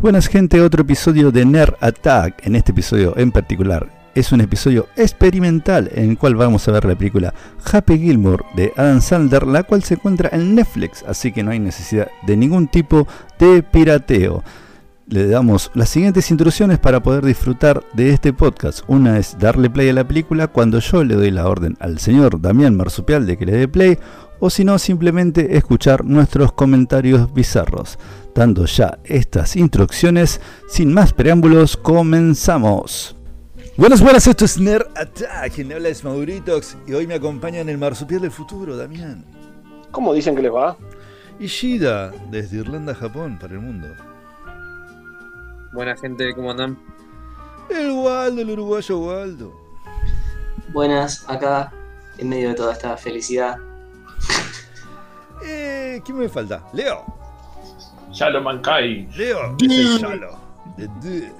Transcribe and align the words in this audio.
Buenas 0.00 0.28
gente, 0.28 0.60
otro 0.60 0.82
episodio 0.82 1.32
de 1.32 1.46
Nerd 1.46 1.74
Attack. 1.80 2.46
En 2.46 2.54
este 2.54 2.72
episodio 2.72 3.16
en 3.16 3.32
particular 3.32 3.88
es 4.14 4.30
un 4.30 4.42
episodio 4.42 4.88
experimental 4.94 5.90
en 5.94 6.10
el 6.10 6.18
cual 6.18 6.36
vamos 6.36 6.68
a 6.68 6.72
ver 6.72 6.84
la 6.84 6.94
película 6.94 7.32
Happy 7.72 7.98
Gilmore 7.98 8.44
de 8.54 8.72
Adam 8.76 9.00
Sandler, 9.00 9.46
la 9.46 9.62
cual 9.62 9.82
se 9.82 9.94
encuentra 9.94 10.28
en 10.32 10.54
Netflix, 10.54 11.02
así 11.08 11.32
que 11.32 11.42
no 11.42 11.50
hay 11.50 11.60
necesidad 11.60 12.08
de 12.26 12.36
ningún 12.36 12.68
tipo 12.68 13.08
de 13.38 13.62
pirateo. 13.62 14.44
Le 15.08 15.28
damos 15.28 15.70
las 15.74 15.88
siguientes 15.88 16.30
instrucciones 16.30 16.78
para 16.78 17.00
poder 17.00 17.24
disfrutar 17.24 17.82
de 17.94 18.10
este 18.10 18.32
podcast. 18.32 18.80
Una 18.88 19.18
es 19.18 19.38
darle 19.38 19.70
play 19.70 19.88
a 19.88 19.94
la 19.94 20.06
película 20.06 20.48
cuando 20.48 20.78
yo 20.78 21.04
le 21.04 21.14
doy 21.14 21.30
la 21.30 21.48
orden 21.48 21.76
al 21.80 22.00
señor 22.00 22.40
Damián 22.40 22.76
Marsupial 22.76 23.24
de 23.24 23.38
que 23.38 23.46
le 23.46 23.52
dé 23.52 23.68
play, 23.68 23.98
o 24.40 24.50
si 24.50 24.64
no, 24.64 24.78
simplemente 24.78 25.56
escuchar 25.56 26.04
nuestros 26.04 26.52
comentarios 26.52 27.32
bizarros. 27.32 27.98
Dando 28.34 28.66
ya 28.66 28.98
estas 29.04 29.56
instrucciones, 29.56 30.40
sin 30.68 30.92
más 30.92 31.12
preámbulos, 31.12 31.76
comenzamos. 31.76 33.16
Buenas, 33.76 34.00
buenas, 34.00 34.26
esto 34.26 34.44
es 34.44 34.58
Nerd 34.58 34.86
Attack, 34.96 35.52
quien 35.54 35.72
habla 35.72 35.88
es 35.88 36.02
Mauritox 36.02 36.76
y 36.86 36.94
hoy 36.94 37.06
me 37.06 37.14
acompaña 37.14 37.60
en 37.60 37.68
el 37.68 37.78
Marsupial 37.78 38.22
del 38.22 38.30
futuro, 38.30 38.76
Damián. 38.76 39.24
¿Cómo 39.90 40.14
dicen 40.14 40.34
que 40.34 40.42
les 40.42 40.52
va? 40.52 40.76
Y 41.38 41.46
Shida, 41.46 42.10
desde 42.30 42.58
Irlanda 42.58 42.92
a 42.92 42.94
Japón, 42.94 43.38
para 43.38 43.54
el 43.54 43.60
mundo. 43.60 43.88
Buena 45.72 45.94
gente, 45.96 46.34
¿cómo 46.34 46.50
andan? 46.50 46.78
El 47.68 47.90
Waldo, 47.90 48.40
el 48.40 48.50
uruguayo 48.50 48.98
Waldo. 48.98 49.52
Buenas, 50.72 51.24
acá, 51.28 51.72
en 52.16 52.28
medio 52.30 52.48
de 52.48 52.54
toda 52.54 52.72
esta 52.72 52.96
felicidad. 52.96 53.58
Eh, 55.44 56.00
¿quién 56.04 56.18
me 56.18 56.28
falta? 56.28 56.64
Leo. 56.72 57.04
Yalo 58.12 58.40
Mankai. 58.40 59.08
Leo, 59.16 59.56
es 59.60 59.70
el 59.70 59.98
Yalo. 59.98 60.38
The 60.76 60.88
Dude. 61.00 61.32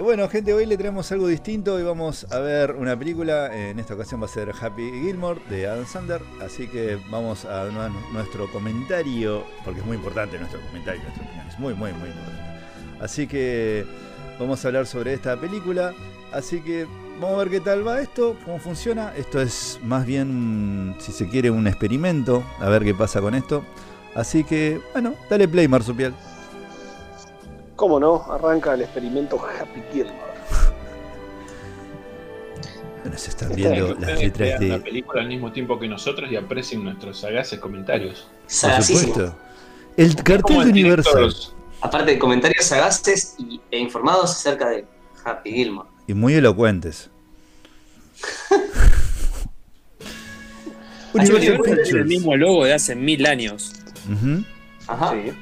Bueno, 0.00 0.28
gente, 0.28 0.52
hoy 0.52 0.64
le 0.64 0.76
traemos 0.76 1.10
algo 1.10 1.26
distinto. 1.26 1.74
Hoy 1.74 1.82
vamos 1.82 2.24
a 2.30 2.38
ver 2.38 2.72
una 2.72 2.96
película. 2.96 3.52
En 3.52 3.80
esta 3.80 3.94
ocasión 3.94 4.20
va 4.20 4.26
a 4.26 4.28
ser 4.28 4.52
Happy 4.60 4.90
Gilmore 4.92 5.40
de 5.50 5.66
Adam 5.66 5.84
Sandler. 5.86 6.22
Así 6.40 6.68
que 6.68 6.98
vamos 7.10 7.44
a 7.44 7.64
dar 7.64 7.90
nuestro 8.12 8.48
comentario, 8.52 9.44
porque 9.64 9.80
es 9.80 9.86
muy 9.86 9.96
importante 9.96 10.38
nuestro 10.38 10.60
comentario, 10.60 11.02
nuestra 11.02 11.24
opinión. 11.24 11.48
Es 11.48 11.58
muy, 11.58 11.74
muy, 11.74 11.92
muy 11.94 12.10
importante. 12.10 12.42
Así 13.00 13.26
que 13.26 13.84
vamos 14.38 14.64
a 14.64 14.68
hablar 14.68 14.86
sobre 14.86 15.14
esta 15.14 15.36
película. 15.36 15.92
Así 16.32 16.60
que 16.60 16.86
vamos 17.20 17.36
a 17.36 17.38
ver 17.38 17.50
qué 17.50 17.60
tal 17.60 17.86
va 17.86 18.00
esto, 18.00 18.36
cómo 18.44 18.58
funciona. 18.58 19.12
Esto 19.16 19.40
es 19.40 19.78
más 19.82 20.06
bien, 20.06 20.96
si 20.98 21.12
se 21.12 21.28
quiere, 21.28 21.50
un 21.50 21.66
experimento. 21.66 22.42
A 22.60 22.68
ver 22.68 22.84
qué 22.84 22.94
pasa 22.94 23.20
con 23.20 23.34
esto. 23.34 23.64
Así 24.14 24.44
que, 24.44 24.80
bueno, 24.92 25.14
dale 25.28 25.46
play, 25.48 25.68
Marsupial. 25.68 26.14
¿Cómo 27.76 28.00
no? 28.00 28.24
Arranca 28.30 28.74
el 28.74 28.82
experimento 28.82 29.38
Happy 29.38 29.82
Gilmore. 29.92 30.16
Bueno, 33.00 33.16
se 33.16 33.30
están 33.30 33.52
Está 33.52 33.70
viendo 33.70 33.94
las 33.94 34.18
letras 34.18 34.58
vean 34.58 34.68
la 34.68 34.78
de. 34.78 34.82
película 34.82 35.22
al 35.22 35.28
mismo 35.28 35.52
tiempo 35.52 35.78
que 35.78 35.86
nosotros 35.86 36.30
y 36.32 36.36
aprecien 36.36 36.82
nuestros 36.82 37.20
sagaces 37.20 37.60
comentarios. 37.60 38.28
Por 38.60 38.82
supuesto. 38.82 39.34
El 39.96 40.16
cartel 40.16 40.64
de 40.64 40.70
Universal. 40.70 41.32
Aparte 41.80 42.10
de 42.10 42.18
comentarios 42.18 42.66
sagaces 42.66 43.36
y, 43.38 43.60
e 43.70 43.78
informados 43.78 44.32
acerca 44.32 44.68
de 44.68 44.84
Happy 45.24 45.52
Gilmore. 45.52 45.88
Y 46.08 46.14
muy 46.14 46.34
elocuentes. 46.34 47.10
Que 51.12 51.18
Universal 51.18 51.98
el 51.98 52.06
mismo 52.06 52.34
logo 52.34 52.64
de 52.64 52.72
hace 52.72 52.94
mil 52.94 53.26
años. 53.26 53.74
Ujú. 54.10 54.42
Ajá. 54.86 55.12
Sí. 55.12 55.32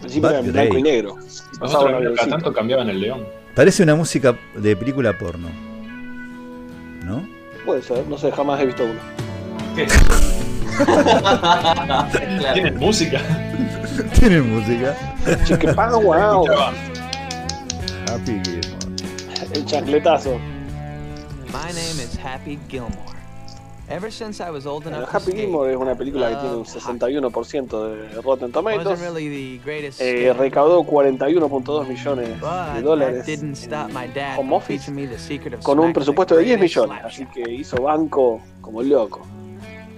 Principio 0.00 0.30
era 0.30 0.40
blanco 0.40 0.78
y 0.78 0.82
negro. 0.82 1.16
Pasaba 1.58 1.90
Nosotros 1.90 2.10
un 2.10 2.16
cada 2.16 2.28
tanto 2.28 2.52
cambiaban 2.52 2.88
el 2.88 3.00
león. 3.00 3.26
Parece 3.56 3.82
una 3.82 3.96
música 3.96 4.38
de 4.54 4.76
película 4.76 5.18
porno. 5.18 5.48
¿No? 7.04 7.28
Puede 7.66 7.82
ser, 7.82 8.06
no 8.06 8.16
sé, 8.16 8.30
jamás 8.30 8.60
he 8.60 8.66
visto 8.66 8.84
uno. 8.84 9.00
¿Qué? 9.74 9.86
Claro. 9.86 10.14
¿Tienen 12.54 12.78
música? 12.78 13.20
Tiene 14.18 14.40
música. 14.40 14.96
Chique 15.44 15.72
wow. 15.72 16.46
Happy 18.10 18.40
Gilmore. 18.42 19.54
El 19.54 19.64
chancletazo. 19.66 20.36
My 21.52 21.70
name 21.72 22.00
is 22.02 22.16
Happy 22.16 22.58
Gilmore. 22.68 22.96
Ever 23.88 24.10
since 24.10 24.40
I 24.40 24.50
was 24.50 24.66
old 24.66 24.82
Bueno, 24.82 24.98
enough 24.98 25.10
to 25.10 25.18
Happy 25.18 25.30
Gilmore 25.32 25.70
es 25.70 25.76
una 25.76 25.94
película 25.94 26.26
que 26.28 26.34
I 26.34 26.38
tiene 26.40 26.56
un 26.56 26.64
loved 26.64 26.76
61% 26.76 28.10
de 28.12 28.20
Rotten 28.20 28.50
Tomatoes. 28.50 28.84
Wasn't 28.84 29.00
really 29.00 29.28
the 29.28 29.64
greatest 29.64 30.00
Eh, 30.00 30.32
recaudó 30.36 30.82
41.2 30.82 31.86
millones 31.86 32.28
de 32.74 32.82
dólares 32.82 33.18
that 33.18 33.26
didn't 33.26 33.54
stop 33.54 33.92
my 33.92 34.08
dad 34.12 34.36
home 34.36 34.48
from 34.48 34.52
office 34.54 34.78
teaching 34.78 34.96
me 34.96 35.06
the 35.06 35.16
secret 35.16 35.54
of 35.54 35.62
con 35.62 35.78
un 35.78 35.92
presupuesto 35.92 36.34
de 36.34 36.42
10 36.42 36.58
greatest 36.58 36.78
millones. 36.78 37.04
Así 37.04 37.26
que 37.26 37.48
hizo 37.48 37.80
banco 37.80 38.40
como 38.60 38.82
loco. 38.82 39.20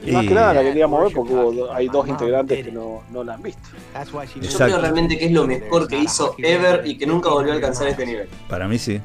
Y 0.05 0.13
más 0.13 0.25
que 0.27 0.35
nada 0.35 0.55
la 0.55 0.63
queríamos 0.63 1.03
ver 1.05 1.13
porque 1.15 1.33
hubo 1.33 1.73
hay 1.73 1.89
dos 1.89 2.09
integrantes 2.09 2.65
que 2.65 2.73
no, 2.73 3.03
no 3.11 3.25
la 3.25 3.35
han 3.35 3.43
visto. 3.43 3.61
Yo 4.41 4.51
creo 4.67 4.79
realmente 4.83 5.19
que 5.19 5.27
es 5.27 5.33
lo 5.33 5.47
mejor 5.47 5.89
que 5.89 5.99
hizo 5.99 6.35
Ever 6.39 6.87
y 6.87 6.99
que 6.99 7.07
nunca 7.07 7.29
volvió 7.31 7.53
a 7.53 7.55
alcanzar 7.57 7.89
este 7.89 8.07
nivel. 8.07 8.29
Para 8.49 8.67
mí 8.69 8.79
sí. 8.79 9.01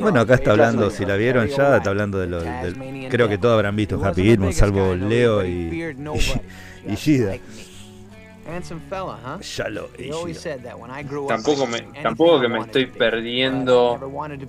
Bueno, 0.00 0.20
acá 0.20 0.34
está 0.34 0.50
hablando, 0.52 0.90
si 0.90 1.04
la 1.04 1.16
vieron 1.16 1.46
ya, 1.48 1.76
está 1.76 1.90
hablando 1.90 2.18
de 2.18 2.26
lo 2.26 2.40
del. 2.40 2.74
Creo 3.10 3.28
que 3.28 3.38
todos 3.38 3.54
habrán 3.54 3.76
visto 3.76 3.96
Happy 4.02 4.22
Gilmore, 4.30 4.52
salvo 4.58 4.94
Leo 5.08 5.44
y. 5.46 5.68
y- 6.16 6.92
y 6.92 6.96
Gida. 6.96 7.36
Tampoco 11.28 11.66
me, 11.66 11.80
tampoco 12.02 12.40
que 12.40 12.48
me 12.48 12.60
estoy 12.60 12.86
perdiendo 12.86 13.98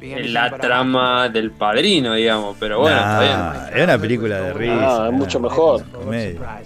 en 0.01 0.33
la 0.33 0.57
trama 0.57 1.29
del 1.29 1.51
padrino, 1.51 2.13
digamos. 2.13 2.55
Pero 2.59 2.79
bueno, 2.81 2.95
Nah, 2.95 3.23
está 3.23 3.69
es 3.77 3.83
una 3.83 3.97
película 3.97 4.39
de 4.41 4.53
risa. 4.53 5.05
Ah, 5.05 5.07
es 5.07 5.13
mucho 5.13 5.39
mejor. 5.39 5.83
Comedia. 5.91 6.61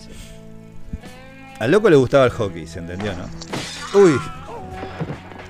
Al 1.59 1.71
loco 1.71 1.89
le 1.89 1.95
gustaba 1.95 2.25
el 2.25 2.31
hockey, 2.31 2.65
¿se 2.67 2.79
entendió, 2.79 3.13
no? 3.13 3.99
Uy. 3.99 4.19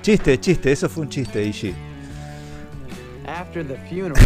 Chiste, 0.02 0.38
chiste, 0.40 0.72
eso 0.72 0.88
fue 0.88 1.04
un 1.04 1.08
chiste, 1.08 1.42
IG. 1.44 1.74
After 3.26 3.64
the 3.66 3.76
funeral, 3.88 4.18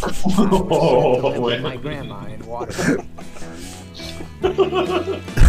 Oh, 0.70 1.32
bueno. 1.40 1.68
my 1.70 1.76
grandma 1.76 2.26
in 2.30 2.42
Waterford. 2.46 3.04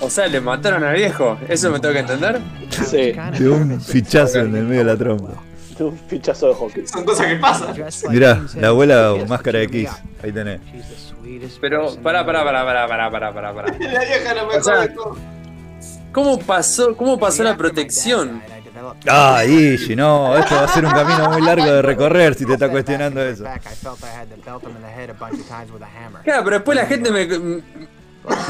O 0.00 0.08
sea, 0.08 0.26
le 0.26 0.40
mataron 0.40 0.84
al 0.84 0.94
viejo. 0.94 1.38
¿Eso 1.48 1.70
me 1.70 1.78
tengo 1.80 1.94
que 1.94 2.00
entender? 2.00 2.40
Sí. 2.86 3.12
De 3.38 3.48
un 3.48 3.80
fichazo 3.80 4.40
en 4.40 4.56
el 4.56 4.64
medio 4.64 4.80
de 4.80 4.84
la 4.84 4.96
trompa. 4.96 5.32
De 5.78 5.84
un 5.84 5.98
fichazo 5.98 6.48
de 6.48 6.54
hockey. 6.54 6.86
Son 6.86 7.04
cosas 7.04 7.26
que 7.26 7.36
pasan. 7.36 7.74
Mirá, 8.10 8.42
la 8.56 8.68
abuela 8.68 9.12
o 9.12 9.26
máscara 9.26 9.58
de 9.60 9.68
Kiss. 9.68 9.90
Ahí 10.22 10.32
tenés. 10.32 10.60
Pero, 11.60 11.94
pará, 12.02 12.24
pará, 12.24 12.44
pará, 12.44 12.64
pará, 12.64 12.88
pará, 12.88 13.10
pará, 13.10 13.32
pará. 13.32 13.54
pará. 13.54 13.78
la 13.78 14.00
vieja 14.00 14.34
no 14.34 14.46
me 14.46 14.56
o 14.56 14.62
sea, 14.62 14.88
¿Cómo 16.12 16.38
pasó, 16.40 16.96
cómo 16.96 17.18
pasó 17.18 17.44
la 17.44 17.56
protección? 17.56 18.42
Ah, 19.06 19.44
Ishi, 19.44 19.94
no, 19.94 20.36
esto 20.36 20.54
va 20.54 20.64
a 20.64 20.68
ser 20.68 20.84
un 20.84 20.90
camino 20.90 21.30
muy 21.30 21.42
largo 21.42 21.66
de 21.66 21.82
recorrer 21.82 22.34
si 22.34 22.46
te 22.46 22.54
está 22.54 22.68
cuestionando 22.68 23.22
eso. 23.22 23.44
Claro, 26.24 26.44
pero 26.44 26.50
después 26.50 26.76
la 26.76 26.86
gente 26.86 27.10
me, 27.12 27.62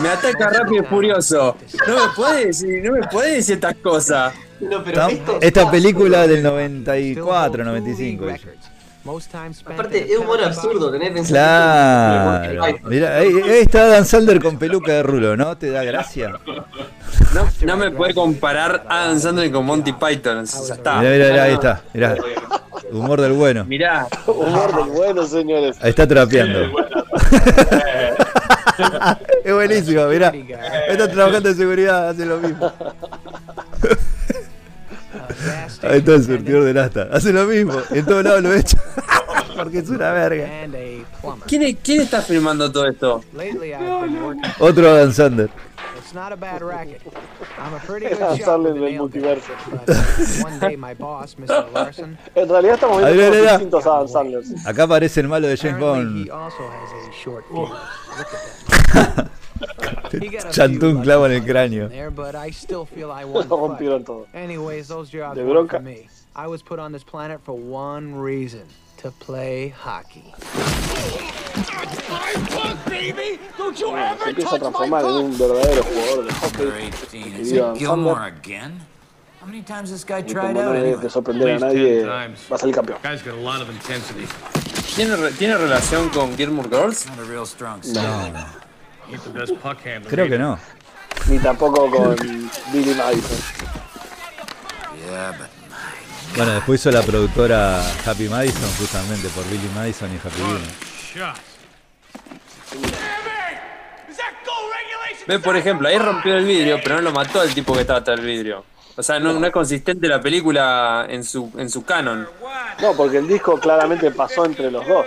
me 0.02 0.08
ataca 0.08 0.50
rápido 0.50 0.82
y 0.82 0.86
furioso. 0.86 1.56
No 1.86 1.94
me 1.94 2.12
puede 2.14 2.46
decir, 2.46 2.82
no 2.84 2.92
me 2.92 3.06
puede 3.08 3.36
decir 3.36 3.54
estas 3.54 3.76
cosas. 3.76 4.34
No, 4.60 4.84
pero 4.84 5.08
esto 5.08 5.38
Esta 5.40 5.70
película 5.70 6.26
del 6.26 6.42
94, 6.42 7.64
95. 7.64 8.28
ella. 8.28 8.38
Aparte, 9.64 10.12
es 10.12 10.18
humor 10.18 10.44
absurdo, 10.44 10.92
tenés 10.92 11.10
pensar 11.12 11.32
Claro. 11.32 12.78
Mirá, 12.84 13.16
ahí, 13.16 13.28
ahí 13.28 13.60
está 13.60 13.86
Dan 13.86 14.04
Sander 14.04 14.42
con 14.42 14.58
peluca 14.58 14.92
de 14.92 15.02
rulo, 15.02 15.38
¿no? 15.38 15.56
¿Te 15.56 15.70
da 15.70 15.82
gracia? 15.82 16.38
No, 17.34 17.48
no 17.62 17.76
me 17.78 17.90
puede 17.90 18.12
comparar 18.12 18.84
a 18.88 19.04
Adam 19.04 19.18
Sandler 19.18 19.50
con 19.50 19.64
Monty 19.64 19.94
Python. 19.94 20.44
Ya 20.44 20.74
está. 20.74 20.98
Mirá, 20.98 21.10
mirá, 21.12 21.30
mirá, 21.30 21.42
ahí 21.44 21.54
está. 21.54 21.82
Mirá. 21.94 22.16
Humor 22.92 23.20
del 23.22 23.32
bueno. 23.32 23.64
Mirá, 23.64 24.06
Humor 24.26 24.76
del 24.76 24.92
bueno, 24.92 25.26
señores. 25.26 25.78
Ahí 25.80 25.90
está 25.90 26.06
trapeando. 26.06 26.70
es 29.44 29.54
buenísimo, 29.54 30.06
mirá. 30.06 30.32
Están 30.88 31.10
trabajando 31.10 31.48
en 31.48 31.56
seguridad, 31.56 32.08
hacen 32.08 32.28
lo 32.28 32.38
mismo. 32.38 32.72
Ahí 35.82 35.98
está 35.98 36.14
el 36.14 36.24
surtidor 36.24 36.64
de 36.64 36.74
lasta. 36.74 37.08
Hace 37.12 37.32
lo 37.32 37.44
mismo. 37.44 37.74
En 37.90 38.04
todos 38.04 38.24
lados 38.24 38.42
lo 38.42 38.52
he 38.54 38.60
hecho. 38.60 38.76
Porque 39.56 39.78
es 39.78 39.88
una 39.88 40.12
verga. 40.12 40.48
¿Quién, 41.46 41.76
¿Quién, 41.82 42.02
está 42.02 42.22
filmando 42.22 42.70
todo 42.70 42.86
esto? 42.86 43.22
Otro 44.58 44.90
Adam 44.90 45.12
Sander. 45.12 45.50
del 48.74 48.98
multiverso. 48.98 49.52
en 52.34 52.48
realidad 52.48 52.74
estamos 52.74 53.12
viendo 53.12 53.42
distintos 53.42 53.86
Adam 53.86 54.08
Sanders. 54.08 54.66
Acá 54.66 54.82
aparece 54.84 55.20
el 55.20 55.28
malo 55.28 55.46
de 55.46 55.56
James 55.56 55.78
Bond. 55.78 56.30
Chantó 60.50 60.88
un 60.88 61.02
clavo 61.02 61.26
en 61.26 61.32
el 61.32 61.44
cráneo. 61.44 61.88
Lo 61.88 63.42
rompieron 63.56 64.04
todo. 64.04 64.26
Anyways, 64.34 64.88
those 64.88 65.10
jobs 65.10 65.36
De 65.36 65.44
bronca. 65.44 65.78
for 65.78 65.82
me. 65.84 66.08
I 66.36 66.46
was 66.46 66.62
put 66.62 66.78
on 66.78 66.92
this 66.92 67.04
planet 67.04 67.40
for 67.44 67.54
one 67.56 68.14
reason. 68.20 68.62
To 69.02 69.10
play 69.12 69.70
hockey. 69.70 70.22
Bueno, 73.80 74.16
se 74.22 74.28
empieza 74.30 74.56
a 74.56 74.58
transformar 74.58 75.04
en 75.04 75.10
un 75.10 75.38
verdadero 75.38 75.82
jugador 75.82 76.24
de 76.26 76.32
hockey. 76.34 76.64
Number 76.64 76.78
18. 76.78 77.40
Is 77.40 77.52
Querido 77.52 77.72
it 77.74 77.78
Gilmore 77.78 78.14
Sander, 78.16 78.38
again? 78.38 78.80
How 79.40 79.46
many 79.46 79.62
times 79.62 79.90
this 79.90 80.04
guy 80.04 80.18
y 80.20 80.24
tried 80.24 80.48
como 80.48 80.52
no 80.52 80.68
out 80.68 80.74
debe 80.74 80.86
anyway? 80.88 81.02
de 81.02 81.10
sorprender 81.10 81.50
a 81.50 81.58
nadie, 81.58 82.04
va 82.04 82.24
a 82.24 82.58
salir 82.58 82.74
campeón. 82.74 82.98
Guy's 83.02 83.22
got 83.22 83.34
a 83.34 83.40
lot 83.40 83.62
of 83.62 83.70
intensity. 83.70 84.26
¿Tiene, 84.94 85.16
re- 85.16 85.32
¿Tiene 85.32 85.56
relación 85.56 86.10
con 86.10 86.36
Gilmore 86.36 86.68
Girls? 86.68 87.06
Not 87.06 87.20
a 87.20 87.24
real 87.24 87.46
strong 87.46 87.82
suit. 87.82 87.96
Creo 90.08 90.28
que 90.28 90.38
no. 90.38 90.58
Ni 91.28 91.38
tampoco 91.38 91.90
con 91.90 92.16
Billy 92.72 92.94
Madison. 92.94 93.38
Bueno, 96.36 96.52
después 96.52 96.80
hizo 96.80 96.90
la 96.90 97.02
productora 97.02 97.82
Happy 98.06 98.28
Madison, 98.28 98.70
justamente 98.78 99.28
por 99.30 99.44
Billy 99.48 99.68
Madison 99.74 100.10
y 100.12 100.16
Happy. 100.16 100.40
Shot. 101.14 101.36
Ve, 105.26 105.38
por 105.38 105.56
ejemplo, 105.56 105.88
ahí 105.88 105.98
rompió 105.98 106.36
el 106.36 106.44
vidrio, 106.44 106.80
pero 106.82 106.96
no 106.96 107.02
lo 107.02 107.12
mató 107.12 107.42
el 107.42 107.52
tipo 107.52 107.72
que 107.74 107.80
estaba 107.80 107.98
atrás 108.00 108.16
del 108.18 108.26
vidrio. 108.26 108.64
O 108.96 109.02
sea, 109.02 109.18
no, 109.18 109.32
no 109.32 109.46
es 109.46 109.52
consistente 109.52 110.08
la 110.08 110.20
película 110.20 111.06
en 111.08 111.24
su, 111.24 111.52
en 111.56 111.70
su 111.70 111.84
canon. 111.84 112.28
No, 112.80 112.94
porque 112.96 113.18
el 113.18 113.28
disco 113.28 113.58
claramente 113.58 114.10
pasó 114.10 114.44
entre 114.44 114.70
los 114.70 114.86
dos. 114.86 115.06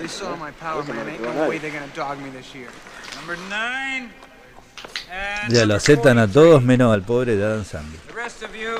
They 0.00 0.08
saw 0.08 0.34
my 0.36 0.50
power, 0.52 0.82
man. 0.84 1.08
Ain't 1.08 1.20
no 1.22 1.32
no 1.44 1.48
way 1.48 1.58
they're 1.58 1.70
gonna 1.70 1.92
dog 1.94 2.18
me 2.22 2.30
this 2.30 2.54
year. 2.54 2.68
Number 3.16 3.36
nine. 3.50 4.10
Ya 5.50 5.66
lo 5.66 5.74
aceptan 5.74 6.18
a 6.18 6.26
todos 6.26 6.62
menos 6.62 6.92
al 6.94 7.02
pobre 7.02 7.36
de 7.36 7.44
Adam 7.44 7.64
Sandler. 7.64 8.00
the 8.06 8.14
rest 8.14 8.42
of 8.42 8.54
you, 8.54 8.78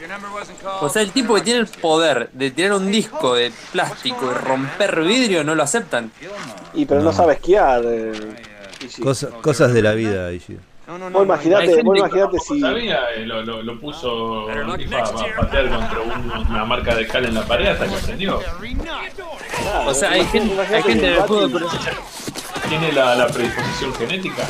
your 0.00 0.08
number 0.08 0.30
wasn't 0.32 0.60
called. 0.62 0.82
O 0.82 0.88
sea, 0.88 1.02
el 1.02 1.10
tipo 1.10 1.34
que 1.34 1.40
tiene 1.40 1.58
el 1.60 1.66
poder 1.66 2.30
de 2.32 2.50
tirar 2.52 2.74
un 2.74 2.90
disco 2.90 3.34
de 3.34 3.50
plástico 3.72 4.30
y 4.30 4.34
romper 4.34 5.00
vidrio 5.02 5.42
no 5.42 5.54
lo 5.56 5.62
aceptan. 5.64 6.12
Y 6.74 6.84
pero 6.84 7.02
no, 7.02 7.12
sabe 7.12 7.34
esquiar. 7.34 7.82
eh, 7.84 8.12
sí. 8.88 9.02
Cosa- 9.02 9.30
cosas 9.42 9.72
de 9.72 9.82
la 9.82 9.92
vida, 9.94 10.30
Ishi. 10.32 10.56
No, 10.90 10.98
no, 10.98 11.08
no. 11.08 11.18
gente- 11.76 11.98
imaginate 12.00 12.38
si. 12.40 12.60
Sabía, 12.60 12.98
eh, 13.14 13.24
lo, 13.24 13.42
lo, 13.42 13.62
lo 13.62 13.78
puso 13.78 14.46
FIFA 14.76 14.98
a 14.98 15.36
patear 15.36 15.68
contra 15.68 16.00
un- 16.00 16.46
una 16.50 16.64
marca 16.64 16.96
de 16.96 17.06
cal 17.06 17.24
en 17.26 17.34
la 17.34 17.42
pared 17.46 17.66
hasta 17.68 17.86
que 17.86 17.94
aprendió. 17.94 18.40
O 19.86 19.94
sea, 19.94 20.10
hay 20.10 20.24
gente, 20.24 20.60
hay 20.60 20.82
gente 20.82 21.06
en 21.06 21.14
el 21.14 21.20
fútbol, 21.22 21.50
pero- 21.52 21.68
Tiene 22.68 22.90
la, 22.92 23.14
la 23.14 23.26
predisposición 23.28 23.94
genética. 23.94 24.42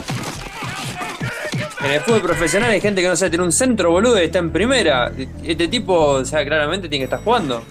en 1.85 1.91
el 1.91 2.01
fútbol 2.01 2.23
profesional 2.23 2.71
hay 2.71 2.81
gente 2.81 3.03
que 3.03 3.09
no 3.09 3.17
sabe 3.17 3.29
tiene 3.31 3.45
un 3.45 3.53
centro, 3.53 3.91
boludo, 3.91 4.19
y 4.19 4.25
está 4.25 4.39
en 4.39 4.51
primera. 4.51 5.13
Este 5.45 5.69
tipo, 5.69 5.95
o 5.95 6.25
sea, 6.25 6.43
claramente 6.47 6.89
tiene 6.89 7.03
que 7.03 7.05
estar 7.15 7.23
jugando. 7.23 7.63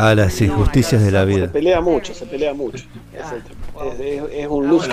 Ah, 0.00 0.14
las 0.14 0.40
injusticias 0.40 1.02
de 1.02 1.10
la 1.10 1.20
Se 1.20 1.26
vida. 1.26 1.52
pelea 1.52 1.80
mucho, 1.80 2.14
se 2.14 2.24
pelea 2.26 2.54
mucho. 2.54 2.84
Es, 3.12 3.32
el- 3.32 3.42
es- 3.88 4.00
es- 4.00 4.30
es 4.32 4.46
un 4.48 4.68
luz 4.68 4.84
a 4.84 4.88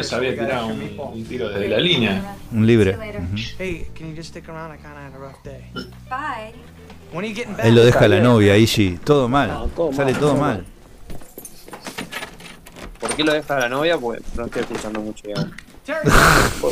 this, 0.00 0.08
sabía 0.08 0.30
we 0.30 0.36
got 0.36 0.46
tirar 0.46 0.60
after 0.62 0.74
un, 0.74 1.24
tiro 1.24 1.48
desde 1.50 1.68
la 1.68 1.78
línea. 1.78 2.36
Un 2.52 2.66
libre. 2.66 2.96
Hey, 3.58 3.86
can 3.96 4.10
you 4.10 4.16
just 4.16 4.30
stick 4.30 4.48
around? 4.48 4.74
I 4.74 4.78
kinda 4.78 5.06
had 5.06 5.14
a 5.14 5.18
rough 5.18 5.42
day. 5.44 5.70
Bye. 6.08 6.52
When 7.12 7.24
are 7.24 7.28
you 7.28 7.34
getting 7.34 7.54
back? 7.56 7.66
Ahí 7.66 7.72
lo 7.72 7.84
deja 7.84 8.08
la 8.08 8.20
novia, 8.20 8.56
Ishi. 8.56 8.98
Todo 9.04 9.28
mal. 9.28 9.48
No, 9.48 9.66
todo 9.68 9.92
Sale 9.92 10.12
mal, 10.12 10.20
todo 10.20 10.30
todo 10.32 10.40
mal. 10.40 10.64
¿Por 13.00 13.14
qué 13.14 13.24
lo 13.24 13.32
deja 13.32 13.58
la 13.58 13.68
novia? 13.68 13.96
Pues 13.98 14.20
no 14.36 14.44
estoy 14.46 14.62
escuchando 14.62 15.00
mucho, 15.00 15.24
ya, 15.28 15.34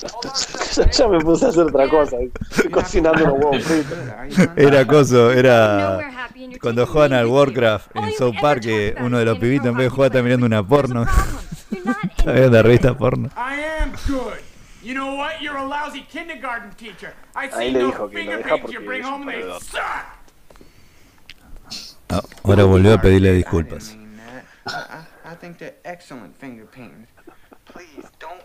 ya 0.92 1.08
me 1.08 1.18
puse 1.20 1.46
a 1.46 1.48
hacer 1.48 1.62
otra 1.62 1.88
cosa. 1.88 2.16
Estoy 2.50 2.70
cocinando 2.70 3.24
unos 3.24 3.38
huevos 3.38 3.64
fritos. 3.64 3.98
Era 4.56 4.86
coso, 4.86 5.30
era. 5.32 6.10
Cuando 6.60 6.86
juegan 6.86 7.12
al 7.12 7.26
Warcraft 7.26 7.96
en 7.96 8.12
South 8.12 8.36
Park, 8.40 8.64
about 8.64 9.00
uno 9.00 9.18
de 9.18 9.24
los 9.24 9.38
pibitos 9.38 9.66
en 9.66 9.74
vez 9.76 9.86
de 9.86 9.90
jugar 9.90 10.10
está 10.10 10.22
mirando 10.22 10.46
una 10.46 10.62
porno. 10.66 11.04
Está 12.18 12.32
viendo 12.32 12.50
la 12.50 12.62
revista 12.62 12.96
porno. 12.96 13.28
I 13.36 13.62
am 13.80 13.92
good. 14.06 14.34
You 14.82 14.94
know 14.94 15.16
what? 15.16 15.40
You're 15.40 15.56
a 15.58 15.64
lousy 15.66 16.02
kindergarten 16.02 16.70
teacher. 16.76 17.14
I 17.34 17.48
Ahí 17.52 17.68
see 17.68 17.70
le 17.72 17.78
no 17.80 17.86
dijo 17.86 18.08
que 18.10 18.18
lo 18.18 18.20
finger 18.20 18.38
deja 18.38 18.56
porque 18.58 18.72
you 18.74 18.80
bring 18.80 19.00
es 19.02 19.06
un 19.06 19.12
home 19.14 19.22
and 19.22 19.30
they 19.32 19.42
perdedor. 19.42 19.60
suck. 19.62 20.06
Ah, 22.10 22.22
ahora 22.44 22.64
volvió 22.64 22.94
a 22.94 23.00
pedirle 23.00 23.32
disculpas. 23.32 23.96
I 24.66 25.34
think 25.40 25.58
they're 25.58 25.76
excellent 25.84 26.36
finger 26.36 26.66
painters. 26.66 27.08
Please 27.66 28.08
don't. 28.18 28.42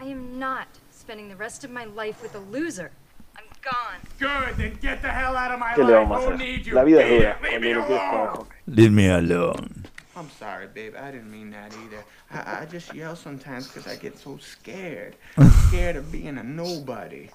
I 0.00 0.04
am 0.04 0.38
not 0.38 0.68
spending 0.92 1.28
the 1.28 1.34
rest 1.34 1.64
of 1.64 1.72
my 1.72 1.84
life 1.84 2.22
with 2.22 2.34
a 2.36 2.38
loser. 2.38 2.92
I'm 3.36 3.44
gone. 3.62 4.00
Good, 4.20 4.56
then 4.56 4.78
get 4.80 5.02
the 5.02 5.08
hell 5.08 5.36
out 5.36 5.50
of 5.50 5.58
my 5.58 5.72
¿Qué 5.74 5.84
le 5.84 5.92
life. 5.92 6.08
vamos 6.08 6.24
a 6.24 6.34
hacer? 6.34 6.72
La 6.72 6.84
vida 6.84 7.00
es 7.02 7.08
dura 7.10 7.38
cuando 7.40 7.98
hockey. 7.98 8.56
Leave 8.68 8.92
me 8.92 9.08
alone. 9.08 9.84
I'm 10.16 10.30
sorry, 10.38 10.68
babe. 10.68 10.94
I 10.96 11.10
didn't 11.10 11.30
mean 11.30 11.50
that 11.50 11.72
either. 11.84 12.04
I, 12.30 12.62
I 12.62 12.66
just 12.66 12.94
yell 12.94 13.16
sometimes 13.16 13.66
because 13.68 13.88
I 13.88 13.96
get 13.96 14.16
so 14.18 14.38
scared. 14.38 15.16
I'm 15.36 15.50
scared 15.68 15.96
of 15.96 16.12
being 16.12 16.38
a 16.38 16.44
nobody. 16.44 17.30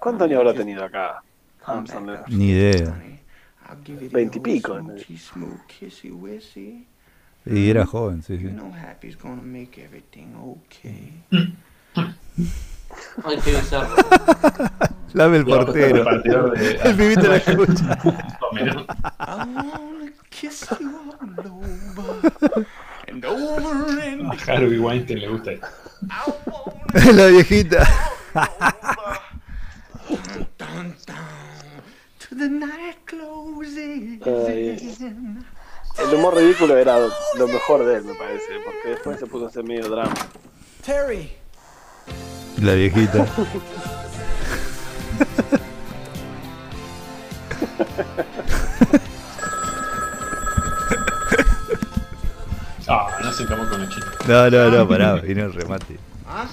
¿Cuántos 0.00 0.28
años 0.28 0.40
habrá 0.40 0.54
tenido 0.54 0.84
acá? 0.84 1.22
Up, 1.66 2.28
Ni 2.28 2.52
idea. 2.52 2.94
Veintipico. 4.12 4.80
Y 7.46 7.70
era 7.70 7.86
joven, 7.86 8.22
sí, 8.22 8.38
sí. 8.38 8.48
Ay, 11.96 13.38
qué 13.44 13.50
bizarro. 13.52 13.94
Lave 15.14 15.38
el 15.38 15.44
portero. 15.46 16.04
Partidor 16.04 16.58
de- 16.58 16.70
El 16.84 16.96
pibito 16.96 17.22
lo 17.22 17.34
escucha. 17.34 17.98
A 24.24 24.52
Harvey 24.52 24.78
Weinstein 24.78 25.20
le 25.20 25.28
gusta 25.28 25.52
esto. 25.52 25.66
La 27.14 27.26
viejita. 27.26 27.86
dun 30.08 30.46
dun 30.58 30.94
to 32.18 32.34
the 32.36 32.48
night 32.48 32.96
closes. 33.04 34.20
Ay, 34.26 34.96
El 35.98 36.14
humor 36.14 36.34
ridículo 36.36 36.76
era 36.76 36.98
lo 36.98 37.48
mejor 37.48 37.84
de 37.84 37.96
él, 37.96 38.04
me 38.04 38.14
parece, 38.14 38.44
porque 38.64 38.88
después 38.90 39.18
se 39.18 39.26
puso 39.26 39.46
a 39.46 39.48
hacer 39.48 39.64
medio 39.64 39.88
drama. 39.88 40.14
Terry, 40.84 41.32
La 42.62 42.72
viejita. 42.74 43.26
Ah, 52.88 53.18
no 53.22 53.32
se 53.32 53.42
encamó 53.42 53.68
con 53.68 53.80
la 53.82 53.88
chica. 53.88 54.06
No, 54.28 54.50
no, 54.50 54.70
no, 54.70 54.88
pará, 54.88 55.14
vino 55.16 55.44
el 55.44 55.52
remate. 55.52 55.98
huh? 56.26 56.46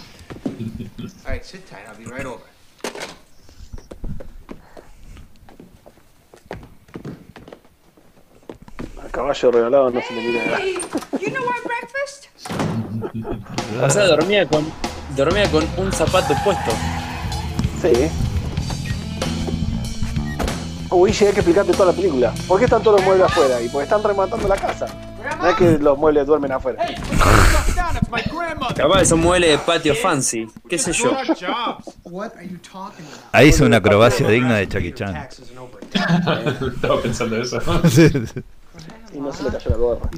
All 0.46 1.32
right, 1.32 1.44
sit 1.44 1.66
tight. 1.70 1.86
I'll 1.88 1.96
be 1.96 2.06
right 2.06 2.26
over. 2.26 2.42
Al 9.02 9.10
caballo 9.12 9.52
regalado 9.52 9.90
no 9.92 10.02
se 10.02 10.14
le 10.14 10.22
mira 10.22 10.46
nada. 10.46 10.60
You 11.20 11.30
know 11.32 11.44
our 11.46 11.62
breakfast? 11.64 12.28
O 13.82 13.90
sea, 13.90 14.06
dormía 14.08 14.48
con, 14.48 14.66
dormía 15.16 15.50
con 15.52 15.66
un 15.78 15.92
zapato 15.92 16.34
puesto. 16.44 16.72
Sí. 17.82 18.10
Uy, 20.90 21.10
hay 21.10 21.18
que 21.18 21.26
explicarte 21.26 21.72
toda 21.74 21.88
la 21.88 21.94
película. 21.94 22.34
¿Por 22.48 22.60
qué 22.60 22.66
están 22.66 22.84
todos 22.84 23.00
los 23.00 23.06
muebles 23.06 23.26
afuera? 23.26 23.62
Y 23.62 23.70
porque 23.70 23.84
están 23.84 24.04
rematando 24.04 24.48
la 24.48 24.56
casa. 24.56 24.86
No 25.40 25.50
es 25.50 25.56
que 25.56 25.78
los 25.80 25.98
muebles 25.98 26.28
duermen 26.28 26.52
afuera. 26.52 26.86
Capaz 28.76 29.06
son 29.06 29.20
muebles 29.22 29.52
de 29.52 29.58
patio 29.58 29.96
fancy, 29.96 30.48
qué 30.70 30.78
sé 30.78 30.94
yo. 30.94 31.16
Ahí 33.32 33.50
hizo 33.50 33.66
una 33.66 33.78
acrobacia 33.78 34.28
digna 34.28 34.58
de 34.58 34.68
Chucky 34.68 34.94
Chan. 34.94 35.28
Estaba 36.76 37.02
pensando 37.02 37.42
eso. 37.42 37.60
Y 39.14 39.20
no 39.20 39.32
se 39.34 39.44
le 39.44 39.50
cayó 39.52 39.70
la 39.72 39.78
gorra. 39.78 40.10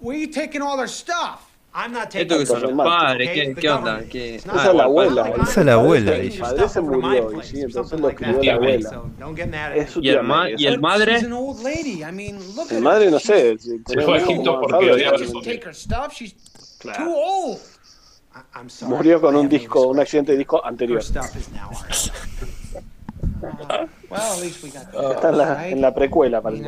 Where 0.00 0.16
are 0.16 0.20
you 0.20 0.30
taking 0.30 0.62
all 0.62 0.76
their 0.76 0.88
stuff? 0.88 1.42
I'm 1.74 1.92
not 1.92 2.08
taking 2.10 2.32
Esto 2.32 2.38
que 2.38 2.46
son 2.46 2.76
los 2.76 2.86
padres, 2.86 3.30
¿qué, 3.34 3.54
qué 3.54 3.68
onda? 3.68 4.02
¿Qué? 4.08 4.36
Esa 4.36 4.68
es 4.70 4.74
la 4.74 4.84
abuela. 4.84 5.28
Esa 5.42 5.60
es 5.60 5.66
la 5.66 5.72
abuela, 5.74 6.14
El 6.14 6.20
ella. 6.28 6.40
padre 6.40 6.68
se 6.70 6.80
murió 6.80 7.30
y 7.38 7.44
sí, 7.44 7.60
entonces 7.60 8.00
lo 8.00 8.14
crió 8.14 8.42
la 8.42 8.54
abuela. 8.54 8.88
So 8.90 9.10
don't 9.18 9.36
get 9.36 9.48
mad 9.50 9.72
at 9.72 9.76
Es 9.76 9.90
su 9.90 10.00
¿Y 10.00 10.08
el, 10.08 10.22
ma- 10.22 10.48
y 10.50 10.66
el 10.66 10.80
madre? 10.80 11.16
She's 11.16 11.24
an 11.24 11.32
old 11.34 11.62
lady. 11.62 12.02
I 12.02 12.10
mean, 12.12 12.38
look 12.56 12.72
El 12.72 12.80
madre 12.80 13.10
no 13.10 13.18
sé. 13.18 13.58
Se 13.58 13.78
fue 14.00 14.14
a 14.18 14.22
Egipto 14.22 14.58
porque 14.60 14.74
odiaba 14.90 14.98
ya 14.98 15.10
los 15.12 15.34
no 15.34 15.42
sé. 15.42 15.54
Take 15.56 15.68
her 15.68 15.74
stuff. 15.74 16.12
She's 16.14 16.34
Claro. 16.78 17.04
too 17.04 17.14
old. 17.14 17.58
I- 18.34 18.58
I'm 18.58 18.70
sorry. 18.70 18.94
Murió 18.94 19.20
con 19.20 19.36
un 19.36 19.46
disco, 19.48 19.86
un 19.88 20.00
accidente 20.00 20.32
de 20.32 20.38
disco 20.38 20.64
anterior. 20.64 20.98
Está 21.00 21.20
en 25.30 25.38
la, 25.38 25.68
en 25.68 25.80
la 25.82 25.94
precuela, 25.94 26.40
parece. 26.40 26.62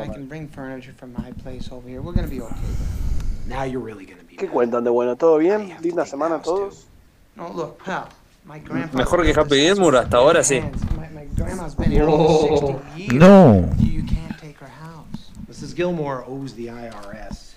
Now 3.48 3.64
you're 3.64 3.80
really 3.82 4.04
gonna 4.04 4.22
be. 4.28 4.36
¿Qué 4.36 4.46
cuentan 4.48 4.84
de 4.84 4.90
bueno? 4.90 5.16
¿Todo 5.16 5.38
bien? 5.38 5.74
¿Linda 5.80 6.04
semana 6.04 6.40
todos? 6.42 6.86
No, 7.34 7.48
look, 7.54 7.78
pal. 7.82 8.08
My 8.44 8.60
grandpa. 8.60 8.96
Mejor 8.96 9.24
que 9.24 9.32
Happy 9.32 9.56
Gilmore 9.60 9.98
hasta 9.98 10.18
ahora 10.18 10.44
sí. 10.44 10.60
My, 10.60 11.08
my 11.14 11.26
grandma's 11.34 11.74
been 11.74 11.90
here 11.90 12.04
No. 12.04 12.16
for 12.16 12.80
60 12.82 12.98
years. 13.00 13.14
No. 13.14 13.68
You 13.78 14.04
can't 14.04 14.38
take 14.38 14.56
her 14.60 14.68
house. 14.68 15.30
Mrs. 15.48 15.74
Gilmore 15.74 16.24
owes 16.26 16.54
the 16.54 16.66
IRS 16.68 17.54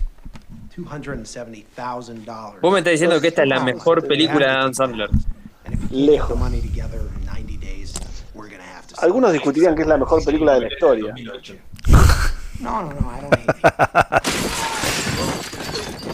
$270,000. 0.75 2.61
Vos 2.61 2.71
me 2.71 2.79
estás 2.79 2.91
diciendo 2.93 3.19
que 3.19 3.27
esta 3.27 3.43
es 3.43 3.49
la 3.49 3.59
mejor 3.63 4.07
película 4.07 4.45
de 4.47 4.51
Adam 4.53 4.73
Sandler. 4.73 5.09
Lejos. 5.89 6.37
money 6.39 6.61
together 6.61 7.01
in 7.19 7.25
90 7.25 7.57
days, 7.57 7.93
we're 8.33 8.49
gonna 8.49 8.63
have 8.63 8.87
to. 8.87 8.95
Algunos 9.01 9.33
discutirían 9.33 9.75
que 9.75 9.81
es 9.81 9.87
la 9.87 9.97
mejor 9.97 10.23
película 10.23 10.53
de 10.55 10.61
la 10.61 10.67
historia. 10.67 11.13
No, 12.59 12.81
no, 12.83 12.93
no, 12.93 13.11
I 13.11 13.21
don't 13.21 13.35
hate 13.35 13.51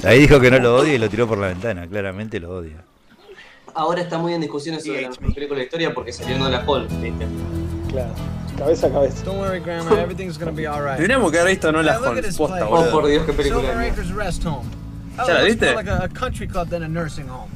Ahí 0.04 0.20
dijo 0.22 0.40
que 0.40 0.52
no 0.52 0.60
lo 0.60 0.76
odia 0.78 0.94
y 0.94 0.98
lo 0.98 1.10
tiró 1.10 1.28
por 1.28 1.38
la 1.38 1.48
ventana. 1.48 1.88
Claramente 1.88 2.40
lo 2.40 2.52
odia. 2.58 2.84
Ahora 3.74 4.02
está 4.02 4.18
muy 4.18 4.34
en 4.34 4.42
discusiones 4.42 4.84
sobre 4.84 5.02
la 5.04 5.10
mejor 5.10 5.34
película 5.34 5.50
de 5.50 5.56
la 5.58 5.64
historia 5.64 5.94
porque 5.94 6.12
salió 6.14 6.38
Nola 6.38 6.64
Hall, 6.66 6.88
¿viste? 7.02 7.26
Claro. 7.90 8.10
Cabeza 8.58 8.88
a 8.88 8.92
cabeza. 8.92 9.24
Don't 9.24 9.40
worry, 9.40 9.60
Grandma. 9.60 10.00
Everything's 10.00 10.38
gonna 10.38 10.52
be 10.52 10.68
all 10.68 10.82
right. 10.82 10.98
Tendríamos 10.98 11.32
que 11.32 11.40
haber 11.40 11.52
visto 11.52 11.72
No 11.72 11.84
la 11.84 12.00
Posta, 12.00 12.66
boludo. 12.66 12.90
Oh, 12.90 12.92
por 12.92 13.08
Dios, 13.08 13.24
qué 13.26 13.34
película. 13.34 13.74
Rest 14.16 14.46
Home. 14.46 14.64
¿Ya 15.16 15.24
Oh, 15.24 15.28
la 15.28 15.34
it 15.34 15.38
looks 15.50 15.60
viste? 15.62 15.76
like 15.76 15.90
a, 15.90 16.04
a 16.06 16.10
country 16.10 16.48
club 16.48 16.70
than 16.70 16.84
a 16.84 16.88
nursing 16.88 17.28
home. 17.28 17.52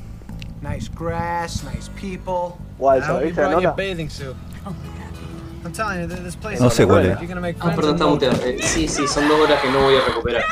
Nice 0.62 0.90
grass, 0.94 1.64
nice 1.64 1.90
people. 2.00 2.56
Guay, 2.78 3.00
I 3.00 3.02
¿se 3.02 3.12
la 3.14 3.20
viste, 3.20 3.68
bathing 3.76 4.10
suit. 4.10 4.36
I'm 5.64 5.72
telling 5.74 6.02
you, 6.02 6.08
th- 6.08 6.24
this 6.24 6.36
place 6.36 6.60
No 6.60 6.68
is 6.68 6.74
sé 6.74 6.86
cuál 6.88 7.06
es. 7.06 7.18
Ah, 7.60 7.74
perdón, 7.76 7.94
está 7.96 8.06
no 8.06 8.10
muteado. 8.12 8.36
Eh, 8.46 8.58
sí, 8.62 8.88
sí, 8.88 9.08
son 9.08 9.28
dos 9.28 9.40
horas 9.42 9.60
que 9.62 9.70
no 9.72 9.82
voy 9.82 9.96
a 9.96 10.02
recuperar. 10.06 10.44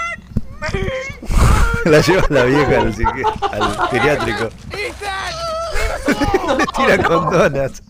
La 1.86 2.02
lleva 2.02 2.26
la 2.30 2.44
vieja 2.44 2.82
al, 2.82 2.94
al 3.62 3.88
geriátrico. 3.90 4.50
Le 6.58 6.66
tira 6.76 6.98
con 7.04 7.30
donas. 7.30 7.82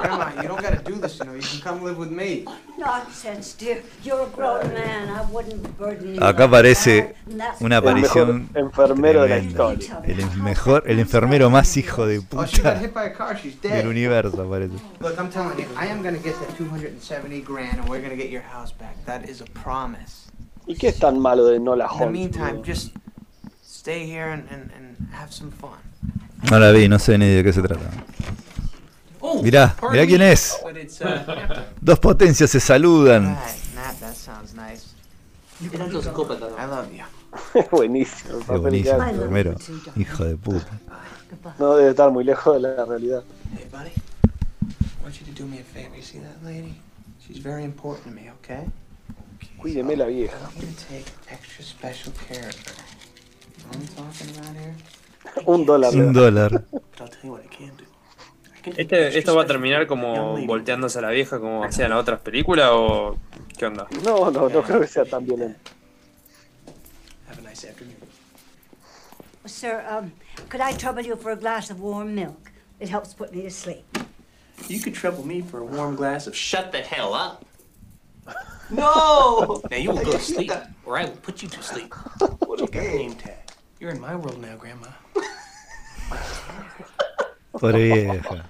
Grandma, 0.00 0.30
you 0.42 0.48
don't 0.48 0.60
gotta 0.62 0.80
do 0.82 0.94
this, 1.00 1.18
you 1.18 1.24
know. 1.24 1.34
You 1.34 1.40
can 1.42 1.60
come 1.60 1.82
live 1.82 1.98
with 1.98 2.10
me. 2.10 2.44
Nonsense, 2.78 3.54
dear. 3.54 3.82
You're 4.02 4.22
a 4.22 4.26
grown 4.28 4.72
man. 4.72 5.08
I 5.08 5.22
wouldn't 5.30 5.76
burden 5.78 6.14
you. 6.14 6.20
Acá 6.24 6.44
aparece 6.44 7.14
una 7.60 7.78
El 7.78 7.82
mejor 7.82 7.90
aparición 7.90 8.48
enfermero 8.54 9.22
de 9.22 9.28
la 9.28 9.38
historia. 9.38 10.00
El 10.04 10.24
mejor, 10.42 10.84
el 10.86 10.98
enfermero 11.00 11.50
más 11.50 11.76
hijo 11.76 12.06
de 12.06 12.18
Oh, 12.36 12.46
she 12.46 12.62
got 12.62 12.74
puta 12.74 12.78
hit 12.78 12.94
by 12.94 13.04
a 13.06 13.12
car. 13.12 13.36
She's 13.36 13.60
del 13.60 13.72
dead. 13.72 13.86
universo 13.86 14.42
aparece. 14.42 14.74
Look, 15.00 15.18
I'm 15.18 15.30
telling 15.30 15.58
you, 15.58 15.66
I 15.76 15.86
am 15.88 16.02
gonna 16.02 16.18
get 16.18 16.34
that 16.40 16.56
270 16.56 17.40
grand, 17.42 17.78
and 17.80 17.88
we're 17.88 18.00
gonna 18.00 18.16
get 18.16 18.30
your 18.30 18.42
house 18.42 18.72
back. 18.72 18.96
That 19.06 19.28
is 19.28 19.40
a 19.40 19.46
promise. 19.46 20.26
¿Y 20.66 20.74
qué 20.74 20.88
es 20.88 20.98
tan 20.98 21.18
malo 21.18 21.46
de 21.46 21.60
Nola 21.60 21.86
Holmes? 21.86 22.30
No 26.50 26.58
la 26.58 26.70
vi, 26.72 26.88
no 26.88 26.98
sé 26.98 27.18
ni 27.18 27.26
de 27.26 27.44
qué 27.44 27.52
se 27.52 27.62
trata. 27.62 27.88
Oh, 29.20 29.42
Mirá, 29.42 29.76
mirá 29.90 30.06
quién 30.06 30.22
es. 30.22 30.56
It's, 30.80 31.00
uh, 31.00 31.06
Dos 31.80 31.98
potencias 31.98 32.50
se 32.50 32.60
saludan. 32.60 33.36
buenísimo. 37.70 38.38
Qué 38.46 38.56
buenísimo, 38.56 39.02
enfermero. 39.02 39.54
Hijo 39.96 40.24
de 40.24 40.36
puta. 40.36 40.80
No 41.58 41.76
debe 41.76 41.90
estar 41.90 42.10
muy 42.10 42.24
lejos 42.24 42.54
de 42.54 42.68
la 42.68 42.84
realidad. 42.84 43.22
Hey, 43.56 43.66
buddy, 43.70 43.90
I 43.90 45.02
want 45.02 45.14
you 45.18 45.26
to 45.26 45.42
do 45.42 45.46
me 45.48 45.58
a 45.58 45.64
favor. 45.64 45.96
You 45.96 46.02
see 46.02 46.18
that 46.18 46.42
lady? 46.44 46.74
She's 47.26 47.38
very 47.38 47.64
important 47.64 48.04
to 48.04 48.10
me, 48.10 48.30
okay? 48.40 48.66
Cuídeme 49.66 49.96
la 49.96 50.06
vieja. 50.06 50.36
I 50.36 50.42
want 50.42 50.54
you 50.60 50.66
to 50.68 50.84
take 50.88 51.06
extra 51.28 51.64
special 51.64 52.12
care 52.28 52.48
of 52.48 52.54
her. 52.54 52.74
You 53.58 53.64
know 53.64 53.66
what 53.66 53.98
I'm 53.98 54.12
talking 54.12 54.38
about 54.38 54.54
here? 54.54 54.74
Un 55.44 55.66
dólar. 55.66 55.92
Un 55.92 56.12
dólar. 56.12 56.64
But 56.70 56.82
I'll 57.00 57.08
tell 57.08 57.24
you 57.24 57.32
what 57.32 57.42
I 57.42 57.48
can 57.48 57.76
do. 57.76 57.84
I 58.54 58.60
can 58.62 58.72
take 58.74 58.82
Este, 58.82 59.18
¿Esto 59.18 59.34
va 59.34 59.42
a 59.42 59.46
terminar 59.46 59.88
como 59.88 60.36
volteándose 60.46 61.00
a 61.00 61.02
la 61.02 61.10
vieja 61.10 61.40
como 61.40 61.64
hacían 61.64 61.90
las 61.90 61.98
otras 61.98 62.20
películas 62.20 62.68
o 62.70 63.18
qué 63.58 63.66
onda? 63.66 63.88
No, 64.04 64.30
no, 64.30 64.48
no 64.48 64.62
creo 64.62 64.80
que 64.80 64.86
sea 64.86 65.04
tan 65.04 65.26
violento. 65.26 65.72
Have 67.28 67.40
a 67.40 67.42
nice 67.42 67.64
afternoon. 67.68 67.96
Sir, 69.46 69.84
um, 69.90 70.12
could 70.48 70.60
I 70.60 70.76
trouble 70.78 71.02
you 71.04 71.16
for 71.16 71.32
a 71.32 71.36
glass 71.36 71.72
of 71.72 71.80
warm 71.80 72.14
milk? 72.14 72.52
It 72.78 72.88
helps 72.88 73.14
put 73.14 73.32
me 73.32 73.42
to 73.42 73.50
sleep. 73.50 73.84
You 74.68 74.78
could 74.78 74.94
trouble 74.94 75.26
me 75.26 75.42
for 75.42 75.58
a 75.58 75.64
warm 75.64 75.96
glass 75.96 76.28
of 76.28 76.36
shut 76.36 76.70
the 76.70 76.82
hell 76.82 77.14
up. 77.14 77.44
¡No! 78.70 79.60
Now 79.70 79.76
you 79.76 79.90
will 79.90 80.04
go 80.04 80.12
to 80.12 80.18
sleep, 80.18 80.50
or 80.84 80.98
I 80.98 81.04
will 81.04 81.16
put 81.22 81.42
you 81.42 81.48
to 81.48 81.62
sleep. 81.62 81.92
Got 82.20 82.74
a 82.74 82.80
name 82.80 83.14
tag. 83.14 83.34
You're 83.78 83.90
in 83.90 84.00
my 84.00 84.14
world 84.16 84.40
now, 84.40 84.56
Grandma. 84.56 84.88
Pobre 87.52 87.92
vieja. 87.92 88.44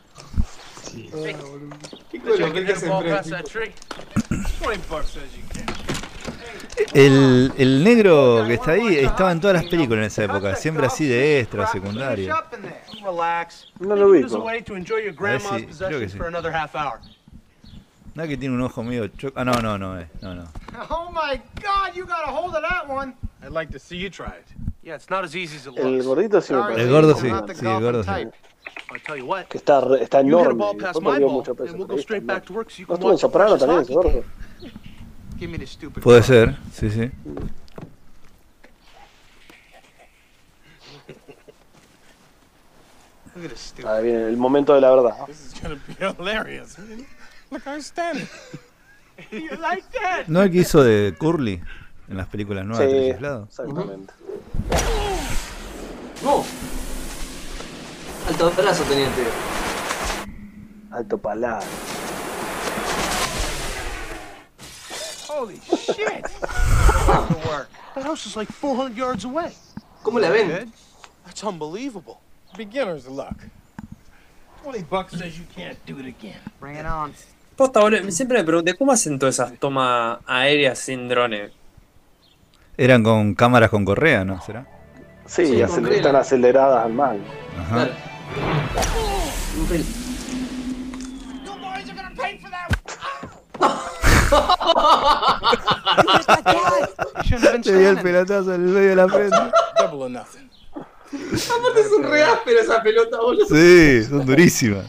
El, 6.94 7.52
el 7.56 7.84
negro 7.84 8.44
que 8.46 8.54
está 8.54 8.72
ahí 8.72 8.98
estaba 8.98 9.32
en 9.32 9.40
todas 9.40 9.56
las 9.56 9.64
películas 9.66 9.98
en 10.00 10.04
esa 10.06 10.24
época, 10.24 10.54
siempre 10.56 10.86
así 10.86 11.06
de 11.06 11.40
extra, 11.40 11.66
secundario. 11.66 12.34
Relax. 13.04 13.66
No 13.80 13.96
lo 13.96 14.12
There's 14.12 14.32
a 14.32 14.36
ubico. 14.38 14.44
way 14.44 14.62
to 14.62 14.74
enjoy 14.74 14.98
your 15.02 15.10
A 15.10 15.12
ver 15.12 15.40
grandma's 15.40 15.62
si- 15.76 15.84
creo 15.84 16.00
que 16.00 16.08
sí. 16.08 16.18
No 18.16 18.26
que 18.26 18.36
tiene 18.38 18.54
un 18.54 18.62
ojo 18.62 18.82
medio 18.82 19.08
cho- 19.08 19.32
Ah, 19.36 19.44
no, 19.44 19.52
no, 19.60 19.76
no, 19.76 20.00
eh, 20.00 20.08
no, 20.22 20.34
no. 20.34 20.44
Oh 20.88 21.10
my 21.12 21.36
God, 21.62 21.94
you 21.94 22.06
got 22.06 22.26
a 22.26 22.30
hold 22.32 22.54
of 22.56 22.62
that 22.62 22.88
one. 22.88 23.14
I'd 23.42 23.52
like 23.52 23.70
to 23.72 23.78
see 23.78 23.96
you 23.98 24.08
try 24.08 24.28
it. 24.38 24.46
Yeah, 24.82 24.94
it's 24.96 25.10
not 25.10 25.22
as 25.24 25.36
easy 25.36 25.56
as 25.56 25.66
it 25.66 25.74
El 25.76 25.90
looks. 25.92 26.06
gordito 26.06 26.40
sí 26.40 26.54
me 26.54 26.60
parece. 26.62 26.80
El 26.82 26.90
gordo 26.90 27.14
sí, 27.14 27.28
sí, 27.54 27.66
el 27.66 27.80
gordo 27.82 28.02
sí. 28.02 28.06
type. 28.06 28.32
I'll 28.90 29.00
tell 29.04 29.16
you 29.18 29.26
what. 29.26 29.46
Que 29.48 29.58
está, 29.58 29.80
re- 29.82 30.02
está 30.02 30.20
enorme. 30.20 30.64
después 30.78 31.02
ball, 31.04 31.20
mucho 31.30 31.54
peso. 31.54 31.74
we'll 31.76 31.86
go 31.86 31.98
straight 31.98 32.22
está 32.22 32.34
back 32.34 32.44
to 32.46 32.54
work 32.54 32.70
so 32.70 32.78
you 32.78 32.86
¿No 32.88 32.94
can 32.96 32.96
estuvo 32.96 33.10
en 33.10 33.12
watch 33.12 33.20
the 33.20 33.26
Soprano 33.26 33.58
también 33.58 33.80
ese 33.82 33.94
hockey 33.94 34.10
gordo? 34.12 34.24
game. 34.60 34.72
Give 35.38 35.50
me 35.52 35.58
the 35.58 35.66
stupid. 35.66 36.02
Puede 36.02 36.22
ser, 36.22 36.56
sí, 36.72 36.88
sí. 36.90 37.10
Look 43.34 43.44
at 43.44 43.50
this 43.50 43.60
stupid. 43.60 43.86
Ahí 43.88 44.04
viene 44.04 44.28
el 44.28 44.36
momento 44.36 44.74
de 44.74 44.80
la 44.80 44.90
verdad. 44.94 45.26
This 45.26 45.46
is 45.52 45.60
gonna 45.60 45.78
be 45.86 45.94
hilarious. 46.18 46.76
Look, 47.50 47.66
I'm 47.66 47.80
standing. 47.80 48.28
you 49.30 49.50
like 49.56 49.84
that? 50.00 50.28
¿No 50.28 50.42
el 50.42 50.50
que 50.50 50.58
hizo 50.58 50.82
de 50.82 51.14
Curly 51.18 51.62
en 52.08 52.16
las 52.16 52.26
películas 52.28 52.64
nuevas 52.64 52.86
de 52.86 53.00
Sí, 53.00 53.12
Chiflados? 53.12 53.48
exactamente. 53.48 54.12
¡No! 56.22 56.44
Alto 58.28 58.48
el 58.48 59.12
tío. 59.14 59.24
Alto 60.90 61.18
palado. 61.18 61.64
Holy 65.28 65.60
shit! 65.60 66.22
the 67.94 68.02
house 68.02 68.26
is 68.26 68.36
like 68.36 68.50
400 68.50 68.96
yards 68.96 69.24
away. 69.24 69.52
¿Cómo 70.02 70.20
la 70.20 70.30
ven? 70.30 70.72
That's 71.24 71.44
unbelievable. 71.44 72.20
Beginner's 72.56 73.06
luck. 73.06 73.36
20 74.62 74.82
bucks 74.84 75.12
says 75.16 75.38
you 75.38 75.44
can't 75.54 75.78
do 75.86 75.98
it 75.98 76.06
again. 76.06 76.40
Bring 76.58 76.76
it 76.76 76.86
on. 76.86 77.14
Posta, 77.56 77.80
boludo, 77.80 78.10
siempre 78.10 78.38
me 78.38 78.44
pregunté, 78.44 78.74
¿cómo 78.74 78.92
hacen 78.92 79.18
todas 79.18 79.34
esas 79.36 79.58
tomas 79.58 80.18
aéreas 80.26 80.78
sin 80.78 81.08
drones? 81.08 81.52
Eran 82.76 83.02
con 83.02 83.34
cámaras 83.34 83.70
con 83.70 83.84
correa, 83.84 84.24
¿no? 84.24 84.40
¿Será? 84.42 84.66
Sí, 85.24 85.46
Sí, 85.46 85.54
acel- 85.56 85.82
con 85.84 85.92
están 85.92 86.16
aceleradas 86.16 86.84
al 86.84 86.92
mango. 86.92 87.24
Ajá. 87.58 87.88
Te 97.62 97.78
dio 97.78 97.90
el 97.90 98.00
pelotazo 98.00 98.54
en 98.54 98.62
el 98.66 98.72
medio 98.72 98.88
de 98.90 98.96
la 98.96 99.08
frente. 99.08 99.36
Aparte 99.76 101.80
es 101.80 101.92
un 101.96 102.02
re 102.04 102.22
áspero 102.22 102.60
esa 102.60 102.82
pelota, 102.82 103.18
boludo. 103.20 103.46
Sí, 103.46 104.04
son 104.04 104.26
durísimas. 104.26 104.86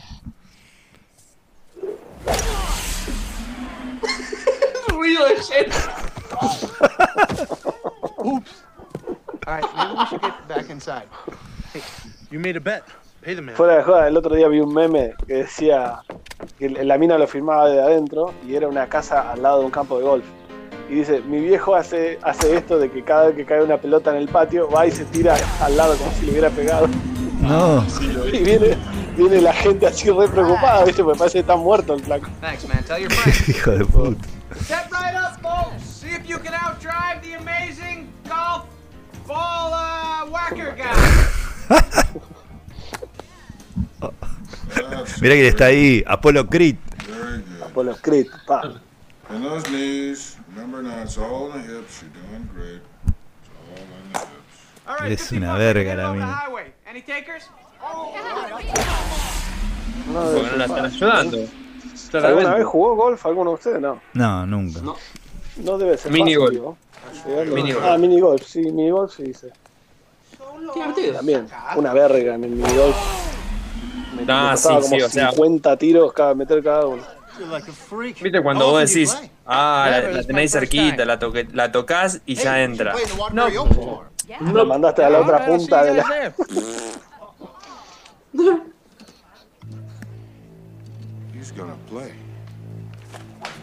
Ruido 4.89 5.27
de 5.27 5.35
jet. 5.41 5.67
Oops. 8.25 8.63
All 9.47 9.53
right, 9.53 9.65
maybe 9.75 9.93
we 9.97 10.05
should 10.07 10.21
get 10.21 10.47
back 10.47 10.69
inside. 10.69 11.07
Hey, 11.73 11.81
you 12.31 12.39
made 12.39 12.57
a 12.57 12.59
bet. 12.59 12.83
Pay 13.21 13.35
the 13.35 13.41
man. 13.41 13.55
Fuera 13.55 13.77
de 13.77 13.83
joda, 13.83 14.07
el 14.07 14.17
otro 14.17 14.35
día 14.35 14.47
vi 14.47 14.59
un 14.59 14.73
meme 14.73 15.13
que 15.25 15.35
decía 15.35 16.01
que 16.59 16.69
la 16.69 16.97
mina 16.97 17.17
lo 17.17 17.27
filmaba 17.27 17.69
de 17.69 17.81
adentro 17.81 18.33
y 18.45 18.55
era 18.55 18.67
una 18.67 18.87
casa 18.87 19.31
al 19.31 19.41
lado 19.41 19.59
de 19.59 19.65
un 19.65 19.71
campo 19.71 19.97
de 19.97 20.03
golf. 20.03 20.25
Y 20.89 20.95
dice, 20.95 21.21
mi 21.21 21.39
viejo 21.39 21.75
hace, 21.75 22.19
hace 22.21 22.55
esto 22.55 22.79
de 22.79 22.89
que 22.89 23.03
cada 23.03 23.27
vez 23.27 23.35
que 23.35 23.45
cae 23.45 23.61
una 23.61 23.77
pelota 23.77 24.11
en 24.11 24.17
el 24.17 24.27
patio 24.27 24.69
va 24.69 24.87
y 24.87 24.91
se 24.91 25.05
tira 25.05 25.35
al 25.61 25.75
lado 25.75 25.95
como 25.97 26.11
si 26.11 26.25
le 26.25 26.31
hubiera 26.31 26.49
pegado. 26.49 26.87
No. 27.47 27.85
Y 28.31 28.43
viene, 28.43 28.77
viene 29.15 29.41
la 29.41 29.53
gente 29.53 29.87
así 29.87 30.09
re 30.09 30.27
preocupada, 30.27 30.83
¿viste? 30.85 31.03
Porque 31.03 31.17
parece 31.17 31.33
que 31.35 31.39
está 31.39 31.55
muerto 31.55 31.93
el 31.93 32.01
flaco. 32.03 32.27
Thanks, 32.41 32.67
man. 32.67 32.83
Tell 32.83 32.99
your 32.99 33.11
friends. 33.11 33.49
Hijo 33.55 33.71
de 33.71 33.85
puta. 33.85 34.27
Step 34.61 34.91
right 34.91 35.15
up, 35.15 35.39
folks. 35.41 35.83
See 35.83 36.09
if 36.09 36.27
you 36.27 36.37
can 36.39 36.53
outdrive 36.53 37.21
the 37.21 37.33
amazing 37.33 38.09
golf 38.27 38.65
ball 39.27 39.73
uh, 39.73 40.25
whacker 40.29 40.75
guy. 40.75 40.93
Mirá 45.21 45.35
que 45.35 45.47
está 45.47 45.65
ahí, 45.65 46.03
Apolo 46.05 46.47
Creed. 46.47 46.77
Apolo 47.63 47.95
Creed, 48.01 48.27
pa. 48.45 48.79
And 49.29 49.43
those 49.43 49.67
knees. 49.69 50.37
Remember 50.55 50.81
now, 50.81 51.01
it's 51.03 51.17
all 51.17 51.51
in 51.51 51.61
the 51.61 51.67
hips. 51.67 52.01
You're 52.01 52.11
doing 52.11 52.49
great. 52.53 52.81
It's 53.07 53.49
all 53.69 53.77
in 53.77 54.13
the 54.13 54.19
hips. 54.19 54.25
All 54.25 54.25
right, 54.25 54.76
Es 55.05 55.21
50 55.21 55.35
una 55.37 55.57
verga 55.57 55.95
la 55.95 56.11
mina. 56.11 56.43
highway. 56.47 56.73
Any 56.89 57.01
takers? 57.01 57.49
No, 60.13 60.21
Porque 60.33 60.49
no 60.51 60.57
la 60.57 60.65
están 60.65 60.85
ayudando. 60.85 61.37
¿Alguna 62.13 62.53
vez 62.55 62.65
jugó 62.65 62.95
golf 62.95 63.25
alguno 63.25 63.51
de 63.51 63.55
ustedes? 63.55 63.81
No. 63.81 63.99
No, 64.13 64.45
nunca. 64.45 64.79
No 65.57 65.77
debe 65.77 65.97
ser 65.97 66.11
Mini 66.11 66.35
fácil, 66.35 66.59
golf. 66.59 66.77
Mini. 67.53 67.73
Ah, 67.81 67.97
mini 67.97 68.19
golf, 68.19 68.43
sí, 68.45 68.59
mini 68.61 68.89
golf 68.91 69.15
sí 69.15 69.23
dice. 69.23 69.51
También, 71.13 71.47
una 71.75 71.93
verga 71.93 72.35
en 72.35 72.43
el 72.43 72.49
mini 72.51 72.73
golf. 72.77 72.95
Me, 74.15 74.23
me 74.23 74.33
Ah, 74.33 74.49
costaba 74.53 74.81
sí, 74.81 74.89
como 74.89 74.99
sí, 74.99 75.01
o 75.05 75.09
sea. 75.09 75.31
50 75.31 75.77
tiros 75.77 76.13
cada 76.13 76.33
meter 76.35 76.63
cada 76.63 76.85
uno. 76.85 77.03
Viste 78.21 78.41
cuando 78.41 78.71
vos 78.71 78.79
decís, 78.91 79.15
ah, 79.45 79.87
la, 79.91 80.01
la 80.11 80.23
tenéis 80.23 80.51
cerquita, 80.51 81.05
la, 81.05 81.19
toque, 81.19 81.47
la 81.53 81.71
tocas 81.71 82.21
y 82.25 82.35
ya 82.35 82.63
entra. 82.63 82.95
No, 83.33 83.47
Lo 84.53 84.65
mandaste 84.65 85.03
a 85.03 85.09
la 85.09 85.21
otra 85.21 85.45
punta 85.45 85.83
de 85.83 85.93
la. 85.95 86.33
He's 91.33 91.51
gonna 91.55 91.75
play. 91.89 92.11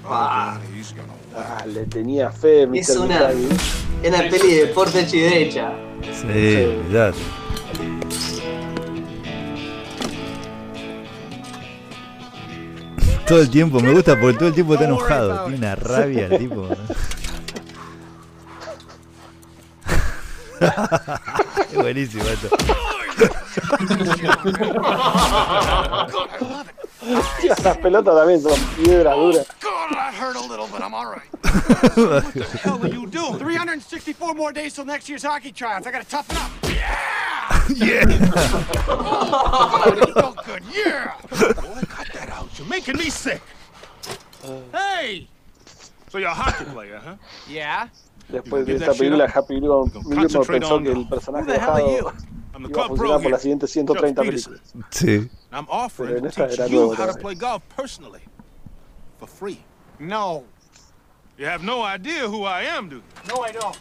Ah. 0.06 0.58
He's 0.74 0.92
gonna 0.92 1.14
Ah, 1.36 1.64
le 1.66 1.84
tenía 1.86 2.30
fe, 2.30 2.62
Es 2.62 2.68
Mr. 2.68 3.00
una, 3.00 3.28
Miyagi. 3.28 3.48
una 4.06 4.18
peli 4.30 4.54
de 4.54 4.72
y 5.12 5.20
derecha. 5.20 5.72
Sí, 6.12 6.64
olvidate. 6.64 7.18
Todo 13.26 13.40
el 13.40 13.50
tiempo, 13.50 13.80
me 13.80 13.92
gusta 13.92 14.20
porque 14.20 14.38
todo 14.38 14.48
el 14.48 14.54
tiempo 14.54 14.74
está 14.74 14.84
enojado. 14.84 15.44
Tiene 15.44 15.58
una 15.58 15.74
rabia 15.74 16.26
el 16.26 16.38
tipo. 16.38 16.68
Es 21.70 21.74
buenísimo 21.74 22.24
esto. 22.24 22.48
Las 27.64 27.76
pelotas 27.78 28.14
también 28.14 28.42
son 28.42 28.60
piedras 28.76 29.16
duras. 29.16 29.46
Oh, 29.48 29.56
God, 29.60 29.90
that 29.90 30.14
hurt 30.14 30.36
a 30.36 30.40
little, 30.40 30.68
but 30.68 30.82
I'm 30.82 30.94
all 30.94 31.06
right. 31.06 31.28
What 31.96 32.34
the 32.34 32.58
hell 32.62 32.78
were 32.78 32.88
you 32.88 33.06
doing? 33.06 33.38
364 33.38 34.34
more 34.34 34.52
days 34.52 34.74
till 34.74 34.84
next 34.84 35.08
year's 35.08 35.22
hockey 35.22 35.52
tryouts. 35.52 35.86
I 35.86 35.92
gotta 35.92 36.08
toughen 36.08 36.36
up. 36.36 36.50
Yeah! 36.64 37.10
Yeah! 37.74 38.04
oh, 38.88 39.94
you 39.96 40.12
felt 40.12 40.44
good. 40.44 40.62
Yeah! 40.72 41.14
Boy, 41.30 41.80
cut 41.88 42.08
that 42.12 42.28
out. 42.30 42.48
You're 42.58 42.68
making 42.68 42.96
me 42.96 43.08
sick. 43.10 43.40
Hey! 44.72 45.28
So 46.10 46.18
you're 46.18 46.28
a 46.28 46.34
hockey 46.34 46.64
player, 46.66 47.00
huh? 47.02 47.16
Yeah? 47.48 47.88
Después 48.28 48.66
de 48.66 48.76
esta 48.76 48.92
película, 48.92 49.24
Happy 49.26 49.54
Gilmore 49.54 49.90
Gilmore 49.90 50.28
pensó 50.46 50.82
que 50.82 50.92
el 50.92 51.08
personaje 51.08 51.52
dejado 51.52 51.78
I'm 52.54 52.62
the 52.62 52.68
iba 52.68 52.84
a 52.84 52.86
club 52.86 52.88
funcionar 52.88 53.16
pro 53.16 53.22
por 53.22 53.30
las 53.32 53.42
siguientes 53.42 53.70
130 53.70 54.22
películas. 54.22 54.60
Sí. 54.90 55.28
I'm 55.52 55.66
Pero 55.66 55.68
offering 55.68 56.18
en 56.18 56.26
esta 56.26 56.46
teach 56.46 56.58
era 56.60 56.68
you 56.68 56.86
nuevo 56.86 56.94
how 56.94 57.06
to 57.06 57.18
play 57.20 57.34
golf 57.34 57.62
personally. 57.76 58.22
For 59.18 59.28
free. 59.28 59.58
No. 59.98 60.44
You 61.36 61.46
have 61.46 61.64
no 61.64 61.82
idea 61.82 62.28
who 62.28 62.44
I 62.44 62.62
am, 62.62 62.88
do 62.88 62.96
you? 62.96 63.02
No, 63.28 63.42
I 63.42 63.50
don't. 63.50 63.76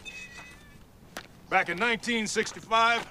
Back 1.50 1.68
in 1.68 1.78
1965, 1.78 3.06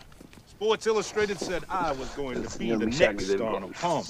Sports 0.47 0.85
Illustrated 0.85 1.39
said 1.39 1.63
I 1.69 1.93
was 1.93 2.09
going 2.09 2.43
to 2.43 2.59
be 2.59 2.71
the 2.71 2.85
next 2.85 3.27
del 3.27 3.43
Arnold. 3.43 3.73
Palmer. 3.73 4.03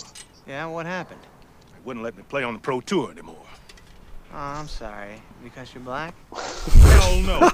Yeah, 0.47 0.65
what 0.65 0.88
happened? 0.88 1.21
They 1.21 1.80
wouldn't 1.86 2.04
let 2.04 2.17
me 2.17 2.24
play 2.24 2.43
on 2.43 2.54
the 2.54 2.60
pro 2.60 2.82
tour 2.82 3.12
anymore. 3.12 3.45
Oh, 4.34 4.38
I'm 4.38 4.67
sorry. 4.67 5.21
Because 5.43 5.73
you're 5.73 5.84
black? 5.84 6.13
Hell 6.34 7.19
no. 7.19 7.49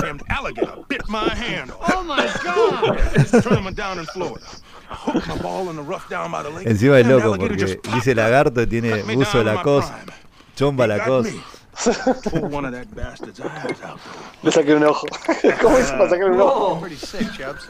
Damned 0.00 0.22
alligator 0.28 0.84
bit 0.86 1.08
my 1.08 1.28
hand 1.34 1.70
off. 1.70 1.90
Oh 1.94 2.04
my 2.04 2.30
god! 2.44 2.98
This 3.14 3.30
tournament 3.42 3.74
down 3.74 3.98
in 3.98 4.04
Florida. 4.06 4.44
I 4.90 4.94
hooked 4.94 5.26
my 5.26 5.38
ball 5.38 5.70
in 5.70 5.76
the 5.76 5.82
rough 5.82 6.08
down 6.10 6.30
by 6.30 6.42
the 6.42 6.50
lake. 6.50 6.66
Encima 6.66 6.98
es 6.98 7.06
Damn 7.06 7.22
loco 7.22 7.38
porque 7.38 7.80
dice 7.82 8.14
lagarto, 8.14 8.66
tiene 8.68 8.98
in 8.98 9.06
my 9.06 9.42
Lacoste, 9.42 9.90
prime. 9.92 10.12
chomba 10.54 10.86
Got 10.86 10.98
Lacoste. 10.98 11.51
Me. 11.86 11.94
Pulled 12.30 12.52
one 12.52 12.64
of 12.64 12.72
that 12.72 12.94
bastard's 12.94 13.40
eyes 13.40 13.80
out. 13.82 14.00
Le 14.42 14.50
saqué 14.50 14.74
un 14.76 14.84
ojo. 14.84 15.06
¿Cómo 15.60 15.78
hizo 15.78 15.92
para 15.92 16.10
sacar 16.10 16.30
un 16.30 16.40
ojo? 16.40 16.80
Pretty 16.80 16.96
sick, 16.96 17.32
Chubbs. 17.32 17.68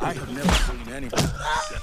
I 0.00 0.12
have 0.12 0.32
never 0.32 0.52
seen 0.52 0.94
anybody 0.94 1.22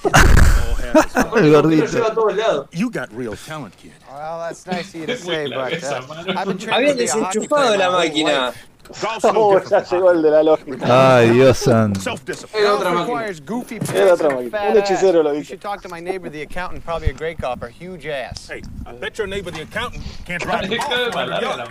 El 1.37 1.51
gordito. 1.51 1.85
Lleva 1.85 2.07
a 2.07 2.13
todos 2.13 2.35
lados. 2.35 2.67
You 2.71 2.89
got 2.89 3.11
real 3.13 3.35
talent, 3.35 3.75
kid. 3.77 3.93
Well, 4.09 4.39
that's 4.39 4.65
nice 4.65 4.93
of 4.93 5.01
you 5.01 5.05
to 5.07 5.17
say, 5.17 5.49
but 5.49 5.83
uh. 5.83 6.01
I've 6.35 6.47
been 6.47 6.57
training 6.57 6.95
Habían 6.95 6.97
to 6.97 6.97
be 6.97 7.05
a 7.05 7.11
hockey 7.11 7.39
desenchufado 7.39 8.07
player 8.07 8.53
la 8.89 8.93
my 8.93 8.99
whole 8.99 9.01
máquina. 9.01 9.01
life. 9.01 9.01
Golf's 9.01 9.23
no 9.23 9.31
Oh, 9.35 9.59
ya 9.69 9.83
llegó 9.83 10.11
el 10.11 10.21
de 10.21 10.29
la 10.31 10.43
lógica. 10.43 11.17
Ay, 11.17 11.29
Dios 11.31 11.57
santo. 11.57 11.99
self-discipline. 11.99 12.63
Era 12.63 12.73
otra 12.75 12.91
máquina. 12.91 13.05
requires 13.05 13.41
goofy 13.45 13.79
Era 13.93 14.13
otra 14.13 14.29
máquina. 14.29 14.51
fat 14.51 14.69
Un 14.71 14.77
hechicero 14.77 15.23
lo 15.23 15.29
ass. 15.29 15.35
You 15.35 15.39
dice. 15.41 15.47
should 15.47 15.61
talk 15.61 15.81
to 15.81 15.89
my 15.89 15.99
neighbor, 15.99 16.29
the 16.29 16.41
accountant, 16.43 16.83
probably 16.83 17.09
a 17.09 17.13
great 17.13 17.39
golfer, 17.39 17.67
huge 17.69 18.05
ass. 18.05 18.47
Hey, 18.47 18.61
I 18.85 18.93
bet 18.93 19.17
your 19.17 19.27
neighbor 19.27 19.51
the 19.51 19.61
accountant 19.63 20.03
can't 20.25 20.41
drive 20.43 20.61
the 20.69 20.75
Deja 20.77 20.87
de 20.89 21.11
ball 21.11 21.11
from 21.11 21.29
mandar 21.29 21.51
under 21.51 21.57
la 21.57 21.65
yard. 21.65 21.69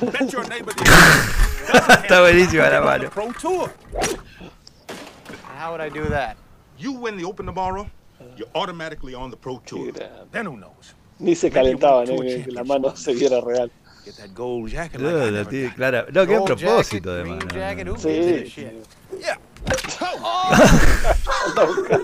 mano. 0.00 0.10
Bet 0.12 0.32
your 0.32 0.44
neighbor 0.48 0.72
the 0.72 0.82
accountant 1.68 2.04
Está 2.04 2.20
buenísima 2.20 2.70
la 2.70 2.80
mano. 2.80 3.08
pro 3.10 3.32
tour. 3.32 3.70
How 5.56 5.72
would 5.72 5.80
I 5.80 5.88
do 5.88 6.04
that? 6.06 6.36
You 6.78 6.92
win 6.92 7.16
the 7.16 7.24
Open 7.24 7.46
tomorrow, 7.46 7.88
you're 8.36 8.48
automatically 8.54 9.14
on 9.14 9.30
the 9.30 9.36
pro 9.36 9.58
tour. 9.64 9.92
Then 10.32 10.46
who 10.46 10.56
knows? 10.56 10.94
Ni 11.20 11.34
se 11.36 11.50
calentaban, 11.50 12.08
eh, 12.08 12.44
la 12.48 12.64
mano 12.64 12.94
se 12.94 13.14
viera 13.14 13.40
real. 13.44 13.70
Get 14.04 14.16
that 14.16 14.34
gold 14.34 14.68
jacket 14.68 15.00
like 15.00 15.12
No, 15.12 15.18
la 15.18 15.30
never 15.30 15.50
tiene 15.50 15.66
got. 15.68 15.76
clara. 15.76 16.06
No, 16.12 16.26
que 16.26 16.34
a 16.34 16.38
Gold 16.38 16.48
propósito 16.50 16.92
jacket, 16.92 17.06
además. 17.06 17.38
green 17.38 17.48
no, 17.48 17.54
jacket, 17.54 17.84
no. 17.86 17.92
who 17.94 18.02
gives 18.02 18.26
a 18.26 18.44
Sí. 18.44 18.50
shit? 18.50 18.86
Yeah. 19.20 19.36
Anda 21.46 21.62
a 21.62 21.66
buscar, 21.66 22.00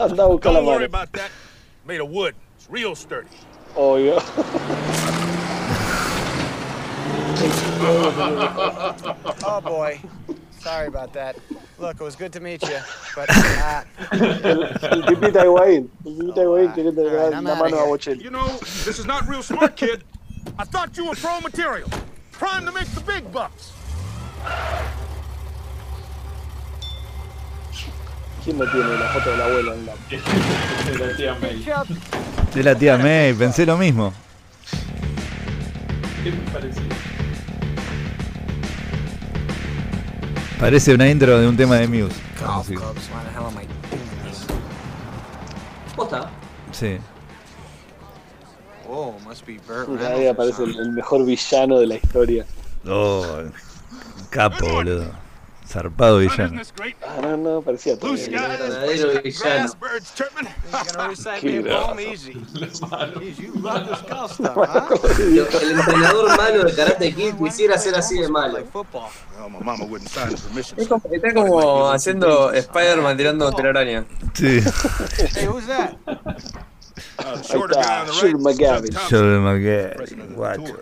anda 0.00 0.22
a 0.24 0.28
buscar 0.28 0.52
la 0.52 0.58
Don't 0.60 0.66
worry 0.66 0.84
about 0.86 1.12
that. 1.12 1.30
Made 1.86 2.00
of 2.00 2.08
wood. 2.10 2.34
It's 2.56 2.68
real 2.68 2.94
sturdy. 2.96 3.28
Obvio. 3.76 4.20
Oh 9.44 9.60
boy. 9.62 10.00
Sorry 10.60 10.88
about 10.88 11.12
that. 11.12 11.36
Look, 11.78 12.00
it 12.00 12.02
was 12.02 12.16
good 12.16 12.32
to 12.32 12.40
meet 12.40 12.62
you, 12.62 12.78
but 13.14 13.28
uh, 13.30 13.84
El, 14.12 14.62
el 14.64 15.02
pipita 15.04 15.32
de 15.32 15.46
Higuaín. 15.46 15.88
El 16.04 16.12
pipita 16.14 16.34
de 16.34 16.40
Higuaín 16.46 16.74
queriendo 16.74 17.02
All 17.02 17.10
right, 17.10 17.30
dar 17.30 17.34
I'm 17.34 17.44
la 17.44 17.52
outta 17.52 17.70
mano 17.70 17.94
a 17.94 17.98
here. 17.98 18.14
You 18.16 18.30
know, 18.30 18.48
this 18.84 18.98
is 18.98 19.04
not 19.06 19.28
real 19.28 19.42
smart, 19.42 19.76
kid. 19.76 20.02
I 20.58 20.64
thought 20.64 20.96
you 20.96 21.06
were 21.06 21.16
pro 21.16 21.40
material. 21.40 21.88
Trying 22.32 22.64
to 22.66 22.72
make 22.72 22.88
the 22.94 23.00
big 23.00 23.30
bucks. 23.32 23.72
¿Quién 28.44 28.58
no 28.58 28.64
tiene 28.70 28.96
la 28.96 29.08
foto 29.08 29.30
de 29.30 29.36
la 29.38 29.44
abuela 29.46 29.74
en 29.74 29.86
la 29.86 29.94
La 31.06 31.16
tía 31.16 31.36
May. 31.40 31.66
De 32.54 32.62
la 32.62 32.74
tía 32.76 32.96
May, 32.96 33.34
pensé 33.34 33.66
lo 33.66 33.76
mismo. 33.76 34.12
¿Qué 36.22 36.30
te 36.30 36.50
pareció? 36.52 36.82
Parece 40.60 40.94
una 40.94 41.08
intro 41.08 41.38
de 41.38 41.48
un 41.48 41.56
tema 41.56 41.76
de 41.76 41.88
Muse. 41.88 42.14
golf 42.74 43.10
Sí. 46.72 46.98
Oh, 48.98 49.12
must 49.26 49.44
be 49.46 49.58
Burt 49.68 50.00
Ahí 50.00 50.26
aparece 50.26 50.64
el, 50.64 50.74
el 50.78 50.92
mejor 50.92 51.26
villano 51.26 51.78
de 51.78 51.86
la 51.86 51.96
historia. 51.96 52.46
Oh, 52.88 53.26
capo, 54.30 54.66
boludo. 54.66 55.04
Zarpado 55.68 56.16
villano. 56.18 56.62
Ah, 57.02 57.18
no, 57.20 57.36
no, 57.36 57.60
parecía 57.60 57.98
todo. 57.98 58.16
Skies, 58.16 58.30
Verdadero 58.40 59.20
villano. 59.20 59.70
Qué 61.40 61.58
El 65.62 65.70
entrenador 65.72 66.36
malo 66.38 66.64
de 66.64 66.74
Karate 66.74 67.14
Kid 67.14 67.34
quisiera 67.34 67.76
ser 67.76 67.96
así 67.96 68.18
de 68.18 68.30
malo. 68.30 68.56
Es 68.58 68.64
como- 70.88 71.02
está 71.10 71.34
como 71.34 71.90
haciendo 71.90 72.50
Spider-Man 72.50 73.16
tirando 73.18 73.52
telaraña. 73.52 74.06
Sí. 74.32 74.60
Uh, 77.18 77.22
Ahí 77.36 77.42
shorter 77.42 77.76
guy 77.76 77.82
está, 77.82 78.00
on 78.00 78.06
the 78.06 78.12
Shug 78.12 78.24
right. 78.24 78.40
McGavin. 78.40 80.34
Guacho. 80.34 80.76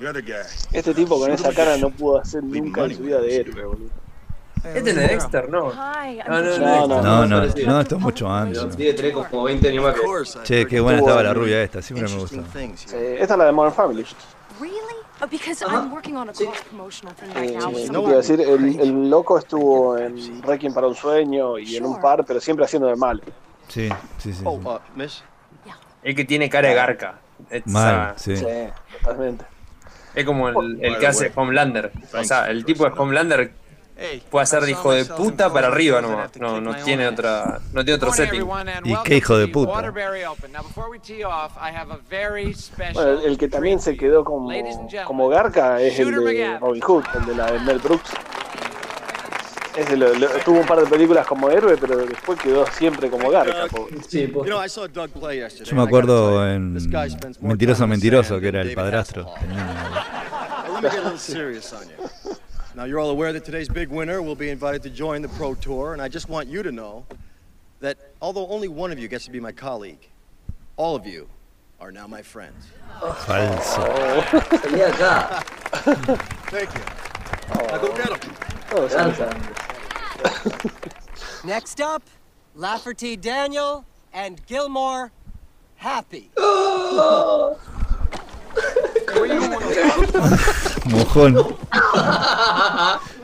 The 0.00 0.08
other 0.08 0.22
guy. 0.22 0.42
Este 0.72 0.94
tipo 0.94 1.18
con 1.18 1.30
esa 1.30 1.52
cara 1.52 1.76
no 1.76 1.90
pudo 1.90 2.18
hacer 2.20 2.42
nunca 2.42 2.84
en 2.84 2.96
su 2.96 3.02
vida 3.02 3.20
de 3.20 3.36
héroe, 3.36 3.64
boludo. 3.64 3.90
Este 4.64 4.92
no 4.92 5.00
es 5.00 5.08
Dexter, 5.10 5.48
no. 5.50 5.72
No, 5.72 6.40
no, 6.42 6.58
No, 6.58 6.86
no. 6.86 7.02
No, 7.02 7.26
no, 7.26 7.26
no, 7.26 7.80
esto 7.80 7.96
es 7.96 8.00
mucho 8.00 8.30
antes. 8.32 8.76
Debe 8.76 8.94
tener 8.94 9.12
como 9.12 9.44
20 9.44 9.68
años 9.68 9.84
más 9.84 9.94
que. 9.94 10.42
Che, 10.44 10.66
qué 10.66 10.80
buena 10.80 10.98
estaba 11.00 11.22
la 11.22 11.34
rubia 11.34 11.62
esta, 11.62 11.82
siempre 11.82 12.08
me 12.08 12.16
gusta. 12.18 12.42
Sí, 12.76 12.86
esta 13.18 13.34
es 13.34 13.38
la 13.38 13.44
de 13.46 13.52
Modern 13.52 13.74
Family. 13.74 14.04
Really? 14.60 14.76
Oh, 15.20 15.26
because 15.28 15.62
I'm 15.64 15.92
working 15.92 16.16
on 16.16 16.28
a 16.28 16.32
promotional 16.32 17.14
thing 17.14 17.28
right 17.34 17.50
Eh, 17.50 17.56
now. 17.56 17.68
¿qué 17.70 17.74
with 17.76 17.80
te 17.82 17.86
some- 17.86 18.02
iba 18.02 18.10
a 18.12 18.16
decir? 18.16 18.40
El, 18.40 18.80
el 18.80 19.08
loco 19.10 19.38
estuvo 19.38 19.96
en 19.96 20.42
Requiem 20.42 20.74
para 20.74 20.88
un 20.88 20.96
sueño 20.96 21.58
y 21.58 21.76
en 21.76 21.84
un 21.86 22.00
par, 22.00 22.24
pero 22.24 22.40
siempre 22.40 22.64
haciendo 22.64 22.88
de 22.88 22.96
mal. 22.96 23.22
Sí, 23.68 23.88
sí, 24.18 24.32
sí. 24.32 24.42
Oh, 24.44 24.58
sí. 24.60 24.66
uh, 24.66 24.78
miss? 24.98 25.22
Es 26.02 26.14
que 26.14 26.24
tiene 26.24 26.48
cara 26.50 26.68
de 26.68 26.74
garca. 26.74 27.14
Es, 27.50 27.66
Mal, 27.66 28.12
o 28.14 28.18
sea, 28.18 28.36
sí. 28.36 28.36
Sí, 28.36 28.46
totalmente. 29.00 29.44
es 30.14 30.24
como 30.24 30.48
el, 30.48 30.78
el 30.82 30.98
que 30.98 31.06
hace 31.06 31.32
Homelander. 31.34 31.92
O 32.14 32.24
sea, 32.24 32.50
el 32.50 32.64
tipo 32.64 32.84
de 32.84 32.92
Homelander 32.98 33.52
puede 34.30 34.42
hacer 34.42 34.62
de 34.62 34.72
hijo 34.72 34.92
de 34.92 35.04
puta 35.04 35.52
para 35.52 35.68
arriba 35.68 36.00
nomás. 36.00 36.36
No, 36.36 36.60
no 36.60 36.74
tiene 36.76 37.06
otra, 37.06 37.60
no 37.72 37.84
tiene 37.84 37.96
otro 37.96 38.12
setting. 38.12 38.46
Y 38.84 38.96
qué 39.04 39.16
hijo 39.16 39.36
de 39.36 39.48
puta. 39.48 39.72
Bueno, 39.72 39.92
el, 42.96 43.24
el 43.24 43.38
que 43.38 43.48
también 43.48 43.80
se 43.80 43.96
quedó 43.96 44.24
como, 44.24 44.50
como 45.06 45.28
garca 45.28 45.80
es 45.80 45.98
el 45.98 46.10
de 46.12 46.58
Robin 46.58 46.82
Hood, 46.82 47.04
el 47.14 47.26
de 47.26 47.34
la 47.36 47.52
de 47.52 47.60
Mel 47.60 47.78
Brooks. 47.78 48.10
Ese 49.76 49.96
lo- 49.96 50.12
lo- 50.14 50.28
tuvo 50.44 50.60
un 50.60 50.66
par 50.66 50.78
de 50.80 50.86
películas 50.86 51.26
como 51.26 51.48
héroe, 51.50 51.76
pero 51.78 51.96
después 52.06 52.38
quedó 52.38 52.66
siempre 52.72 53.08
como 53.08 53.30
garca. 53.30 53.66
pobre. 53.68 53.96
You 54.12 54.44
know, 54.44 54.58
I 54.62 54.68
saw 54.68 54.86
Doug 54.86 55.10
play 55.10 55.38
yesterday. 55.38 55.70
Yo 55.70 55.76
me 55.76 55.82
acuerdo 55.82 56.46
en 56.46 56.74
this 56.74 56.86
guy 56.86 57.08
spends 57.08 57.40
more 57.40 57.54
Mentiroso 57.54 57.86
Mentiroso, 57.86 58.38
que 58.40 58.48
era 58.48 58.60
el 58.60 58.74
padrastro. 58.74 59.24
Hasselhoff. 59.34 60.68
Well, 60.68 60.74
let 60.74 60.82
me 60.82 60.90
get 60.90 60.98
a 60.98 61.02
little 61.04 61.18
serious 61.18 61.72
on 61.72 61.84
you. 61.88 62.36
Now, 62.74 62.84
you're 62.84 62.98
all 63.00 63.10
aware 63.10 63.32
that 63.32 63.44
today's 63.44 63.68
big 63.68 63.88
winner 63.90 64.20
will 64.22 64.34
be 64.36 64.48
invited 64.50 64.82
to 64.84 64.90
join 64.90 65.20
the 65.22 65.28
Pro 65.28 65.54
Tour, 65.54 65.92
and 65.94 66.00
I 66.02 66.08
just 66.08 66.28
want 66.28 66.48
you 66.48 66.62
to 66.62 66.72
know 66.72 67.04
that 67.80 67.96
although 68.20 68.46
only 68.48 68.68
one 68.68 68.92
of 68.92 68.98
you 68.98 69.08
gets 69.08 69.24
to 69.26 69.30
be 69.30 69.40
my 69.40 69.52
colleague, 69.52 70.00
all 70.76 70.94
of 70.96 71.06
you 71.06 71.26
are 71.80 71.90
now 71.92 72.06
my 72.06 72.22
friends. 72.22 72.66
Falso. 73.00 73.86
Salí 74.62 74.82
acá. 74.84 75.42
Thank 76.50 76.72
you. 76.74 76.82
Now 77.72 77.78
go 77.78 77.92
get 77.94 78.10
'em. 78.10 78.18
Garza. 78.72 79.30
Next 81.44 81.80
up, 81.80 82.02
Lafferty 82.54 83.16
Daniel 83.16 83.84
and 84.12 84.40
Gilmore 84.46 85.10
Happy. 85.76 86.30
Mojón. 90.86 91.36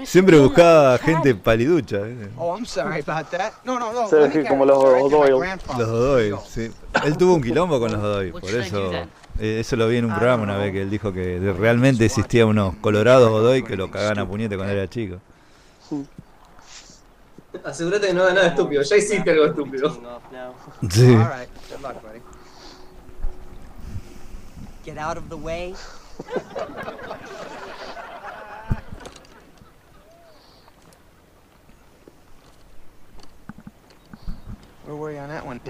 Siempre 0.04 0.38
buscaba 0.38 0.98
gente 0.98 1.34
paliducha. 1.34 1.98
¿eh? 1.98 2.30
Oh, 2.36 2.54
I'm 2.56 2.64
sorry 2.66 3.00
about 3.06 3.30
that. 3.30 3.52
No, 3.64 3.78
no, 3.78 3.92
no. 3.92 4.08
Get 4.08 4.48
como 4.48 4.64
los 4.64 4.76
O'Doyle. 4.78 5.58
Los 5.78 5.88
Godoy, 5.88 6.34
sí. 6.48 6.70
Él 7.04 7.16
tuvo 7.16 7.34
un 7.34 7.42
quilombo 7.42 7.78
con 7.78 7.92
los 7.92 8.00
Godoy, 8.00 8.32
por 8.32 8.44
eso. 8.44 8.92
eh, 9.38 9.60
eso 9.60 9.76
lo 9.76 9.88
vi 9.88 9.98
en 9.98 10.06
un 10.06 10.14
programa 10.14 10.42
una 10.42 10.56
vez 10.56 10.72
que 10.72 10.82
él 10.82 10.90
dijo 10.90 11.12
que 11.12 11.38
realmente 11.58 12.04
existía 12.04 12.46
unos 12.46 12.74
colorados 12.76 13.30
Godoy 13.30 13.62
que 13.62 13.76
lo 13.76 13.90
cagaban 13.90 14.18
a 14.18 14.26
puñete 14.26 14.56
cuando 14.56 14.72
era 14.74 14.88
chico. 14.88 15.20
Asegúrate 17.64 18.08
que 18.08 18.14
no 18.14 18.22
haga 18.22 18.34
nada 18.34 18.46
estúpido. 18.48 18.82
Ya 18.82 18.96
hiciste 18.96 19.30
algo 19.30 19.46
estúpido. 19.46 19.96
Sí. 20.90 21.16
Get 24.84 24.96
out 24.98 25.18
of 25.18 25.28
the 25.28 25.36
way. 25.36 25.74
Where 34.86 34.96
were 34.96 35.12
you 35.12 35.18
on 35.18 35.28
that 35.28 35.44
one, 35.44 35.60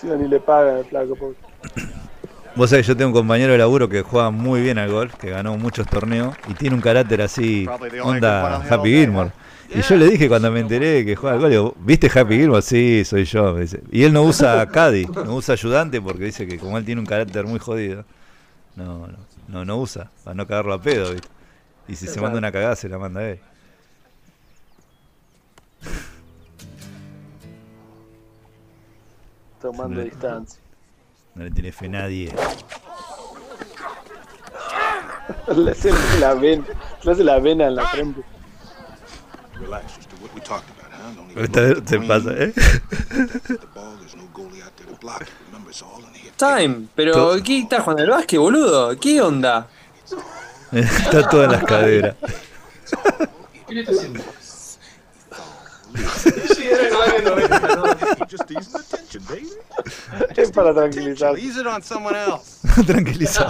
Sí, 0.00 0.06
ni 0.08 0.26
le 0.26 0.40
pagan 0.40 0.78
el 0.78 0.84
flaco. 0.86 1.34
Vos 2.54 2.68
sabés, 2.68 2.86
yo 2.86 2.94
tengo 2.94 3.08
un 3.08 3.14
compañero 3.14 3.52
de 3.52 3.58
laburo 3.58 3.88
que 3.88 4.02
juega 4.02 4.30
muy 4.30 4.60
bien 4.60 4.76
al 4.76 4.90
golf, 4.90 5.14
que 5.14 5.30
ganó 5.30 5.56
muchos 5.56 5.86
torneos 5.86 6.36
y 6.48 6.54
tiene 6.54 6.76
un 6.76 6.82
carácter 6.82 7.22
así, 7.22 7.66
onda 8.02 8.56
Happy 8.56 8.90
Gilmore. 8.90 9.32
Y 9.74 9.80
yo 9.80 9.96
le 9.96 10.06
dije 10.10 10.28
cuando 10.28 10.50
me 10.52 10.60
enteré 10.60 11.02
que 11.06 11.16
juega 11.16 11.36
al 11.36 11.40
golf, 11.40 11.50
digo, 11.50 11.74
¿viste 11.80 12.10
Happy 12.14 12.36
Gilmore? 12.36 12.60
Sí, 12.60 13.06
soy 13.06 13.24
yo. 13.24 13.54
me 13.54 13.62
dice. 13.62 13.82
Y 13.90 14.04
él 14.04 14.12
no 14.12 14.22
usa 14.22 14.66
caddy, 14.72 15.06
no 15.06 15.36
usa 15.36 15.54
ayudante 15.54 16.02
porque 16.02 16.24
dice 16.24 16.46
que 16.46 16.58
como 16.58 16.76
él 16.76 16.84
tiene 16.84 17.00
un 17.00 17.06
carácter 17.06 17.46
muy 17.46 17.58
jodido, 17.58 18.04
no, 18.76 19.06
no, 19.06 19.16
no, 19.48 19.64
no 19.64 19.78
usa, 19.78 20.10
para 20.22 20.34
no 20.34 20.46
cagarlo 20.46 20.74
a 20.74 20.82
pedo, 20.82 21.10
¿viste? 21.12 21.28
Y 21.88 21.96
si 21.96 22.06
se 22.06 22.20
manda 22.20 22.36
una 22.36 22.52
cagada, 22.52 22.76
se 22.76 22.88
la 22.88 22.98
manda 22.98 23.20
a 23.20 23.30
él. 23.30 23.40
Tomando 29.60 30.02
distancia. 30.02 30.61
No 31.34 31.44
le 31.44 31.50
tiene 31.50 31.72
fe 31.72 31.86
a 31.86 31.88
nadie. 31.88 32.32
Le 35.56 35.70
hace 35.70 35.90
la 36.20 36.34
vena, 36.34 36.64
le 37.02 37.12
hace 37.12 37.24
la 37.24 37.38
vena 37.38 37.66
en 37.66 37.74
la 37.74 37.86
frente. 37.88 38.22
Esta 41.36 41.60
vez 41.60 41.78
se 41.86 42.00
pasa, 42.00 42.30
¿eh? 42.32 42.52
Time, 46.36 46.86
pero 46.94 47.42
¿qué 47.42 47.60
estás 47.60 47.80
jugando 47.80 48.02
al 48.02 48.10
básquet, 48.10 48.38
boludo? 48.38 48.98
¿Qué 48.98 49.20
onda? 49.20 49.68
Está 50.72 51.28
todas 51.28 51.50
las 51.50 51.64
caderas. 51.64 52.16
¿Qué 53.66 53.74
le 53.74 53.80
está 53.80 53.92
haciendo? 53.92 54.22
Sí, 56.54 56.68
era 56.68 56.88
el 56.88 57.22
baño 57.24 57.36
90, 57.36 57.76
¿no? 57.76 57.82
Just 58.30 58.50
easing 58.50 58.72
the 58.72 58.96
tension, 58.96 59.24
baby. 59.24 59.50
Es 60.36 60.50
para 60.50 60.72
tranquilizar. 60.74 61.38
Ease 61.38 61.60
it 61.60 61.66
on 61.66 61.82
someone 61.82 62.16
else. 62.16 62.60
Tranquilizado. 62.86 63.48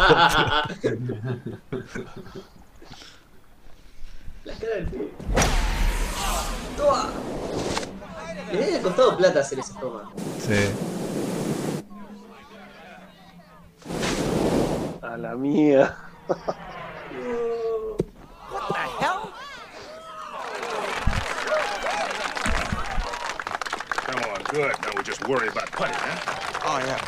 La 4.44 4.54
cara 4.54 4.74
del 4.74 4.86
pibe. 4.86 5.10
Toma. 6.76 7.10
Le 8.52 8.80
costado 8.82 9.16
plata 9.16 9.40
hacer 9.40 9.58
esa 9.58 9.78
toma. 9.78 10.10
Sí. 10.38 10.70
A 15.02 15.16
la 15.16 15.34
mía. 15.34 15.96
What 18.52 18.68
the 18.68 18.74
hell? 19.00 19.32
Come 24.06 24.24
on, 24.24 24.41
good. 24.52 24.72
Now 24.82 24.90
we 24.96 25.02
just 25.02 25.26
worry 25.28 25.48
about 25.48 25.70
putting, 25.72 25.94
huh? 25.94 26.60
Oh, 26.66 26.78
yeah. 26.78 26.98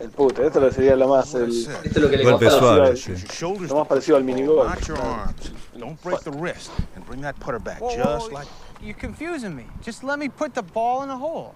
El 0.00 0.08
puto, 0.10 0.42
esto 0.42 0.60
lo 0.60 0.70
sería 0.72 0.96
lo 0.96 1.08
más. 1.08 1.34
El, 1.34 1.50
Esto 1.50 1.70
es 1.84 1.96
lo 1.96 2.08
que 2.08 2.16
le 2.16 2.24
Golpe 2.24 2.46
costaba. 2.46 2.76
suave, 2.76 2.88
al- 2.88 2.96
sí. 2.96 3.12
Shoulders 3.30 3.70
lo 3.70 3.76
más 3.80 3.86
parecido 3.86 4.16
al 4.16 4.24
minigol. 4.24 4.66
Watch 4.66 4.88
your 4.88 4.98
arms. 4.98 5.52
Don't 5.78 6.02
break 6.02 6.20
the 6.22 6.30
wrist. 6.30 6.70
And 6.96 7.04
bring 7.06 7.20
that 7.20 7.34
putter 7.38 7.58
back 7.60 7.80
Whoa, 7.80 7.88
whoa, 7.88 7.96
just 7.96 8.30
whoa, 8.30 8.38
like. 8.38 8.48
You're 8.82 8.98
confusing 8.98 9.54
me. 9.54 9.64
Just 9.84 10.02
let 10.02 10.18
me 10.18 10.28
put 10.30 10.54
the 10.54 10.62
ball 10.62 11.02
in 11.02 11.08
the 11.08 11.16
hole. 11.16 11.54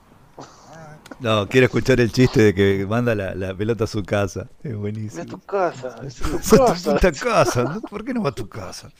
No, 1.20 1.46
quiero 1.48 1.66
escuchar 1.66 2.00
el 2.00 2.10
chiste 2.10 2.42
de 2.42 2.54
que 2.54 2.86
manda 2.86 3.14
la, 3.14 3.34
la 3.34 3.54
pelota 3.54 3.84
a 3.84 3.86
su 3.86 4.02
casa. 4.02 4.48
Es 4.62 4.74
buenísimo. 4.76 5.24
tu 5.24 5.38
casa, 5.38 5.96
es 6.06 6.16
tu 6.16 6.38
casa. 6.38 6.92
puta 6.92 7.12
casa. 7.12 7.62
¿no? 7.64 7.80
¿Por 7.82 8.04
qué 8.04 8.12
no 8.12 8.22
va 8.22 8.30
a 8.30 8.34
tu 8.34 8.46
casa? 8.48 8.90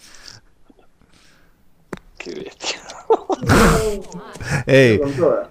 Qué 2.24 2.34
bestia. 2.34 2.80
Ey, 4.66 4.98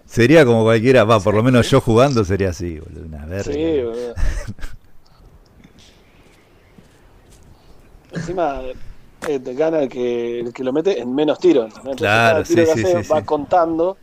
sería 0.08 0.44
como 0.44 0.64
cualquiera, 0.64 1.04
va, 1.04 1.20
por 1.20 1.36
lo 1.36 1.44
menos 1.44 1.70
yo 1.70 1.80
jugando 1.80 2.26
sería 2.26 2.50
así, 2.50 2.80
boludo, 2.80 3.06
una 3.06 3.24
verga. 3.28 3.54
Sí, 3.54 3.82
boludo. 3.84 4.16
Encima 8.14 8.62
eh, 9.28 9.40
te 9.40 9.54
gana 9.54 9.84
el 9.84 9.90
que, 9.90 10.40
el 10.40 10.52
que 10.52 10.64
lo 10.64 10.74
mete 10.74 11.00
en 11.00 11.14
menos 11.14 11.38
tiros. 11.40 11.72
Entonces, 11.78 11.98
Claro, 11.98 12.38
cada 12.38 12.44
tiro 12.44 12.66
sí, 12.66 12.74
que 12.74 12.74
sí, 12.74 12.82
hace 12.88 13.04
sí, 13.04 13.10
va 13.12 13.20
sí. 13.20 13.26
contando. 13.26 13.98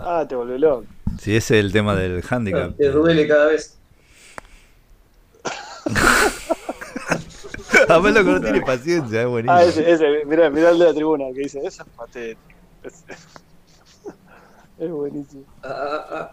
Ah, 0.00 0.26
te 0.28 0.34
volvió 0.34 0.58
loco. 0.58 0.84
Sí, 1.20 1.36
ese 1.36 1.60
es 1.60 1.64
el 1.64 1.70
tema 1.72 1.94
del 1.94 2.20
handicap. 2.28 2.76
Te 2.76 2.88
duele 2.88 3.28
cada 3.28 3.46
vez. 3.46 3.78
A 7.92 7.98
ver, 7.98 8.14
loco, 8.14 8.30
no 8.30 8.40
tiene 8.40 8.60
paciencia, 8.62 9.22
es 9.22 9.28
buenísimo. 9.28 9.58
Ah, 9.58 9.64
ese, 9.64 9.90
ese, 9.90 10.24
mirá, 10.24 10.48
mirá 10.50 10.70
el 10.70 10.78
de 10.78 10.84
la 10.86 10.94
tribuna 10.94 11.26
que 11.34 11.40
dice, 11.40 11.60
eso 11.64 11.82
es 11.82 11.88
patético. 11.96 12.40
Es, 12.82 13.04
es 14.78 14.90
buenísimo. 14.90 15.44
Ah, 15.62 15.68
ah, 15.70 16.04
ah. 16.10 16.30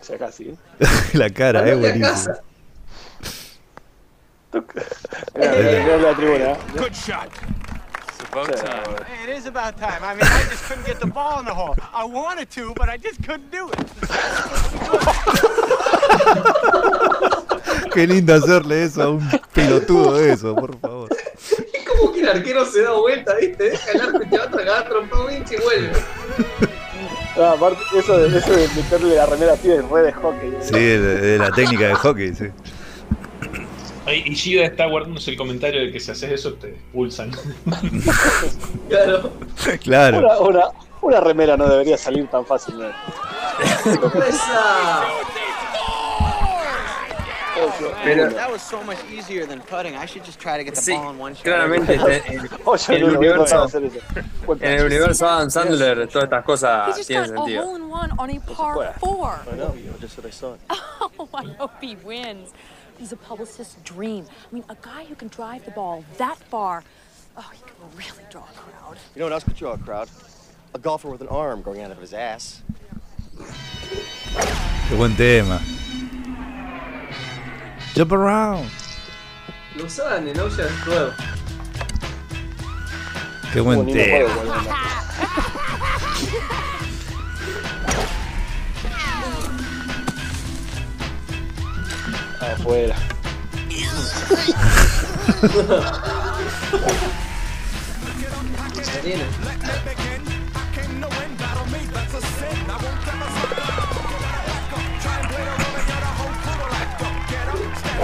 O 0.00 0.04
sea, 0.04 0.18
casi, 0.18 0.48
¿eh? 0.50 0.56
La 1.14 1.30
cara, 1.30 1.68
es 1.68 1.78
buenísimo. 1.78 2.34
Mirá, 5.36 5.52
mirá, 5.52 5.96
la 5.98 6.14
tribuna. 6.16 6.52
¿eh? 6.52 6.58
Good 6.76 6.92
shot. 6.92 7.30
Sí, 8.18 8.24
Hey, 9.06 9.24
it 9.24 9.38
is 9.38 9.46
about 9.46 9.76
time. 9.76 10.02
I 10.02 10.14
mean, 10.14 10.24
I 10.24 10.44
just 10.50 10.64
couldn't 10.64 10.86
get 10.86 10.98
the 11.00 11.06
ball 11.06 11.38
in 11.40 11.44
the 11.44 11.54
hole. 11.54 11.74
I 11.92 12.04
wanted 12.04 12.50
to, 12.50 12.74
but 12.74 12.88
I 12.88 12.96
just 12.96 13.22
couldn't 13.22 13.50
do 13.50 13.70
it. 13.70 13.78
Qué 17.92 18.06
lindo 18.06 18.34
hacerle 18.34 18.84
eso 18.84 19.02
a 19.02 19.10
un 19.10 19.28
pelotudo 19.52 20.14
de 20.14 20.32
eso, 20.32 20.54
por 20.54 20.78
favor. 20.78 21.08
Es 21.12 21.88
como 21.88 22.12
que 22.12 22.20
el 22.20 22.28
arquero 22.28 22.64
se 22.64 22.82
da 22.82 22.92
vuelta, 22.92 23.34
¿viste? 23.36 23.70
Deja 23.70 23.90
el 23.92 24.00
arco 24.00 24.22
y 24.22 24.26
te 24.26 24.38
va 24.38 24.44
a 24.44 24.50
tragar 24.50 24.88
trompa 24.88 25.24
winch 25.26 25.52
y 25.52 25.56
vuelve. 25.56 25.92
Ah, 27.36 27.52
aparte, 27.56 27.80
eso 27.96 28.18
de, 28.18 28.38
eso 28.38 28.52
de 28.52 28.68
meterle 28.76 29.14
la 29.16 29.26
remera 29.26 29.52
así 29.54 29.68
de 29.68 29.82
red 29.82 30.04
de 30.04 30.12
hockey. 30.12 30.52
Sí, 30.60 30.72
de, 30.74 30.98
de 30.98 31.38
la 31.38 31.50
técnica 31.50 31.88
de 31.88 31.94
hockey, 31.94 32.34
sí. 32.34 32.46
Y 34.26 34.34
Shida 34.34 34.64
está 34.64 34.86
guardándose 34.86 35.30
el 35.30 35.36
comentario 35.36 35.80
de 35.82 35.92
que 35.92 36.00
si 36.00 36.10
haces 36.10 36.32
eso 36.32 36.54
te 36.54 36.70
expulsan. 36.70 37.30
Claro. 38.88 39.32
Claro. 39.80 40.18
Una, 40.18 40.38
una, 40.38 40.64
una 41.02 41.20
remera 41.20 41.56
no 41.56 41.68
debería 41.68 41.96
salir 41.96 42.26
tan 42.28 42.44
fácilmente. 42.44 42.96
¡Esa! 47.68 47.94
Pero- 48.04 48.30
that 48.30 48.50
was 48.50 48.62
so 48.62 48.82
much 48.84 48.98
easier 49.12 49.46
than 49.46 49.60
putting. 49.60 49.94
I 49.96 50.06
should 50.06 50.24
just 50.24 50.38
try 50.40 50.56
to 50.58 50.64
get 50.64 50.74
the 50.74 50.80
Sí, 50.80 50.94
ball 50.94 51.10
in 51.10 51.18
one 51.18 51.34
shot. 51.34 51.44
claramente 51.44 51.90
este- 51.94 52.58
oh, 52.66 52.72
el, 52.74 52.78
Oye, 52.90 52.96
el 52.96 53.12
no, 53.12 53.18
universo, 53.18 53.62
hacer 53.64 53.82
en 54.62 54.78
el 54.78 54.86
universo 54.86 55.26
Adam 55.28 55.48
Sandler 55.50 56.08
todas 56.08 56.24
estas 56.24 56.42
He 56.42 56.46
cosas 56.46 56.96
just 56.96 57.08
tienen 57.10 57.34
got 57.34 57.34
a 57.34 57.46
sentido. 57.46 57.62
hole 57.62 57.76
in 57.76 57.88
one 57.90 58.12
on 58.18 58.30
a 58.30 58.40
par 58.40 58.94
four. 59.00 59.40
I 59.52 59.56
know, 59.56 59.74
you 59.74 59.90
know, 59.90 59.96
just 60.00 60.16
what 60.16 60.26
I 60.26 60.30
saw. 60.30 60.56
Oh, 61.18 61.28
I 61.34 61.44
hope 61.58 61.72
he 61.80 61.96
wins. 61.96 62.50
He's 62.98 63.12
a 63.12 63.16
publicist's 63.16 63.76
dream. 63.82 64.26
I 64.50 64.54
mean, 64.54 64.64
a 64.68 64.76
guy 64.80 65.04
who 65.04 65.14
can 65.14 65.28
drive 65.28 65.64
the 65.64 65.70
ball 65.70 66.04
that 66.18 66.36
far. 66.50 66.82
Oh, 67.36 67.50
he 67.54 67.60
can 67.62 67.74
really 67.96 68.24
draw 68.30 68.42
a 68.42 68.52
crowd. 68.52 68.98
You 69.14 69.20
know 69.20 69.26
what 69.26 69.32
else 69.32 69.44
could 69.44 69.56
draw 69.56 69.72
a 69.72 69.78
crowd? 69.78 70.08
A 70.74 70.78
golfer 70.78 71.08
with 71.08 71.20
an 71.22 71.28
arm 71.28 71.62
growing 71.62 71.80
out 71.82 71.90
of 71.90 71.98
his 71.98 72.12
ass. 72.12 72.62
Qué 74.88 74.96
buen 74.96 75.16
tema. 75.16 75.60
Jump 77.94 78.12
around. 78.12 78.70
Lo 79.76 79.84
usaban 79.84 80.28
en 80.28 80.38
Ocean 80.40 80.68
12. 80.86 81.12
Qué 83.52 83.60
buen 83.60 83.84
Ni 83.84 83.94
me 83.94 84.04
tema. 84.04 84.30
acuerdo 84.30 84.52
cuál 84.52 84.66
era. 84.66 84.76
Afuera. 92.40 92.96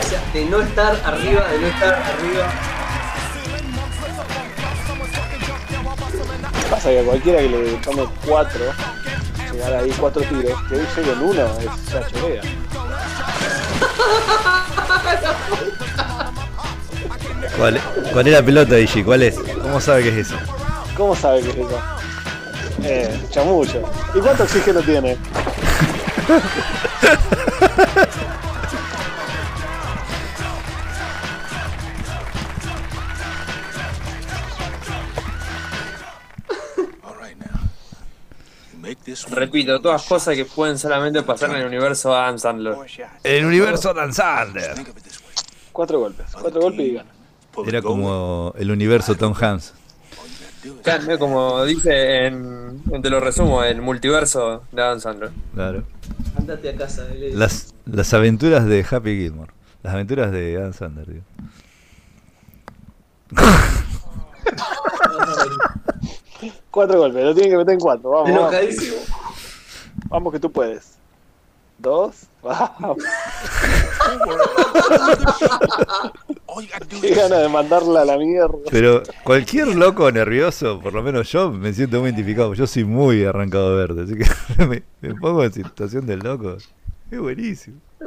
De 0.07 0.45
no 0.45 0.61
estar 0.61 0.95
arriba, 1.05 1.49
de 1.49 1.59
no 1.59 1.67
estar 1.67 1.95
arriba. 1.95 2.49
Pasa 6.71 6.91
que 6.91 7.01
a 7.01 7.05
cualquiera 7.05 7.39
que 7.41 7.49
le 7.49 7.73
tome 7.79 8.07
cuatro, 8.25 8.65
llegar 9.53 9.75
ahí 9.75 9.93
cuatro 9.99 10.23
tiros, 10.23 10.63
que 10.69 10.77
hoy 10.77 10.87
lleguen 10.97 11.23
uno, 11.23 11.45
es 11.59 11.93
ya 11.93 12.07
chorea. 12.07 12.43
¿Cuál, 17.57 17.81
¿Cuál 18.13 18.27
es 18.29 18.33
la 18.33 18.43
pelota, 18.43 18.75
DJ? 18.77 19.05
¿Cuál 19.05 19.23
es? 19.25 19.37
¿Cómo 19.63 19.81
sabe 19.81 20.05
que 20.05 20.09
es 20.11 20.29
eso? 20.29 20.37
¿Cómo 20.97 21.17
sabe 21.17 21.41
que 21.43 21.51
es 21.51 21.57
eso? 21.57 21.81
Eh, 22.85 23.21
chamullo. 23.31 23.83
¿Y 24.15 24.21
cuánto 24.21 24.45
oxígeno 24.45 24.81
tiene? 24.83 25.17
Repito, 39.37 39.81
todas 39.83 40.03
cosas 40.05 40.35
que 40.35 40.47
pueden 40.47 40.79
solamente 40.79 41.23
pasar 41.23 41.51
en 41.51 41.57
el 41.57 41.67
universo 41.67 42.17
Adam 42.17 42.39
Sandler. 42.39 42.75
El 43.23 43.45
universo 43.45 43.93
Dan 43.93 44.15
Sandler. 44.15 44.75
Cuatro 45.73 46.01
golpes. 46.01 46.27
Cuatro 46.41 46.63
golpes 46.63 46.87
y 46.87 46.95
gana. 46.95 47.11
Era 47.67 47.83
como 47.83 48.55
el 48.57 48.71
universo 48.71 49.15
Tom 49.15 49.35
Hanks. 49.39 49.75
Como 51.19 51.65
dice 51.67 52.27
en, 52.27 52.83
en 52.91 53.03
Te 53.03 53.11
lo 53.11 53.21
resumo, 53.21 53.63
el 53.63 53.83
multiverso 53.83 54.63
de 54.73 54.83
Adam 54.83 55.01
Sandler. 55.01 55.31
Claro. 55.53 55.83
Andate 56.39 56.71
a 56.71 56.77
casa. 56.77 57.07
dice. 57.09 57.37
Las, 57.37 57.75
las 57.85 58.15
aventuras 58.15 58.65
de 58.65 58.87
Happy 58.91 59.19
Gilmore. 59.19 59.53
Las 59.83 59.93
aventuras 59.93 60.33
de 60.33 60.57
Adam 60.57 60.73
Sandler, 60.73 61.07
digo. 61.07 61.25
Cuatro 66.71 66.99
golpes, 66.99 67.23
lo 67.23 67.35
tienen 67.35 67.53
que 67.53 67.59
meter 67.59 67.75
en 67.75 67.81
cuatro. 67.81 68.11
Vamos. 68.11 68.31
vamos. 68.31 68.53
Enojadísimo. 68.53 68.97
Vamos 69.09 69.26
que 70.33 70.41
tú 70.41 70.51
puedes. 70.51 70.99
Dos. 71.79 72.27
Vamos. 72.43 72.99
Qué 77.01 77.15
ganas 77.15 77.41
de 77.41 77.49
mandarla 77.49 78.03
a 78.03 78.05
la 78.05 78.17
mierda. 78.17 78.57
Pero 78.71 79.03
cualquier 79.25 79.69
loco 79.69 80.11
nervioso, 80.11 80.81
por 80.81 80.95
lo 80.95 81.03
menos 81.03 81.31
yo 81.31 81.51
me 81.51 81.73
siento 81.73 82.01
muy 82.01 82.11
identificado. 82.11 82.55
Yo 82.55 82.67
soy 82.67 82.85
muy 82.85 83.25
arrancado 83.25 83.77
verde, 83.77 84.05
así 84.05 84.15
que 84.17 84.65
me, 84.67 84.83
me 85.01 85.15
pongo 85.21 85.45
en 85.45 85.53
situación 85.53 86.07
del 86.07 86.21
loco. 86.21 86.57
Es 87.11 87.19
buenísimo. 87.19 87.81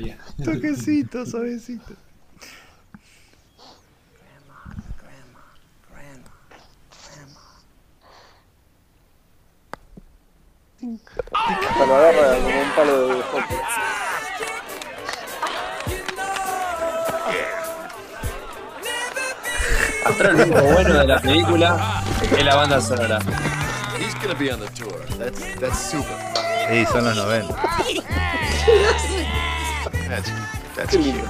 Ya. 0.00 0.16
Toquecito, 0.44 1.26
suavecito. 1.26 1.94
Hasta 10.82 11.86
lo 11.86 11.94
agarra 11.94 12.36
como 12.36 12.48
un 12.48 12.70
palo 12.74 13.08
de 13.08 13.22
hockey. 13.22 13.56
Hasta 20.06 20.24
lo 20.24 20.42
único 20.42 20.62
bueno 20.62 20.94
de 20.94 21.06
la 21.06 21.20
película 21.20 22.02
es 22.22 22.44
la 22.44 22.56
banda 22.56 22.80
sonora. 22.80 23.18
He's 23.98 24.14
gonna 24.14 24.34
be 24.38 24.50
on 24.50 24.60
the 24.60 24.68
tour. 24.68 25.04
That's 25.18 25.60
that's 25.60 25.78
super. 25.90 26.16
Sí, 26.70 26.86
son 26.86 27.04
los 27.04 27.16
90. 27.16 27.54
That's 30.08 30.32
that's 30.74 30.90
Qué 30.92 30.98
lindo. 30.98 31.24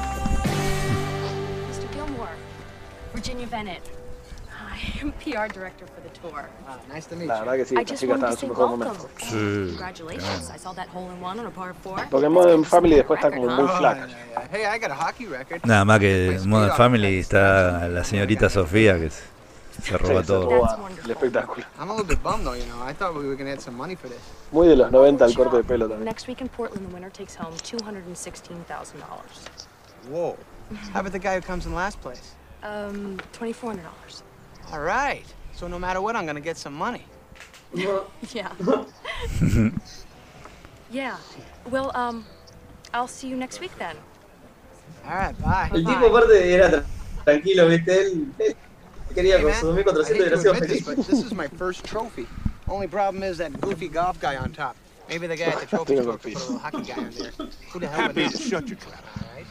Mr. 1.67 1.89
Gilmore, 1.93 2.37
Virginia 3.15 3.49
Bennett. 3.49 4.00
I 4.83 5.01
am 5.03 5.13
PR 5.13 5.47
director 5.53 5.87
for 5.87 6.01
the 6.01 6.09
tour. 6.21 6.49
nice 6.89 7.07
to 7.07 7.17
meet 7.17 7.29
La 7.29 7.41
verdad 7.41 7.57
que 7.57 7.65
sí, 7.65 7.75
I 7.77 7.81
esta 7.81 7.93
just 7.93 8.01
chica 8.03 8.13
wanted 8.13 8.29
está 8.29 8.29
to 8.29 8.33
en 8.33 8.37
su 8.37 8.41
say 8.41 8.49
mejor 8.49 8.69
welcome. 8.71 8.87
momento. 8.87 9.09
Sí. 9.19 9.67
Congratulations. 9.77 10.51
I 10.51 10.59
saw 10.59 10.73
that 10.75 10.89
hole 10.89 11.11
in 11.11 11.21
one 11.23 11.39
on 11.41 11.47
a 11.47 11.51
par 11.51 11.75
four. 11.75 12.07
Porque 12.11 12.29
Modern 12.29 12.65
Family 12.65 12.97
después 12.97 13.19
está 13.19 13.31
como 13.35 13.49
muy 13.49 13.69
flaca. 13.69 14.09
Hey, 14.51 14.65
I 14.67 14.79
got 14.79 14.91
a 14.91 14.95
hockey 14.95 15.27
record. 15.27 15.61
Nada 15.67 15.85
más 15.85 15.99
que 16.01 16.37
en 16.37 16.49
Modern 16.49 16.77
Family 16.77 17.19
está 17.19 17.89
la 17.89 18.05
señorita 18.05 18.49
Sofía 18.49 18.99
que 18.99 19.11
se, 19.11 19.23
se 19.83 19.99
roba 19.99 20.21
Sí, 20.21 20.27
se 20.27 20.33
todo. 20.33 20.51
roba 20.51 20.79
el 21.05 21.11
espectáculo. 21.11 21.67
I'm 21.79 21.91
a 21.91 21.95
little 21.95 22.05
bit 22.07 22.23
bummed 22.23 22.45
though, 22.47 22.55
you 22.57 22.65
know. 22.67 22.83
I 22.83 22.93
thought 22.95 23.15
we 23.15 23.27
were 23.27 23.37
gonna 23.37 23.51
add 23.53 23.61
some 23.61 23.77
money 23.77 23.97
for 23.97 24.09
this. 24.09 24.21
Muy 24.53 24.67
de 24.69 24.77
los 24.77 24.91
90 24.91 25.25
el 25.27 25.35
corte 25.35 25.57
de 25.59 25.65
pelo 25.65 25.89
también. 25.89 26.05
Next 26.05 26.27
week 26.27 26.41
in 26.41 26.49
Portland, 26.49 26.87
the 26.89 26.95
winner 26.95 27.11
takes 27.11 27.35
home 27.37 27.55
$216,000. 27.59 28.95
Whoa. 30.11 30.37
How 30.93 31.01
about 31.01 31.13
the 31.13 31.19
guy 31.19 31.35
who 31.37 31.41
comes 31.43 31.67
in 31.67 31.75
last 31.75 32.01
place? 32.01 32.35
Um, 32.63 33.19
$2,400. 33.39 33.79
All 34.73 34.81
right. 34.81 35.25
So 35.53 35.67
no 35.69 35.79
matter 35.79 36.01
what, 36.01 36.17
I'm 36.17 36.27
gonna 36.27 36.41
get 36.41 36.57
some 36.57 36.75
money. 36.75 37.05
Yeah. 38.35 38.51
yeah. 40.91 41.17
Well, 41.71 41.93
um, 41.95 42.27
I'll 42.93 43.07
see 43.07 43.29
you 43.29 43.37
next 43.37 43.61
week 43.61 43.71
then. 43.79 43.97
All 45.07 45.15
right, 45.15 45.41
bye. 45.41 45.71
El 45.73 45.85
tipo 45.85 46.07
aparte 46.09 46.53
era 46.53 46.85
tranquilo, 47.25 47.69
viste, 47.69 47.89
él 47.93 48.33
él 48.39 48.57
quería 49.15 49.39
Hey, 49.39 49.45
man, 49.45 49.53
consumir 49.53 49.81
I 49.81 49.85
400 49.85 50.05
hate 50.09 50.21
y 50.21 50.29
to 50.29 50.67
this, 50.67 50.83
feliz. 50.83 51.07
this 51.07 51.25
is 51.25 51.33
my 51.33 51.47
first 51.49 51.85
trophy. 51.85 52.27
Only 52.69 52.89
problem 52.89 53.23
is 53.23 53.39
that 53.39 53.61
goofy 53.61 53.89
golf 53.89 54.21
guy 54.21 54.37
on 54.37 54.53
top. 54.53 54.77
Maybe 55.09 55.27
the 55.27 55.37
guy 55.37 55.47
at 55.47 55.61
the 55.61 55.67
trophy 55.67 55.97
store 56.01 56.19
could 56.19 56.23
put 56.23 56.35
a 56.35 56.39
little 56.39 56.59
hockey 56.59 56.83
guy 56.83 56.95
on 56.95 57.11
there. 57.11 57.33
Who 57.73 57.79
the 57.81 57.87
hell 57.89 58.09
would 58.09 58.17
Happy 58.17 58.23
know? 58.25 58.31
to 58.31 58.39
shut 58.39 58.69
your 58.69 58.79
trap. 58.79 59.05
All 59.17 59.29
right. 59.37 59.47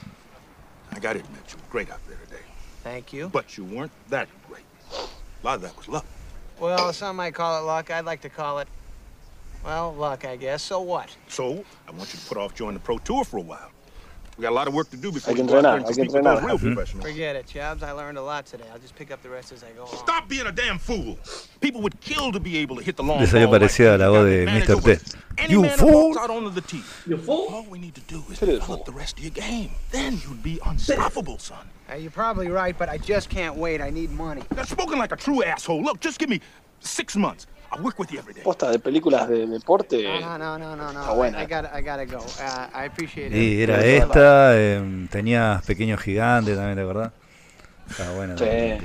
I 0.92 1.00
gotta 1.00 1.20
admit, 1.20 1.42
you 1.50 1.56
were 1.58 1.72
great 1.72 1.90
out 1.90 2.00
there 2.08 2.18
today. 2.26 2.44
Thank 2.84 3.14
you. 3.14 3.30
But 3.30 3.58
you 3.58 3.64
weren't 3.66 3.92
that 4.10 4.28
great. 4.48 4.64
A 5.41 5.45
lot 5.45 5.56
of 5.56 5.62
that 5.62 5.78
was 5.78 5.88
luck. 5.88 6.06
Well, 6.60 6.91
some 6.91 7.15
might 7.15 7.34
call 7.34 7.62
it 7.62 7.65
luck. 7.65 7.89
I'd 7.89 8.06
like 8.06 8.21
to 8.21 8.30
call 8.30 8.60
it, 8.60 8.67
well, 9.63 9.93
luck, 9.93 10.25
I 10.25 10.36
guess. 10.36 10.62
So 10.62 10.82
what? 10.82 11.15
So, 11.28 11.63
I 11.88 11.91
want 11.91 12.13
you 12.13 12.19
to 12.19 12.25
put 12.25 12.38
off 12.38 12.54
joining 12.54 12.73
the 12.73 12.80
pro 12.82 12.97
tour 12.97 13.23
for 13.23 13.38
a 13.38 13.41
while. 13.41 13.71
We 14.38 14.43
got 14.43 14.52
a 14.52 14.56
lot 14.56 14.69
of 14.69 14.73
work 14.73 14.89
to 14.91 14.97
do 14.97 15.12
before 15.12 15.34
Hay 15.34 15.41
que 15.41 15.45
we 15.45 15.52
go 15.52 15.58
out 15.58 15.62
there 15.63 15.71
entrenar, 15.73 15.78
and 15.78 15.86
hay 15.86 15.93
que 15.93 16.06
compete 16.06 16.13
with 16.13 16.23
those 16.23 16.43
real 16.43 16.58
mm-hmm. 16.58 16.73
professionals. 16.73 17.06
Forget 17.06 17.36
it, 17.36 17.45
Chubbs. 17.47 17.84
I 17.84 17.91
learned 17.91 18.17
a 18.17 18.21
lot 18.21 18.45
today. 18.45 18.63
I'll 18.71 18.80
just 18.80 18.95
pick 18.95 19.12
up 19.12 19.21
the 19.21 19.30
rest 19.30 19.52
as 19.52 19.65
I 19.65 19.71
go 19.71 19.84
along. 19.84 19.97
Stop 19.97 20.30
being 20.30 20.47
a 20.47 20.52
damn 20.54 20.80
fool. 20.80 21.17
People 21.60 21.82
would 21.82 21.99
kill 21.99 22.32
to 22.32 22.39
be 22.39 22.58
able 22.60 22.78
to 22.78 22.82
hit 22.82 22.95
the 22.95 23.04
long 23.04 23.19
Le 23.19 23.28
salió 23.28 23.47
ball 23.47 23.60
like 23.60 23.63
parecida 23.63 23.99
la 23.99 24.10
voz 24.10 24.30
de 24.30 24.45
Mr. 24.45 24.82
T. 24.82 25.17
any 25.38 25.52
You 25.52 25.62
man 25.62 25.71
that 25.71 25.80
fool! 25.80 26.17
out 26.17 26.30
onto 26.30 26.49
the 26.52 26.62
tee. 26.62 26.82
You 27.06 27.17
fool? 27.17 27.47
All 27.49 27.65
we 27.69 27.80
need 27.80 27.95
to 27.95 28.02
do 28.02 28.23
is 28.32 28.39
flip 28.39 28.86
the 28.86 28.93
rest 28.93 29.17
of 29.17 29.25
your 29.25 29.32
game. 29.32 29.71
Then 29.91 30.13
you'd 30.25 30.41
be 30.41 30.58
unstoppable, 30.65 31.38
son. 31.38 31.67
Uh, 31.91 31.95
you're 31.95 32.12
probably 32.12 32.49
right, 32.49 32.78
but 32.78 32.89
I 32.89 32.97
just 32.97 33.30
can't 33.30 33.56
wait. 33.56 33.82
I 33.82 33.89
need 33.89 34.12
money. 34.12 34.43
Spoken 34.63 34.99
like 34.99 35.12
a 35.12 35.15
true 35.15 35.43
asshole. 35.43 35.82
Look, 35.82 35.99
just 35.99 36.19
give 36.19 36.30
me 36.30 36.39
six 36.80 37.15
months. 37.15 37.47
I'll 37.71 37.84
work 37.84 37.99
with 37.99 38.12
you 38.12 38.19
every 38.19 38.34
day. 38.34 38.41
Posta 38.43 38.71
de 38.71 38.80
películas 38.80 39.28
de 39.28 39.45
deporte. 39.45 40.04
No, 40.21 40.38
no, 40.38 40.58
no, 40.58 40.75
no, 40.75 40.91
no. 40.91 40.99
Está 41.02 41.13
buena. 41.15 41.39
I, 41.39 41.43
I 41.43 41.45
gotta, 41.45 41.75
I 41.75 41.82
gotta 41.82 42.06
go. 42.06 42.17
Uh, 42.17 42.67
I 42.73 42.86
appreciate 42.86 43.32
it. 43.32 43.36
Y 43.36 43.62
era 43.62 43.84
esta, 43.86 44.60
em, 44.60 45.08
tenías 45.08 45.63
Pequeño 45.65 45.97
Gigante 45.97 46.56
también, 46.56 46.75
¿te 46.75 46.82
acordás? 46.82 47.12
Estaba 47.89 48.15
buena. 48.15 48.38
Sí. 48.38 48.78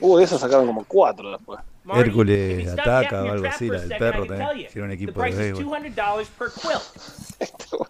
Uh, 0.00 0.18
de 0.18 0.24
esas 0.24 0.40
sacaron 0.40 0.66
como 0.66 0.84
cuatro 0.84 1.32
después. 1.32 1.60
Hércules 1.94 2.68
ataca 2.68 3.22
o 3.24 3.30
algo 3.30 3.46
así, 3.46 3.68
la 3.68 3.80
del 3.80 3.98
perro 3.98 4.26
también. 4.26 4.66
Hicieron 4.66 4.90
un 4.90 4.96
The 4.96 5.04
equipo 5.04 5.12
de 5.22 5.30
price 5.30 5.36
béisbol. 5.38 5.64
$200 5.94 6.28
per 6.36 6.50
quilt. 6.50 6.82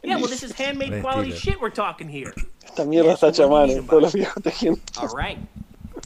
yeah, 0.03 0.17
well, 0.17 0.27
this 0.29 0.43
is 0.43 0.53
handmade 0.53 0.91
Buen 0.91 1.03
quality 1.03 1.33
shit 1.33 1.61
we're 1.61 1.71
talking 1.71 2.09
here. 2.09 2.33
Esta 2.65 2.85
mierda 2.85 3.13
está 3.15 3.29
hecha 3.29 3.45
a 3.45 3.49
mano, 3.49 3.73
todos 3.85 4.03
los 4.03 4.13
viejos 4.15 4.43
tejiendo. 4.43 4.81
All 4.99 5.09
right. 5.17 5.39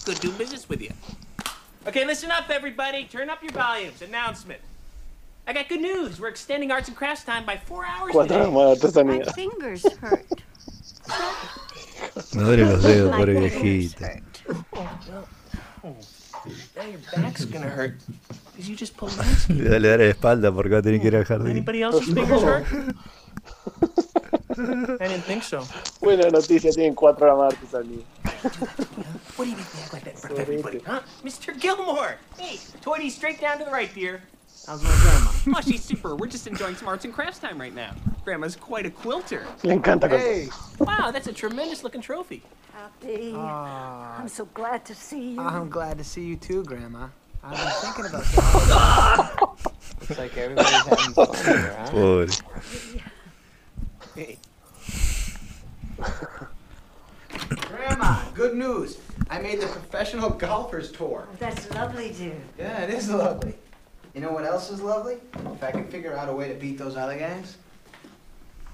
Good 0.05 0.21
doing 0.21 0.37
business 0.37 0.69
with 0.69 0.81
you. 0.81 0.91
Okay, 1.87 2.05
listen 2.05 2.31
up, 2.31 2.49
everybody. 2.51 3.05
Turn 3.05 3.29
up 3.31 3.43
your 3.43 3.53
volumes. 3.53 4.03
Announcement. 4.03 4.61
I 5.49 5.53
got 5.53 5.69
good 5.69 5.81
news. 5.81 6.21
We're 6.21 6.29
extending 6.29 6.71
arts 6.71 6.89
and 6.89 6.97
crafts 6.97 7.25
time 7.25 7.45
by 7.45 7.57
four 7.57 7.85
hours 7.85 8.13
Cuatro 8.13 8.37
today. 8.39 8.51
horas 8.51 8.53
más 8.53 8.81
de 8.81 8.87
artesanía. 8.87 9.35
Fingers 9.35 9.85
hurt. 10.01 10.27
Me 12.35 12.43
duelen 12.45 12.69
los 12.71 12.83
dedos, 12.83 13.17
pobre 13.17 13.41
viejito. 13.41 14.07
Now 16.77 16.85
your 16.85 17.01
back's 17.15 17.45
gonna 17.45 17.69
hurt. 17.69 17.95
Because 18.53 18.69
you 18.69 18.77
just 18.77 18.97
pulled 18.97 19.13
Linsky. 19.13 19.59
Le 19.63 19.79
le 19.79 19.89
daré 19.89 20.05
la 20.07 20.11
espalda 20.11 20.53
porque 20.53 20.71
va 20.71 20.79
a 20.79 20.83
tener 20.83 21.01
que 21.01 21.09
ir 21.09 21.17
al 21.17 21.25
jardín. 21.25 21.51
Anybody 21.51 21.83
else's 21.83 22.13
fingers 22.13 22.43
hurt? 22.43 22.67
I 25.01 25.09
didn't 25.09 25.25
think 25.25 25.43
so. 25.43 25.67
Buena 26.01 26.29
noticia, 26.31 26.71
tienen 26.71 26.95
cuatro 26.95 27.27
horas 27.27 27.39
más 27.39 27.55
artesanía. 27.55 28.05
What 29.37 29.45
do 29.45 29.51
you 29.51 29.57
make 29.57 29.75
me 29.75 29.81
act 29.83 29.93
like 29.93 30.05
that 30.05 30.15
in 30.15 30.21
front 30.21 30.35
of 30.35 30.41
everybody, 30.41 30.81
huh? 30.81 31.01
Mr. 31.25 31.59
Gilmore! 31.59 32.17
Hey, 32.39 32.59
Toity, 32.83 33.11
straight 33.11 33.41
down 33.41 33.59
to 33.59 33.65
the 33.65 33.71
right, 33.71 33.93
dear. 33.95 34.21
How's 34.67 34.83
my 34.83 34.91
grandma? 34.91 35.59
oh, 35.59 35.61
she's 35.63 35.83
super. 35.83 36.15
We're 36.17 36.27
just 36.29 36.47
enjoying 36.47 36.77
some 36.77 36.89
arts 36.89 37.05
and 37.05 37.15
crafts 37.15 37.39
time 37.39 37.61
right 37.61 37.75
now. 37.75 37.95
Grandma's 38.25 38.57
quite 38.57 38.87
a 38.87 38.91
quilter. 38.91 39.47
Le 39.63 39.75
encanta 39.75 40.09
Hey, 40.09 40.49
Wow, 40.79 41.11
that's 41.11 41.27
a 41.27 41.33
tremendous 41.33 41.83
looking 41.83 42.01
trophy. 42.01 42.43
Happy. 42.73 43.35
I'm 43.35 44.29
so 44.29 44.45
glad 44.47 44.85
to 44.87 44.95
see 44.95 45.33
you. 45.33 45.41
I'm 45.41 45.69
glad 45.69 45.99
to 45.99 46.05
see 46.05 46.23
you 46.23 46.37
too, 46.37 46.63
Grandma. 46.65 47.09
I've 47.43 47.57
been 47.57 47.71
thinking 47.95 48.07
about 48.07 48.25
that. 48.25 49.41
Looks 50.01 50.19
like 50.19 50.37
everybody's 50.37 50.71
having 50.73 51.15
fun 51.15 51.35
here, 51.45 51.77
huh? 51.79 51.87
Pobre. 51.91 52.27
Hey. 54.15 54.39
Grandma, 57.49 58.23
good 58.35 58.55
news. 58.57 58.99
I 59.31 59.41
made 59.41 59.61
the 59.61 59.67
professional 59.69 60.31
golfers 60.31 60.93
tour. 60.93 61.27
Oh, 61.31 61.37
that's 61.39 61.71
lovely, 61.71 62.11
dude. 62.13 62.35
Yeah, 62.59 62.83
it 62.83 62.91
is 62.91 63.09
lovely. 63.11 63.55
You 64.15 64.21
know 64.21 64.33
what 64.33 64.45
else 64.45 64.71
is 64.71 64.81
lovely? 64.81 65.19
If 65.55 65.63
I 65.63 65.71
can 65.71 65.85
figure 65.87 66.17
out 66.17 66.29
a 66.29 66.33
way 66.33 66.49
to 66.49 66.55
beat 66.55 66.79
those 66.79 66.97
other 66.97 67.17
gangs, 67.17 67.57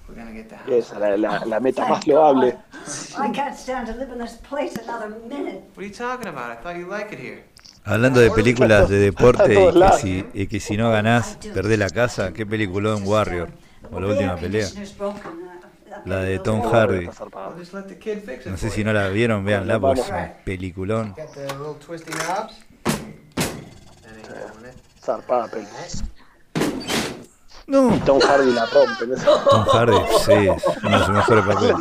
we're 0.09 0.15
gonna 0.15 0.33
get 0.33 0.49
the 0.49 0.57
house. 0.57 0.69
Esa, 0.69 0.99
la, 0.99 1.17
la, 1.17 1.45
la 1.45 1.61
meta 1.61 1.85
más 1.85 2.07
loable. 2.07 2.57
I 3.19 3.31
can't 3.33 3.57
stand 3.57 3.87
to 3.89 3.95
live 3.95 4.11
in 4.13 4.19
this 4.19 4.37
place 4.49 4.77
another 4.77 5.11
minute. 5.29 5.63
What 5.75 5.85
are 5.85 5.87
you 5.87 5.93
talking 5.93 6.29
about? 6.29 6.51
I 6.51 6.57
thought 6.57 6.77
you 6.77 6.87
liked 6.87 7.13
it 7.13 7.19
here. 7.19 7.45
Hablando 7.85 8.21
de 8.21 8.31
películas 8.31 8.89
de 8.89 8.99
deporte 8.99 9.53
y 9.55 9.73
que, 9.73 9.93
si, 10.01 10.25
y 10.35 10.47
que 10.49 10.59
si 10.59 10.77
no 10.77 10.91
ganás, 10.91 11.39
perdés 11.55 11.79
la 11.79 11.89
casa, 11.91 12.33
qué 12.33 12.45
peliculón 12.45 13.07
Warrior. 13.07 13.51
O 13.93 14.01
la 14.01 14.07
última 14.09 14.37
pelea. 14.37 14.67
Broken. 14.99 15.21
Uh, 15.23 16.09
La 16.09 16.21
de 16.21 16.39
Tom 16.41 16.63
Hardy. 16.63 17.09
No 18.47 18.57
sé 18.57 18.71
si 18.71 18.85
no 18.85 18.93
la 18.93 19.09
vieron, 19.09 19.45
véanla 19.45 19.79
porque 19.79 20.01
es 20.01 20.09
un 20.09 20.31
peliculón. 20.45 21.15
Zarpada 25.07 25.47
peli. 25.47 25.67
No. 27.69 28.01
Tom 28.05 28.21
Hardy 28.21 28.53
la 28.53 28.67
rompe. 28.67 29.07
¿no? 29.07 29.17
Tom 29.51 29.65
Hardy, 29.73 29.97
sí, 30.25 30.33
es 30.33 30.65
uno 30.83 30.99
de 30.99 31.05
sus 31.05 31.15
mejores 31.15 31.45
papeles. 31.45 31.77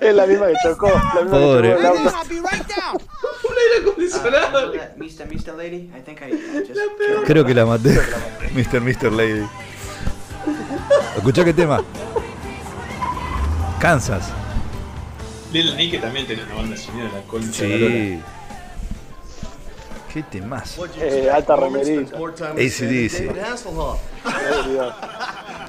Es 0.00 0.14
la 0.14 0.26
misma 0.26 0.46
que 0.48 0.54
chocó. 0.62 0.88
La 0.88 1.22
misma 1.22 1.38
Pobre. 1.38 1.68
que 1.68 1.74
chocó 1.76 1.88
el 1.88 1.96
auto. 1.96 3.04
Un 3.44 3.54
aire 3.58 3.90
acondicionado. 3.90 4.72
Mista 4.96 5.24
Mista 5.24 5.52
lady, 5.52 5.90
I 5.96 6.02
think 6.04 6.20
I 6.20 6.30
just. 6.66 6.80
Creo 7.26 7.44
que 7.44 7.54
la 7.54 7.64
maté. 7.64 7.98
Mr. 8.54 8.80
Mr. 8.82 9.12
Lady. 9.12 9.46
Escuchá 11.16 11.44
qué 11.44 11.54
tema. 11.54 11.82
Kansas. 13.80 14.30
Lil 15.52 15.76
Nicky 15.76 15.98
también 15.98 16.26
tenía 16.26 16.44
una 16.44 16.56
banda 16.56 16.76
sonora 16.76 17.08
en 17.08 17.14
la 17.14 17.22
concha 17.22 17.62
de 17.62 17.78
la. 17.78 17.86
Sí. 17.88 18.22
Qué 20.16 20.22
temazo. 20.22 20.86
Eh, 20.98 21.28
alta 21.30 21.56
remerita. 21.56 22.16
ACDC. 22.16 23.36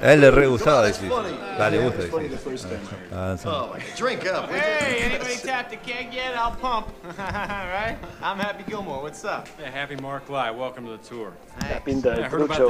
A 0.00 0.12
él 0.14 0.20
le 0.22 0.30
re 0.30 0.46
gustaba 0.46 0.84
decir. 0.84 1.10
Dale, 1.58 1.78
gusta 1.84 2.00
It's 2.00 2.10
funny 2.10 2.28
decir. 2.28 2.78
Ah, 3.12 3.36
sí. 3.36 3.46
Oh. 3.46 3.74
Drink 3.94 4.24
up. 4.24 4.48
Hey, 4.48 5.02
anybody 5.02 5.36
tapped 5.36 5.68
the 5.68 5.76
keg 5.76 6.14
yet? 6.14 6.34
I'll 6.34 6.56
pump. 6.56 6.86
right? 7.18 7.98
I'm 8.22 8.38
Happy 8.38 8.64
Gilmore. 8.66 9.02
What's 9.02 9.22
up? 9.22 9.48
Yeah, 9.60 9.70
happy 9.70 9.96
Mark 9.96 10.30
Lai. 10.30 10.50
Welcome 10.50 10.86
to 10.86 10.92
the 10.92 11.06
tour. 11.06 11.34
La 11.68 11.80
pinta 11.80 12.14
de 12.14 12.26
trucho. 12.30 12.68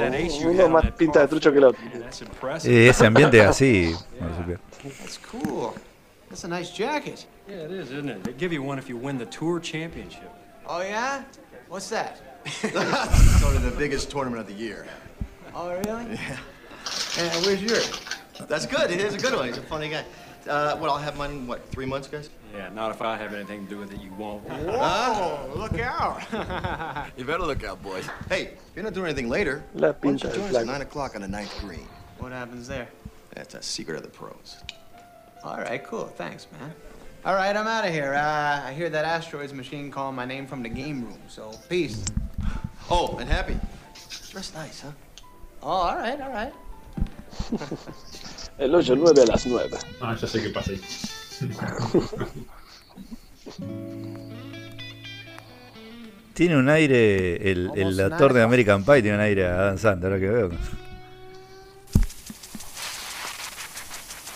Uno 0.49 0.69
más 0.69 0.91
pinta 0.97 1.21
de 1.21 1.29
trucho 1.29 1.53
que 1.53 1.59
el 1.59 1.65
otro. 1.67 1.85
Man, 1.85 2.01
that's 2.01 2.23
impressive. 2.23 2.73
Eh, 2.73 2.89
ese 2.89 3.07
ambiente 3.07 3.39
es 3.39 3.47
así. 3.47 3.95
That's 4.83 5.19
cool. 5.19 5.77
That's 6.29 6.43
a 6.43 6.49
nice 6.49 6.73
jacket. 6.73 7.25
Yeah, 7.49 7.67
it 7.67 7.71
is, 7.71 7.93
isn't 7.93 8.09
it? 8.09 8.25
They 8.25 8.33
give 8.33 8.53
you 8.53 8.65
one 8.65 8.81
if 8.81 8.89
you 8.89 8.97
win 8.97 9.17
the 9.17 9.27
tour 9.27 9.61
championship. 9.61 10.33
Oh, 10.71 10.83
yeah? 10.83 11.23
What's 11.69 11.91
that? 11.91 12.21
sort 13.41 13.57
of 13.57 13.63
the 13.63 13.75
biggest 13.77 14.11
tournament 14.11 14.41
of 14.41 14.47
the 14.47 14.55
year. 14.55 14.87
Oh, 15.55 15.71
really? 15.71 16.15
Yeah. 16.15 16.39
And 17.19 17.45
where's 17.45 17.63
yours? 17.63 18.01
That's 18.49 18.65
good. 18.67 18.91
It 18.91 19.01
is 19.01 19.15
a 19.15 19.19
good 19.19 19.35
one. 19.35 19.49
He's 19.49 19.59
a 19.59 19.63
funny 19.63 19.91
guy. 19.91 20.05
Uh, 20.49 20.79
well, 20.81 20.93
I'll 20.93 20.99
have 20.99 21.19
mine 21.19 21.31
in, 21.31 21.47
what, 21.47 21.69
three 21.71 21.85
months, 21.85 22.09
guys? 22.09 22.31
Yeah, 22.55 22.71
not 22.71 22.91
if 22.91 23.03
I 23.03 23.17
have 23.19 23.35
anything 23.35 23.65
to 23.65 23.71
do 23.71 23.79
with 23.79 23.93
it, 23.93 24.01
you 24.01 24.11
won't. 24.15 24.43
Whoa, 24.45 25.53
look 25.55 25.79
out. 25.79 26.23
You 27.19 27.25
better 27.25 27.43
look 27.43 27.65
out, 27.65 27.83
boys. 27.83 28.07
Hey, 28.29 28.43
if 28.45 28.59
you're 28.75 28.85
not 28.85 28.95
doing 28.95 29.07
anything 29.07 29.29
later, 29.29 29.63
La 29.75 29.89
why 29.89 29.95
don't 30.03 30.23
you 30.23 30.31
join 30.31 30.49
us 30.49 30.55
at 30.55 30.67
9 30.67 30.81
o'clock 30.81 31.15
on 31.17 31.23
the 31.23 31.29
ninth 31.29 31.55
green? 31.61 31.87
what 32.19 32.33
happens 32.33 32.67
there? 32.67 32.89
That's 33.35 33.55
a 33.55 33.63
secret 33.63 33.97
of 33.97 34.03
the 34.03 34.09
pros. 34.09 34.57
All 35.45 35.59
right, 35.59 35.83
cool. 35.85 36.07
Thanks, 36.07 36.47
man. 36.59 36.73
All 37.25 37.35
right, 37.35 37.55
I'm 37.55 37.67
out 37.67 37.85
of 37.85 37.93
here. 37.93 38.15
Uh, 38.15 38.69
I 38.69 38.73
hear 38.73 38.89
that 38.91 39.05
asteroids 39.05 39.53
machine 39.53 39.91
calling 39.91 40.15
my 40.15 40.25
name 40.25 40.47
from 40.47 40.63
the 40.63 40.69
game 40.69 41.05
room, 41.05 41.19
so 41.29 41.51
peace. 41.69 42.05
Oh, 42.91 43.19
and 43.19 43.29
Happy. 43.29 43.57
Dress 44.31 44.55
nice, 44.55 44.83
huh? 44.83 44.93
Oh, 45.63 45.69
all 45.69 45.97
right, 45.97 46.21
all 46.21 46.31
right. 46.31 46.53
El 48.59 48.71
hoyo 48.75 48.97
9 48.97 49.23
a 49.23 49.27
las 49.27 49.47
9. 49.47 49.71
Ah, 50.01 50.17
ya 50.21 50.27
sé 50.27 50.43
qué 50.43 50.51
pasa 50.51 50.73
ahí. 50.73 50.81
Tiene 56.35 56.57
un 56.57 56.69
aire, 56.69 57.51
el, 57.51 57.71
el 57.75 58.01
actor 58.01 58.33
de 58.33 58.43
American 58.43 58.85
Pie 58.85 59.03
tiene 59.03 59.17
un 59.17 59.23
aire 59.23 59.47
a 59.47 59.55
Adam 59.55 59.79
Sandler, 59.79 60.13
ahora 60.13 60.21
que 60.21 60.29
veo. 60.29 60.51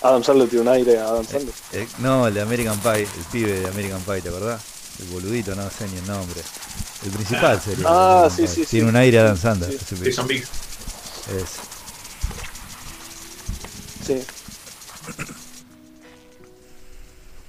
Adam 0.03 0.23
Sandler 0.25 0.49
tiene 0.49 0.63
un 0.63 0.69
aire 0.69 0.99
a 0.99 1.09
Adam 1.09 1.25
Sandler. 1.25 1.55
Eh, 1.73 1.87
no, 1.99 2.27
el 2.27 2.35
de 2.35 2.41
American 2.41 2.79
Pie, 2.81 3.03
el 3.03 3.25
pibe 3.31 3.61
de 3.61 3.69
American 3.69 4.01
Pie, 4.03 4.21
¿te 4.21 4.29
acordás? 4.29 4.63
El 5.01 5.07
boludito, 5.07 5.55
no 5.55 5.69
sé 5.71 5.89
ni 5.89 5.99
el 5.99 6.07
nombre. 6.07 6.41
El 7.05 7.11
principal 7.11 7.61
sería. 7.61 7.85
Ah, 7.89 8.29
sí, 8.35 8.47
sí, 8.47 8.65
sí. 8.65 8.71
Tiene 8.71 8.89
un 8.89 8.97
aire 8.97 9.19
a 9.19 9.23
Adam 9.23 9.37
Sandler. 9.37 9.71
Sí. 9.71 9.77
ese 9.79 9.97
pibe. 9.97 10.11
Jason 10.11 10.27
Biggs. 10.29 10.49
Sí. 14.05 14.25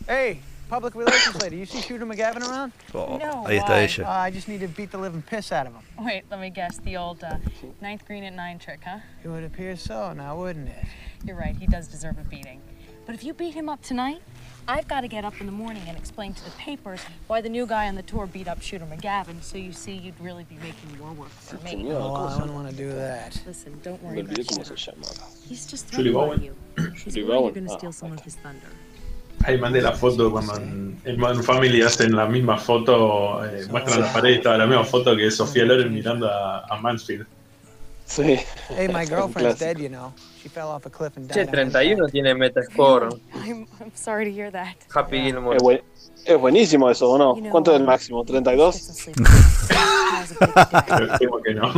Hey, 0.07 0.41
public 0.69 0.93
relations 0.95 1.41
lady, 1.41 1.57
you 1.57 1.65
see 1.65 1.81
Shooter 1.81 2.05
McGavin 2.05 2.47
around? 2.47 2.71
Oh, 2.93 3.17
No, 3.17 3.45
ahí 3.47 3.57
está 3.57 3.69
why? 3.69 3.85
Uh, 3.85 4.01
ella. 4.03 4.27
I 4.27 4.31
just 4.31 4.47
need 4.47 4.59
to 4.61 4.67
beat 4.67 4.91
the 4.91 4.97
living 4.97 5.23
piss 5.23 5.51
out 5.51 5.65
of 5.65 5.73
him. 5.73 5.81
Wait, 6.05 6.23
let 6.29 6.39
me 6.39 6.49
guess. 6.51 6.77
The 6.79 6.97
old 6.97 7.23
uh, 7.23 7.37
ninth 7.81 8.05
green 8.05 8.23
at 8.23 8.33
nine 8.33 8.59
trick, 8.59 8.81
huh? 8.85 8.99
It 9.23 9.29
would 9.29 9.43
appear 9.43 9.75
so, 9.75 10.13
now 10.13 10.35
wouldn't 10.37 10.69
it? 10.69 10.85
You're 11.25 11.37
right. 11.37 11.55
He 11.55 11.67
does 11.67 11.87
deserve 11.87 12.17
a 12.17 12.23
beating. 12.23 12.61
But 13.05 13.15
if 13.15 13.23
you 13.23 13.33
beat 13.33 13.53
him 13.53 13.67
up 13.69 13.81
tonight, 13.81 14.21
I've 14.67 14.87
got 14.87 15.01
to 15.01 15.09
get 15.09 15.25
up 15.25 15.39
in 15.41 15.45
the 15.45 15.51
morning 15.51 15.83
and 15.87 15.97
explain 15.97 16.33
to 16.33 16.43
the 16.45 16.51
papers 16.51 17.01
why 17.27 17.41
the 17.41 17.49
new 17.49 17.65
guy 17.65 17.87
on 17.89 17.95
the 17.95 18.01
tour 18.01 18.27
beat 18.27 18.47
up 18.47 18.61
Shooter 18.61 18.85
McGavin. 18.85 19.41
So 19.43 19.57
you 19.57 19.73
see, 19.73 19.91
you'd 19.93 20.19
really 20.21 20.45
be 20.45 20.55
making 20.55 20.97
more 20.99 21.11
work 21.13 21.29
for 21.29 21.57
me. 21.65 21.71
Señor, 21.83 21.99
Oh, 21.99 22.15
I 22.15 22.33
se 22.33 22.39
don't 22.39 22.53
want 22.53 22.69
to 22.69 22.75
do 22.75 22.89
that. 22.93 23.41
Listen, 23.45 23.77
don't 23.83 24.01
worry 24.01 24.21
about 24.21 24.37
olvidé 24.37 24.77
Shooter. 24.77 25.05
He's 25.49 25.65
just 25.65 25.91
Julie 25.91 26.11
threatening 26.11 26.13
Bowen. 26.13 26.43
you. 26.43 26.55
He's 27.03 27.13
Julie 27.13 27.27
worried 27.27 27.43
you're 27.43 27.51
going 27.51 27.67
to 27.67 27.77
steal 27.77 27.91
some 27.91 28.13
of 28.13 28.21
his 28.21 28.35
thunder. 28.35 28.69
Ahí 29.45 29.57
mandé 29.59 29.81
la 29.81 29.91
foto 29.91 30.31
cuando 30.31 30.55
en, 30.55 30.97
en 31.03 31.19
Modern 31.19 31.43
Family 31.43 31.81
hacen 31.81 32.15
la 32.15 32.27
misma 32.27 32.57
foto, 32.57 33.43
eh, 33.43 33.65
muestran 33.69 33.99
la 33.99 34.13
pared 34.13 34.29
y 34.29 34.35
estaba 34.35 34.57
la 34.57 34.65
misma 34.65 34.85
foto 34.85 35.17
que 35.17 35.29
Sofía 35.29 35.65
Loren 35.65 35.93
mirando 35.93 36.29
a, 36.29 36.63
a 36.69 36.77
Mansfield. 36.79 37.25
Sí. 38.05 38.39
Hey, 38.69 38.87
my 38.87 39.03
girlfriend's 39.13 39.59
dead, 39.59 39.77
you 39.79 39.89
know. 39.89 40.13
She 40.43 40.49
fell 40.49 40.67
off 40.67 40.85
a 40.85 40.89
cliff 40.89 41.15
and 41.15 41.31
Che, 41.31 41.45
died. 41.45 41.71
31 41.71 42.11
tiene 42.11 42.33
Metascore. 42.33 43.17
I'm, 43.33 43.65
I'm 43.79 43.91
sorry 43.95 44.25
to 44.25 44.31
hear 44.31 44.51
that. 44.51 44.75
Happy 44.93 45.21
Gilmore. 45.21 45.55
Es, 45.55 45.63
buen- 45.63 45.81
es 46.25 46.37
buenísimo 46.37 46.89
eso, 46.89 47.11
¿o 47.11 47.17
no? 47.17 47.49
¿Cuánto 47.49 47.71
es 47.73 47.79
el 47.79 47.85
máximo? 47.85 48.25
¿32? 48.25 48.73
Estimo 51.13 51.41
que 51.41 51.53
no. 51.53 51.71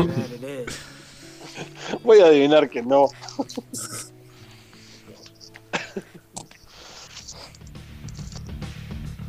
Voy 2.03 2.21
a 2.21 2.25
adivinar 2.25 2.67
que 2.67 2.81
no. 2.81 3.07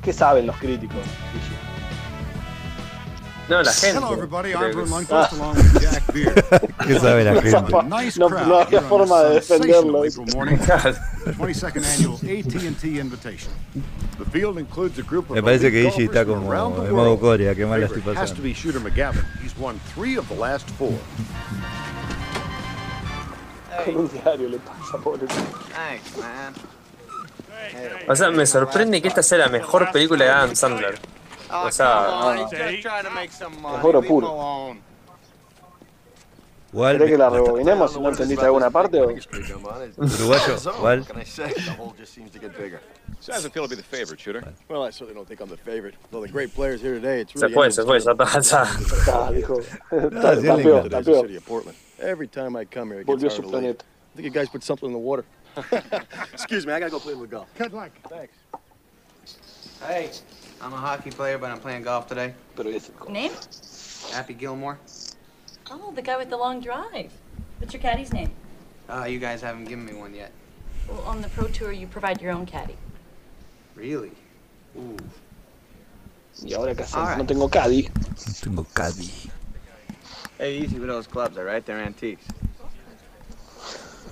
¿Qué 0.03 0.14
saben 0.14 0.47
los 0.47 0.57
críticos? 0.57 0.97
No, 3.49 3.62
la 3.62 3.72
gente. 3.72 3.99
Hello, 3.99 4.12
everybody. 4.12 4.53
I'm 4.55 4.72
Vern 4.74 4.88
Lundquist 4.90 5.32
along 5.34 5.55
with 5.57 5.80
Jack 5.80 6.12
Beer. 6.12 6.34
¿Qué 6.84 6.99
sabe 6.99 7.22
la 7.22 7.40
gente? 7.40 7.53
No- 8.18 8.28
no 8.28 8.57
había 8.59 8.80
forma 8.82 9.22
de 9.22 9.34
defenderlo. 9.34 9.99
April 10.03 10.26
morning. 10.34 10.57
22nd 10.59 11.84
annual 11.84 12.16
AT&T 12.16 12.86
invitation. 13.01 13.53
The 14.18 14.24
field 14.32 14.59
includes 14.59 14.99
a 14.99 15.03
group 15.03 15.30
of 15.30 15.36
Me 15.36 15.42
parece 15.42 15.70
que 15.70 15.84
Iggy 15.84 16.05
está 16.07 16.24
como 16.24 16.49
world. 16.49 17.20
Corea, 17.20 17.55
qué 17.55 17.64
mal 17.66 17.78
la 17.80 17.86
estoy 17.86 18.01
Favorite 18.01 18.20
has 18.20 18.30
to 18.30 18.36
pasando. 18.36 18.42
be 18.42 18.53
Shooter 18.53 18.80
McGavin. 18.80 19.24
He's 19.42 19.57
won 19.57 19.78
three 19.94 20.16
of 20.18 20.26
the 20.28 20.34
last 20.34 20.68
four. 20.70 20.92
Con 23.84 23.97
un 23.97 24.09
diario 24.09 24.49
le 24.49 24.59
pasa, 24.59 24.99
pobre. 24.99 25.26
Thanks, 25.28 26.16
man. 26.18 26.53
O 28.09 28.16
sea, 28.16 28.30
me 28.30 28.44
sorprende 28.47 29.01
que 29.01 29.07
esta 29.09 29.22
sea 29.22 29.38
la 29.38 29.49
mejor 29.49 29.92
película 29.92 30.24
de 30.24 30.30
Adam 30.32 30.57
Sandler. 30.57 30.99
O 31.51 31.70
sea, 31.70 32.07
Oh, 32.09 32.32
he's 32.32 32.51
just 32.51 32.82
trying 32.82 33.05
to 33.05 33.11
make 33.11 33.30
some 33.32 33.61
money. 33.61 33.82
Leave 33.82 33.94
him 33.97 34.05
puro. 34.05 34.76
¿Querés 36.72 37.11
que 37.11 37.16
la 37.16 37.30
rebobinemos 37.30 37.92
si 37.92 38.01
no 38.01 38.09
entendiste 38.11 38.44
alguna 38.44 38.70
parte? 38.70 39.01
O... 39.01 39.09
uruguayo. 39.09 40.57
With 40.82 41.07
it's 47.20 47.32
se 47.34 47.49
fue, 47.49 47.70
se 47.70 47.82
fue, 47.82 47.99
ya 47.99 48.12
está. 48.12 48.40
ya. 48.40 49.30
Dijo. 49.32 49.61
Volvió 53.05 53.28
a 53.28 53.30
su 53.30 53.42
planeta. 53.42 53.84
I 53.84 54.16
think 54.16 54.24
you 54.24 54.30
guys 54.30 54.49
put 54.49 54.62
something 54.62 54.86
in 54.86 54.92
the 54.92 54.99
water. 54.99 55.24
Excuse 56.32 56.66
me, 56.66 56.72
I 56.72 56.80
gotta 56.80 56.90
go 56.90 56.99
play 56.99 57.12
little 57.12 57.26
golf. 57.26 57.49
Good 57.57 57.72
luck. 57.72 57.90
Thanks. 58.09 58.34
Hey, 59.86 60.11
I'm 60.66 60.72
a 60.72 60.78
hockey 60.78 61.10
player, 61.10 61.38
but 61.38 61.52
I'm 61.52 61.60
playing 61.60 61.84
golf 61.84 62.08
today. 62.08 62.34
Pero 62.56 62.70
es 62.70 62.90
Name? 63.08 63.30
Happy 64.10 64.34
Gilmore. 64.34 64.80
Oh, 65.70 65.92
the 65.92 66.02
guy 66.02 66.16
with 66.16 66.28
the 66.28 66.36
long 66.36 66.60
drive. 66.60 67.12
What's 67.58 67.72
your 67.72 67.80
caddy's 67.80 68.12
name? 68.12 68.32
Uh, 68.88 69.04
you 69.04 69.20
guys 69.20 69.40
haven't 69.40 69.66
given 69.66 69.84
me 69.84 69.94
one 69.94 70.12
yet. 70.12 70.32
Well, 70.88 71.02
on 71.02 71.22
the 71.22 71.28
pro 71.28 71.46
tour, 71.46 71.70
you 71.70 71.86
provide 71.86 72.20
your 72.20 72.32
own 72.32 72.46
caddy. 72.46 72.76
Really? 73.76 74.10
Ooh. 74.76 74.96
Y 76.42 76.52
ahora 76.54 76.74
qué 76.74 76.82
hacemos? 76.82 76.94
Alright. 76.96 77.18
No 77.18 77.24
tengo 77.26 77.48
caddy. 77.48 77.88
No 78.26 78.32
tengo 78.42 78.66
caddy. 78.74 79.30
Hey, 80.36 80.58
easy 80.58 80.80
with 80.80 80.88
those 80.88 81.06
clubs, 81.06 81.38
all 81.38 81.44
right? 81.44 81.64
They're 81.64 81.78
antiques. 81.78 82.26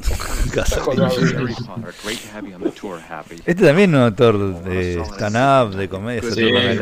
Este 3.46 3.64
también 3.66 3.90
es 3.90 3.96
un 3.96 4.02
autor 4.02 4.62
de 4.62 5.02
stand-up, 5.05 5.74
de 5.76 5.88
comedia, 5.88 6.22
Sí. 6.30 6.42
aire. 6.42 6.76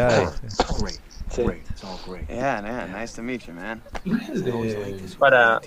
Great. 0.81 1.01
Sí. 1.31 1.43
Great. 1.43 1.63
It's 1.71 1.85
all 1.85 1.99
great. 2.07 2.29
Yeah. 2.29 2.61
Nice 2.93 3.15
to 3.15 3.23
meet 3.23 3.43
you, 3.47 3.55
man. 3.55 3.81
Para, 5.19 5.61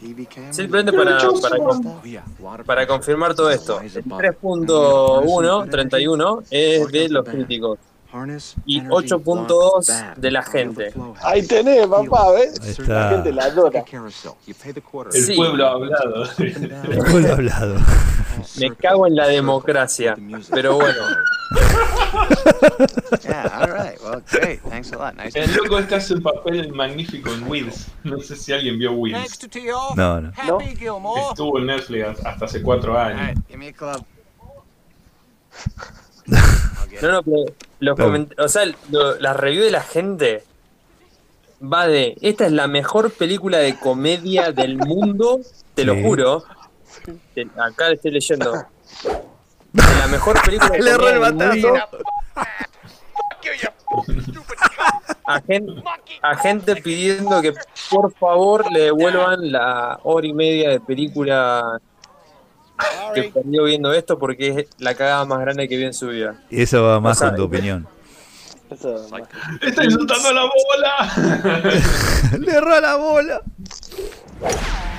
simplemente 0.52 0.94
para, 0.94 1.18
Oh, 1.28 2.58
para 2.66 2.86
confirmar 2.86 3.34
todo 3.34 3.50
esto. 3.50 3.82
El 3.82 3.92
3.1, 3.92 5.70
31, 5.70 6.44
es 6.52 6.88
de 6.92 7.10
los 7.10 7.26
críticos. 7.26 7.80
Y 8.66 8.80
energy, 8.80 9.10
8.2 9.10 9.50
lock, 9.50 9.84
de 10.18 10.32
la 10.32 10.44
gente. 10.44 10.94
Ahí 11.22 11.46
tenés, 11.46 11.86
papá, 11.88 12.32
¿ves? 12.32 12.54
Ahí 12.62 12.66
La 12.68 12.72
está. 12.72 13.10
gente 13.10 13.32
la 13.34 13.44
adora. 13.46 13.84
El 15.14 15.24
Sí. 15.26 15.36
pueblo 15.36 15.68
hablado. 15.68 16.24
El 16.40 16.98
pueblo 17.10 17.34
hablado. 17.34 17.76
Me 18.60 18.74
cago 18.76 19.08
en 19.08 19.16
la 19.16 19.28
democracia. 19.28 20.16
Pero 20.52 20.76
bueno, 20.76 21.00
El 25.34 25.54
loco 25.56 25.80
este 25.80 25.96
hace 25.96 26.14
un 26.16 26.22
papel 26.22 26.72
magnífico 26.74 27.32
en 27.32 27.48
Wheels. 27.48 27.88
No 28.04 28.20
sé 28.20 28.36
si 28.36 28.52
alguien 28.54 28.78
vio 28.80 28.92
off, 29.72 29.96
No, 29.96 30.22
no. 30.22 30.32
Gilmore. 30.78 31.22
Estuvo 31.30 31.60
en 31.60 31.66
Netflix 31.68 32.26
hasta 32.26 32.46
hace 32.46 32.62
cuatro 32.62 32.98
años. 32.98 33.38
no, 37.02 37.12
no, 37.12 37.24
pero 37.24 37.44
los 37.80 37.98
coment- 38.00 38.34
o 38.40 38.48
sea, 38.48 38.64
lo- 38.90 39.16
la 39.20 39.34
review 39.34 39.64
de 39.64 39.72
la 39.72 39.82
gente 39.82 40.44
va 41.62 41.88
de 41.88 42.18
esta 42.22 42.46
es 42.46 42.52
la 42.52 42.68
mejor 42.68 43.12
película 43.12 43.58
de 43.60 43.78
comedia 43.80 44.52
del 44.52 44.78
mundo, 44.78 45.40
te 45.74 45.84
lo 45.86 45.96
juro. 46.02 46.44
Te- 47.34 47.48
Acá 47.58 47.90
le 47.90 47.96
estoy 47.96 48.12
leyendo. 48.12 48.52
De 49.74 49.84
la 50.00 50.08
mejor 50.08 50.42
película 50.42 50.70
de 50.72 50.82
Le 50.82 50.96
comedia 50.96 51.20
del 51.20 51.34
mundo. 51.34 51.46
batazo. 51.74 51.98
A 55.28 55.42
gente, 55.42 55.74
a 56.22 56.36
gente 56.38 56.76
pidiendo 56.76 57.42
que 57.42 57.54
por 57.90 58.14
favor 58.14 58.72
le 58.72 58.82
devuelvan 58.82 59.52
la 59.52 60.00
hora 60.04 60.28
y 60.28 60.34
media 60.34 60.70
de 60.70 60.80
película 60.80 61.80
que 63.14 63.24
perdió 63.32 63.64
viendo 63.64 63.94
esto 63.94 64.18
porque 64.20 64.48
es 64.50 64.68
la 64.80 64.94
cagada 64.96 65.26
más 65.26 65.40
grande 65.40 65.68
que 65.68 65.78
vi 65.78 65.84
en 65.86 65.94
su 65.94 66.08
vida. 66.08 66.36
Y 66.50 66.62
eso 66.62 66.84
va 66.84 67.00
más 67.00 67.18
O 67.18 67.20
sea, 67.20 67.28
con 67.30 67.38
tu 67.38 67.44
opinión. 67.44 67.88
Eso- 68.70 69.08
¡Está 69.62 69.84
insultando 69.86 70.32
la 70.34 70.42
bola! 70.44 71.14
Le 72.40 72.52
erró 72.52 72.82
la 72.82 72.96
bola. 72.96 73.42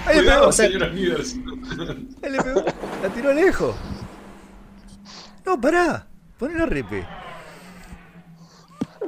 Ahí 0.06 0.20
le 0.20 0.22
pegó. 0.22 0.50
Ahí 2.22 2.30
le 2.30 2.42
pegó. 2.42 2.64
La 3.02 3.08
tiró 3.08 3.32
lejos. 3.34 3.74
No, 5.44 5.60
pará. 5.60 6.06
Poné 6.38 6.54
la 6.58 6.66
repe. 6.66 7.04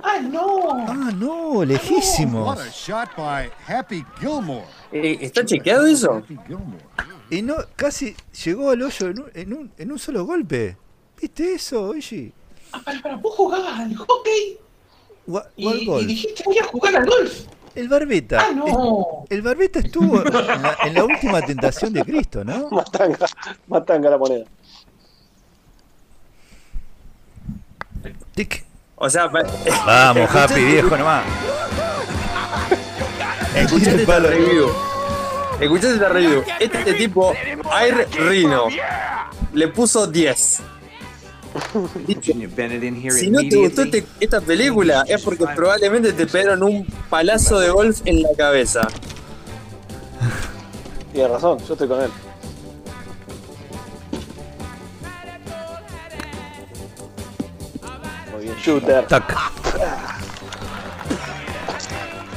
¡Ah, 0.03 0.19
no! 0.21 0.71
Ah, 0.89 1.11
no, 1.15 1.65
Gilmore. 4.21 4.65
Eh, 4.93 5.19
¿Está 5.21 5.45
chequeado 5.45 5.87
eso? 5.87 6.23
Y 7.31 7.43
no, 7.43 7.57
casi 7.77 8.17
llegó 8.45 8.71
al 8.71 8.83
hoyo 8.83 9.09
en 9.09 9.21
un, 9.21 9.31
en 9.35 9.53
un, 9.53 9.73
en 9.77 9.93
un 9.93 9.99
solo 9.99 10.25
golpe. 10.25 10.77
¿Viste 11.21 11.55
eso, 11.55 11.89
Oye? 11.89 12.33
Ah, 12.73 12.81
para, 12.85 13.01
para, 13.03 13.17
vos 13.17 13.35
jugabas 13.35 13.81
al 13.81 13.97
hockey 13.97 14.59
Gua- 15.27 15.47
y, 15.57 15.65
gol, 15.65 15.85
gol. 15.87 16.03
y 16.03 16.07
dijiste 16.07 16.43
voy 16.45 16.59
a 16.59 16.65
jugar 16.65 16.97
al 16.97 17.07
golf. 17.07 17.33
El 17.75 17.89
Barbeta. 17.89 18.47
¡Ah, 18.49 18.53
no! 18.53 19.25
El 19.29 19.43
Barbeta 19.43 19.79
estuvo 19.81 20.21
en 20.23 20.33
la, 20.33 20.77
en 20.85 20.95
la 20.95 21.05
última 21.05 21.41
tentación 21.43 21.93
de 21.93 22.03
Cristo, 22.05 22.45
¿no? 22.45 22.69
Matanga, 22.73 23.27
matanga 23.67 24.11
la 24.11 24.19
moneda. 24.19 24.45
Tic. 28.35 28.65
O 28.97 29.09
sea, 29.09 29.27
Vamos, 29.29 30.31
Happy, 30.35 30.65
viejo 30.65 30.97
nomás. 30.97 31.25
Escuchate 33.55 34.01
El 34.01 34.07
palo. 34.07 34.29
review. 34.29 34.69
Escuchate 35.61 35.95
esta 35.95 36.09
review. 36.09 36.45
Este 36.61 36.95
tipo, 36.95 37.35
Air 37.81 38.09
Rino, 38.29 38.67
le 39.53 39.69
puso 39.69 40.07
10. 40.07 40.61
Virginia 42.07 42.49
Bennett 42.55 42.85
in 42.85 42.95
here 42.97 43.11
Si 43.11 43.31
no 43.31 43.41
te 43.41 43.57
gustó 43.57 43.83
este- 43.83 44.07
esta 44.21 44.41
película 44.41 45.05
es 45.09 45.21
porque 45.23 45.45
probablemente 45.57 46.13
te 46.13 46.27
pegaron 46.27 46.63
un 46.63 46.87
palazo 47.11 47.59
de 47.59 47.71
golf 47.71 48.01
en 48.05 48.23
la 48.23 48.29
cabeza. 48.37 48.87
Tiene 51.13 51.29
razón, 51.29 51.59
yo 51.67 51.73
estoy 51.73 51.89
con 51.89 52.03
él. 52.03 52.11
Muy 58.33 58.45
bien, 58.45 58.57
shooter. 58.57 59.07
Tac. 59.07 59.33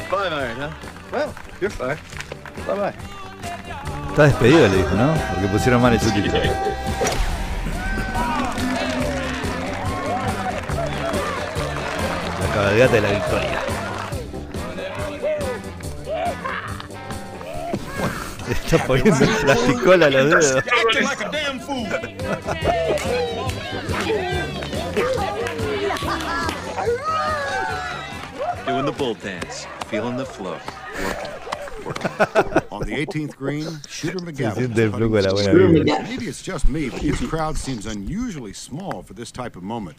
Five 0.09 0.31
iron? 0.33 0.71
Well, 1.11 1.29
you're 1.59 1.69
fine. 1.69 1.97
Bye 2.67 2.75
bye. 2.75 3.10
Está 4.11 4.23
despedido, 4.23 4.67
le 4.67 4.75
dijo, 4.75 4.93
¿no? 4.95 5.13
Porque 5.33 5.47
pusieron 5.47 5.81
mal 5.81 5.93
el 5.93 6.01
subtítulo. 6.01 6.37
La 12.41 12.53
cabalgata 12.53 12.91
de 12.91 13.01
la 13.01 13.09
victoria. 13.09 13.61
Le 18.47 18.53
está 18.53 18.85
poniendo 18.85 19.25
plasticola 19.43 20.07
a 20.07 20.09
los 20.09 20.29
dedos. 20.29 20.63
Doing 28.67 28.85
the 28.85 28.91
bull 28.91 29.15
dance, 29.15 29.67
feeling 29.89 30.17
the 30.17 30.25
flow. 30.25 30.57
On 32.81 32.87
the 32.87 33.05
18th 33.05 33.35
green, 33.35 33.67
Shooter 33.87 34.19
McGavin. 34.19 34.55
siente 34.55 34.83
el 34.83 34.91
flujo 34.91 35.15
de 35.15 35.21
la 35.21 35.31
buena 35.33 35.51
Shooter 35.51 35.67
vibra. 35.67 35.83
McGavin. 35.83 36.09
Maybe 36.09 36.25
it's 36.25 36.41
just 36.41 36.67
me, 36.67 36.89
but 36.89 36.99
his 36.99 37.19
crowd 37.29 37.55
seems 37.55 37.85
unusually 37.85 38.53
small 38.53 39.03
for 39.03 39.13
this 39.13 39.31
type 39.31 39.55
of 39.55 39.61
moment. 39.61 39.97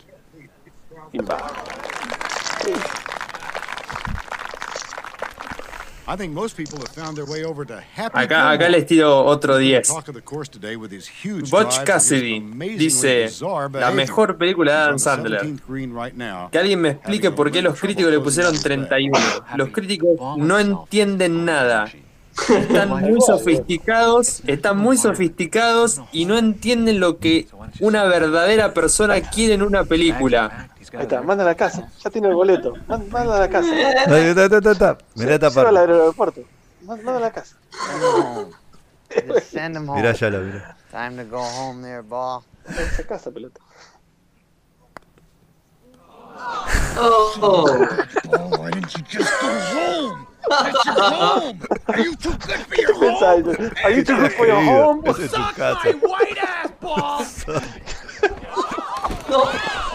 I 6.09 6.16
think 6.16 6.33
most 6.33 6.57
people 6.57 6.78
have 6.78 6.89
found 6.89 7.16
their 7.16 7.24
way 7.24 7.45
over 7.45 7.64
to 7.64 7.80
Happy 7.80 8.18
Acá, 8.18 8.51
acá 8.51 8.68
les 8.68 8.85
tiro 8.85 9.24
otro 9.24 9.59
10. 9.59 9.83
Talk 9.85 10.09
of 10.09 10.14
the 10.14 10.20
course 10.20 10.49
today 10.49 10.76
with 10.76 10.91
his 10.91 11.07
huge 11.07 11.51
Butch 11.51 11.85
Cassidy 11.85 12.41
dice 12.76 13.30
la 13.41 13.93
mejor 13.93 14.37
película 14.37 14.72
de 14.72 14.78
Adam 14.78 14.99
Sandler. 14.99 15.41
17th 15.41 15.61
green 15.68 15.95
right 15.95 16.14
now. 16.16 16.51
Que 16.51 16.59
alguien 16.59 16.80
me 16.80 16.91
explique 16.91 17.30
por 17.30 17.53
qué 17.53 17.62
los 17.62 17.78
críticos 17.78 18.11
le 18.11 18.18
pusieron 18.18 18.61
31. 18.61 19.16
Los 19.57 19.68
críticos 19.68 20.37
no 20.37 20.59
entienden 20.59 21.45
nada. 21.45 21.89
Están 22.49 22.89
muy 22.89 23.20
sofisticados, 23.20 24.43
están 24.47 24.78
muy 24.78 24.97
sofisticados 24.97 26.01
y 26.12 26.24
no 26.24 26.39
entienden 26.39 26.99
lo 26.99 27.18
que 27.18 27.47
una 27.80 28.05
verdadera 28.05 28.72
persona 28.72 29.20
quiere 29.20 29.55
en 29.55 29.62
una 29.62 29.85
película. 29.85 30.68
Ahí 30.95 31.03
está, 31.03 31.22
manda 31.22 31.45
a 31.45 31.47
la 31.47 31.55
casa. 31.55 31.91
Ya 32.03 32.11
tiene 32.11 32.28
el 32.28 32.35
boleto. 32.35 32.74
Man- 32.87 33.09
Manda 33.11 33.37
a 33.37 33.41
la 33.41 33.49
casa. 33.49 33.68
Está, 33.74 34.45
está, 34.57 34.70
está. 34.72 34.99
Mirá 35.14 35.39
parte. 35.39 35.61
al 35.61 35.76
aeropuerto. 35.76 36.41
Man- 36.83 37.03
Manda 37.05 37.16
a 37.18 37.20
la 37.20 37.30
casa. 37.33 37.57
Mirá 39.95 40.12
ya 40.12 40.30
lo 40.30 40.41
mirá. 40.41 40.76
Time 40.91 41.22
to 41.24 41.30
go 41.30 41.43
home 41.43 41.83
there, 41.83 42.03
ball. 42.03 42.43
Esa 42.68 43.07
casa, 43.07 43.30
pelota. 43.30 43.61
Oh. 46.99 47.66
Oh, 48.33 48.59
why 48.59 48.70
didn't 48.70 48.93
you 48.97 49.03
just 49.09 49.30
go 49.41 49.49
home? 49.49 50.26
That's 50.49 50.84
your 50.84 50.95
home. 50.95 51.61
Are 51.88 52.01
you 52.01 52.16
too 52.16 52.36
good 52.36 52.61
for 52.61 52.76
your 52.76 52.95
home? 52.95 53.72
Are 53.84 53.90
you 53.90 54.05
too 54.05 54.16
good 54.16 54.32
for 54.32 54.47
your 54.47 54.62
home? 54.62 55.05
Esa 55.07 55.22
es 55.22 55.30
tu 55.30 55.99
white 56.07 56.38
ass 56.38 56.70
ball! 56.80 57.24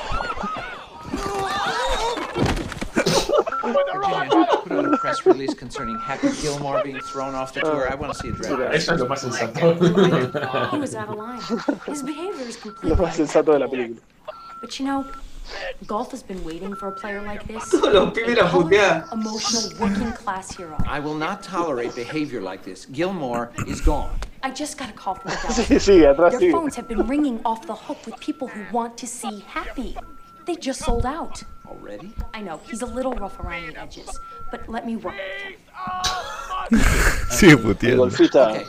Put 4.68 4.72
out 4.72 4.94
a 4.94 4.98
press 4.98 5.26
release 5.26 5.54
concerning 5.54 5.98
Happy 6.00 6.30
Gilmore 6.42 6.82
being 6.84 7.00
thrown 7.00 7.36
off 7.36 7.54
the 7.54 7.62
tour. 7.62 7.92
I 7.92 7.96
want 7.96 8.14
to 8.14 8.20
see 8.20 8.30
a 8.30 8.32
draft. 8.32 8.76
Eso 8.76 8.94
es 8.94 9.00
lo 9.00 9.08
más 9.08 9.20
sensato. 9.20 10.72
He 10.72 10.78
was 10.80 10.96
out 10.96 11.10
of 11.10 11.16
line. 11.18 11.42
His 11.86 12.04
behavior 12.04 12.48
is 12.48 12.58
Lo 12.66 12.72
completely 12.72 12.98
más 13.06 13.16
sensato 13.16 13.54
de 13.54 13.60
la 13.60 13.68
película. 13.68 14.02
But 14.62 14.80
you 14.80 14.86
know, 14.86 15.06
golf 15.86 16.12
has 16.12 16.24
been 16.24 16.44
waiting 16.44 16.76
for 16.76 16.88
a 16.88 16.92
player 16.92 17.22
like 17.22 17.46
this. 17.48 17.70
Todos 17.70 17.94
los 17.94 18.14
pibes 18.14 18.38
la. 18.38 19.04
Emotional 19.12 19.80
working 19.80 20.12
class 20.14 20.56
hero. 20.56 20.76
I 20.88 21.00
will 21.00 21.16
not 21.16 21.44
tolerate 21.44 21.96
behavior 21.96 22.42
like 22.42 22.64
this. 22.64 22.86
Gilmore 22.88 23.52
is 23.68 23.82
gone. 23.82 24.10
I 24.44 24.52
just 24.52 24.78
got 24.78 24.90
a 24.90 24.94
call 24.94 25.16
from 25.16 25.32
the 25.32 25.38
Sí, 25.80 26.06
atrás 26.06 26.40
Their 26.40 26.52
phones 26.52 26.76
have 26.76 26.88
been 26.88 27.08
ringing 27.08 27.40
off 27.44 27.66
the 27.66 27.76
hook 27.76 28.06
with 28.06 28.20
people 28.20 28.48
who 28.48 28.62
want 28.72 28.98
to 28.98 29.08
see 29.08 29.44
Happy. 29.48 29.96
They 30.46 30.56
just 30.56 30.82
sold 30.86 31.06
out. 31.06 31.44
Already? 31.68 32.14
I 32.34 32.42
know, 32.42 32.62
he's 32.70 32.82
a 32.82 32.86
little 32.86 33.12
rough 33.14 33.38
around 33.42 33.68
the 33.68 33.78
edges, 33.82 34.08
but 34.52 34.70
let 34.70 34.86
me 34.86 34.96
work 34.96 35.16
with 35.16 35.54
him. 35.54 36.80
Sigue 37.30 37.52
El 37.52 37.58
puteando. 37.60 37.98
golfista, 37.98 38.64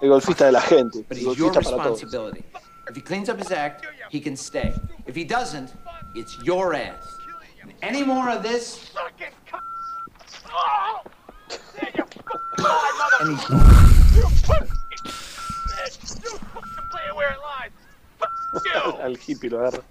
el 0.00 0.08
golfista 0.08 0.46
de 0.46 0.52
la 0.52 0.60
gente. 0.60 1.04
But 1.08 1.18
El 1.18 1.24
he's 1.28 1.38
your 1.38 1.52
golfista 1.52 1.70
para 1.76 1.84
todos. 1.84 2.02
responsibility. 2.02 2.44
If 2.88 2.96
he 2.96 3.02
cleans 3.02 3.28
up 3.28 3.38
his 3.38 3.50
act, 3.52 3.86
he 4.10 4.20
can 4.20 4.36
stay. 4.36 4.74
If 5.06 5.14
he 5.14 5.24
doesn't, 5.24 5.72
it's 6.14 6.42
your 6.42 6.74
ass. 6.74 7.18
And 7.62 7.72
any 7.82 8.04
more 8.04 8.30
of 8.30 8.42
this, 8.42 8.90
and 13.20 13.30
he's 13.30 13.50
Al 19.04 19.14
hippie 19.16 19.50
lo 19.50 19.58
agarra. 19.58 19.82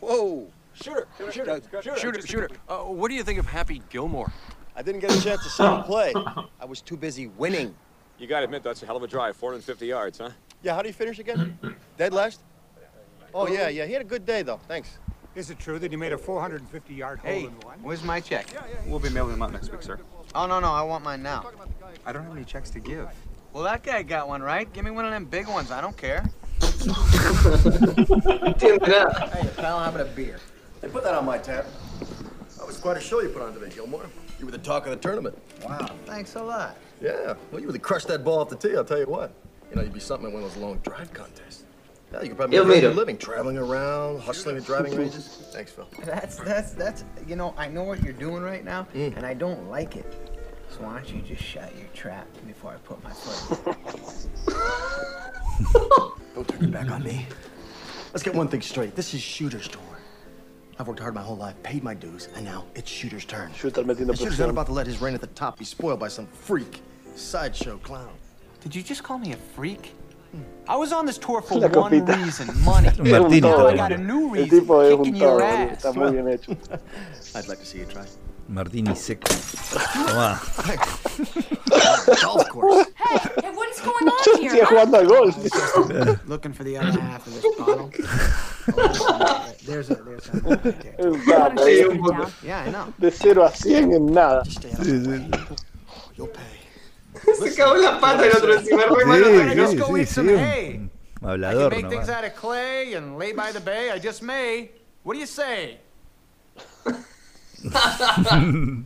Whoa. 0.00 0.46
Shooter, 0.74 1.06
shooter, 1.30 1.60
shooter, 1.96 2.26
shooter. 2.26 2.48
Uh, 2.68 2.78
what 2.78 3.08
do 3.08 3.14
you 3.14 3.22
think 3.22 3.38
of 3.38 3.46
Happy 3.46 3.80
Gilmore? 3.90 4.32
I 4.76 4.82
didn't 4.82 5.00
get 5.00 5.16
a 5.16 5.22
chance 5.22 5.42
to 5.44 5.48
see 5.48 5.62
him 5.62 5.82
play. 5.84 6.12
I 6.60 6.64
was 6.64 6.80
too 6.82 6.96
busy 6.96 7.28
winning. 7.28 7.74
You 8.18 8.26
gotta 8.26 8.44
admit, 8.44 8.62
that's 8.62 8.82
a 8.82 8.86
hell 8.86 8.96
of 8.96 9.02
a 9.02 9.06
drive, 9.06 9.36
450 9.36 9.86
yards, 9.86 10.18
huh? 10.18 10.30
Yeah, 10.62 10.74
how 10.74 10.82
do 10.82 10.88
you 10.88 10.94
finish 10.94 11.18
again? 11.18 11.58
Dead 11.96 12.12
last? 12.12 12.40
Oh, 13.34 13.48
yeah, 13.48 13.68
yeah. 13.68 13.84
He 13.84 13.92
had 13.92 14.00
a 14.02 14.04
good 14.06 14.24
day, 14.24 14.42
though. 14.42 14.60
Thanks. 14.68 14.98
Is 15.34 15.50
it 15.50 15.58
true 15.58 15.80
that 15.80 15.90
he 15.90 15.96
made 15.96 16.12
a 16.12 16.16
450-yard 16.16 17.18
hole 17.18 17.28
Hey, 17.30 17.44
in 17.46 17.50
one? 17.62 17.78
where's 17.82 18.04
my 18.04 18.20
check? 18.20 18.46
We'll 18.86 19.00
be 19.00 19.10
mailing 19.10 19.32
them 19.32 19.42
out 19.42 19.52
next 19.52 19.72
week, 19.72 19.82
sir. 19.82 19.98
Oh, 20.34 20.46
no, 20.46 20.60
no, 20.60 20.70
I 20.70 20.82
want 20.82 21.02
mine 21.02 21.22
now. 21.24 21.50
I 22.06 22.12
don't 22.12 22.22
have 22.24 22.36
any 22.36 22.44
checks 22.44 22.70
to 22.70 22.78
give. 22.80 23.08
Well, 23.52 23.64
that 23.64 23.82
guy 23.82 24.02
got 24.04 24.28
one, 24.28 24.42
right? 24.42 24.72
Give 24.72 24.84
me 24.84 24.92
one 24.92 25.04
of 25.04 25.10
them 25.10 25.24
big 25.24 25.48
ones. 25.48 25.72
I 25.72 25.80
don't 25.80 25.96
care. 25.96 26.24
Entiende 28.44 28.80
nada. 28.88 29.30
Hey, 29.32 29.48
pal, 29.56 29.78
how 29.80 29.88
about 29.90 30.00
a 30.02 30.04
beer? 30.04 30.38
Hey, 30.80 30.88
put 30.88 31.02
that 31.04 31.14
on 31.14 31.24
my 31.24 31.38
tab. 31.38 31.64
That 32.58 32.66
was 32.66 32.76
quite 32.78 32.96
a 32.96 33.00
show 33.00 33.20
you 33.20 33.28
put 33.30 33.42
on 33.42 33.54
today, 33.54 33.70
Gilmore. 33.74 34.06
You 34.38 34.46
were 34.46 34.52
the 34.52 34.58
talk 34.58 34.84
of 34.86 34.90
the 34.90 34.96
tournament. 34.96 35.36
Wow, 35.64 35.90
thanks 36.06 36.34
a 36.36 36.42
lot. 36.42 36.76
Yeah, 37.00 37.34
well, 37.50 37.60
you 37.60 37.66
really 37.66 37.78
crushed 37.78 38.06
that 38.08 38.24
ball 38.24 38.38
off 38.40 38.48
the 38.48 38.56
tee, 38.56 38.76
I'll 38.76 38.84
tell 38.84 38.98
you 39.00 39.06
what. 39.06 39.32
You 39.70 39.76
know, 39.76 39.82
you'd 39.82 39.92
be 39.92 40.00
something 40.00 40.28
at 40.28 40.32
one 40.32 40.42
of 40.44 40.52
those 40.54 40.62
long 40.62 40.78
drive 40.78 41.12
contests. 41.12 41.63
Yeah, 42.14 42.22
you 42.22 42.28
could 42.28 42.36
probably 42.36 42.56
Yo, 42.56 42.64
make 42.64 42.84
a 42.84 42.88
living 42.90 43.18
traveling 43.18 43.58
around, 43.58 44.20
hustling 44.20 44.56
at 44.56 44.64
driving 44.64 44.94
ranges. 44.96 45.48
Thanks, 45.52 45.72
Phil. 45.72 45.88
That's, 46.04 46.36
that's, 46.36 46.70
that's, 46.72 47.04
you 47.26 47.34
know, 47.34 47.54
I 47.56 47.66
know 47.66 47.82
what 47.82 48.04
you're 48.04 48.12
doing 48.12 48.44
right 48.44 48.64
now, 48.64 48.86
Mm. 48.94 49.16
and 49.16 49.26
I 49.26 49.34
don't 49.34 49.68
like 49.68 49.96
it. 49.96 50.06
So 50.70 50.84
why 50.84 50.94
don't 50.94 51.08
you 51.12 51.22
just 51.22 51.42
shut 51.42 51.74
your 51.76 51.88
trap 51.88 52.28
before 52.46 52.70
I 52.72 52.76
put 52.76 53.02
my 53.02 53.10
foot 53.12 53.76
Don't 56.36 56.46
turn 56.48 56.60
your 56.60 56.70
back 56.70 56.88
on 56.88 57.02
me. 57.02 57.26
Let's 58.12 58.22
get 58.22 58.34
one 58.34 58.46
thing 58.46 58.62
straight. 58.62 58.94
This 58.94 59.12
is 59.12 59.20
Shooter's 59.20 59.66
tour. 59.66 59.82
I've 60.78 60.86
worked 60.86 61.00
hard 61.00 61.14
my 61.14 61.22
whole 61.22 61.36
life, 61.36 61.60
paid 61.64 61.82
my 61.82 61.94
dues, 61.94 62.28
and 62.36 62.44
now 62.44 62.64
it's 62.76 62.88
Shooter's 62.90 63.24
turn. 63.24 63.52
Shooter 63.54 63.82
metiendo 63.82 64.10
And 64.10 64.18
Shooter's 64.18 64.38
not 64.38 64.50
about 64.50 64.66
to 64.66 64.72
let 64.72 64.86
his 64.86 65.00
reign 65.00 65.14
at 65.14 65.20
the 65.20 65.26
top 65.28 65.58
be 65.58 65.64
spoiled 65.64 65.98
by 65.98 66.08
some 66.08 66.28
freak, 66.28 66.80
sideshow 67.16 67.78
clown. 67.78 68.12
Did 68.62 68.72
you 68.72 68.82
just 68.84 69.02
call 69.02 69.18
me 69.18 69.32
a 69.32 69.36
freak? 69.36 69.94
I 70.66 70.76
was 70.76 70.92
on 70.92 71.04
this 71.06 71.18
tour 71.18 71.42
for 71.42 71.58
La 71.58 71.68
one 71.68 71.90
copita. 71.92 72.16
reason, 72.24 72.48
money. 72.64 72.88
Es 72.88 72.98
un 73.00 73.10
Martini 73.10 73.40
Now 73.42 73.66
I 73.68 73.76
got 73.76 73.92
a 73.92 73.98
new 73.98 74.28
El 74.28 74.42
reason, 74.44 74.60
tipo 74.60 74.80
es 74.80 74.92
un 74.94 75.04
kicking 75.04 75.20
todo, 75.20 75.30
your 75.30 75.40
boludo. 75.40 75.70
ass. 75.72 75.76
está 75.84 75.92
muy 75.92 76.10
bien 76.12 76.28
hecho. 76.28 76.52
I'd 77.36 77.48
like 77.48 77.58
to 77.58 77.66
see 77.66 77.78
you 77.80 77.86
try. 77.86 78.04
Martini 78.48 78.94
seco. 78.94 79.32
Tomá. 79.32 80.38
Golf 82.22 82.48
course. 82.50 82.86
Hey, 82.96 83.18
hey, 83.42 83.50
what 83.50 83.68
is 83.70 83.80
going 83.80 84.06
on 84.06 84.24
Sigue 84.24 84.52
here? 84.52 84.64
jugando 84.66 84.98
al 84.98 85.06
golf. 85.06 86.28
Looking 86.28 86.52
for 86.52 86.62
the 86.64 86.76
other 86.76 87.00
half 87.00 87.26
of 87.26 87.34
this 87.34 87.44
bottle. 87.58 87.90
Oh, 88.76 89.52
there's 89.66 89.90
a, 89.90 89.94
there's 89.94 90.28
a. 90.28 90.32
Right 90.40 90.62
there. 90.62 90.94
Es 90.98 91.04
un 91.06 91.24
gato, 91.24 91.54
Wanna 91.54 91.60
eh. 91.62 91.76
sit 91.76 92.02
down? 92.02 92.32
Yeah, 92.44 92.60
I 92.60 92.70
know. 92.70 92.94
De 93.00 93.10
0 93.10 93.42
a 93.44 93.48
100 93.50 93.92
en 93.94 94.06
nada. 94.06 94.44
Stay 94.44 94.72
out 94.72 94.80
of 94.80 94.86
my 95.06 95.08
way. 95.10 95.30
You'll 96.16 96.28
pay. 96.28 96.42
Se 97.42 97.54
cagó 97.54 97.76
la 97.76 98.00
pata 98.00 98.26
el 98.26 98.36
otro 98.36 98.54
encima. 98.54 98.82
Sí, 98.82 98.88
sí, 98.88 99.76
sí, 99.76 99.80
un 99.82 100.00
I 100.00 100.06
can 100.06 100.90
Hablador 101.22 101.70
make 101.70 101.88
things 101.88 102.08
out 102.10 102.24
of 102.24 102.34
clay 102.34 102.94
and 102.94 103.18
lay 103.18 103.32
by 103.32 103.50
the 103.50 103.60
bay. 103.60 103.90
I 103.90 103.98
just 103.98 104.22
may. 104.22 104.70
What 105.04 105.14
do 105.14 105.20
you 105.20 105.26
say? 105.26 105.78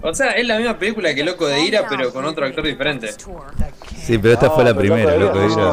O 0.00 0.14
sea, 0.14 0.30
es 0.30 0.46
la 0.46 0.58
misma 0.58 0.78
película 0.78 1.12
que 1.12 1.24
Loco 1.24 1.46
de 1.46 1.60
Ira, 1.60 1.86
pero 1.88 2.12
con 2.12 2.24
otro 2.24 2.46
actor 2.46 2.64
diferente. 2.64 3.10
Sí, 3.96 4.16
pero 4.18 4.34
esta 4.34 4.48
fue 4.50 4.62
la 4.62 4.72
primera, 4.72 5.16
Loco 5.16 5.40
de 5.40 5.46
Ira 5.48 5.72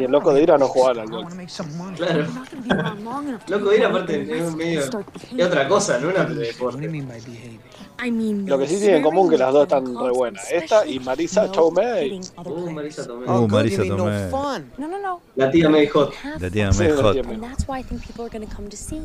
ira. 0.00 0.02
Y 0.02 0.04
el 0.04 0.12
loco 0.12 0.32
de 0.32 0.42
ira 0.42 0.58
no 0.58 0.66
jugaba 0.68 1.02
al 1.02 1.10
golf. 1.10 1.32
Claro. 1.96 2.26
Loco 3.48 3.70
be 3.70 3.76
ir 3.76 3.84
able 3.84 3.98
aparte 3.98 4.38
es 4.38 4.42
un 4.42 4.56
medio. 4.56 4.80
Es 4.80 5.46
otra 5.46 5.68
cosa, 5.68 5.98
no 5.98 6.08
una 6.08 6.24
de 6.24 6.34
deporte. 6.34 6.90
Lo 8.02 8.58
que 8.58 8.66
sí 8.66 8.78
tienen 8.78 8.96
en 8.96 9.02
común 9.02 9.28
que 9.28 9.36
las 9.36 9.52
dos 9.52 9.64
están 9.64 9.84
re 9.86 10.10
buenas. 10.10 10.50
Esta 10.50 10.86
y 10.86 10.98
Marisa 11.00 11.50
Tomei. 11.52 12.20
Uh, 12.44 12.70
Marisa 12.70 13.06
Tomei. 13.06 13.28
Uh, 13.28 13.40
good, 13.40 13.50
Marisa 13.50 13.82
Tomei. 13.84 14.30
no. 14.78 14.88
No, 14.88 14.98
no. 14.98 15.20
La 15.36 15.50
tía 15.50 15.68
May 15.68 15.86
Hot. 15.88 16.12
La 16.38 16.50
tía 16.50 16.70
May 16.72 16.88
la 16.88 17.02
Hot. 17.02 17.16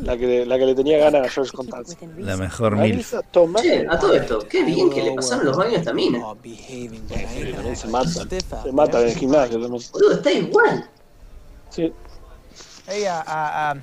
La 0.03 0.17
que, 0.17 0.45
la 0.45 0.57
que 0.57 0.65
le 0.65 0.75
tenía 0.75 0.97
ganas 0.97 1.27
a 1.27 1.29
George 1.29 1.51
within 1.57 2.25
La 2.25 2.37
mejor 2.37 2.75
mil. 2.77 2.91
Marisa 2.91 3.21
Tomei. 3.21 3.61
Che, 3.63 3.87
a 3.89 3.99
todo 3.99 4.13
esto, 4.13 4.39
qué 4.47 4.63
bien 4.63 4.89
que 4.89 5.03
le 5.03 5.13
pasaron 5.13 5.45
los 5.45 5.57
baños 5.57 5.75
a 5.75 5.79
esta 5.79 5.93
mina. 5.93 6.19
Oh, 6.25 6.37
se 7.75 7.87
mata. 7.87 8.07
Se 8.07 8.71
mata 8.71 9.01
en 9.01 9.07
el 9.09 9.15
gimnasio. 9.15 9.59
Boludo, 9.59 10.13
está 10.13 10.31
igual. 10.31 10.89
Sí. 11.69 11.91
Hey, 12.87 13.07
uh, 13.07 13.23
uh, 13.27 13.73
um, 13.73 13.81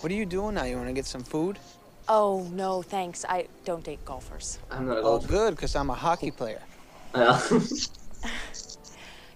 what 0.00 0.10
are 0.10 0.14
you 0.14 0.26
doing 0.26 0.54
now? 0.54 0.64
You 0.64 0.76
want 0.76 0.88
to 0.88 0.92
get 0.92 1.06
some 1.06 1.22
food? 1.22 1.58
Oh, 2.08 2.48
no, 2.52 2.82
thanks. 2.82 3.24
I 3.28 3.46
don't 3.64 3.84
date 3.84 4.04
golfers. 4.04 4.58
I'm 4.70 4.88
not 4.88 4.98
a 4.98 5.02
Oh, 5.06 5.18
good, 5.18 5.54
because 5.54 5.76
I'm 5.76 5.90
a 5.90 5.94
hockey 5.94 6.30
player. 6.30 6.62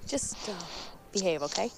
Just 0.08 0.48
uh, 0.48 0.52
behave, 1.12 1.42
okay? 1.42 1.70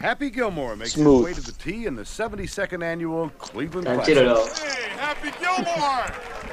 Happy 0.00 0.30
Gilmore 0.30 0.76
makes 0.76 0.92
Smooth. 0.92 1.26
his 1.26 1.36
way 1.36 1.42
to 1.42 1.52
the 1.52 1.58
tee 1.58 1.86
in 1.86 1.96
the 1.96 2.02
72nd 2.02 2.84
annual 2.84 3.30
Cleveland 3.38 3.86
Canchero 3.88 4.26
lo. 4.26 4.46
Classic. 4.46 4.78
Happy 4.92 5.30
Gilmore! 5.40 6.06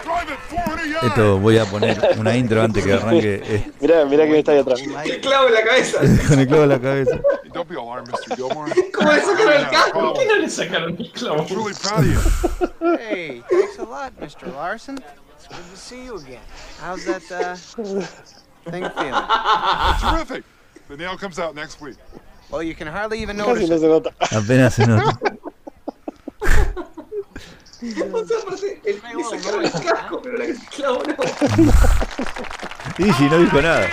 Driving 0.03 0.37
400 0.37 0.85
yards! 0.89 1.07
Esto 1.07 1.39
voy 1.39 1.57
a 1.59 1.65
poner 1.65 2.17
una 2.17 2.35
intro 2.35 2.61
antes 2.63 2.83
que 2.83 2.93
arranque 2.93 3.41
eh, 3.43 3.71
Mirá, 3.81 4.05
mirá 4.05 4.25
que 4.25 4.39
está 4.39 4.51
ahí 4.53 4.59
atrás. 4.59 4.81
¡Qué 5.03 5.19
clavo 5.19 5.47
en 5.47 5.53
la 5.53 5.63
cabeza! 5.63 5.99
con 6.27 6.39
el 6.39 6.47
clavo 6.47 6.63
en 6.63 6.69
la 6.69 6.79
cabeza. 6.79 7.21
Don't 7.53 7.69
be 7.69 7.75
alarmed, 7.75 8.09
Mr. 8.09 8.35
Gilmore. 8.35 8.73
¿Cómo 8.93 9.11
le 9.11 9.21
sacaron 9.21 9.53
el 9.53 9.69
casco? 9.69 9.99
Oh, 9.99 10.13
¿Por 10.13 10.23
qué 10.23 10.27
no 10.27 10.35
le 10.37 10.49
sacaron 10.49 10.97
el 10.99 11.11
clavo? 11.11 11.37
I'm 11.37 11.47
truly 11.47 11.73
proud 11.73 11.99
of 11.99 12.69
you. 12.81 12.87
Hey, 12.97 13.43
thanks 13.49 13.77
a 13.77 13.83
lot, 13.83 14.19
Mr. 14.19 14.53
Larson. 14.55 14.97
It's 15.35 15.47
good 15.47 15.71
to 15.71 15.77
see 15.77 16.03
you 16.05 16.17
again. 16.17 16.41
How's 16.79 17.05
that 17.05 17.21
uh, 17.31 17.55
thing 18.71 18.89
feeling? 18.89 19.23
Terrific. 20.01 20.43
The 20.89 20.97
nail 20.97 21.15
comes 21.17 21.39
out 21.39 21.55
next 21.55 21.79
week. 21.79 21.95
Well, 22.51 22.63
you 22.63 22.75
can 22.75 22.87
hardly 22.87 23.21
even 23.21 23.37
Casi 23.37 23.47
notice 23.49 23.69
no 23.69 23.75
it. 23.75 23.79
se 23.81 23.87
nota. 23.87 24.11
Apenas 24.31 24.73
se 24.75 24.85
nota. 24.87 25.19
O 27.81 28.25
sea, 28.25 28.37
aparte, 28.41 28.81
el 28.85 28.95
le 29.17 29.23
sacaron 29.23 29.63
el 29.65 29.71
casco, 29.71 30.21
pero 30.23 30.37
no. 30.37 31.07
No 33.29 33.37
dijo 33.39 33.61
nada. 33.61 33.87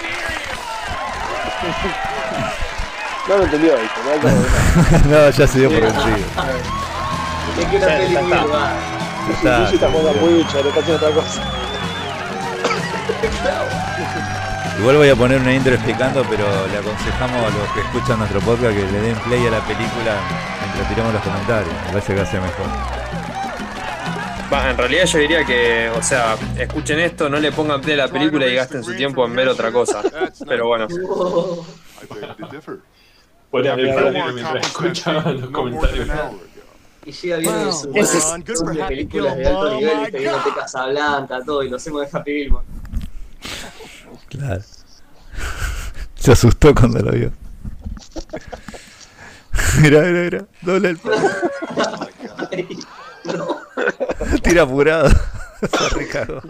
No 3.29 3.37
lo 3.37 3.45
entendió. 3.45 3.75
No, 3.77 5.11
no, 5.11 5.31
ya 5.31 5.47
se 5.47 5.59
dio 5.59 5.71
por 5.71 5.81
vencido. 5.81 6.17
Es 7.59 7.67
que 7.67 7.77
una 7.77 7.87
Ya, 7.87 7.99
peli 7.99 8.15
ya 8.15 8.23
muy 8.23 8.33
está. 8.33 8.45
urbana. 8.45 8.73
Haciendo 10.81 10.97
otra 10.97 11.11
cosa. 11.13 11.43
Igual 14.79 14.97
voy 14.97 15.09
a 15.09 15.17
poner 15.17 15.41
una 15.41 15.55
intro 15.55 15.75
explicando, 15.75 16.25
pero 16.29 16.45
le 16.69 16.79
aconsejamos 16.79 17.45
a 17.45 17.51
los 17.57 17.69
que 17.73 17.81
escuchan 17.81 18.19
nuestro 18.19 18.41
podcast 18.41 18.75
que 18.75 18.83
le 18.91 19.01
den 19.01 19.17
play 19.21 19.47
a 19.47 19.51
la 19.51 19.61
película 19.61 20.17
mientras 20.61 20.89
tiramos 20.89 21.13
los 21.13 21.23
comentarios. 21.23 21.75
Me 21.87 21.93
parece 21.93 22.15
que 22.15 22.21
hace 22.21 22.41
mejor. 22.41 22.67
Va, 24.53 24.71
en 24.71 24.77
realidad 24.77 25.05
yo 25.07 25.19
diría 25.19 25.45
que, 25.45 25.91
o 25.91 26.03
sea, 26.03 26.37
escuchen 26.59 26.99
esto, 27.01 27.29
no 27.29 27.39
le 27.39 27.53
pongan 27.53 27.81
play 27.81 27.95
a 27.95 28.07
la 28.07 28.13
película 28.13 28.47
y 28.47 28.55
gasten 28.55 28.83
su 28.83 28.95
tiempo 28.95 29.25
en 29.25 29.35
ver 29.35 29.49
otra 29.49 29.73
cosa. 29.73 30.03
Pero 30.47 30.67
bueno. 30.67 30.87
I 30.91 32.07
beg 32.15 32.37
to 32.37 32.47
differ. 32.49 32.79
Pone 33.51 33.69
a 33.69 33.77
Mira, 33.77 33.95
pensar 33.95 34.13
mira, 34.13 34.33
mientras 34.33 34.67
escuchaban 34.67 35.41
los 35.41 35.51
comentarios. 35.51 36.09
Y 37.05 37.13
llega 37.13 37.37
viendo 37.39 37.67
de 37.67 37.73
su 37.73 38.67
de 38.67 38.85
películas 38.85 39.37
de 39.37 39.47
alto 39.47 39.75
nivel, 39.75 40.01
viste, 40.01 40.19
viéndote 40.19 40.51
Casablanca, 40.55 41.41
todo, 41.45 41.63
y 41.63 41.69
lo 41.69 41.77
hacemos 41.77 42.01
de 42.03 42.19
Happy 42.19 42.33
Gilmore. 42.33 42.65
Claro. 44.33 44.63
Se 46.15 46.33
asustó 46.33 46.75
cuando 46.75 47.01
lo 47.01 47.13
vio. 47.13 47.33
Mira, 49.81 50.01
mira, 50.01 50.23
mira. 50.23 50.47
Dobla 50.63 50.89
el 50.89 50.97
palo. 50.99 51.31
Tira 54.43 54.63
apurado. 54.63 55.11
Se 55.11 55.89
recagó. 55.91 56.41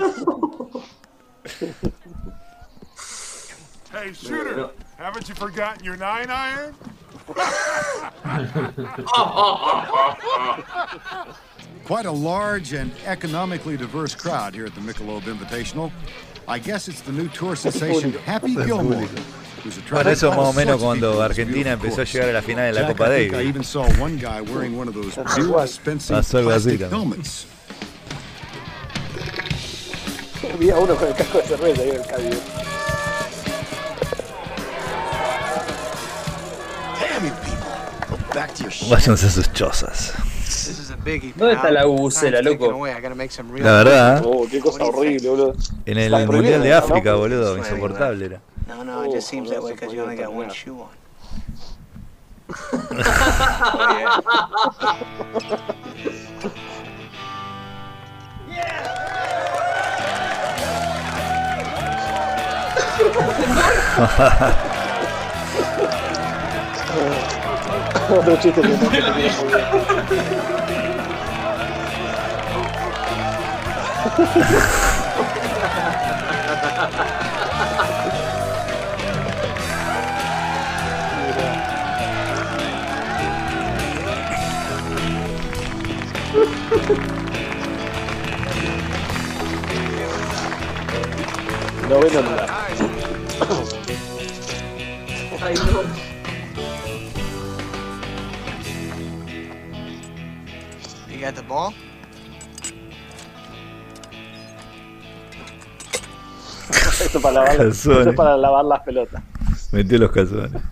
Hey, 3.93 4.13
shooter, 4.13 4.71
haven't 4.97 5.29
you 5.29 5.35
forgotten 5.35 5.85
your 5.85 5.97
nine 5.97 6.31
iron? 6.31 6.75
Quite 11.85 12.07
a 12.07 12.13
large 12.13 12.73
and 12.75 12.93
economically 13.07 13.77
diverse 13.77 14.15
crowd 14.15 14.55
here 14.55 14.67
at 14.67 14.75
the 14.75 14.81
Michelob 14.81 15.23
Invitational. 15.23 15.91
I 16.49 16.59
guess 16.59 16.89
it's 16.89 17.01
the 17.03 17.13
new 17.13 17.29
tour 17.29 17.57
sensation 17.57 18.13
Happy 18.25 18.55
Gilmore. 18.55 19.07
who's 19.63 19.77
Bueno, 19.91 20.11
attracted 20.11 20.13
eso 20.13 20.31
más 20.31 20.39
o 20.39 20.43
all 20.49 20.53
menos 20.55 20.81
sorts 20.81 20.83
of 20.83 20.87
cuando 20.87 21.11
people 21.13 21.13
to 21.13 21.29
this 21.29 21.39
Argentina 21.39 21.77
beautiful 21.77 21.89
empezó 21.89 21.95
a 21.95 22.05
course. 22.05 22.13
llegar 22.13 22.29
a 22.29 22.33
la 22.33 22.43
final 22.43 22.65
de 22.67 22.73
la 22.73 22.81
Jack, 22.81 22.97
Copa 22.97 23.05
I 23.05 23.17
think 23.19 23.33
I 23.33 23.37
Davis. 23.37 23.49
even 23.49 23.65
saw 23.65 23.85
one 24.03 24.17
guy 24.19 24.41
wearing 24.41 24.77
one 24.79 24.89
of 24.89 24.95
those 24.95 25.15
beer 25.37 25.63
dispensing 25.63 26.17
Pasó 26.17 26.39
algo 26.39 26.51
así 26.51 26.77
plastic 26.77 26.81
también. 26.91 27.01
helmets. 27.13 27.47
Vi 30.59 30.71
a 30.71 30.77
uno 30.79 30.95
con 30.97 31.09
el 31.09 31.15
casco 31.15 31.39
de 31.39 31.45
cerveza 31.47 31.83
ahí 31.83 31.91
en 31.91 31.97
el 31.97 32.07
cabello. 32.07 32.37
Damn 37.01 37.27
it, 37.27 37.35
people. 37.45 38.17
Go 38.17 38.35
back 38.35 38.55
to 38.55 38.63
your 38.65 38.71
shit. 38.73 38.89
Váyanse 38.91 39.27
a 39.27 39.31
sus 39.31 39.49
chozas. 39.53 40.13
¿Dónde 41.05 41.55
está 41.55 41.71
la 41.73 41.85
bucela, 41.87 42.41
Time's 42.41 42.53
ticking 42.59 42.71
loco? 42.71 42.87
La 43.59 43.73
verdad, 43.73 44.19
¿eh? 44.19 44.23
Oh, 44.25 44.47
qué 44.49 44.61
cosa 44.61 44.85
horrible, 44.85 45.29
boludo. 45.29 45.55
en 45.85 45.99
el 45.99 46.13
La 46.13 46.25
Mundial 46.27 46.63
de. 46.63 46.73
África, 46.73 47.15
boludo, 47.15 47.59
insoportable 47.59 48.25
era. 48.27 48.41
No, 48.69 48.85
no, 48.85 49.05
it 49.05 49.13
just 49.13 49.29
seems 49.29 49.51
that 49.51 49.61
way 49.63 49.73
because 49.73 49.93
you 49.93 50.03
only 50.03 50.17
got 50.17 50.33
one 50.33 50.49
shoe 50.51 50.81
on. 50.81 50.89
Otro 68.11 68.37
chiste 68.37 68.61
que 68.61 68.69
no 68.69 68.77
se 74.03 74.11
tenía 74.11 74.59
muy 75.17 75.27
bien. 75.33 75.93
No 91.89 92.01
ven 92.01 92.15
nada. 92.25 92.47
Ay, 95.43 95.55
no. 95.55 95.83
You 101.09 101.21
got 101.21 101.35
the 101.35 101.43
ball? 101.43 101.75
Esto 107.05 107.21
para 107.21 107.35
lavar, 107.35 107.57
Calzones. 107.57 107.99
esto 107.99 108.11
es 108.11 108.17
para 108.17 108.37
lavar 108.37 108.65
las 108.65 108.81
pelotas. 108.83 109.23
Metió 109.73 109.99
los 109.99 110.11
calzones. 110.13 110.63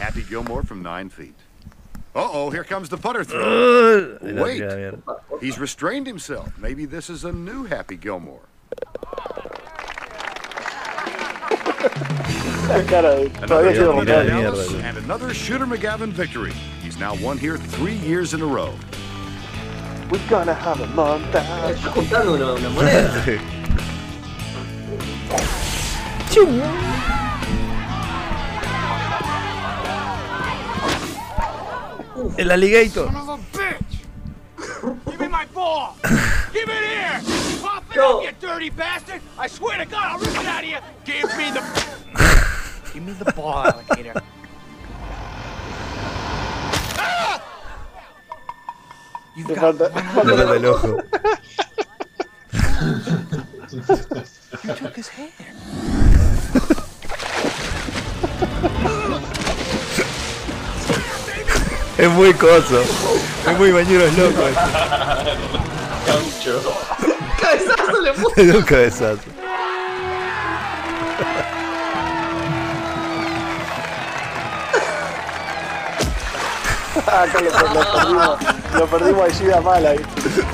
Happy 0.00 0.22
Gilmore 0.22 0.62
from 0.64 0.82
nine 0.82 1.08
feet. 1.10 1.34
Uh 2.14 2.28
oh, 2.32 2.50
here 2.50 2.64
comes 2.64 2.88
the 2.88 2.96
putter 2.96 3.24
throw. 3.24 4.16
Wait, 4.22 4.64
he's 5.40 5.58
restrained 5.58 6.06
himself. 6.06 6.48
Maybe 6.58 6.86
this 6.86 7.10
is 7.10 7.24
a 7.24 7.32
new 7.32 7.64
Happy 7.64 7.96
Gilmore. 7.96 8.40
Another 12.68 13.30
and 14.82 14.96
another 14.98 15.32
Shooter 15.32 15.66
McGavin 15.66 16.10
victory. 16.10 16.52
He's 16.82 16.98
now 16.98 17.14
won 17.22 17.38
here 17.38 17.56
three 17.58 17.94
years 17.94 18.34
in 18.34 18.40
a 18.42 18.46
row. 18.46 18.74
We're 20.10 20.28
gonna 20.28 20.54
have 20.54 20.80
a 20.80 20.86
montage. 20.86 21.76
El 32.38 32.50
alligator. 32.50 33.06
Son 33.06 33.16
of 33.16 33.28
a 33.28 33.56
bitch! 33.56 35.04
Give 35.10 35.20
me 35.20 35.28
my 35.28 35.46
ball! 35.46 35.96
Give 36.52 36.68
it 36.68 36.84
here! 36.84 37.20
Pop 37.62 37.84
it 37.90 37.96
No. 37.96 38.18
up, 38.18 38.24
you 38.24 38.30
dirty 38.40 38.70
bastard! 38.70 39.20
I 39.38 39.46
swear 39.46 39.78
to 39.78 39.86
God, 39.86 40.12
I'll 40.12 40.18
rip 40.18 40.28
it 40.30 40.46
out 40.46 40.62
of 40.64 40.68
you! 40.70 40.76
Give 41.04 41.24
me 41.36 41.50
the... 41.50 41.62
Give 42.94 43.02
me 43.02 43.12
the 43.12 43.32
ball, 43.32 43.64
alligator. 43.66 44.22
You've 49.36 49.48
Te 49.48 49.54
got 49.54 49.60
falta, 49.76 49.90
one 49.90 50.04
falta 50.04 50.24
Le 50.24 50.34
la- 50.34 50.44
falta 50.44 50.56
el 50.56 50.64
ojo. 50.66 50.98
Took 54.74 54.96
his 54.96 55.08
hand. 55.08 55.30
Es 61.98 62.10
muy 62.10 62.34
coso. 62.34 62.82
Es 63.46 63.58
muy 63.58 63.72
bañeros 63.72 64.16
loco. 64.18 64.42
Caucho. 66.06 66.62
Cabezazo 67.40 68.00
le 68.02 68.12
puso. 68.14 68.32
Es 68.36 68.54
un 68.54 68.62
cabezazo. 68.62 69.20
Acá 77.06 77.40
lo, 77.40 77.50
lo 77.50 77.92
perdimos. 77.92 78.38
Lo 78.74 78.86
perdimos 78.86 79.28
a 79.28 79.34
Gida 79.34 79.60
mal 79.60 79.86
ahí. 79.86 80.00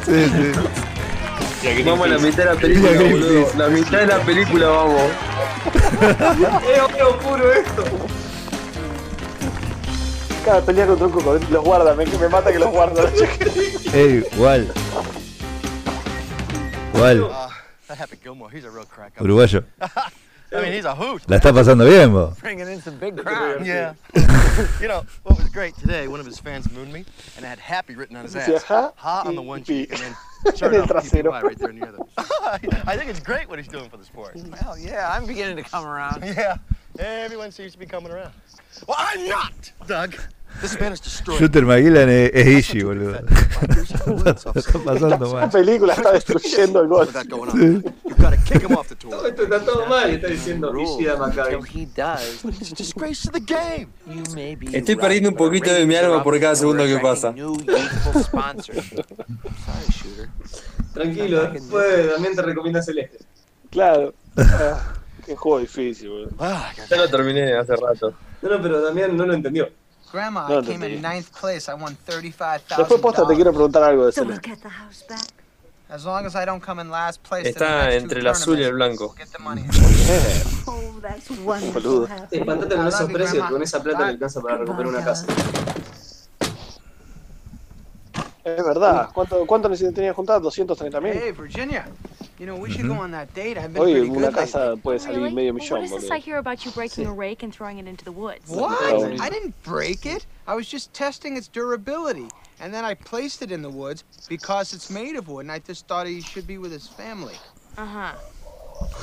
Sí, 0.04 0.26
sí. 0.28 0.52
Vamos 1.84 2.06
a 2.06 2.10
la 2.10 2.18
mitad 2.18 2.38
de 2.38 2.44
la 2.46 2.54
película, 2.56 2.90
boludo. 2.92 3.48
La 3.56 3.68
mitad 3.68 3.98
de 4.00 4.06
la 4.06 4.18
película 4.24 4.66
vamos. 4.68 5.10
Es 6.68 6.80
oro 6.80 7.18
puro 7.20 7.52
esto. 7.52 7.84
Cada 10.44 10.60
pelea 10.62 10.86
contra 10.88 11.06
un 11.06 11.12
cocodrilo 11.12 11.50
los 11.50 11.64
guarda, 11.64 11.94
me, 11.94 12.04
me 12.04 12.28
mata 12.28 12.50
que 12.50 12.58
los 12.58 12.70
guarda. 12.70 13.04
Ey, 13.94 14.24
igual. 14.32 14.72
Igual. 16.94 17.30
That 17.86 17.98
Happy 17.98 18.16
Gilmore, 18.20 18.50
he's 18.50 18.64
a 18.64 18.70
real 18.70 18.84
crack. 18.84 19.12
up. 19.16 19.24
Uruguayo. 19.24 19.62
I 20.54 20.60
mean, 20.60 20.72
he's 20.72 20.84
a 20.84 20.94
hoot. 20.94 21.22
La 21.28 21.36
está 21.36 21.52
pasando 21.52 21.86
bien, 21.88 22.12
vos. 22.12 22.36
Bringing 22.40 22.66
in 22.68 22.82
some 22.82 22.96
big 22.98 23.16
crowds. 23.16 23.64
Yeah. 23.66 23.94
you 24.80 24.88
know, 24.88 25.04
what 25.22 25.38
was 25.38 25.48
great 25.48 25.74
today, 25.76 26.08
one 26.08 26.18
of 26.20 26.26
his 26.26 26.38
fans 26.40 26.70
mooned 26.72 26.92
me, 26.92 27.04
and 27.36 27.46
had 27.46 27.58
happy 27.58 27.94
written 27.94 28.16
on 28.16 28.24
his 28.24 28.34
ass. 28.36 28.64
"Ja 28.68 28.90
Ha 28.96 29.22
on 29.24 29.34
the 29.34 29.40
one 29.40 29.60
pi." 29.60 29.64
cheek, 29.64 29.92
and 29.92 30.00
then 30.00 30.16
sure 30.56 30.68
el 30.68 30.74
enough, 30.74 30.88
trasero. 30.88 31.42
Right 31.42 31.58
there 31.58 31.70
in 31.70 31.78
the. 31.80 32.04
I 32.86 32.96
think 32.96 33.10
it's 33.10 33.20
great 33.20 33.48
what 33.48 33.58
he's 33.58 33.68
doing 33.68 33.88
for 33.88 33.96
the 33.96 34.04
sport. 34.04 34.36
Well, 34.62 34.78
yeah, 34.78 35.10
I'm 35.10 35.26
beginning 35.26 35.56
to 35.56 35.62
come 35.62 35.84
around. 35.84 36.22
Yeah. 36.24 36.56
Everyone 36.98 37.50
seems 37.50 37.72
to 37.72 37.78
be 37.78 37.86
coming 37.86 38.12
around. 38.12 38.32
Well, 38.86 38.96
I'm 38.98 39.28
not, 39.28 39.72
Doug. 39.86 40.14
This 40.60 40.78
man 40.80 40.92
is 40.92 41.00
destroyed. 41.00 41.40
Shooter 41.40 41.64
McGillan 41.64 42.08
es, 42.08 42.30
es 42.34 42.46
Ishi, 42.46 42.82
boludo. 42.82 43.12
La 44.24 44.30
está 44.30 44.52
pasando 44.84 45.26
La 45.26 45.40
mal. 45.40 45.50
película 45.50 45.94
está 45.94 46.12
destruyendo 46.12 46.80
el 46.82 46.88
gol. 46.88 47.08
You've 47.08 47.82
got 48.18 48.30
to 48.30 48.36
kick 48.44 48.62
him 48.62 48.76
off 48.76 48.88
the 48.88 48.94
tour. 48.94 49.10
Todo 49.10 49.26
esto 49.26 49.42
está 49.42 49.60
todo 49.64 49.86
mal, 49.86 50.10
está 50.10 50.28
diciendo 50.28 50.72
Ishida 50.78 51.16
Maccabi. 51.16 51.64
he 51.74 51.86
does. 51.86 52.44
It's 52.60 52.70
a 52.72 52.74
disgrace 52.76 53.22
to 53.22 53.32
the 53.32 53.40
game. 53.40 53.88
You 54.06 54.22
may 54.34 54.54
be 54.54 54.66
Estoy 54.76 54.94
perdiendo 54.96 55.30
un 55.30 55.36
poquito 55.36 55.72
de 55.72 55.84
mi 55.86 55.96
alma 55.96 56.22
por 56.22 56.38
cada 56.38 56.54
segundo 56.54 56.84
que 56.84 56.98
pasa. 56.98 57.34
Tranquilo, 60.94 61.46
después 61.50 62.12
también 62.14 62.36
te 62.36 62.42
recomienda 62.42 62.82
Celeste. 62.82 63.18
Claro. 63.70 64.14
Ah, 64.36 64.94
qué 65.26 65.36
juego 65.36 65.58
difícil, 65.60 66.08
boludo. 66.08 66.30
Ya 66.88 66.96
lo 66.96 67.08
terminé 67.08 67.52
hace 67.54 67.76
rato. 67.76 68.14
No, 68.40 68.48
no, 68.48 68.62
pero 68.62 68.82
también 68.82 69.14
no 69.16 69.26
lo 69.26 69.34
entendió. 69.34 69.68
Grandma, 70.12 70.48
No 70.48 70.60
I 70.60 70.62
came 70.64 70.82
in 70.86 71.00
ninth 71.00 71.30
place. 71.40 71.68
I 71.68 71.74
won 71.74 71.96
thirty-five 71.96 72.62
Después 72.76 73.00
posta 73.00 73.26
te 73.26 73.34
quiero 73.34 73.52
preguntar 73.52 73.82
algo 73.82 74.06
de 74.06 74.12
So 74.12 74.22
we'll 74.22 74.36
Celeste. 74.40 74.48
get 74.50 74.60
the 74.62 74.68
house 74.68 75.04
back. 75.08 75.26
As 75.88 76.04
long 76.04 76.24
as 76.26 76.34
I 76.34 76.44
don't 76.46 76.62
come 76.64 76.80
in 76.80 76.90
last 76.90 77.22
place, 77.22 77.48
Está 77.48 77.92
entre 77.92 78.20
el 78.20 78.26
azul 78.26 78.58
y 78.58 78.64
el 78.64 78.72
blanco. 78.74 79.14
Oh. 80.66 80.92
Boludo. 81.74 82.08
Espantate 82.30 82.76
con 82.76 82.86
esos 82.86 83.10
precios, 83.12 83.50
con 83.50 83.62
esa 83.62 83.82
plata 83.82 84.04
le 84.04 84.10
alcanza 84.12 84.40
para 84.40 84.58
recuperar 84.58 84.86
una 84.86 85.04
casa. 85.04 85.26
Es 88.44 88.64
verdad. 88.64 89.10
¿Cuánto, 89.14 89.46
cuánto 89.46 89.68
necesitas 89.68 89.94
tenías 89.94 90.16
juntado? 90.16 90.40
230 90.40 91.00
mil. 91.00 91.12
Hey, 91.14 91.30
Virginia. 91.30 91.86
You 92.38 92.46
know, 92.46 92.56
we 92.56 92.70
should 92.72 92.88
go 92.88 92.94
on 92.94 93.12
that 93.12 93.32
date. 93.34 93.56
I've 93.56 93.72
been 93.72 93.82
Oye, 93.82 93.92
pretty 93.92 94.08
una 94.10 94.14
good 94.14 94.34
lately. 94.34 94.40
casa 94.40 94.76
puede 94.82 94.98
salir 95.00 95.18
Really? 95.22 95.34
medio 95.34 95.52
millón, 95.52 95.84
is 95.84 95.90
this. 95.92 96.10
I 96.10 96.18
hear 96.18 96.38
about 96.38 96.64
you 96.64 96.72
breaking 96.72 97.06
a 97.06 97.12
rake 97.12 97.44
and 97.44 97.54
throwing 97.54 97.78
it 97.78 97.86
into 97.86 98.04
the 98.04 98.10
woods? 98.10 98.50
What? 98.50 99.20
I 99.20 99.28
didn't 99.30 99.54
break 99.62 100.06
it. 100.06 100.26
I 100.48 100.56
was 100.56 100.66
just 100.66 100.92
testing 100.92 101.36
its 101.36 101.46
durability. 101.46 102.26
And 102.58 102.74
then 102.74 102.84
I 102.84 102.94
placed 102.94 103.42
it 103.42 103.52
in 103.52 103.62
the 103.62 103.70
woods 103.70 104.02
because 104.28 104.72
it's 104.72 104.90
made 104.90 105.14
of 105.14 105.28
wood, 105.28 105.42
and 105.44 105.52
I 105.52 105.60
just 105.60 105.86
thought 105.86 106.06
he 106.08 106.20
should 106.20 106.46
be 106.48 106.58
with 106.58 106.72
his 106.72 106.88
family. 106.88 107.34
Uh 107.78 107.86
huh. 107.86 108.12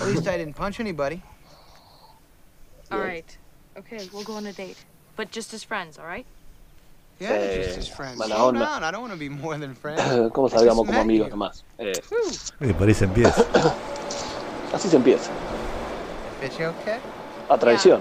At 0.02 0.08
least 0.08 0.28
I 0.28 0.38
didn't 0.38 0.56
punch 0.56 0.82
anybody. 0.82 1.22
All 2.92 3.00
right. 3.00 3.38
Okay, 3.78 4.10
we'll 4.12 4.24
go 4.24 4.34
on 4.34 4.48
a 4.48 4.54
date. 4.54 4.78
But 5.16 5.32
just 5.32 5.54
as 5.54 5.64
friends, 5.64 5.98
all 5.98 6.06
right? 6.06 6.26
Eh, 7.20 7.80
mala 8.16 8.44
onda. 8.46 8.60
¿Cómo 10.34 10.50
salgamos 10.50 10.86
como 10.86 11.02
amigos 11.02 11.30
nomás? 11.30 11.66
Eh, 11.78 11.92
Y 12.62 12.74
por 12.74 12.88
ahí 12.88 12.94
se 12.94 13.06
empieza. 13.06 13.44
así 14.74 14.88
se 14.88 14.96
empieza. 14.96 15.30
A 17.50 17.58
traición. 17.58 18.00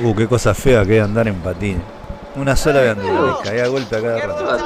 Uh, 0.00 0.14
qué 0.14 0.26
cosa 0.28 0.54
fea 0.54 0.84
que 0.84 0.98
es 0.98 1.04
andar 1.04 1.28
en 1.28 1.36
patines. 1.36 1.82
Una 2.36 2.54
sola 2.56 2.80
vez 2.80 2.90
anduve, 2.96 3.32
me 3.32 3.38
caía 3.42 3.64
a 3.64 3.68
golpe 3.68 3.96
a 3.96 4.02
cada 4.02 4.18
rato. 4.20 4.58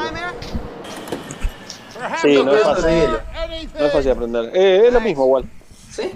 Sí, 2.23 2.43
no 2.43 2.55
es 2.55 2.63
fácil. 2.63 3.11
No 3.79 3.87
es 3.87 3.93
fácil 3.93 4.11
aprender. 4.13 4.51
Eh, 4.55 4.87
es 4.87 4.93
lo 4.93 5.01
mismo 5.01 5.25
igual. 5.25 5.45
¿Sí? 5.91 6.13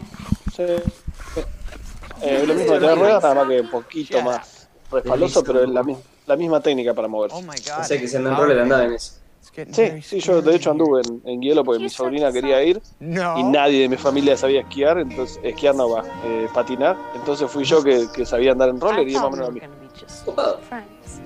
Sí. 0.55 0.63
Eh, 0.63 0.83
es 2.23 2.49
lo 2.49 2.55
mismo 2.55 2.75
de 2.75 2.81
tener 2.81 2.99
ruedas, 2.99 3.23
nada 3.23 3.35
más 3.35 3.49
que 3.49 3.61
un 3.61 3.71
poquito 3.71 4.23
más 4.23 4.64
respaldoso, 4.91 5.43
pero 5.45 5.63
es 5.65 5.69
la, 5.71 5.85
la 6.27 6.37
misma 6.37 6.61
técnica 6.61 6.95
para 6.95 7.09
moverse. 7.09 7.37
Oh 7.37 7.41
my 7.43 7.49
God. 7.49 7.81
O 7.81 7.85
sea 7.85 7.99
que 7.99 8.07
si 8.09 8.17
andan 8.17 8.37
roller 8.37 8.59
andaba 8.61 8.85
en 8.85 8.93
eso. 8.95 9.15
Sí, 9.71 10.03
sí, 10.03 10.19
yo 10.21 10.43
de 10.43 10.57
hecho 10.57 10.71
anduve 10.73 11.03
en, 11.07 11.21
en 11.27 11.41
hielo 11.43 11.63
porque 11.65 11.81
mi 11.83 11.89
sobrina 11.89 12.33
quería 12.33 12.61
ir 12.65 12.81
No. 12.99 13.39
y 13.39 13.43
nadie 13.45 13.83
de 13.83 13.89
mi 13.89 13.97
familia 13.97 14.37
sabía 14.37 14.63
esquiar, 14.63 14.99
entonces 14.99 15.39
esquiar 15.45 15.77
no 15.77 15.91
va, 15.91 16.03
eh, 16.25 16.49
patinar, 16.53 16.97
entonces 17.15 17.49
fui 17.49 17.63
yo 17.63 17.81
que, 17.85 18.07
que 18.13 18.27
sabía 18.27 18.51
andar 18.53 18.71
en 18.71 18.81
roller 18.81 19.07
y 19.07 19.15
más 19.15 19.25
o 19.25 19.31
menos 19.31 19.51
Copado. 20.25 20.59
friends. 20.69 21.21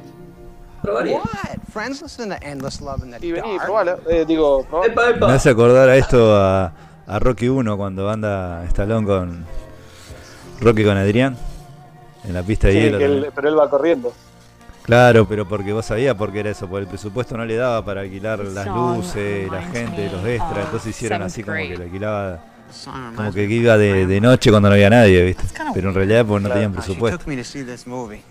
Probaría. 0.82 1.18
What? 1.18 1.24
Friends 1.72 2.02
listen 2.02 2.28
to 2.28 2.36
Endless 2.42 2.80
Love 2.82 3.02
in 3.04 3.12
the 3.12 3.26
Y 3.26 3.32
vení, 3.32 3.56
probala, 3.64 3.98
eh, 4.11 4.24
digo, 4.26 4.64
probala. 4.64 4.92
Epa, 5.11 5.26
Me 5.26 5.32
hace 5.32 5.50
acordar 5.50 5.88
a 5.88 5.96
esto 5.96 6.36
a, 6.36 6.72
a 7.06 7.18
Rocky 7.20 7.48
1 7.48 7.76
cuando 7.78 8.11
anda 8.11 8.62
Stallone 8.66 9.06
con 9.06 9.46
Rocky 10.61 10.84
con 10.84 10.96
Adrián 10.98 11.36
en 12.24 12.34
la 12.34 12.42
pista 12.42 12.68
de 12.68 12.72
Sí, 12.74 12.80
hielo. 12.80 12.98
que 12.98 13.04
él- 13.04 13.10
también. 13.12 13.32
pero 13.34 13.48
él 13.48 13.58
va 13.58 13.70
corriendo. 13.70 14.12
Claro, 14.82 15.28
pero 15.28 15.46
porque 15.46 15.72
vos 15.72 15.84
sabías 15.84 16.14
porque 16.14 16.40
era 16.40 16.50
eso, 16.50 16.66
porque 16.66 16.84
el 16.84 16.88
presupuesto 16.88 17.36
no 17.36 17.44
le 17.44 17.56
daba 17.56 17.84
para 17.84 18.00
alquilar 18.00 18.38
las 18.38 18.66
luces, 18.66 19.50
la 19.52 19.60
gente, 19.62 20.10
los 20.10 20.24
extras, 20.26 20.64
entonces 20.64 20.90
hicieron 20.96 21.22
así 21.22 21.42
como 21.42 21.56
que 21.56 21.76
lo 21.76 21.84
alquilaba 21.84 22.40
como 23.16 23.32
que 23.32 23.44
iba 23.44 23.76
de, 23.76 24.06
de 24.06 24.20
noche 24.20 24.50
cuando 24.50 24.68
no 24.70 24.74
había 24.74 24.88
nadie, 24.90 25.22
¿viste? 25.24 25.44
Pero 25.74 25.90
en 25.90 25.94
realidad 25.94 26.24
pues 26.24 26.42
no 26.42 26.48
tenían 26.48 26.70
she 26.72 26.76
presupuesto. 26.76 27.18
took 27.18 27.28
me 27.28 27.36
to 27.36 27.44
see 27.44 27.64
this 27.64 27.86
movie. 27.86 28.22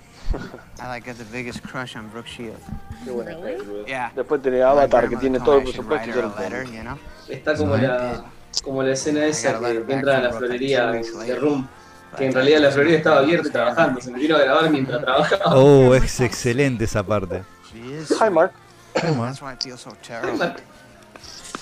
I 0.80 0.88
like 0.88 1.08
got 1.10 1.18
the 1.18 1.26
biggest 1.32 1.62
crush 1.66 1.96
on 1.96 2.10
Brooke 2.12 2.28
Shields. 2.28 2.60
Qué 3.06 3.12
buena 3.12 3.38
peli, 3.40 3.64
boludo. 3.64 3.86
Yeah. 3.86 4.12
Después 4.16 4.42
tenés 4.42 4.60
My 4.60 4.66
Avatar 4.66 5.08
que 5.10 5.16
tiene 5.16 5.40
todo 5.40 5.58
el 5.60 5.64
presupuesto 5.64 6.10
y? 6.10 7.34
Está 7.34 7.56
como 7.56 7.78
la, 7.78 8.26
como 8.64 8.84
la 8.84 8.92
escena 8.94 9.26
esa 9.26 9.60
que, 9.60 9.84
que 9.84 9.94
entra 9.94 10.18
a 10.18 10.22
la 10.22 10.34
florería 10.34 10.92
de 10.92 11.36
Room. 11.36 11.68
Que 12.16 12.28
en 12.28 12.34
realidad 12.34 12.62
la 12.62 12.72
florería 12.72 12.98
estaba 12.98 13.20
abierta 13.20 13.48
y 13.48 13.52
trabajando. 13.52 14.02
Se 14.02 14.12
me 14.12 14.20
vino 14.20 14.36
a 14.36 14.40
grabar 14.40 14.70
mientras 14.70 15.02
trabajaba. 15.02 15.56
Oh, 15.56 15.94
es 15.94 16.20
excelente 16.20 16.86
esa 16.86 17.04
parte. 17.04 17.44
Hi 17.74 18.30
Mark. 18.30 18.52
That's 18.94 19.42
why 19.42 19.54
I 19.54 19.56
feel 19.60 19.78
so 19.78 19.92
terrible. 20.02 20.56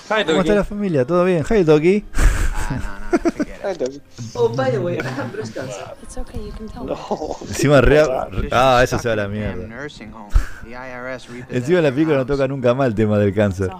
Hi, 0.08 0.24
¿Cómo 0.24 0.38
Toki. 0.38 0.38
está 0.38 0.54
la 0.54 0.64
familia? 0.64 1.04
¿Todo 1.04 1.24
bien? 1.24 1.44
Hi, 1.50 1.64
Toki. 1.64 2.04
Ah, 2.14 2.78
no, 2.80 3.86
no. 3.86 4.00
Oh, 4.34 4.48
by 4.48 4.70
the 4.70 4.78
way, 4.78 4.98
I 4.98 5.02
have 5.02 5.32
breast 5.32 5.54
cancer. 5.54 5.94
It's 6.02 6.16
okay, 6.16 6.38
you 6.38 6.52
can 6.52 6.68
tell 6.68 6.84
me. 6.84 6.94
No. 6.94 7.36
Encima 7.42 7.80
re... 7.80 8.02
Ah, 8.52 8.80
eso 8.84 8.98
se 8.98 9.08
va 9.08 9.14
a 9.14 9.16
la 9.16 9.28
mierda. 9.28 9.66
Encima 11.50 11.80
la 11.80 11.90
película 11.90 12.16
no 12.18 12.26
toca 12.26 12.46
nunca 12.46 12.72
más 12.74 12.86
el 12.86 12.94
tema 12.94 13.18
del 13.18 13.34
cáncer. 13.34 13.70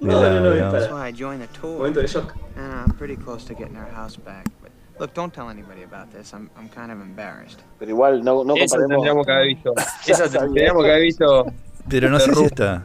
No, 0.00 0.20
no, 0.20 0.40
no, 0.40 1.46
tour. 1.60 1.78
Momento 1.78 2.00
de 2.00 2.06
shock. 2.06 2.34
And 2.56 2.72
I'm 2.72 2.96
pretty 2.96 3.16
close 3.16 3.44
to 3.46 3.54
getting 3.54 3.76
our 3.76 3.90
house 3.92 4.16
back. 4.16 4.46
Look, 4.98 5.14
don't 5.14 5.32
tell 5.32 5.48
anybody 5.50 5.82
about 5.84 6.10
this. 6.12 6.32
I'm, 6.32 6.48
I'm 6.56 6.68
kind 6.68 6.92
of 6.92 7.00
embarrassed. 7.00 7.60
Pero 7.78 7.90
igual 7.90 8.22
no, 8.22 8.44
no 8.44 8.54
comparemos. 8.54 8.88
tendríamos 9.02 9.26
que 9.26 9.32
haber 9.32 9.46
visto. 9.48 9.74
Bien. 10.06 10.30
tendríamos 10.30 10.84
que 10.84 10.90
haber 10.90 11.02
visto. 11.02 11.46
Pero 11.88 12.08
no 12.10 12.20
sé 12.20 12.34
si 12.34 12.44
está. 12.44 12.84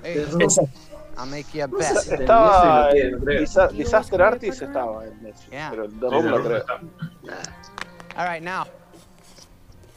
I'll 1.19 1.25
make 1.25 1.45
you 1.53 1.63
a 1.63 1.67
bet. 1.67 2.19
Estaba. 2.19 2.89
Disa- 2.91 3.67
Disaster 3.69 4.21
Artist 4.21 4.61
estaba 4.61 5.03
en 5.05 5.21
Netflix, 5.23 5.49
Yeah. 5.51 5.69
pero 5.71 5.85
el 5.85 5.99
The 5.99 6.09
Room 6.09 6.25
no 6.25 6.43
creo. 6.43 6.63
All 8.15 8.25
right, 8.27 8.41
now. 8.43 8.65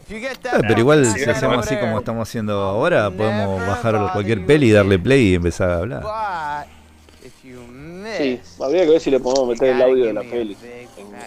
If 0.07 0.11
you 0.11 0.19
get 0.19 0.39
Ah, 0.47 0.57
that 0.59 0.63
pero 0.67 0.81
igual 0.81 1.07
si 1.07 1.23
hacemos 1.23 1.65
así 1.67 1.77
como 1.77 1.99
estamos 2.01 2.29
haciendo 2.29 2.55
ahora, 2.61 3.11
podemos 3.11 3.61
bajar 3.67 4.13
cualquier 4.13 4.45
peli 4.45 4.71
y 4.71 4.73
darle 4.73 4.99
play 4.99 5.29
y 5.29 5.35
empezar 5.37 5.71
a 5.71 5.77
hablar. 5.79 6.03
But 6.03 7.25
if 7.25 7.45
you 7.45 7.61
Sí, 8.19 8.31
miss, 8.41 8.61
habría 8.61 8.85
que 8.85 8.91
ver 8.91 9.01
si 9.01 9.11
le 9.11 9.21
podemos 9.21 9.49
meter 9.51 9.77
el 9.77 9.83
audio 9.83 10.07
de 10.07 10.13
la 10.13 10.23
peli 10.23 10.57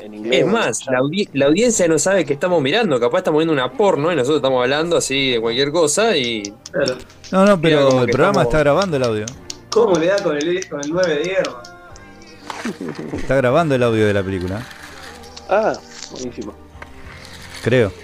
en, 0.01 0.13
inglés. 0.13 0.41
Es 0.41 0.45
más, 0.47 0.85
la, 0.87 0.99
audi- 0.99 1.29
la 1.33 1.45
audiencia 1.47 1.87
no 1.87 1.97
sabe 1.99 2.25
que 2.25 2.33
estamos 2.33 2.61
mirando, 2.61 2.99
capaz 2.99 3.19
estamos 3.19 3.39
viendo 3.39 3.53
una 3.53 3.71
porno 3.71 4.11
y 4.11 4.15
nosotros 4.15 4.37
estamos 4.37 4.61
hablando 4.61 4.97
así 4.97 5.31
de 5.31 5.41
cualquier 5.41 5.71
cosa 5.71 6.15
y 6.17 6.43
Claro. 6.71 6.95
No, 7.31 7.45
no, 7.45 7.61
pero 7.61 7.87
como 7.89 8.01
el 8.03 8.09
programa 8.09 8.31
estamos- 8.41 8.47
está 8.47 8.59
grabando 8.59 8.97
el 8.97 9.03
audio. 9.03 9.25
¿Cómo 9.69 9.95
le 9.97 10.07
da 10.07 10.17
con 10.23 10.37
el, 10.37 10.69
con 10.69 10.81
el 10.83 10.89
9 10.91 11.15
de 11.15 11.23
hierro? 11.23 11.61
Está 13.13 13.35
grabando 13.35 13.75
el 13.75 13.83
audio 13.83 14.05
de 14.05 14.13
la 14.13 14.23
película, 14.23 14.65
Ah, 15.49 15.73
buenísimo. 16.11 16.53
creo. 17.63 17.91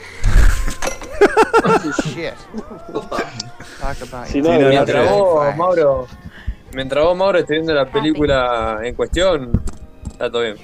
Si 4.28 4.42
no, 4.42 4.50
Sí, 4.52 4.58
no, 4.58 4.60
no, 4.60 4.70
mientras 4.70 5.08
creo. 5.08 5.18
vos, 5.26 5.56
Mauro, 5.56 6.08
mientras 6.74 7.04
vos, 7.04 7.16
Mauro, 7.18 7.38
estés 7.40 7.56
viendo 7.58 7.74
la 7.74 7.86
película 7.90 8.80
en 8.84 8.96
cuestión, 8.96 9.52
está 10.12 10.30
todo 10.30 10.42
bien. 10.44 10.58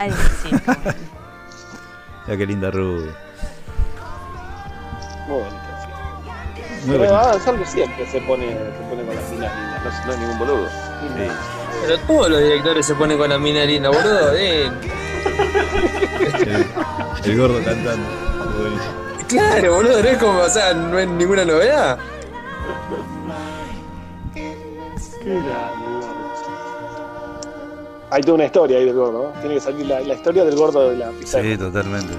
It 0.00 0.14
coming. 0.64 0.94
Ya 2.28 2.36
qué 2.36 2.44
linda 2.46 2.70
rubia. 2.70 3.12
Muy 5.26 5.38
bonito. 5.38 5.56
sí. 5.80 5.88
Muy 6.86 6.98
Pero 6.98 6.98
bonita. 6.98 7.20
Adam 7.30 7.40
Sandler 7.42 7.66
siempre 7.66 8.06
se 8.10 8.20
pone, 8.20 8.48
se 8.48 8.84
pone 8.90 9.02
con 9.06 9.14
las 9.16 9.30
minas 9.30 9.54
lindas, 9.56 9.82
no, 9.84 9.90
es- 9.90 10.06
no 10.06 10.12
es 10.12 10.18
ningún 10.18 10.38
boludo. 10.38 10.68
Sí. 10.68 11.28
Pero 11.86 11.98
todos 12.00 12.28
los 12.30 12.40
directores 12.42 12.84
se 12.86 12.94
ponen 12.96 13.16
con 13.16 13.30
la 13.30 13.38
mina 13.38 13.64
linda, 13.64 13.88
boludo. 13.88 14.32
Eh, 14.36 14.70
El, 17.24 17.30
el 17.30 17.38
gordo 17.38 17.62
cantando. 17.64 18.06
Claro, 19.28 19.74
boludo, 19.76 20.02
no 20.02 20.08
es 20.08 20.18
como, 20.18 20.38
o 20.40 20.48
sea, 20.48 20.74
no 20.74 20.98
es 20.98 21.08
ninguna 21.08 21.44
novedad. 21.44 21.98
Qué 24.34 24.54
grande. 25.24 25.97
Hay 28.10 28.22
toda 28.22 28.34
una 28.34 28.44
historia 28.46 28.78
ahí 28.78 28.86
del 28.86 28.94
gordo, 28.94 29.32
¿no? 29.34 29.40
Tiene 29.40 29.56
que 29.56 29.60
salir 29.60 29.86
la, 29.86 30.00
la 30.00 30.14
historia 30.14 30.44
del 30.44 30.56
gordo 30.56 30.88
de 30.90 30.96
la 30.96 31.10
pizarra. 31.10 31.44
Sí, 31.44 31.56
totalmente. 31.58 32.14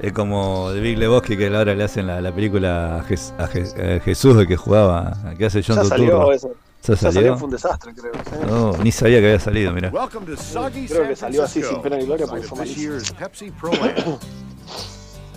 Es 0.00 0.12
como 0.12 0.70
de 0.70 0.80
Big 0.80 0.98
Lebowski 0.98 1.36
que 1.36 1.54
ahora 1.54 1.74
le 1.74 1.84
hacen 1.84 2.06
la, 2.06 2.20
la 2.20 2.32
película 2.32 2.96
a, 2.96 3.02
Jes- 3.04 3.32
a 3.38 3.46
Je- 3.48 3.96
a 3.96 4.00
Jesús, 4.00 4.36
el 4.38 4.46
que 4.46 4.56
jugaba, 4.56 5.14
que 5.38 5.46
hace 5.46 5.62
John 5.66 5.76
Ya 5.76 5.84
salió 5.84 6.10
Turturro. 6.10 6.32
eso. 6.32 6.50
¿Ya 6.86 6.96
salió? 6.96 7.12
salió, 7.12 7.36
fue 7.38 7.44
un 7.46 7.50
desastre, 7.52 7.94
creo. 7.94 8.12
sí. 8.12 8.30
No, 8.46 8.76
ni 8.82 8.92
sabía 8.92 9.20
que 9.20 9.26
había 9.26 9.40
salido, 9.40 9.72
mira. 9.72 9.88
Welcome 9.90 10.26
to 10.26 10.36
soggy 10.40 10.86
Creo 10.86 11.08
que 11.08 11.16
salió 11.16 11.44
así 11.44 11.62
sin 11.62 11.80
pena 11.80 11.96
ni 11.96 12.04
gloria 12.04 12.26
porque 12.26 12.42
fue 12.46 12.58
malísimo. 12.58 12.92
year's 12.92 13.12
Pepsi 13.12 13.50
Pro 13.52 13.72
Am. 13.72 13.80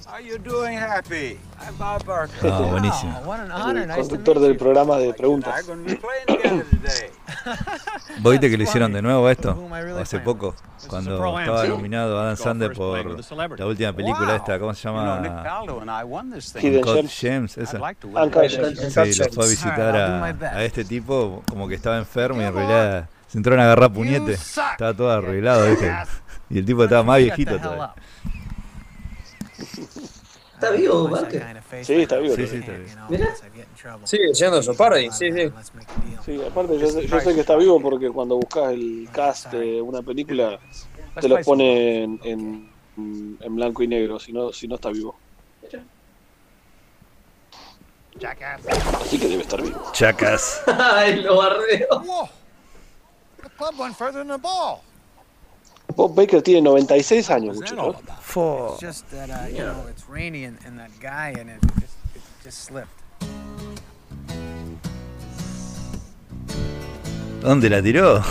How 0.08 0.20
you 0.20 0.38
doing, 0.40 0.78
Happy? 0.78 1.38
I'm 1.62 1.76
Bob 1.78 2.04
Barker. 2.06 2.50
Ah, 2.52 2.68
buenísimo. 2.72 3.20
what 3.26 3.40
an 3.40 3.78
El 3.92 3.96
conductor 3.98 4.40
del 4.40 4.58
programa 4.58 4.98
de 4.98 5.14
preguntas. 5.14 5.64
¿Vos 8.20 8.32
viste 8.32 8.50
que 8.50 8.58
le 8.58 8.64
hicieron 8.64 8.92
de 8.94 9.02
nuevo 9.02 9.30
esto? 9.30 9.52
¿O 9.52 10.00
hace 10.00 10.20
poco, 10.20 10.56
cuando 10.88 11.40
estaba 11.40 11.66
nominado 11.66 12.20
Adam 12.20 12.36
Sandler 12.36 12.74
por 12.74 13.60
la 13.60 13.66
última 13.66 13.94
película 13.94 14.36
esta, 14.36 14.60
¿cómo 14.60 14.74
se 14.74 14.88
llama? 14.88 15.22
Uncut 16.62 17.08
Gems. 17.10 17.58
Esa. 17.58 17.80
Sí, 19.06 19.20
lo 19.20 19.26
fue 19.32 19.46
a 19.46 19.48
visitar 19.48 19.96
a, 19.96 20.64
este 20.64 20.84
tipo 20.84 21.44
como 21.50 21.68
que 21.68 21.76
estaba 21.76 21.98
enfermo 21.98 22.42
y 22.42 22.46
en 22.46 22.54
realidad 22.54 23.10
se 23.28 23.38
entraron 23.38 23.60
a 23.62 23.64
agarrar 23.66 23.92
puñete. 23.92 24.34
Estaba 24.34 24.94
todo 24.94 25.12
arreglado, 25.12 25.70
¿viste? 25.70 25.92
Y 26.50 26.60
el 26.60 26.66
tipo 26.66 26.84
estaba 26.84 27.04
más 27.04 27.18
viejito 27.18 27.60
todavía. 27.60 27.94
¿Está 30.58 30.72
vivo, 30.72 31.08
Barker? 31.08 31.62
Sí, 31.84 31.94
está 31.94 32.18
vivo. 32.18 32.36
Sí, 32.36 32.48
sí, 32.48 32.56
está 32.58 32.72
bien. 32.72 32.98
Mira. 33.10 33.36
Sigue 34.06 34.34
siendo 34.34 34.64
Sopardi, 34.64 35.12
sí, 35.12 35.32
sí. 35.32 35.52
Sí, 36.26 36.42
aparte 36.44 36.80
yo 36.80 36.88
sé, 36.88 37.06
yo 37.06 37.20
sé 37.20 37.36
que 37.36 37.42
está 37.42 37.56
vivo 37.56 37.80
porque 37.80 38.10
cuando 38.10 38.38
buscas 38.38 38.72
el 38.72 39.08
cast 39.12 39.52
de 39.52 39.80
una 39.80 40.02
película 40.02 40.60
te 41.22 41.30
lo 41.30 41.40
pone 41.42 42.04
en, 42.04 42.20
en, 42.24 42.72
en 43.40 43.56
blanco 43.56 43.84
y 43.84 43.88
negro, 43.88 44.20
si 44.20 44.34
no, 44.34 44.52
si 44.52 44.68
no 44.68 44.76
está 44.76 44.90
vivo. 44.90 45.16
Así 49.00 49.20
que 49.20 49.28
debe 49.28 49.44
estar 49.44 49.62
vivo. 49.62 49.92
Chacas. 49.92 50.64
Ay, 50.68 51.22
lo 51.22 51.38
bardeo. 51.38 52.30
Bob 55.96 56.16
Baker 56.16 56.42
tiene 56.42 56.62
96 56.62 57.30
años, 57.30 57.56
muchachos. 57.56 57.96
It's 58.74 58.80
just 58.80 59.10
that, 59.12 59.30
uh, 59.30 59.48
you 59.48 59.60
know, 59.60 59.86
it's 59.90 60.08
rainy 60.08 60.44
and, 60.44 60.58
and 60.66 60.78
that 60.78 60.92
guy 61.00 61.34
and 61.38 61.50
it, 61.50 61.64
it, 61.78 61.90
it 62.16 62.22
just 62.44 62.66
slipped. 62.66 62.90
¿Dónde 67.42 67.70
la 67.70 67.82
tiró? 67.82 68.22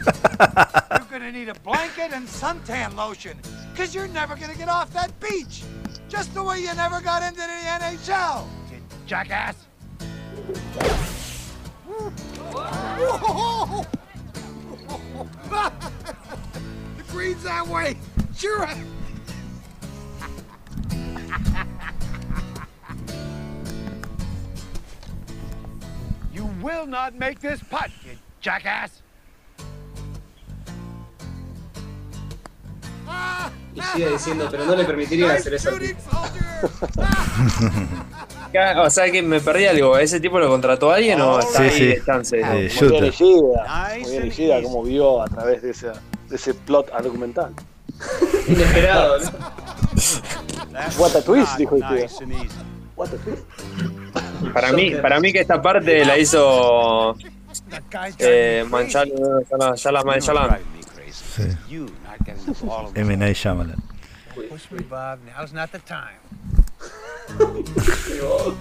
You're 0.00 1.06
gonna 1.10 1.32
need 1.32 1.48
a 1.48 1.54
blanket 1.60 2.12
and 2.12 2.26
suntan 2.28 2.96
lotion, 2.96 3.38
because 3.72 3.94
you're 3.94 4.08
never 4.08 4.36
gonna 4.36 4.54
get 4.54 4.68
off 4.68 4.92
that 4.92 5.18
beach. 5.20 5.62
Just 6.08 6.34
the 6.34 6.42
way 6.42 6.60
you 6.60 6.74
never 6.74 7.00
got 7.00 7.22
into 7.22 7.40
the 7.40 7.46
NHL. 7.46 8.46
You 8.70 8.80
jackass. 9.06 9.56
Whoa! 12.52 13.84
The 15.50 17.02
green's 17.08 17.42
that 17.44 17.66
way. 17.66 17.96
Sure. 18.36 18.68
you 26.32 26.44
will 26.62 26.86
not 26.86 27.14
make 27.14 27.40
this 27.40 27.62
putt, 27.62 27.90
you 28.04 28.16
jackass. 28.40 29.02
Ah. 33.06 33.52
Y 33.74 33.80
sigue 33.82 34.10
diciendo, 34.10 34.48
pero 34.50 34.64
no 34.64 34.74
le 34.74 34.84
permitiría 34.84 35.32
hacer 35.34 35.54
eso. 35.54 35.70
O 38.84 38.90
sea 38.90 39.10
que 39.12 39.22
me 39.22 39.40
perdí 39.40 39.66
algo. 39.66 39.96
¿Ese 39.96 40.18
tipo 40.18 40.38
lo 40.40 40.48
contrató 40.48 40.90
alguien 40.90 41.20
o 41.20 41.38
está 41.38 41.58
Sí, 41.58 41.62
ahí 41.64 41.70
sí. 41.78 41.86
de 41.86 42.04
chance? 42.04 42.40
Eh, 42.40 42.70
Muy 42.80 42.88
bien. 42.90 43.04
Ishida, 43.06 43.62
muy 44.02 44.30
bien 44.34 44.62
como 44.64 44.82
vio 44.82 45.22
a 45.22 45.26
través 45.28 45.62
de, 45.62 45.70
esa, 45.70 45.92
de 46.28 46.34
ese 46.36 46.54
plot 46.54 46.90
argumental. 46.92 47.52
Inesperado, 48.48 49.18
¿no? 49.20 49.30
What 50.98 51.14
a 51.16 51.22
twist, 51.22 51.56
dijo 51.58 51.76
and 51.76 51.98
easy. 52.00 52.24
What 52.96 53.08
a 53.08 53.16
twist. 53.18 53.44
Para 54.52 54.72
mí, 54.72 54.90
para 54.96 55.20
mí 55.20 55.32
que 55.32 55.40
esta 55.40 55.62
parte 55.62 56.04
la 56.04 56.18
hizo 56.18 57.14
eh. 58.18 58.64
Manchal, 58.68 59.12
Shala- 59.48 59.74
Shala- 59.74 60.58
You're 60.60 60.79
Shala- 61.40 61.40
driving 61.40 61.42
me 61.42 61.42
crazy. 61.42 61.56
Sí. 61.56 61.70
You 61.70 61.88
not 62.04 62.24
getting 62.24 62.44
the 62.46 62.52
ball 62.66 62.86
of 62.86 62.96
M. 62.98 63.08
Night 63.18 63.36
Shyamalan. 63.36 63.80
Push 64.48 64.70
me, 64.70 64.82
Bob. 64.82 65.18
Now's 65.26 65.52
not 65.52 65.72
the 65.72 65.78
time. 65.80 66.16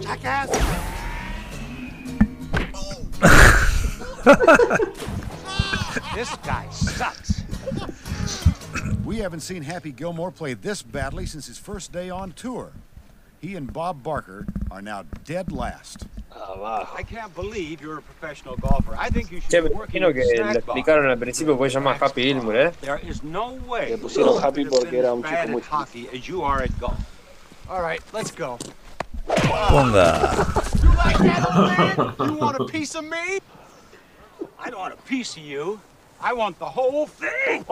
jackass. 0.00 0.50
this 6.14 6.34
guy 6.44 6.68
sucks. 6.70 7.42
We 9.04 9.18
haven't 9.18 9.40
seen 9.40 9.62
Happy 9.62 9.92
Gilmore 9.92 10.30
play 10.30 10.54
this 10.54 10.82
badly 10.82 11.26
since 11.26 11.46
his 11.46 11.58
first 11.58 11.92
day 11.92 12.10
on 12.10 12.32
tour. 12.32 12.72
He 13.40 13.56
and 13.56 13.72
Bob 13.72 14.02
Barker 14.02 14.46
are 14.70 14.82
now 14.82 15.04
dead 15.24 15.50
last. 15.50 16.06
Abajo. 16.30 16.96
I 16.96 17.02
can't 17.02 17.34
believe 17.34 17.80
you're 17.80 17.98
a 17.98 18.02
professional 18.02 18.56
golfer. 18.56 18.96
I 18.96 19.10
think 19.10 19.30
you 19.30 19.40
should 19.40 19.50
Che, 19.50 19.60
me 19.62 19.70
imagino 19.70 20.12
que 20.12 20.24
bars. 20.42 20.56
explicaron 20.58 21.10
al 21.10 21.18
principio 21.18 21.56
porque 21.56 21.70
se 21.70 21.74
llama 21.78 21.96
Happy 22.00 22.22
Gilmore, 22.22 22.66
¿eh? 22.66 22.72
There 22.80 23.00
is 23.02 23.22
no 23.22 23.54
way 23.66 23.90
Le 23.90 23.98
pusieron 23.98 24.34
you 24.34 24.40
Happy 24.40 24.64
porque 24.64 24.98
era 24.98 25.12
un 25.12 25.22
chico 25.22 25.48
muy 25.48 25.62
go. 28.38 28.58
Ponga. 29.26 30.20
You 30.82 30.88
like 30.96 31.18
that, 31.18 31.46
old 31.56 32.18
man? 32.18 32.28
You 32.28 32.36
want 32.38 32.60
a 32.60 32.64
piece 32.64 32.94
of 32.94 33.04
me? 33.04 33.40
I 34.58 34.70
don't 34.70 34.80
want 34.80 34.94
a 34.94 35.02
piece 35.08 35.36
of 35.36 35.42
you. 35.42 35.80
I 36.20 36.32
want 36.32 36.58
the 36.58 36.66
whole 36.66 37.06
thing. 37.06 37.64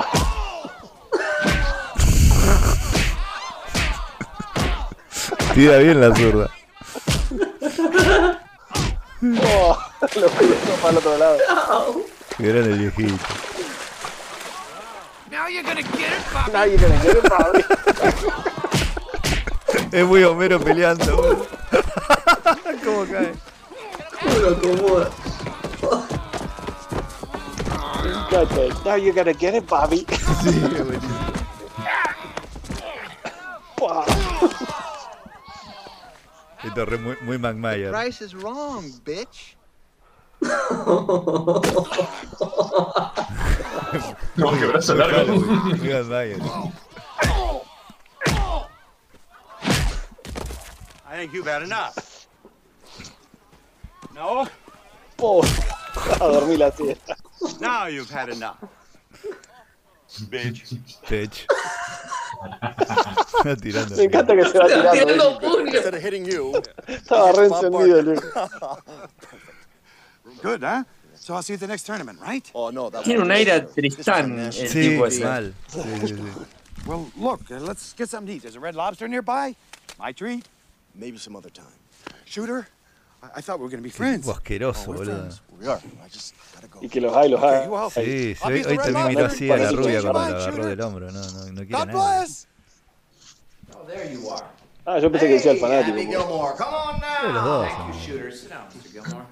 Tira 5.54 5.78
bien 5.78 6.00
la 6.00 6.14
zurda. 6.14 6.50
Oh, 9.20 9.76
lo 10.14 10.28
fui 10.28 10.46
para 10.80 10.90
el 10.90 10.98
otro 10.98 11.18
lado. 11.18 11.38
Qué 12.36 12.44
grande 12.44 12.70
el 12.70 12.78
viejito. 12.78 13.16
Now 15.30 15.46
you're 15.48 15.62
gonna 15.62 15.82
get 15.82 16.12
it, 16.12 16.24
Bobby. 16.32 16.52
Nadie 16.52 16.76
que 16.76 16.88
le 16.88 16.98
quiere 16.98 17.20
Bobby. 17.22 17.64
Es 19.90 20.06
muy 20.06 20.22
Homero 20.22 20.60
peleando. 20.60 21.46
¿Cómo 22.84 23.04
cae? 23.06 23.34
¿Cómo 24.22 24.38
lo 24.38 24.50
acomoda? 24.50 25.10
Now 28.84 28.96
you're 28.96 29.12
gonna 29.12 29.32
get 29.32 29.54
it, 29.54 29.66
Bobby. 29.68 30.06
Sí, 30.42 30.48
es 30.48 30.84
buenísimo. 30.86 31.17
Esto 36.78 36.90
re 36.90 36.98
muy, 36.98 37.16
muy 37.22 37.38
McMayer. 37.38 37.90
Price 37.90 38.24
is 38.24 38.34
wrong, 38.34 38.84
bitch. 39.02 39.56
No, 44.36 44.52
qué 44.56 44.66
brazo 44.66 44.94
largo. 44.94 45.34
Muy 45.34 45.74
McMayer. 45.74 46.38
I 51.04 51.16
think 51.16 51.32
you've 51.32 51.48
had 51.48 51.64
enough. 51.64 52.28
No? 54.14 54.46
Oh, 55.18 55.42
a 56.20 56.28
dormir 56.28 56.58
la 56.60 56.70
siesta. 56.70 57.16
Now 57.60 57.86
you've 57.88 58.08
had 58.08 58.28
enough. 58.28 58.58
Bitch. 60.26 60.76
Tirando. 63.60 63.96
Me 63.96 64.04
encanta 64.04 64.34
que 64.36 64.44
se 64.44 64.58
va 64.58 64.66
tirando. 64.68 66.62
Estaba 66.86 67.32
re 67.32 67.48
Bob 67.48 67.64
encendido, 67.64 67.70
Barker. 67.70 68.04
Luke. 68.04 68.82
Good, 70.42 70.62
huh? 70.62 70.84
So 71.14 71.34
I'll 71.34 71.42
see 71.42 71.52
you 71.52 71.56
at 71.56 71.60
the 71.60 71.66
next 71.66 71.84
tournament, 71.84 72.20
right? 72.20 72.48
Oh 72.54 72.70
no, 72.70 72.90
that 72.90 73.04
Tiene 73.04 73.20
un 73.22 73.30
aire 73.30 73.50
a 73.56 73.60
Tristán 73.66 74.38
el. 74.38 74.52
Sí, 74.52 74.68
tipo 74.68 75.06
ese. 75.06 75.20
mal. 75.24 75.52
Sí, 75.68 75.80
sí, 75.82 76.06
sí. 76.08 76.46
Well, 76.86 77.10
look, 77.16 77.40
uh, 77.50 77.58
let's 77.58 77.92
get 77.94 78.08
something 78.08 78.28
to 78.28 78.32
eat. 78.36 78.42
There's 78.42 78.54
a 78.56 78.60
red 78.60 78.74
lobster 78.76 79.08
nearby. 79.08 79.56
My 79.98 80.12
treat. 80.12 80.46
Maybe 80.94 81.18
some 81.18 81.34
other 81.36 81.50
time. 81.50 81.66
Shooter, 82.24 82.68
I, 83.22 83.28
I 83.36 83.40
thought 83.40 83.58
we 83.58 83.64
were 83.64 83.70
going 83.70 83.82
to 83.82 83.88
be 83.88 83.90
friends. 83.90 84.26
Asqueroso, 84.28 84.88
Oh, 84.88 84.92
boludo. 84.92 85.40
Friends. 85.59 85.82
We're. 85.84 86.04
I 86.04 86.09
just 86.09 86.34
gotta 86.54 86.68
go. 86.68 86.80
Y 86.82 86.88
que 86.88 87.00
los 87.00 87.14
hay, 87.14 87.28
los 87.28 87.42
hay. 87.42 88.04
Sí, 88.04 88.34
sí, 88.34 88.40
hoy, 88.44 88.64
hoy 88.64 88.76
también 88.78 89.09
miró 89.09 89.26
así 89.26 89.50
a 89.50 89.56
la 89.56 89.70
rubia 89.70 90.00
cuando 90.02 90.20
la 90.20 90.44
agarró 90.44 90.66
del 90.66 90.80
hombro. 90.80 91.11
No, 91.11 91.20
no, 91.20 91.44
no 91.46 91.54
quiere 91.54 91.66
God 91.66 91.86
nada. 91.86 91.92
bless. 91.92 92.46
Oh, 93.74 93.84
there 93.86 94.12
you 94.12 94.28
are. 94.30 94.44
Ah, 94.86 94.98
yo 94.98 95.11
pensé 95.11 95.26
que 95.26 95.34
decía 95.34 95.52
el 95.52 95.59
fanático. 95.59 95.96
Happy 95.98 96.06
Gilmore, 96.06 96.54
come 96.56 96.74
on 96.74 97.00
Sí, 97.00 97.32
los 97.32 97.44
dos. 97.44 97.68
Thank 97.68 97.94
you, 97.94 98.00
shooter. 98.00 98.32
Sit 98.32 98.50
down, 98.50 98.68
Mr. 98.70 98.92
Gilmore. 98.92 99.26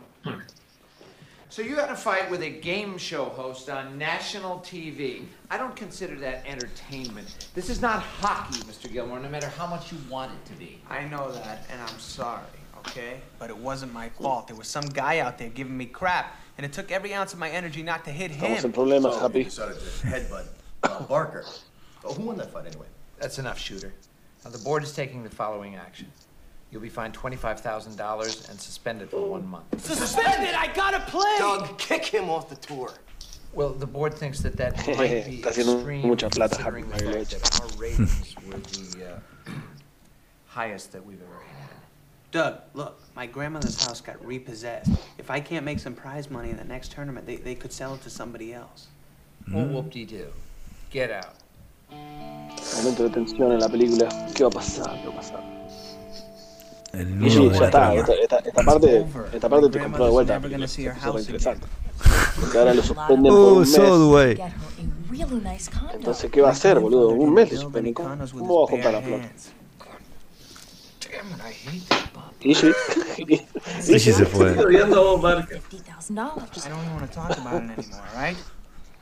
So 1.49 1.62
you 1.62 1.77
had 1.77 1.89
a 1.89 1.97
fight 1.97 2.31
with 2.31 2.43
a 2.43 2.51
game 2.51 2.99
show 2.99 3.24
host 3.24 3.70
on 3.70 3.97
national 3.97 4.59
TV. 4.59 5.24
I 5.51 5.57
don't 5.57 5.74
consider 5.74 6.14
that 6.16 6.45
entertainment. 6.47 7.49
This 7.55 7.70
is 7.70 7.81
not 7.81 8.03
hockey, 8.03 8.61
Mr. 8.64 8.93
Gilmore, 8.93 9.20
no 9.20 9.31
matter 9.31 9.49
how 9.49 9.66
much 9.66 9.91
you 9.91 9.97
want 10.11 10.33
it 10.33 10.45
to 10.53 10.59
be. 10.59 10.83
I 10.91 11.05
know 11.05 11.33
that, 11.33 11.64
and 11.72 11.81
I'm 11.81 11.99
sorry, 11.99 12.43
okay? 12.89 13.20
But 13.39 13.51
it 13.51 13.57
wasn't 13.57 13.93
my 13.93 14.09
fault. 14.11 14.47
There 14.49 14.57
was 14.57 14.68
some 14.68 14.84
guy 14.87 15.18
out 15.20 15.39
there 15.39 15.49
giving 15.49 15.76
me 15.76 15.87
crap, 15.87 16.37
and 16.57 16.64
it 16.64 16.72
took 16.72 16.91
every 16.91 17.14
ounce 17.14 17.32
of 17.32 17.39
my 17.39 17.51
energy 17.51 17.82
not 17.82 18.05
to 18.05 18.11
hit 18.11 18.32
Estamos 18.32 18.59
en 18.59 18.64
him. 18.64 18.72
problemas, 18.72 19.12
So, 19.14 19.20
Happy. 19.20 19.45
decided 19.45 19.76
to 19.76 20.07
headbutt 20.07 20.47
uh, 20.82 21.03
Barker. 21.05 21.45
Oh, 22.05 22.12
who 22.14 22.22
won 22.22 22.37
that 22.39 22.53
fight 22.53 22.66
anyway? 22.66 22.87
That's 23.18 23.39
enough, 23.39 23.59
shooter. 23.59 23.93
Now, 24.45 24.51
the 24.51 24.59
board 24.59 24.82
is 24.82 24.93
taking 24.95 25.24
the 25.24 25.30
following 25.30 25.76
action. 25.76 26.07
You'll 26.70 26.82
be 26.82 26.89
fined 26.89 27.14
$25,000 27.14 28.51
and 28.51 28.61
suspended 28.61 29.11
for 29.11 29.28
one 29.30 29.47
month. 29.47 29.80
Suspended! 29.82 30.55
I 30.55 30.66
gotta 30.74 31.01
play! 31.01 31.34
Doug, 31.39 31.78
kick 31.78 32.05
him 32.07 32.28
off 32.28 32.49
the 32.49 32.57
tour. 32.57 32.93
Well, 33.53 33.70
the 33.70 33.87
board 33.87 34.12
thinks 34.12 34.41
that 34.41 34.57
that 34.59 34.76
might 34.99 35.24
be 35.24 35.39
Está 35.43 35.49
haciendo 35.53 35.76
extreme 35.76 36.03
mucha 36.07 36.28
plata, 36.28 36.61
Happy, 36.62 36.82
considering 36.82 36.91
the 36.91 37.05
lo 37.05 37.18
he 37.18 37.24
fact 37.24 37.30
that 37.30 37.61
our 37.62 37.78
ratings 37.78 38.34
were 38.47 38.59
the 38.59 39.14
uh, 39.14 39.51
highest 40.47 40.93
that 40.93 41.05
we've 41.07 41.20
ever 41.22 41.41
had. 41.41 41.45
Doug, 42.33 42.55
look, 42.74 42.99
my 43.14 43.27
grandmother's 43.27 43.83
house 43.83 44.01
got 44.01 44.24
repossessed. 44.24 44.91
If 45.18 45.31
I 45.31 45.41
can't 45.41 45.64
make 45.64 45.79
some 45.79 45.95
prize 45.95 46.31
money 46.31 46.51
in 46.51 46.57
the 46.57 46.64
next 46.64 46.93
tournament, 46.93 47.27
they, 47.27 47.37
they 47.37 47.55
could 47.55 47.72
sell 47.72 47.95
it 47.95 48.03
to 48.03 48.11
somebody 48.11 48.53
else. 48.53 48.89
Well, 49.53 49.66
whoop-de-doo. 49.66 50.33
Get 50.91 51.11
out. 51.11 51.35
Momento 51.91 53.05
de 53.05 53.11
tensión 53.11 53.53
en 53.53 53.61
la 53.61 53.68
película. 53.68 54.09
¿Qué 54.35 54.43
va 54.43 54.49
a 54.49 54.53
pasar? 54.53 55.01
¿Qué 55.03 55.09
va 55.09 55.14
a 55.14 55.16
pasar? 55.16 55.57
El 56.93 57.22
Y 57.24 57.31
sí, 57.31 57.39
nudo 57.39 57.51
de 57.51 57.55
ya 57.55 57.61
la 57.61 57.66
está. 57.66 57.70
trama. 57.70 57.95
Esta, 57.95 58.12
esta, 58.14 58.39
esta 58.39 58.62
parte, 58.62 59.07
esta 59.33 59.49
parte 59.49 59.68
te 59.68 59.79
compró 59.79 60.05
de 60.07 60.11
vuelta. 60.11 60.39
gonna 60.39 60.66
see 60.66 60.85
her 60.85 60.93
Eso 60.93 60.99
es 60.99 61.05
house 61.05 61.20
interesante. 61.22 61.66
Porque 62.41 62.59
ahora 62.59 62.74
lo 62.74 62.83
suspenden 62.83 63.33
por 63.33 63.53
un 63.53 63.59
mes. 63.61 63.72
Subway. 63.72 64.37
Get 64.37 64.47
her 64.47 64.53
a 64.53 65.11
really 65.11 65.41
nice 65.45 65.70
condo. 65.70 65.93
Entonces, 65.95 66.31
¿qué 66.31 66.41
va 66.41 66.49
a 66.49 66.53
hacer, 66.53 66.81
boludo? 66.81 67.11
Un 67.11 67.33
mes 67.35 67.53
le 67.53 67.59
suspenden. 67.59 67.95
¿Cómo, 67.95 68.16
cómo 68.33 68.59
va 68.61 68.64
a 68.64 68.68
juntar 68.68 68.93
la 68.93 69.01
plata? 69.01 69.29
Y 72.47 72.55
sí. 72.55 72.72
Sí, 73.80 73.99
sí 73.99 74.12
se 74.12 74.24
fue. 74.24 74.51
Estoy 74.51 74.64
odiando 74.76 75.01
a 75.01 75.05
vos, 75.05 75.20
Barker. 75.22 75.61
$50,000. 75.70 76.12
I 76.64 76.68
don't 76.68 76.78
even 76.84 76.94
want 76.94 77.11
to 77.11 77.14
talk 77.14 77.36
about 77.38 77.55
it 77.62 77.70
anymore, 77.70 78.03
all 78.14 78.22
right? 78.22 78.36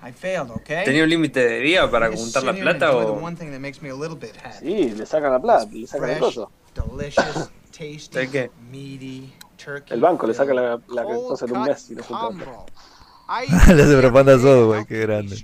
I 0.03 0.13
failed, 0.13 0.51
okay? 0.51 0.85
¿Tenía 0.85 1.03
un 1.05 1.09
límite 1.11 1.41
de 1.41 1.61
día 1.61 1.91
para 1.91 2.11
juntar 2.11 2.43
la 2.43 2.53
plata 2.53 2.95
o 2.95 3.13
one 3.23 3.37
thing 3.37 3.51
that 3.51 3.61
makes 3.61 3.81
me 3.83 3.89
a 3.91 3.95
little 3.95 4.17
bit 4.17 4.37
happy. 4.37 4.67
Sí, 4.67 4.91
le 4.91 5.07
sacan 5.07 5.33
la 5.33 5.41
plata, 5.41 5.67
le 5.71 5.87
sacan 5.87 6.11
el 6.11 6.19
coso. 6.19 6.51
delicious, 6.75 7.51
tasty, 7.71 8.11
¿De 8.13 8.31
qué? 8.31 8.51
meaty, 8.71 9.33
turkey. 9.63 9.95
El 9.95 10.01
banco 10.01 10.27
le 10.27 10.35
saca 10.35 10.53
la, 10.55 10.79
la 10.89 11.05
cosa 11.05 11.47
en 11.47 11.57
un 11.57 11.63
mes 11.65 11.91
y 11.91 11.95
lo 11.95 12.03
junta. 12.03 12.45
combo. 12.45 12.67
I 13.29 13.47
Le 13.73 13.83
hace 13.83 13.97
propaganda 13.99 14.35
a 14.35 14.39
Subway, 14.39 14.85
qué 14.85 14.99
grande. 15.01 15.37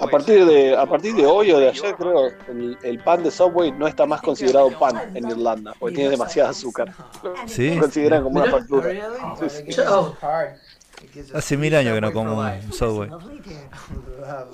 A 0.00 0.06
partir 0.08 0.44
de 0.46 0.76
a 0.76 0.86
partir 0.86 1.14
de 1.14 1.26
hoy 1.26 1.52
o 1.52 1.58
de 1.58 1.68
ayer 1.68 1.94
creo 1.96 2.26
el, 2.48 2.78
el 2.82 2.98
pan 3.02 3.22
de 3.22 3.30
Subway 3.30 3.72
no 3.72 3.86
está 3.86 4.06
más 4.06 4.20
considerado 4.20 4.70
pan 4.78 5.12
en 5.14 5.30
Irlanda 5.30 5.74
porque 5.78 5.96
tiene 5.96 6.10
demasiada 6.10 6.50
azúcar. 6.50 6.92
Sí. 7.46 7.74
Lo 7.74 7.82
consideran 7.82 8.22
como 8.22 8.40
una 8.40 8.50
factura. 8.50 8.90
Sí, 9.40 9.48
sí. 9.48 9.64
Chao. 9.68 10.16
Hace 11.34 11.56
mil 11.56 11.74
años 11.74 11.94
que 11.94 12.00
no 12.00 12.12
como 12.12 12.40
un 12.40 12.72
Subway. 12.72 13.10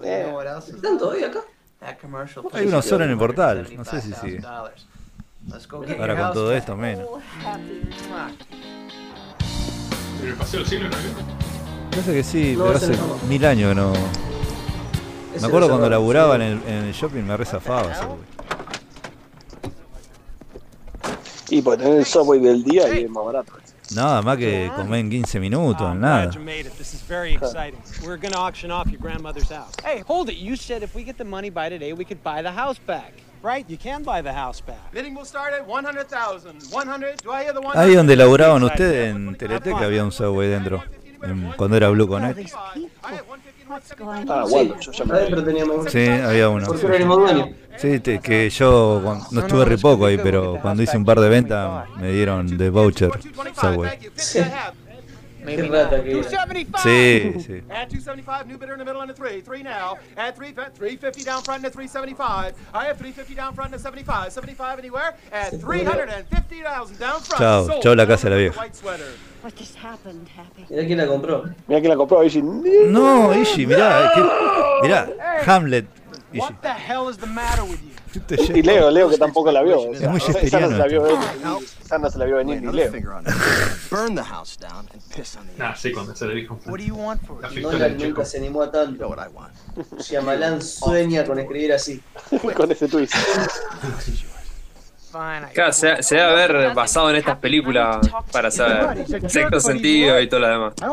Eh, 0.03 0.35
¿Están 0.75 0.99
todavía 0.99 1.29
acá? 1.29 1.41
Hay 2.53 2.67
uno 2.67 2.83
solo 2.83 3.05
en 3.05 3.11
el 3.11 3.19
portal, 3.19 3.69
no 3.77 3.85
sé 3.85 4.01
si 4.01 4.13
sigue. 4.13 4.41
Let's 5.49 5.67
go 5.67 5.81
get 5.81 5.99
Ahora 6.01 6.15
con 6.15 6.25
house 6.25 6.35
todo 6.35 6.53
esto 6.55 6.77
menos. 6.77 7.07
En 10.23 10.29
el 10.29 10.35
paseo 10.35 10.61
del 10.61 10.69
siglo 10.69 10.89
no 10.89 10.97
había. 10.97 11.11
Parece 11.91 12.13
que 12.13 12.23
sí, 12.23 12.55
No, 12.57 12.65
pero 12.65 12.77
ese 12.79 12.93
hace 12.93 12.97
no. 12.97 13.17
mil 13.29 13.45
años 13.45 13.69
que 13.71 13.75
no. 13.75 13.93
Ese 15.35 15.41
Me 15.41 15.47
acuerdo 15.47 15.69
cuando 15.69 15.91
laburaba 15.91 16.37
en 16.37 16.43
el, 16.43 16.63
en 16.67 16.85
el 16.85 16.93
shopping 16.93 17.23
me 17.23 17.37
rezafaba 17.37 17.95
Subway. 17.95 18.19
Y 21.51 21.61
porque 21.61 21.83
tener 21.83 21.99
el 21.99 22.07
Subway 22.07 22.41
del 22.41 22.63
día 22.65 22.95
y 22.95 23.05
es 23.05 23.11
más 23.11 23.25
barato. 23.25 23.53
Nada 23.95 24.23
más 24.23 24.39
que 24.39 24.71
comer 24.75 25.01
en 25.01 25.11
15 25.11 25.39
minutos, 25.41 25.95
nada. 25.97 26.25
glad 26.27 26.35
you 26.35 26.41
made 26.41 26.61
it. 26.61 26.73
This 26.79 26.95
is 26.95 27.03
very 27.03 27.35
exciting. 27.35 27.79
We're 28.07 28.17
gonna 28.17 28.39
auction 28.39 28.71
off 28.71 28.87
your 28.87 29.01
grandmother's 29.01 29.51
house. 29.51 29.75
Hey, 29.85 30.03
hold 30.07 30.31
it. 30.31 30.37
You 30.37 30.57
said 30.57 30.83
if 30.83 30.95
we 30.95 31.05
get 31.05 31.19
the 31.19 31.25
money 31.25 31.51
by 31.51 31.69
today, 31.69 31.93
we 31.93 32.05
could 32.07 32.23
buy 32.23 32.41
the 32.41 32.53
house 32.53 32.79
back. 32.79 33.13
Right? 33.43 33.69
You 33.69 33.77
can 33.77 34.03
buy 34.05 34.23
the 34.23 34.33
house 34.33 34.61
back. 34.65 34.93
Bidding 34.93 35.15
will 35.17 35.25
start 35.27 35.53
at 35.53 35.67
100,000. 35.67 36.71
100. 36.71 37.23
Do 37.25 37.33
I 37.33 37.43
hear 37.43 37.53
the 37.53 37.61
100? 37.61 37.77
Ahí 37.81 37.95
donde 37.95 38.15
laburaban 38.17 38.63
ustedes 38.63 39.11
en 39.15 39.35
Teleteca 39.37 39.81
había 39.85 40.05
un 40.05 40.13
Subway 40.13 40.49
dentro. 40.49 40.83
en- 41.25 41.53
cuando 41.57 41.77
era 41.77 41.89
Blue 41.89 42.09
Connect. 42.09 42.51
Ah, 44.29 44.45
bueno, 44.51 44.75
yo 44.81 44.91
ya 44.93 45.05
me 45.05 45.15
Adentro 45.15 45.45
teníamos 45.45 45.77
uno. 45.79 45.91
Sí, 45.91 46.09
había 46.09 46.49
uno. 46.49 46.67
Sí, 47.77 48.01
te- 48.01 48.19
que 48.21 48.51
yo 48.51 49.01
no 49.31 49.41
estuve 49.41 49.65
re 49.65 49.79
poco 49.79 50.07
ahí, 50.07 50.19
pero 50.19 50.59
cuando 50.61 50.83
hice 50.83 50.97
un 50.97 51.05
par 51.05 51.21
de 51.21 51.29
ventas 51.29 51.89
me 51.97 52.11
dieron 52.13 52.59
de 52.59 52.71
voucher 52.71 53.11
Subway. 53.61 53.99
Era. 55.47 55.89
275. 55.91 56.83
Sí, 56.83 57.33
sí. 57.47 57.63
Add 57.71 57.89
275, 57.91 58.47
new 58.47 58.59
bidder 58.59 58.75
in 58.75 58.79
the 58.79 58.85
middle 58.85 59.01
and 59.03 59.11
a 59.11 59.15
three. 59.15 59.41
Three 59.41 59.63
now. 59.63 59.97
Add 60.17 60.37
three, 60.37 60.53
350 60.53 61.25
down 61.25 61.43
front 61.43 61.65
and 61.65 61.67
a 61.67 61.71
375. 61.71 62.55
I 62.75 62.85
have 62.87 62.97
350 62.99 63.35
down 63.35 63.55
front 63.55 63.73
and 63.73 63.81
a 63.81 63.83
75. 63.83 64.33
75 64.33 64.79
anywhere. 64.79 65.15
Add 65.33 65.61
350,000 65.61 66.99
down 66.99 67.21
front. 67.21 67.41
Chao, 67.41 67.67
Sold. 67.67 67.83
chao 67.83 67.95
la 67.95 68.07
casa 68.07 68.29
de 68.29 68.31
la 68.31 68.37
vieja. 68.41 68.61
What 69.43 69.57
just 69.57 69.75
happened, 69.77 70.29
Happy? 70.29 70.67
Mirá 70.71 70.87
quién 70.87 70.99
la 70.99 71.07
compró. 71.07 71.45
Mira 71.67 71.81
quién 71.81 71.89
la 71.91 71.97
compró, 71.97 72.23
Ishi. 72.25 72.41
No, 72.43 73.33
Ishi, 73.35 73.67
mirá, 73.67 74.07
eh, 74.07 74.11
que- 74.15 74.83
mirá, 74.89 75.09
Hamlet. 75.47 75.87
Ishi. 76.33 76.41
What 76.41 76.63
the 76.63 76.73
hell 76.73 77.09
is 77.09 77.17
the 77.19 77.27
matter 77.27 77.65
with 77.65 77.83
you? 77.83 77.92
Y 78.55 78.63
Leo, 78.63 78.91
Leo 78.91 79.09
que 79.09 79.19
tampoco 79.19 79.51
la 79.51 79.63
vio. 79.63 79.93
Es 79.93 80.09
muy 80.09 80.21
esa 80.21 80.61
no 80.61 80.69
se 80.69 80.77
la 80.77 80.87
vio 80.87 81.03
venir. 81.03 81.19
Esa 81.85 81.99
no 81.99 82.11
se 82.11 82.19
la 82.19 82.25
vio 82.25 82.37
venir 82.37 82.63
ni 82.63 82.73
Leo. 82.73 82.93
finger 82.93 83.11
on 83.11 83.27
it. 83.27 83.33
Burn 83.91 84.15
the 84.15 84.23
house 84.23 84.57
down 84.59 84.89
and 84.93 85.03
piss 85.15 85.37
on 85.37 85.47
the 85.47 85.63
Ah, 85.63 85.75
sí, 85.77 85.93
cuando 85.93 86.15
se 86.15 86.27
le 86.27 86.35
dijo. 86.35 86.59
What 86.67 86.79
do 86.79 86.85
you 86.85 86.97
want 86.97 87.23
for 87.27 87.41
La 87.41 87.49
it? 87.49 87.55
fictoria 87.55 87.89
Nolan 87.89 87.99
nunca 87.99 88.25
se 88.25 88.39
animó 88.39 88.63
a 88.63 88.71
tanto. 88.71 89.15
Shyamalan 89.99 90.63
sueña 90.63 91.25
con 91.25 91.39
escribir 91.39 91.73
así. 91.73 92.01
Con 92.57 92.71
ese 92.71 92.89
twist. 92.89 93.15
Claro, 95.53 95.73
se, 95.75 96.03
se 96.03 96.15
debe 96.17 96.27
haber 96.27 96.75
basado 96.75 97.11
en 97.11 97.17
estas 97.17 97.37
películas 97.37 97.99
para 98.33 98.51
saber 98.51 99.07
sexto 99.29 99.61
sentido 99.61 100.19
y 100.19 100.27
todo 100.29 100.41
lo 100.41 100.49
demás. 100.49 100.73
I 100.81 100.85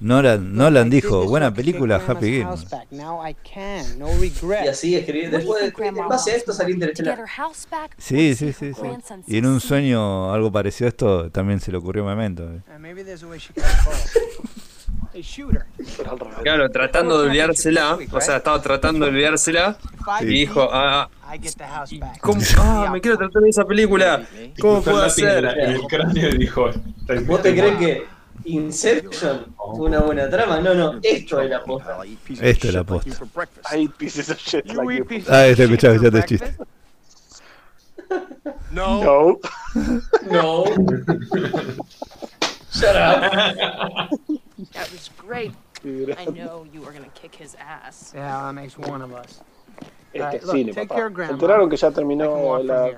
Nolan, 0.00 0.54
Nolan 0.54 0.90
dijo, 0.90 1.24
buena 1.28 1.54
película, 1.54 1.96
Happy. 2.06 2.42
No 3.96 4.08
Y 4.64 4.68
así 4.68 4.96
escribir. 4.96 5.30
Después, 5.30 5.60
de- 5.62 5.66
en 5.86 5.94
base 6.08 6.32
a 6.32 6.36
esto 6.36 6.52
get 6.52 6.72
interestelar. 6.74 7.16
Sí, 7.96 8.34
sí, 8.34 8.52
sí, 8.52 8.74
sí. 8.74 8.80
Y 9.28 9.38
en 9.38 9.46
un 9.46 9.60
sueño 9.60 10.32
algo 10.32 10.50
parecido 10.50 10.86
a 10.86 10.90
esto 10.90 11.30
también 11.30 11.60
se 11.60 11.70
le 11.70 11.78
ocurrió 11.78 12.02
a 12.08 12.14
Memento. 12.14 12.42
eh. 12.52 12.60
A 12.68 12.78
revés. 16.28 16.42
Claro, 16.42 16.68
tratando 16.70 17.22
de 17.22 17.28
olvidársela, 17.28 17.94
o 17.94 18.20
sea, 18.20 18.36
estaba 18.38 18.60
tratando 18.60 19.04
de 19.06 19.12
olvidársela 19.12 19.78
y 20.22 20.24
dijo, 20.26 20.68
ah, 20.72 21.08
I 21.34 21.36
get 21.36 21.56
the 21.56 21.66
house 21.66 21.92
back. 21.98 22.20
¿cómo? 22.20 22.40
Ah, 22.58 22.90
me 22.92 23.00
quiero 23.00 23.18
tratar 23.18 23.42
de 23.42 23.50
esa 23.50 23.64
película. 23.64 24.24
¿Cómo 24.60 24.82
puedo 24.82 25.02
hacer? 25.02 25.44
en 25.44 25.70
el 25.70 25.80
cráneo 25.82 26.30
dijo. 26.30 26.70
¿Vos 27.26 27.42
te 27.42 27.52
crees 27.56 27.76
que 27.76 28.06
Inception 28.44 29.52
fue 29.56 29.86
una 29.88 30.00
buena 30.00 30.30
trama? 30.30 30.60
No, 30.60 30.74
no, 30.74 31.00
esto 31.02 31.40
es 31.40 31.50
la 31.50 31.64
posta. 31.64 31.96
I'll 31.98 32.08
eat 32.08 32.18
pieces 32.20 32.44
Esto 32.44 32.68
of 32.68 32.68
es 32.68 32.74
la 32.74 32.84
posta. 32.84 33.10
pieces 33.98 35.28
Ah, 35.28 35.46
este 35.46 35.64
escuchaba, 35.64 35.94
escuchaba 35.94 36.18
el 36.18 36.24
chiste. 36.24 36.54
No. 38.70 39.40
No. 40.30 40.64
Shut 42.72 42.94
up. 42.94 44.10
That 44.72 44.90
was 44.92 45.10
great. 45.16 45.52
I 45.84 46.26
know 46.26 46.66
you 46.72 46.80
were 46.80 46.92
gonna 46.92 47.10
kick 47.14 47.34
his 47.34 47.56
ass. 47.56 48.12
Yeah, 48.14 48.42
that 48.46 48.52
makes 48.52 48.78
one 48.78 49.02
of 49.02 49.12
us. 49.12 49.42
Este 50.14 50.40
look, 50.46 50.54
cine, 50.56 50.72
take 50.72 50.86
papá. 50.86 50.94
care 50.94 51.06
of 51.06 51.12
¿Se 51.12 51.16
Grandma. 51.16 51.34
enteraron 51.34 51.70
que 51.70 51.76
ya 51.76 51.90
terminó 51.90 52.62
la, 52.62 52.90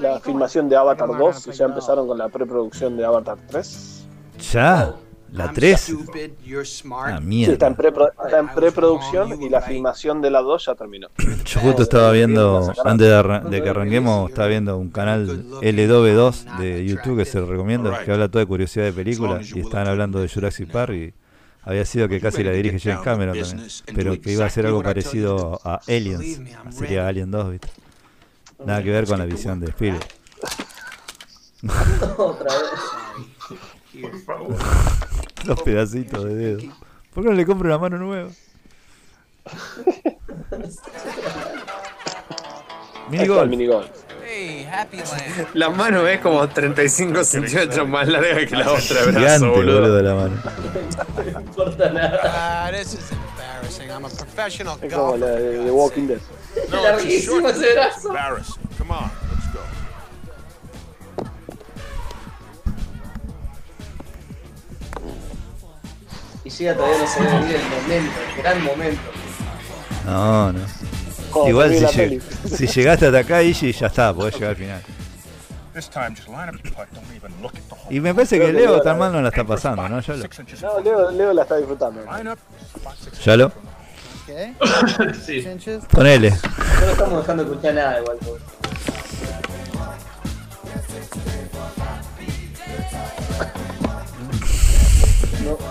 la 0.00 0.20
filmación 0.20 0.68
de 0.68 0.76
Avatar 0.76 1.08
2 1.16 1.46
y 1.48 1.52
ya 1.52 1.64
empezaron 1.66 2.06
con 2.06 2.18
la 2.18 2.28
preproducción 2.28 2.96
de 2.96 3.04
Avatar 3.04 3.38
3? 3.48 4.04
¿Ya? 4.52 4.94
¿La 5.32 5.52
3? 5.52 5.80
Stupid, 5.80 6.30
you're 6.44 6.64
smart. 6.66 7.12
Ah, 7.14 7.20
Sí, 7.22 7.44
está 7.44 7.68
en, 7.68 7.76
mierda. 7.76 7.76
prepro- 7.76 8.10
está 8.24 8.38
en 8.40 8.48
preproducción 8.48 9.40
y 9.40 9.48
la 9.48 9.60
filmación 9.60 10.20
de 10.20 10.28
la 10.30 10.40
2 10.40 10.66
ya 10.66 10.74
terminó. 10.74 11.06
Yo 11.44 11.60
justo 11.60 11.82
estaba 11.82 12.10
viendo, 12.10 12.72
antes 12.84 13.06
de, 13.06 13.14
arran- 13.14 13.48
de 13.48 13.62
que 13.62 13.68
arranquemos, 13.68 14.28
estaba 14.28 14.48
viendo 14.48 14.76
un 14.76 14.90
canal 14.90 15.28
LW2 15.62 16.58
de 16.58 16.84
YouTube 16.84 17.18
que 17.18 17.24
se 17.24 17.38
lo 17.38 17.46
recomiendo, 17.46 17.92
que 18.04 18.10
habla 18.10 18.28
todo 18.28 18.40
de 18.40 18.46
curiosidad 18.46 18.84
de 18.86 18.92
películas 18.92 19.54
y 19.54 19.60
estaban 19.60 19.86
hablando 19.86 20.18
de 20.20 20.28
Jurassic 20.28 20.68
Park 20.70 20.92
y 20.94 21.14
había 21.62 21.84
sido 21.84 22.08
que 22.08 22.20
casi 22.20 22.42
la 22.42 22.52
dirige 22.52 22.78
James 22.78 23.02
Cameron 23.02 23.38
también, 23.38 23.68
pero 23.94 24.20
que 24.20 24.32
iba 24.32 24.46
a 24.46 24.50
ser 24.50 24.66
algo 24.66 24.82
parecido 24.82 25.60
a 25.64 25.80
Aliens, 25.86 26.40
sería 26.70 27.06
Alien 27.06 27.30
2, 27.30 27.50
¿viste? 27.52 27.68
Nada 28.64 28.82
que 28.82 28.90
ver 28.90 29.06
con 29.06 29.18
la 29.18 29.24
visión 29.24 29.60
de 29.60 29.68
Spielberg. 29.68 30.06
Otra 32.16 32.52
vez. 32.52 34.00
Por 34.00 34.20
favor. 34.22 34.56
Los 35.44 35.62
pedacitos 35.62 36.24
de 36.24 36.34
dedo. 36.34 36.74
¿Por 37.12 37.24
qué 37.24 37.30
no 37.30 37.36
le 37.36 37.46
compro 37.46 37.68
una 37.68 37.78
mano 37.78 37.98
nueva? 37.98 38.30
El 43.10 43.48
minigolf. 43.48 43.88
Hey, 44.40 44.64
Happy 44.70 44.96
Land. 44.96 45.48
La 45.52 45.68
mano 45.68 46.06
es 46.06 46.18
como 46.20 46.48
35 46.48 47.24
centímetros 47.24 47.86
más 47.86 48.08
larga 48.08 48.46
que 48.46 48.56
la 48.56 48.72
otra 48.72 49.02
brazo, 49.04 49.10
Gigante, 49.18 49.46
boludo. 49.48 49.80
boludo, 49.82 50.02
la 50.02 50.14
mano. 50.14 50.42
No 51.34 51.40
importa 51.40 51.90
nada. 51.90 52.20
Ah, 52.24 52.70
this 52.72 52.94
is 52.94 53.12
embarrassing. 53.12 53.90
I'm 53.90 54.04
a 54.06 54.08
professional 54.08 54.78
Es 54.80 54.94
como 54.94 55.16
la 55.18 55.26
de, 55.26 55.58
de 55.64 55.70
Walking 55.70 56.06
Dead. 56.06 56.20
No, 56.70 56.82
Larguísimo 56.82 57.50
it's 57.50 57.58
a 57.58 57.62
ese 57.62 57.74
short- 57.74 57.74
brazo. 57.74 58.08
Embarrassing. 58.08 58.54
Come 58.78 58.90
on, 58.92 59.10
let's 59.30 59.52
go. 59.52 59.60
Y 66.44 66.50
llega 66.50 66.74
todavía 66.74 66.98
no 66.98 67.06
se 67.06 67.20
ve 67.20 67.28
el 67.56 67.68
momento, 67.68 68.12
el 68.36 68.42
gran 68.42 68.64
momento. 68.64 69.00
No, 70.06 70.52
no. 70.52 70.60
Como 71.30 71.48
Igual 71.48 71.70
si, 71.74 71.84
lleg- 71.84 71.96
peli. 71.96 72.20
si 72.56 72.66
llegaste 72.66 73.06
hasta 73.06 73.18
acá, 73.18 73.42
Ishi, 73.42 73.72
ya 73.72 73.86
está, 73.86 74.12
podés 74.12 74.34
llegar 74.34 74.50
al 74.50 74.56
final. 74.56 74.82
Y 77.90 78.00
me 78.00 78.14
parece 78.14 78.36
que 78.38 78.42
Creo 78.44 78.52
que 78.54 78.60
Leo 78.60 78.70
Leo 78.72 78.82
tan 78.82 78.94
la- 78.94 78.98
mal 78.98 79.12
no 79.12 79.22
la 79.22 79.28
está 79.28 79.44
pasando, 79.44 79.88
¿no? 79.88 80.00
No, 80.00 80.80
Leo, 80.82 81.10
Leo 81.12 81.32
la 81.32 81.42
está 81.42 81.56
disfrutando. 81.56 82.02
Line 82.02 82.32
up. 82.32 82.38
Spot 82.76 82.94
six. 82.98 83.24
¿Ya 83.24 83.36
lo? 83.36 83.52
Okay. 84.24 84.54
Sí. 85.24 85.46
Ponele. 85.90 86.30
No 86.30 86.86
lo 86.86 86.92
estamos 86.92 87.20
dejando 87.20 87.42
escuchar 87.44 87.74
nada 87.74 88.00
igual. 88.00 88.18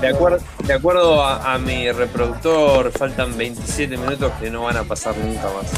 De 0.02 0.08
acuerdo, 0.08 0.40
de 0.66 0.74
acuerdo 0.74 1.24
a, 1.24 1.54
a 1.54 1.58
mi 1.60 1.92
reproductor, 1.92 2.92
faltan 2.92 3.38
27 3.38 3.98
minutos 3.98 4.32
que 4.40 4.50
no 4.50 4.64
van 4.64 4.78
a 4.78 4.84
pasar 4.84 5.16
nunca 5.18 5.48
más. 5.54 5.72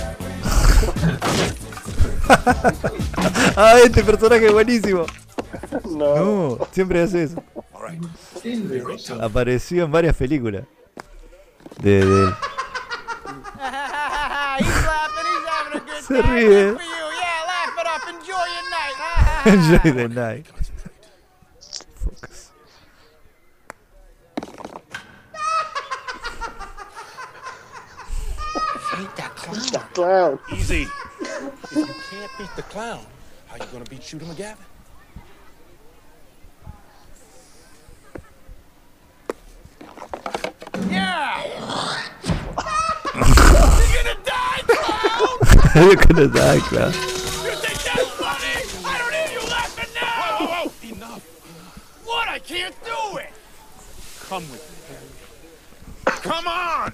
ah, 3.58 3.76
este 3.84 4.04
personaje 4.04 4.46
es 4.48 4.54
buenísimo. 4.54 5.06
No. 5.90 6.16
No, 6.16 6.58
siempre 6.72 7.02
hace 7.04 7.24
eso. 7.24 7.44
Apareció 9.22 9.84
en 9.86 9.92
varias 9.92 10.16
películas. 10.16 10.64
De, 11.82 12.06
de- 12.06 12.34
he's 14.60 14.86
laughing. 14.86 15.28
He's 15.28 15.46
having 15.48 15.74
a 15.74 15.80
good 15.80 16.02
Se 16.08 16.22
time. 16.22 16.34
ríe. 16.34 16.78
Enjoy 19.46 19.92
the 19.94 20.08
night. 20.08 20.46
Ain't? 29.54 29.72
The 29.72 29.80
clown. 29.94 30.40
Easy. 30.54 30.88
if 31.20 31.76
you 31.76 31.86
can't 31.86 32.32
beat 32.38 32.50
the 32.56 32.62
clown, 32.64 33.06
how 33.48 33.56
you 33.58 33.66
gonna 33.72 33.86
beat 33.86 34.04
Shooter 34.04 34.26
McGavin? 34.26 34.58
Yeah. 40.90 41.44
You're 45.76 45.96
gonna 45.96 46.28
die, 46.28 46.60
clown. 46.60 46.92
You 46.92 47.56
think 47.60 47.80
that's 47.84 48.10
funny? 48.12 48.56
I 48.86 48.98
don't 48.98 49.14
hear 49.14 49.32
you 49.40 49.44
laughing 49.50 49.94
now. 49.96 50.22
Whoa, 50.22 50.46
whoa, 50.46 50.70
whoa! 50.70 50.96
Enough. 50.96 51.24
What? 52.06 52.28
I 52.30 52.40
can't 52.40 52.76
do 52.84 53.18
it. 53.18 53.30
Come 54.22 54.44
with 54.50 54.64
me. 54.90 54.96
Come 56.06 56.48
on. 56.48 56.94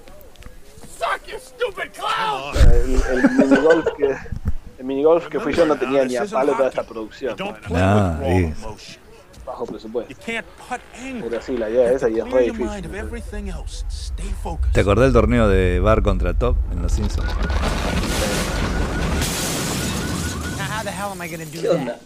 Suck, 0.98 1.20
you 1.28 1.38
stupid 1.38 1.92
clown. 1.92 2.56
El, 2.56 3.02
el 3.18 3.30
minigolf 3.38 3.86
que. 3.96 4.16
El 4.78 4.84
minigolf 4.84 5.28
que 5.28 5.38
fui 5.40 5.52
yo 5.54 5.66
no 5.66 5.76
tenía 5.76 6.04
ni 6.04 6.16
a 6.16 6.24
palo 6.24 6.52
toda 6.54 6.68
esta 6.68 6.82
producción. 6.84 7.36
Es- 7.38 8.58
emotion. 8.58 9.08
Bajo 9.46 9.64
presupuesto. 9.64 10.14
Pero 10.26 11.42
sí, 11.42 11.56
la 11.56 11.70
idea 11.70 11.92
esa 11.92 12.08
y 12.10 12.18
es 12.18 12.24
re 12.24 12.30
Clear 12.30 12.44
your 12.46 12.54
mind 12.58 12.70
difícil. 12.84 12.86
of 12.86 12.94
everything 12.94 13.48
else. 13.48 13.84
Stay 13.88 14.30
focused. 14.42 14.72
¿Te 14.74 14.80
acordás 14.80 15.04
del 15.06 15.12
torneo 15.14 15.48
de 15.48 15.80
Bar 15.80 16.02
contra 16.02 16.34
Top 16.34 16.56
en 16.70 16.82
Los 16.82 16.92
Simpsons? 16.92 17.26
Now, 20.56 20.66
how 20.68 20.82
the 20.82 20.90
hell 20.90 21.10
am 21.12 21.22
I 21.22 21.28
gonna 21.28 21.46
do 21.46 21.60
¿Qué 21.62 21.68
onda? 21.70 21.98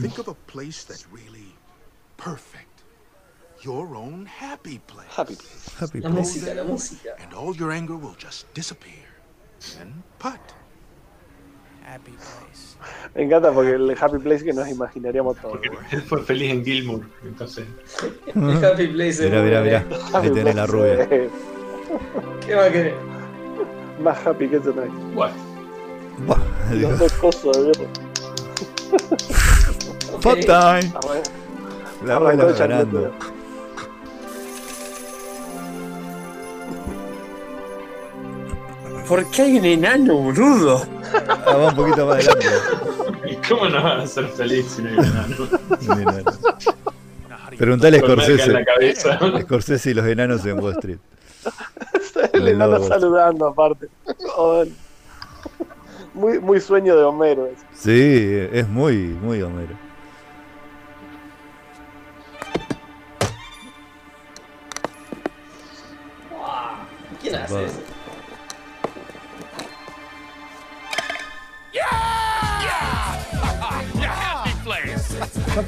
Think 0.00 0.18
of 0.18 0.28
a 0.28 0.34
place 0.50 0.84
that's 0.86 1.06
really 1.12 1.52
perfect. 2.16 2.67
Your 3.62 3.96
own 3.96 4.26
happy 4.26 4.78
place. 4.86 5.08
Happy 5.16 5.34
place. 5.34 5.74
Happy 5.80 6.00
La 6.00 6.10
Place. 6.10 6.20
música, 6.20 6.54
la 6.54 6.64
música. 6.64 7.10
And 7.18 7.34
all 7.34 7.54
your 7.56 7.72
anger 7.72 7.96
will 7.96 8.14
just 8.16 8.46
disappear. 8.54 9.04
Then 9.76 10.02
putt. 10.18 10.38
Happy 11.84 12.12
place. 12.12 12.76
Me 13.14 13.24
encanta 13.24 13.50
porque 13.52 13.72
el 13.72 13.90
happy 14.00 14.18
place 14.18 14.44
que 14.44 14.52
nos 14.52 14.68
imaginaríamos 14.68 15.36
todos. 15.38 15.54
Porque 15.58 15.96
él 15.96 16.02
fue 16.02 16.22
feliz 16.22 16.52
en 16.52 16.64
Gilmour, 16.64 17.00
entonces. 17.24 17.66
El 18.34 18.64
happy 18.64 18.86
place. 18.88 19.24
Mirá, 19.24 19.42
mirá, 19.42 19.62
mirá. 19.62 19.84
Ahí 20.14 20.30
tenés 20.30 20.54
la 20.54 20.66
rubia. 20.66 21.08
¿Qué 22.46 22.54
va 22.54 22.64
a 22.66 22.70
querer? 22.70 22.94
Más 24.00 24.24
happy 24.24 24.48
que 24.48 24.60
tonight. 24.60 24.92
What? 25.16 25.32
Los 26.70 26.98
Dios. 26.98 27.20
dos 27.20 27.42
guerra. 27.42 27.90
Fuck 30.20 30.40
time. 30.40 30.92
La 32.04 32.30
el 32.30 32.54
ganando. 32.54 33.12
¿Por 39.08 39.30
qué 39.30 39.42
hay 39.42 39.58
un 39.58 39.64
enano, 39.64 40.14
boludo? 40.16 40.86
Ah, 41.28 41.56
va 41.56 41.68
un 41.68 41.74
poquito 41.74 42.06
más 42.06 42.28
adelante. 42.28 42.46
¿Y 43.30 43.36
cómo 43.48 43.66
no 43.68 43.82
van 43.82 44.00
a 44.00 44.06
ser 44.06 44.28
feliz 44.28 44.66
si 44.66 44.82
no 44.82 44.90
hay 44.90 44.96
un 44.98 45.04
enano? 45.04 45.36
Un 45.88 46.00
enano. 46.00 46.32
Preguntale 47.56 47.96
a 47.96 48.00
Scorsese. 48.00 48.52
la 48.52 48.64
cabeza. 48.64 49.18
Scorsese 49.42 49.90
y 49.90 49.94
los 49.94 50.06
enanos 50.06 50.44
en 50.44 50.60
Wall 50.60 50.74
Street. 50.74 50.98
El 52.34 52.48
enano 52.48 52.72
lobo. 52.74 52.88
saludando 52.88 53.46
aparte. 53.46 53.88
Muy, 56.12 56.38
muy 56.40 56.60
sueño 56.60 56.94
de 56.96 57.04
Homero. 57.04 57.46
eso. 57.46 57.64
Sí, 57.74 58.48
es 58.52 58.68
muy, 58.68 58.96
muy 58.96 59.40
Homero. 59.40 59.74
¿Quién 67.20 67.34
hace 67.36 67.64
eso? 67.64 67.80
Really 75.48 75.64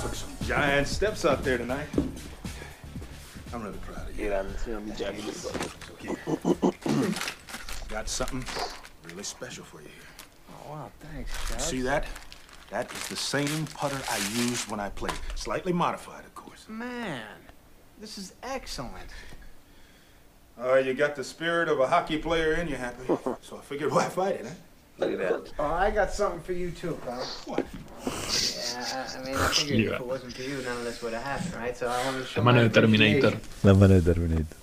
took 0.00 0.14
some 0.14 0.30
giant 0.42 0.88
steps 0.88 1.24
out 1.24 1.44
there 1.44 1.56
tonight. 1.56 1.86
I'm 3.54 3.62
really 3.62 3.78
proud 3.78 4.08
of 4.08 4.18
you. 4.18 4.26
Yeah, 4.26 4.42
señor 4.64 4.84
Miyagi. 4.84 5.22
Got 7.88 8.08
something 8.08 8.44
really 9.08 9.22
special 9.22 9.64
for 9.64 9.80
you 9.80 9.88
here. 9.88 10.08
Oh, 10.50 10.70
wow, 10.70 10.90
thanks, 11.00 11.30
Chad. 11.48 11.60
See 11.60 11.82
that? 11.82 12.06
That 12.70 12.92
is 12.92 13.06
the 13.08 13.16
same 13.16 13.66
putter 13.74 14.00
I 14.10 14.16
used 14.34 14.68
when 14.68 14.80
I 14.80 14.90
played. 14.90 15.14
Slightly 15.36 15.72
modified, 15.72 16.24
of 16.24 16.34
course. 16.34 16.66
Man, 16.68 17.22
this 18.00 18.18
is 18.18 18.34
excellent. 18.42 19.10
Uh, 20.58 20.76
you 20.76 20.94
got 20.94 21.16
the 21.16 21.24
spirit 21.24 21.68
of 21.68 21.80
a 21.80 21.86
hockey 21.86 22.18
player 22.18 22.54
in 22.54 22.68
you, 22.68 22.76
Happy. 22.76 23.06
so 23.42 23.56
I 23.56 23.60
figured 23.62 23.92
why 23.92 24.08
fight 24.08 24.36
it, 24.36 24.46
huh? 24.46 24.52
Look 24.98 25.12
at 25.12 25.18
that. 25.18 25.52
Oh, 25.58 25.64
I 25.64 25.90
got 25.90 26.12
something 26.12 26.40
for 26.40 26.52
you 26.52 26.70
too, 26.70 26.98
pal. 27.06 27.24
What? 27.46 27.64
Yeah, 28.04 29.06
I 29.16 29.18
I 29.18 29.24
mean, 29.24 29.34
I 29.34 29.48
figured 29.48 29.80
if 29.94 30.00
it 30.00 30.06
wasn't 30.06 30.34
for 30.34 30.42
you, 30.42 30.56
none 30.62 30.76
of 30.76 30.84
this 30.84 31.02
would 31.02 31.14
have 31.14 31.22
happened, 31.22 31.54
right? 31.54 31.74
So 31.76 31.88
I 31.88 32.04
wanted 32.04 32.18
to 32.18 32.26
show 32.26 32.40
La 32.40 32.44
mano 32.44 32.62
de 32.62 32.68
Terminator. 32.68 33.32
La 33.64 33.72
mano 33.72 33.94
de 33.98 34.02
Terminator. 34.02 34.56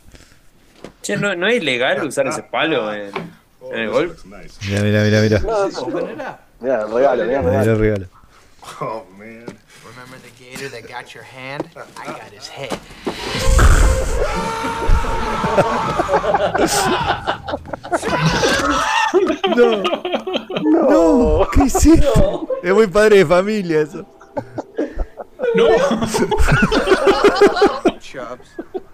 Che, 1.02 1.18
¿no, 1.18 1.34
¿no 1.36 1.48
es 1.48 1.56
ilegal 1.56 2.06
usar 2.06 2.28
ese 2.28 2.44
palo 2.44 2.94
en, 2.94 3.12
en 3.72 3.80
el 3.80 3.90
golf? 3.90 4.24
Mira, 4.26 4.82
mira, 4.84 5.04
mira, 5.04 5.22
mira. 5.22 5.38
Open 5.80 6.10
it 6.10 6.20
up. 6.22 6.40
Mira, 6.60 6.82
el 6.84 6.92
regalo, 6.92 7.26
mira, 7.26 7.64
el 7.64 7.80
regalo. 7.80 8.08
Oh, 8.82 9.06
man. 9.18 9.46
Remember 10.10 10.26
the 10.26 10.42
gator 10.42 10.70
that 10.70 10.88
got 10.88 11.14
your 11.14 11.24
hand? 11.24 11.70
I 11.98 12.06
got 12.06 12.32
his 12.32 12.48
head. 12.48 12.80
No. 19.58 19.84
No. 20.62 21.48
¿Qué 21.52 21.66
hiciste? 21.66 22.08
Es 22.64 22.74
muy 22.74 22.88
padre 22.88 23.18
de 23.18 23.26
familia 23.26 23.82
eso. 23.82 24.06
Chubbs. 28.00 28.50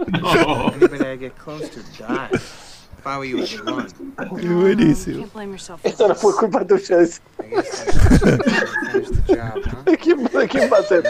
No. 0.07 0.69
Anybody 0.69 1.05
I 1.05 1.15
get 1.15 1.37
close 1.37 1.69
to 1.69 1.83
dies. 1.95 2.62
If 3.03 3.07
I 3.07 3.17
were 3.17 3.25
you, 3.25 3.43
I'd 3.43 3.59
run. 3.65 3.89
Buenísimo. 4.17 5.19
Can't 5.19 5.33
blame 5.33 5.51
yourself 5.51 5.81
for 5.81 5.89
Esto 5.89 6.07
no 6.07 6.15
fue 6.15 6.31
culpa 6.39 6.63
tuya. 6.63 6.99
dice. 6.99 7.19
I 7.37 7.47
guess 7.49 7.83
that's 7.83 8.91
finish 8.93 9.09
the 9.09 9.35
job, 9.35 9.61
huh? 9.65 9.81
¿De 9.83 9.97
quién, 9.97 10.23
de 10.23 10.47
quién 10.47 10.69
va 10.71 10.77
a 10.77 10.83
ser? 10.83 11.03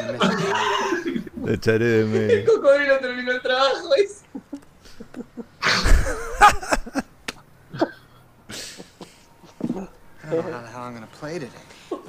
Lo 1.36 1.54
echaré 1.54 1.86
de 1.86 2.06
medio. 2.06 2.46
Cocodrilo 2.48 2.98
terminó 3.00 3.32
el 3.34 3.42
trabajo. 3.44 3.90
dice. 3.96 4.24
I 10.26 10.30
don't 10.32 10.46
know 10.48 10.52
how 10.52 10.62
the 10.62 10.68
hell 10.70 10.82
I'm 10.82 10.94
gonna 10.96 11.08
play 11.12 11.38
today. 11.38 11.52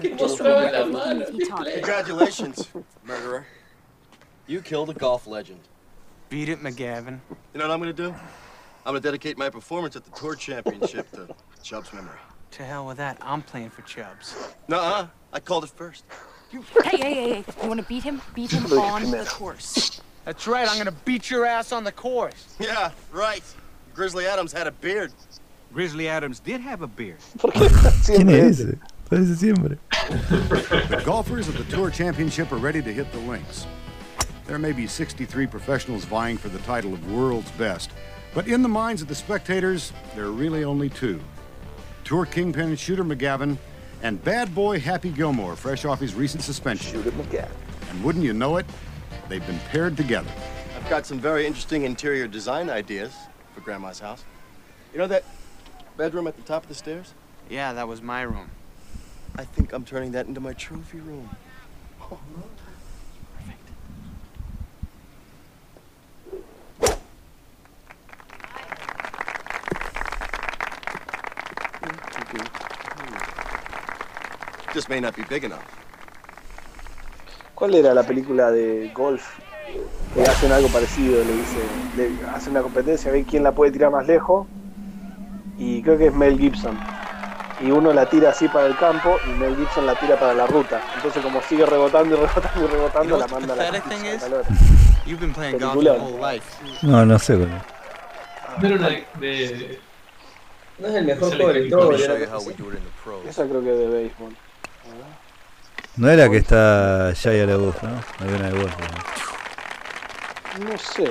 Que 0.01 0.15
mostraba 0.17 0.73
la 0.73 0.87
mano. 0.87 1.27
Congratulations, 1.27 2.69
murderer. 3.05 3.45
You 4.47 4.63
killed 4.63 4.89
a 4.89 4.95
golf 4.95 5.27
legend. 5.27 5.61
Beat 6.31 6.49
it, 6.49 6.63
McGavin. 6.63 7.21
You 7.53 7.59
know 7.61 7.69
what 7.69 7.75
I'm 7.75 7.81
gonna 7.81 7.93
do? 7.93 8.15
I'm 8.87 8.93
gonna 8.93 9.01
dedicate 9.01 9.39
my 9.39 9.49
performance 9.49 9.97
at 9.97 10.05
the 10.05 10.11
Tour 10.11 10.35
Championship 10.35 11.11
to 11.13 11.35
Chubb's 11.63 11.93
memory. 11.93 12.19
To 12.53 12.65
hell 12.65 12.87
with 12.87 12.99
that. 12.99 13.17
I'm 13.23 13.41
playing 13.41 13.71
for 13.71 13.81
Chubbs. 13.83 14.37
Nuh-uh. 14.69 15.07
I 15.33 15.41
called 15.41 15.65
it 15.65 15.71
first. 15.71 16.05
Hey, 16.51 16.61
hey, 16.83 16.97
hey, 16.99 17.43
hey. 17.43 17.45
You 17.63 17.69
want 17.69 17.81
to 17.81 17.87
beat 17.87 18.03
him? 18.03 18.21
Beat 18.35 18.53
him 18.53 18.67
on 18.79 19.11
the 19.11 19.25
course. 19.25 20.03
That's 20.27 20.47
right. 20.47 20.69
I'm 20.69 20.77
gonna 20.77 20.93
beat 21.05 21.31
your 21.31 21.47
ass 21.47 21.73
on 21.73 21.83
the 21.83 21.93
course. 21.93 22.57
Yeah, 22.61 22.91
right. 23.11 23.43
Grizzly 23.95 24.27
Adams 24.27 24.53
had 24.53 24.67
a 24.67 24.71
beard. 24.71 25.13
Grizzly 25.73 26.09
Adams 26.09 26.39
did 26.39 26.61
have 26.61 26.83
a 26.83 26.87
beard. 26.87 27.19
¿Quién 27.39 28.29
es 28.29 28.61
ese? 28.61 28.77
Parece 29.11 29.37
siempre. 29.37 29.79
The 30.89 31.03
golfers 31.05 31.49
of 31.49 31.57
the 31.57 31.65
Tour 31.75 31.91
Championship 31.91 32.53
are 32.53 32.59
ready 32.59 32.83
to 32.83 32.93
hit 32.93 33.11
the 33.13 33.19
links. 33.21 33.67
There 34.47 34.59
may 34.59 34.73
be 34.73 34.87
63 34.87 35.47
professionals 35.47 36.05
vying 36.05 36.37
for 36.37 36.49
the 36.49 36.59
title 36.61 36.93
of 36.93 37.11
world's 37.11 37.51
best, 37.53 37.91
but 38.35 38.49
in 38.49 38.63
the 38.63 38.69
minds 38.69 39.01
of 39.01 39.09
the 39.09 39.15
spectators, 39.15 39.93
there 40.17 40.25
are 40.25 40.33
really 40.33 40.65
only 40.65 40.91
two. 40.91 41.21
Tour 42.03 42.27
kingpin 42.27 42.75
Shooter 42.77 43.05
McGavin 43.05 43.57
and 44.03 44.23
bad 44.23 44.55
boy 44.55 44.81
Happy 44.81 45.11
Gilmore, 45.11 45.55
fresh 45.57 45.85
off 45.85 46.01
his 46.01 46.15
recent 46.15 46.43
suspension. 46.43 46.93
Shooter 46.93 47.13
McGavin. 47.13 47.51
And 47.91 48.03
wouldn't 48.03 48.25
you 48.25 48.35
know 48.35 48.57
it, 48.57 48.67
they've 49.29 49.47
been 49.47 49.61
paired 49.71 49.97
together. 49.97 50.31
I've 50.77 50.91
got 50.91 51.07
some 51.07 51.21
very 51.21 51.47
interesting 51.47 51.85
interior 51.85 52.27
design 52.27 52.69
ideas 52.69 53.15
for 53.55 53.61
Grandma's 53.61 54.01
house. 54.01 54.25
You 54.93 54.99
know 54.99 55.07
that 55.07 55.25
bedroom 55.97 56.27
at 56.27 56.37
the 56.37 56.43
top 56.43 56.65
of 56.65 56.69
the 56.69 56.75
stairs? 56.75 57.15
Yeah, 57.49 57.73
that 57.73 57.87
was 57.87 58.03
my 58.03 58.23
room. 58.23 58.51
I 59.37 59.45
think 59.45 59.73
I'm 59.73 59.85
turning 59.85 60.13
that 60.13 60.27
into 60.27 60.41
my 60.41 60.53
trophy 60.53 60.99
room. 60.99 61.31
Just 74.75 74.89
may 74.89 75.01
not 75.01 75.15
be 75.17 75.23
big 75.29 75.45
enough. 75.45 75.61
¿Cuál 77.55 77.75
era 77.75 77.95
la 77.95 78.03
película 78.03 78.51
de 78.51 78.91
golf? 78.95 79.25
Que 80.15 80.23
hacen 80.23 80.53
algo 80.53 80.69
parecido, 80.69 81.23
le 81.25 81.33
dice, 81.33 81.59
le 81.97 82.29
hacen 82.31 82.51
una 82.53 82.63
competencia, 82.63 83.11
ve 83.11 83.25
quién 83.29 83.43
la 83.43 83.53
puede 83.53 83.71
tirar 83.73 83.91
más 83.91 84.07
lejos. 84.07 84.47
Y 85.57 85.83
creo 85.83 85.97
que 85.97 86.07
es 86.09 86.15
Mel 86.15 86.39
Gibson. 86.39 86.77
Y 87.61 87.71
uno 87.71 87.93
la 87.93 88.07
tira 88.11 88.31
así 88.31 88.49
para 88.49 88.67
el 88.67 88.77
campo 88.77 89.17
y 89.27 89.31
Mel 89.39 89.57
Gibson 89.57 89.87
la 89.87 89.95
tira 89.99 90.19
para 90.19 90.35
la 90.35 90.47
ruta. 90.47 90.83
Entonces 90.97 91.23
como 91.23 91.41
sigue 91.43 91.65
rebotando 91.65 92.15
y 92.17 92.19
rebotando 92.19 92.51
y 92.57 92.61
You 92.63 92.67
rebotando, 92.69 93.17
know 93.17 93.19
la 93.21 93.27
manda 93.29 93.55
a 93.55 93.57
la 93.57 94.19
calor. 94.19 94.45
You've 95.07 95.21
been 95.21 95.33
playing 95.33 95.59
golf 95.59 95.75
your 95.75 95.85
Peliculón. 95.97 96.01
whole 96.21 96.33
life. 96.35 96.47
No, 96.83 97.07
no 97.07 97.19
sé. 97.19 97.37
boludo. 97.37 97.61
No 98.61 98.67
era 98.67 98.77
una 98.77 98.89
de. 99.21 99.79
No 100.79 100.89
es 100.89 100.95
el 100.95 101.05
mejor 101.05 101.29
juego 101.37 101.53
de 101.53 101.61
la 101.69 101.77
con- 101.77 101.95
historia. 101.95 101.99
Show 101.99 102.17
you 102.17 102.23
era 102.25 102.27
how 102.27 102.33
cosa 102.35 102.47
we 102.49 102.53
así. 102.55 102.63
do 102.63 102.69
it 102.71 102.79
in 102.79 102.85
the 102.85 102.91
pros. 103.05 103.27
Esa 103.27 103.45
creo 103.47 103.63
que 103.63 103.73
es 103.73 103.79
de 103.79 103.87
béisbol. 103.89 104.37
No 105.97 106.09
era 106.11 106.29
que 106.29 106.39
está 106.39 107.13
Shia 107.15 107.47
LaBeouf, 107.47 107.83
¿no? 107.83 108.01
Había 108.19 108.37
una 108.37 108.51
de 108.51 108.59
golf. 108.59 108.75
¿no? 110.59 110.65
No 110.71 110.79
sé. 110.79 111.11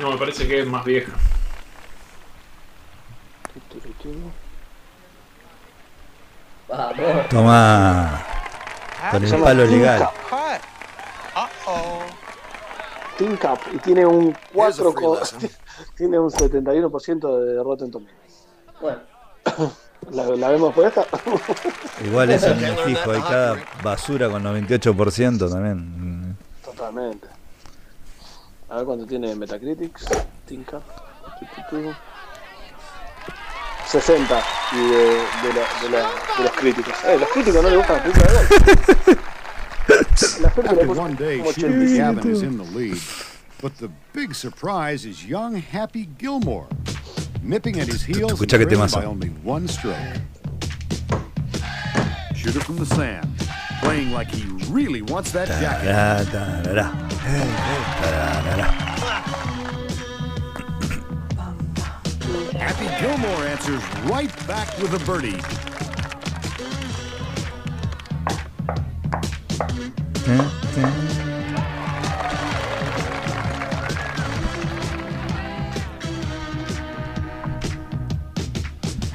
No, 0.00 0.10
me 0.12 0.18
parece 0.18 0.46
que 0.46 0.60
es 0.60 0.66
más 0.66 0.84
vieja. 0.84 1.12
Vamos. 6.68 7.28
Toma. 7.28 8.24
Con 9.10 9.24
el 9.24 9.40
palo 9.42 9.64
legal. 9.66 10.08
Team 13.18 13.36
Cup. 13.36 13.58
Y 13.72 13.78
tiene 13.78 14.06
un 14.06 14.36
4 14.54 14.92
free 14.92 15.02
co- 15.04 15.18
lesson. 15.18 15.40
tiene 15.96 16.18
un 16.18 16.30
71% 16.30 17.44
de 17.44 17.62
Rotten 17.62 17.90
Tomatoes. 17.90 18.46
Bueno, 18.80 19.00
¿La, 20.10 20.24
la 20.24 20.48
vemos 20.50 20.74
por 20.74 20.86
esta? 20.86 21.04
Igual 22.04 22.28
no 22.28 22.54
me 22.56 22.76
fijo. 22.84 23.10
Hay 23.12 23.20
cada 23.22 23.56
basura 23.82 24.28
con 24.28 24.42
98% 24.42 25.50
también. 25.50 26.36
Totalmente. 26.64 27.28
A 28.68 28.76
ver 28.76 28.84
cuánto 28.84 29.06
tiene 29.06 29.34
Metacritics. 29.34 30.04
Tu. 30.46 31.92
60 33.86 34.42
y 34.72 34.76
de, 34.76 34.84
de, 34.88 35.52
la- 35.54 35.82
de, 35.82 35.88
la- 35.90 36.10
de 36.38 36.44
los 36.44 36.52
críticos. 36.52 36.94
Eh, 37.06 37.18
los 37.18 37.28
críticos 37.28 37.62
no 37.62 37.68
les 37.68 37.78
gustan 37.78 37.96
las 37.96 38.02
películas 38.02 38.32
de 38.32 38.56
golf. 38.56 40.40
La 40.40 40.62
le 40.62 40.68
After 40.70 40.90
one 40.90 41.14
day, 41.16 41.40
85. 41.40 42.20
McGavin 42.20 42.32
is 42.32 42.42
in 42.42 42.56
the 42.56 42.64
lead, 42.76 42.98
but 43.60 43.76
the 43.78 43.88
big 44.14 44.34
surprise 44.34 45.04
is 45.06 45.24
young 45.26 45.56
Happy 45.56 46.08
Gilmore, 46.18 46.66
nipping 47.42 47.80
at 47.80 47.86
his 47.86 48.02
heels 48.02 48.40
and 48.40 48.50
Escucha 48.50 48.58
qué 48.58 48.66
temazo. 48.66 48.94
by 48.96 49.04
only 49.04 49.28
one 49.42 49.68
stroke. 49.68 49.96
Shooter 52.34 52.60
from 52.60 52.76
the 52.76 52.86
sand, 52.86 53.28
playing 53.82 54.12
like 54.12 54.28
he 54.30 54.44
really 54.70 55.02
wants 55.02 55.30
that 55.32 55.48
jacket. 55.48 55.88
Tará, 55.88 56.24
tarará. 56.24 57.08
Tarará. 58.00 58.92
Happy 62.58 62.86
Gilmore 63.00 63.44
answers 63.46 63.82
right 64.10 64.30
back 64.46 64.68
with 64.78 64.94
a 64.94 65.04
birdie. 65.04 65.40
Eh, 70.24 70.50
eh. 70.76 71.31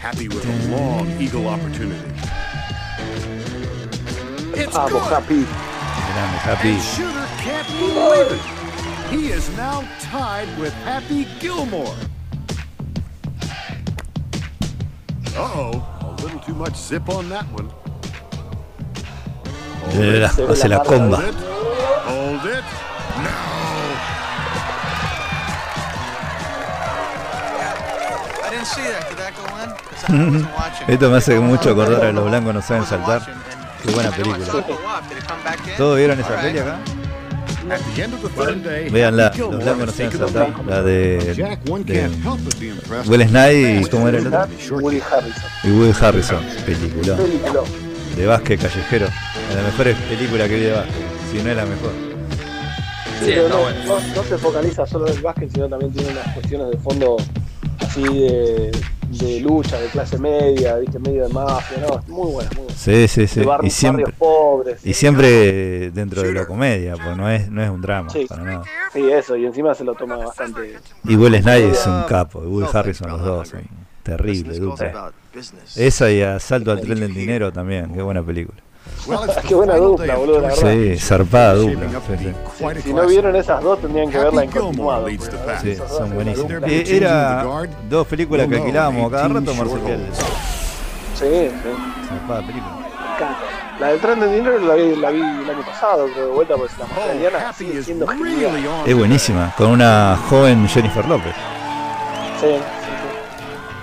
Happy 0.08 0.30
with 0.30 0.46
a 0.46 0.72
long 0.74 1.06
eagle 1.22 1.48
opportunity. 1.48 2.00
It's 4.56 4.74
Vamos, 4.74 4.94
good. 4.94 5.04
Happy. 5.04 5.44
Grande, 5.44 6.38
Happy. 6.48 6.70
And 6.70 6.82
Shooter 6.82 7.28
can't 7.44 7.68
believe 7.78 8.32
it. 8.32 8.42
He 9.12 9.34
is 9.34 9.50
now 9.58 9.86
tied 10.00 10.48
with 10.58 10.74
Happy 10.86 11.28
Gilmore. 11.42 11.94
Uh-oh, 15.36 15.84
a 16.00 16.22
little 16.22 16.40
too 16.40 16.56
much 16.56 16.78
zip 16.78 17.10
on 17.10 17.28
that 17.28 17.44
one. 17.52 17.70
Mira, 19.94 20.30
hace 20.30 20.70
la 20.70 20.86
comba. 20.86 21.18
Hold 21.18 21.26
it. 21.26 21.36
Hold 22.08 22.46
it. 22.46 22.64
I 28.46 28.50
didn't 28.50 28.68
see 28.68 28.84
that. 28.84 29.10
Did 29.10 29.18
that 29.18 29.36
go 29.36 29.44
in? 29.84 29.87
Esto 30.88 31.10
me 31.10 31.18
hace 31.18 31.40
mucho 31.40 31.72
acordar 31.72 32.06
a 32.06 32.12
los 32.12 32.26
blancos 32.26 32.54
no 32.54 32.62
saben 32.62 32.86
saltar. 32.86 33.22
Qué 33.84 33.92
buena 33.92 34.12
película. 34.12 34.46
¿Todos 35.78 35.98
vieron 35.98 36.20
esa 36.20 36.42
peli 36.42 36.60
acá? 36.60 36.80
Happy 37.70 38.02
los 39.40 39.64
blancos 39.64 39.86
no 39.86 39.92
saben 39.92 40.12
saltar. 40.12 40.66
La 40.66 40.82
de, 40.82 41.34
Jack, 41.36 41.60
one 41.70 41.84
de 41.84 42.02
can't 42.02 42.16
help 42.24 42.40
but 42.44 42.60
be 42.60 42.68
impressed. 42.68 43.10
Will 43.10 43.28
Snyder 43.28 43.82
y 43.82 43.86
¿cómo 43.86 44.08
era 44.08 44.18
el 44.20 44.28
otro? 44.28 44.48
Woody 44.80 45.02
Harrison. 45.02 45.44
Y 45.64 45.72
Woody 45.72 45.94
Harrison, 46.00 46.44
película. 46.66 47.16
Película. 47.16 47.62
De 48.16 48.26
básquet 48.26 48.62
callejero. 48.62 49.08
De 49.50 49.56
las 49.56 49.64
mejores 49.66 49.98
películas 49.98 50.48
que 50.48 50.56
vi 50.56 50.62
de 50.64 50.72
básquet. 50.72 50.96
Si 51.32 51.44
no 51.44 51.50
es 51.50 51.58
la 51.58 51.66
mejor. 51.66 51.92
Sí, 53.20 53.34
pero 53.36 53.50
no, 53.50 53.70
no, 53.86 54.00
no 54.16 54.24
se 54.24 54.38
focaliza 54.38 54.86
solo 54.86 55.08
en 55.08 55.16
el 55.16 55.22
básquet, 55.22 55.52
sino 55.52 55.68
también 55.68 55.92
tiene 55.92 56.12
unas 56.12 56.34
cuestiones 56.34 56.70
de 56.72 56.78
fondo 56.78 57.18
así 57.80 58.04
de, 58.04 58.72
de 59.10 59.40
lucha, 59.40 59.80
de 59.80 59.88
clase 59.88 60.18
media, 60.18 60.76
viste, 60.78 61.00
medio 61.00 61.28
de 61.28 61.34
mafia, 61.34 61.78
no, 61.80 62.02
muy 62.08 62.32
buena, 62.34 62.50
muy 62.52 62.64
buena. 62.66 62.76
Sí, 62.78 63.08
sí, 63.08 63.28
sí. 63.28 63.42
Y 63.64 63.70
siempre, 63.70 64.06
pobres. 64.18 64.86
y 64.86 64.94
siempre 64.94 65.92
dentro 65.92 66.22
de 66.24 66.34
la 66.34 66.46
comedia, 66.46 66.96
pues 66.96 67.16
no 67.16 67.30
es, 67.30 67.50
no 67.50 67.64
es 67.64 67.70
un 67.70 67.82
drama, 67.82 68.10
Sí. 68.10 68.26
para 68.28 68.44
nada. 68.44 68.64
Sí, 68.94 69.10
eso, 69.10 69.36
y 69.38 69.46
encima 69.46 69.74
se 69.74 69.84
lo 69.84 69.96
toma 69.96 70.18
bastante. 70.18 70.78
Y 71.06 71.16
Will 71.16 71.42
Snyder 71.42 71.72
es 71.72 71.86
un 71.88 72.04
capo, 72.04 72.44
y 72.44 72.48
Woody 72.48 72.68
Harrison 72.74 73.10
los 73.10 73.22
dos, 73.24 73.48
son 73.50 73.62
terrible, 74.04 74.58
dupla. 74.60 75.12
Esa 75.76 76.12
y 76.12 76.22
Asalto 76.22 76.72
al 76.72 76.82
tren 76.82 77.00
del 77.00 77.14
dinero 77.14 77.52
también, 77.52 77.94
qué 77.94 78.02
buena 78.02 78.24
película. 78.24 78.58
Qué 79.48 79.56
buena 79.56 79.76
dupla, 79.76 80.16
boludo, 80.16 80.42
la 80.42 80.48
verdad. 80.50 80.72
Sí, 80.74 80.98
zarpada 80.98 81.54
dupla. 81.56 81.88
sí, 82.08 82.14
sí. 82.20 82.82
Si 82.84 82.94
no 82.94 83.06
vieron 83.08 83.36
esas 83.36 83.62
dos, 83.64 83.80
tendrían 83.80 84.10
que 84.12 84.18
verla 84.18 84.44
en 84.44 84.52
continuado. 84.52 85.08
Sí, 85.62 85.76
son 85.88 86.14
buenísimas. 86.14 86.64
Eh, 86.66 86.84
Era 86.98 87.44
dos 87.90 88.08
películas 88.08 88.48
que 88.48 88.56
alquilábamos 88.58 89.12
cada 89.12 89.28
rato, 89.28 89.54
marsupial. 89.56 90.00
Sí, 91.16 91.26
sí. 91.26 91.50
Zarpada 92.10 92.42
película. 92.42 92.78
La 93.80 93.88
del 93.90 94.00
tren 94.00 94.20
del 94.20 94.32
dinero 94.32 94.60
la 94.60 94.74
vi, 94.76 94.96
la 94.96 95.10
vi 95.12 95.20
el 95.22 95.50
año 95.50 95.66
pasado, 95.66 96.08
pero 96.14 96.28
de 96.28 96.32
vuelta, 96.34 96.56
pues 96.56 96.72
la 96.78 97.54
sigue 97.54 97.84
siendo 97.84 98.08
genial. 98.08 98.52
Es 98.86 98.96
buenísima, 98.96 99.54
con 99.58 99.68
una 99.68 100.18
joven 100.30 100.68
Jennifer 100.68 101.06
López, 101.08 101.34
Sí, 102.42 102.48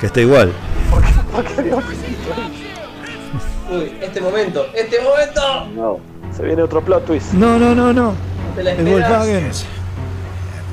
que 0.01 0.07
está 0.07 0.21
igual. 0.21 0.53
porque 1.33 1.63
Dios 1.63 1.83
Uy, 3.71 3.97
este 4.01 4.21
momento, 4.21 4.67
este 4.75 5.01
momento. 5.01 5.67
No, 5.75 5.99
se 6.37 6.43
viene 6.43 6.63
otro 6.63 6.83
plot 6.83 7.07
twist. 7.07 7.33
No, 7.33 7.59
no, 7.59 7.75
no, 7.75 7.93
no. 7.93 8.15
Te 8.55 8.63
la 8.63 8.73
esperas. 8.73 9.09
Volkswagen. 9.11 9.51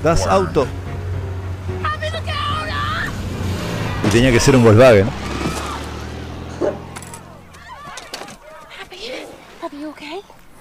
Das 0.04 0.28
Auto. 0.28 0.68
Y 4.04 4.08
tenía 4.10 4.32
que 4.32 4.40
ser 4.40 4.56
un 4.56 4.64
Volkswagen. 4.64 5.08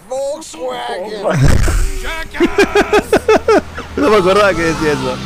Volkswagen. 0.09 1.23
No 3.97 4.09
me 4.09 4.17
acordaba 4.17 4.55
que 4.55 4.63
decía 4.63 4.93
eso. 4.93 5.17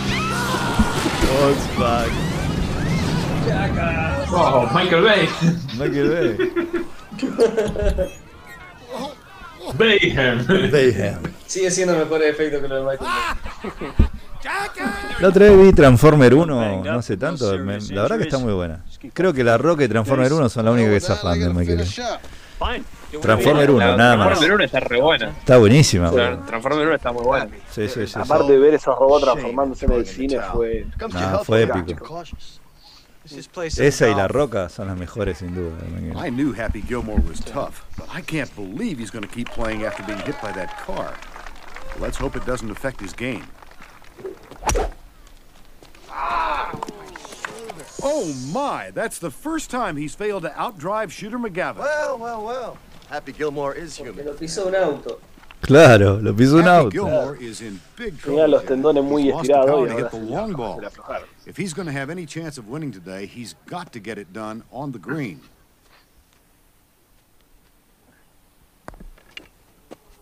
Volkswagen. 1.41 2.25
Oh, 4.33 4.67
Michael 4.75 5.03
Bay. 5.03 5.29
Michael 5.79 6.09
Bay. 6.11 6.37
Bayham. 9.79 10.47
Bayham. 10.71 11.21
Sigue 11.47 11.71
siendo 11.71 11.97
mejor 11.97 12.23
efecto 12.23 12.61
que 12.61 12.69
lo 12.69 12.77
de 12.77 12.83
Michael. 12.83 13.11
La 15.21 15.29
otra 15.29 15.47
vez 15.47 15.59
vi 15.59 15.73
Transformer 15.73 16.35
1, 16.35 16.83
no 16.85 17.03
sé 17.03 17.17
tanto, 17.17 17.57
me- 17.59 17.81
la 17.81 18.03
verdad 18.03 18.19
que 18.19 18.25
está 18.25 18.39
muy 18.39 18.53
buena. 18.53 18.85
Creo 19.15 19.33
que 19.33 19.43
la 19.43 19.57
Roca 19.57 19.85
y 19.85 19.89
Transformer 19.89 20.33
1 20.33 20.49
son 20.51 20.65
las 20.67 20.75
únicas 20.75 20.93
que 20.93 21.01
zafan 21.01 21.41
de 21.41 21.49
Michael. 21.49 21.89
Transformer 23.23 23.71
1, 23.71 23.79
La 23.87 23.97
nada 23.97 24.17
más. 24.17 24.27
Transformer 24.27 24.55
1 24.57 24.65
está 24.65 24.81
re 24.81 25.01
buena. 25.01 25.29
Está 25.31 25.57
buenísima. 25.57 26.11
Transformer 26.11 26.87
1 26.87 26.95
está 26.97 27.13
muy 27.13 27.23
buena. 27.25 27.49
Sí, 27.71 27.89
sí, 27.89 28.07
sí. 28.07 28.19
Aparte 28.19 28.53
de 28.53 28.59
ver 28.59 28.75
esos 28.75 28.97
robots 28.99 29.25
transformándose 29.25 29.87
en 29.87 29.93
el 29.93 30.07
cine 30.07 30.41
fue. 30.53 30.87
Fue 31.45 31.63
épico. 31.63 32.23
Esa 33.27 34.09
y 34.09 34.15
la 34.15 34.29
Roca 34.29 34.69
son 34.69 34.89
las 34.89 34.99
mejores 34.99 35.39
sin 35.39 35.55
duda. 35.55 35.79
I 36.17 36.29
knew 36.29 36.53
Happy 36.53 36.83
Gilmore 36.83 37.21
was 37.21 37.41
tough, 37.41 37.87
but 37.97 38.07
I 38.13 38.21
can't 38.21 38.55
believe 38.55 38.99
he's 38.99 39.11
going 39.11 39.27
to 39.27 39.35
keep 39.35 39.49
playing 39.49 39.85
after 39.85 40.03
being 40.03 40.19
hit 40.19 40.41
by 40.43 40.53
that 40.53 40.79
car. 40.85 41.15
Let's 41.99 42.19
hope 42.19 42.37
it 42.37 42.45
doesn't 42.45 42.71
affect 42.71 43.01
his 43.01 43.15
game. 43.15 43.47
Oh 48.07 48.35
my, 48.53 48.91
that's 48.91 49.19
the 49.19 49.31
first 49.31 49.71
time 49.71 49.97
he's 49.97 50.15
failed 50.15 50.43
to 50.43 50.51
outdrive 50.51 51.11
Shooter 51.11 51.39
McGavin. 51.39 51.79
Well, 51.79 52.19
well, 52.19 52.45
well. 52.45 52.79
Happy 53.09 53.33
Gilmore 53.33 53.75
is 53.75 53.97
human. 53.97 54.27
Lo 55.69 55.78
pisó. 55.81 55.86
Claro, 55.86 56.20
lo 56.20 56.35
pisó 56.35 56.57
un 56.59 56.69
auto. 56.69 56.91
Gilmore 56.91 57.36
is 57.41 57.61
in 57.61 57.81
big 57.97 58.15
Tenía 58.20 58.47
los 58.49 58.65
tendones 58.65 59.03
muy 59.05 59.24
the 59.24 59.31
estirados 59.31 59.66
power 59.70 59.89
y 59.89 59.93
ahora 59.93 60.11
se 60.11 60.16
le- 60.16 60.55
ball. 60.57 60.74
se 60.77 60.81
le 60.81 60.86
aflojaron. 60.86 61.28
If 61.47 61.57
he's 61.57 61.74
going 61.74 61.86
to 61.86 61.93
have 61.93 62.11
any 62.11 62.27
chance 62.27 62.59
of 62.59 62.69
winning 62.69 62.93
today, 62.93 63.27
he's 63.27 63.55
got 63.66 63.93
to 63.93 63.99
get 64.01 64.19
it 64.19 64.32
done 64.32 64.62
on 64.73 64.93
the 64.93 64.99
green. 64.99 65.41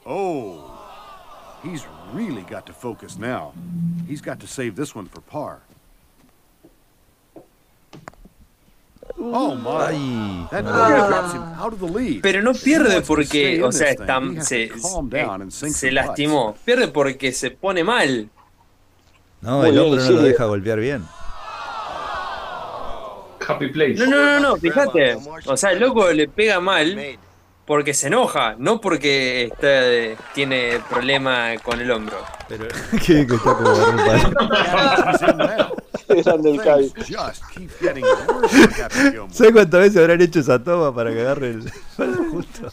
Oh, 0.05 0.79
he's 1.63 1.85
really 2.13 2.43
got 2.43 2.67
to 2.67 2.73
focus 2.73 3.19
now. 3.19 3.53
He's 4.09 4.21
got 4.21 4.41
to 4.41 4.47
save 4.47 4.75
this 4.75 4.95
one 4.95 5.07
for 5.07 5.21
par. 5.21 5.61
Oh 9.19 9.55
my! 9.55 9.87
Ay, 9.89 10.47
That 10.51 10.65
no. 10.65 10.89
really 10.89 11.09
drops 11.09 11.35
him 11.35 11.43
out 11.59 11.73
of 11.73 11.79
the 11.81 11.87
lead. 11.87 12.23
Pero 12.23 12.43
no 12.43 12.53
pierde 12.53 13.03
porque, 13.03 13.63
o 13.63 13.73
sea, 13.73 13.91
está, 13.91 14.21
se, 14.41 14.71
se 15.71 15.91
lastimó. 15.93 16.57
Pierde 16.65 16.89
porque 16.89 17.33
se 17.33 17.51
pone 17.51 17.85
mal. 17.85 18.29
No, 19.41 19.65
el 19.65 19.79
hombro 19.79 20.03
no 20.03 20.11
lo 20.11 20.23
deja 20.23 20.45
golpear 20.45 20.79
bien. 20.79 21.05
Happy 23.47 23.69
Place. 23.69 23.95
No, 23.95 24.07
no, 24.07 24.25
no, 24.25 24.41
no, 24.41 24.57
fíjate. 24.57 25.19
O 25.47 25.57
sea, 25.57 25.73
el 25.73 25.81
loco 25.81 26.11
le 26.13 26.29
pega 26.29 26.61
mal 26.61 26.97
porque 27.67 27.95
se 27.95 28.09
enoja, 28.09 28.57
no 28.59 28.81
porque 28.81 29.45
está, 29.45 30.23
tiene 30.35 30.81
problema 30.89 31.51
con 31.63 31.81
el 31.81 31.91
hombro. 31.91 32.17
Pero 32.49 32.67
que, 33.07 33.27
que 33.27 33.35
está 33.35 33.55
como 33.55 33.71
in 33.71 33.97
now. 35.39 35.77
Eran 36.09 36.43
del. 36.43 36.61
¿Sabes 39.31 39.53
cuántas 39.53 39.81
veces 39.81 39.97
habrán 39.97 40.21
hecho 40.21 40.41
esa 40.41 40.63
toma 40.63 40.95
para 40.95 41.13
que 41.13 41.21
agarre 41.21 41.51
el 41.51 41.73
palo 41.97 42.25
justo? 42.31 42.69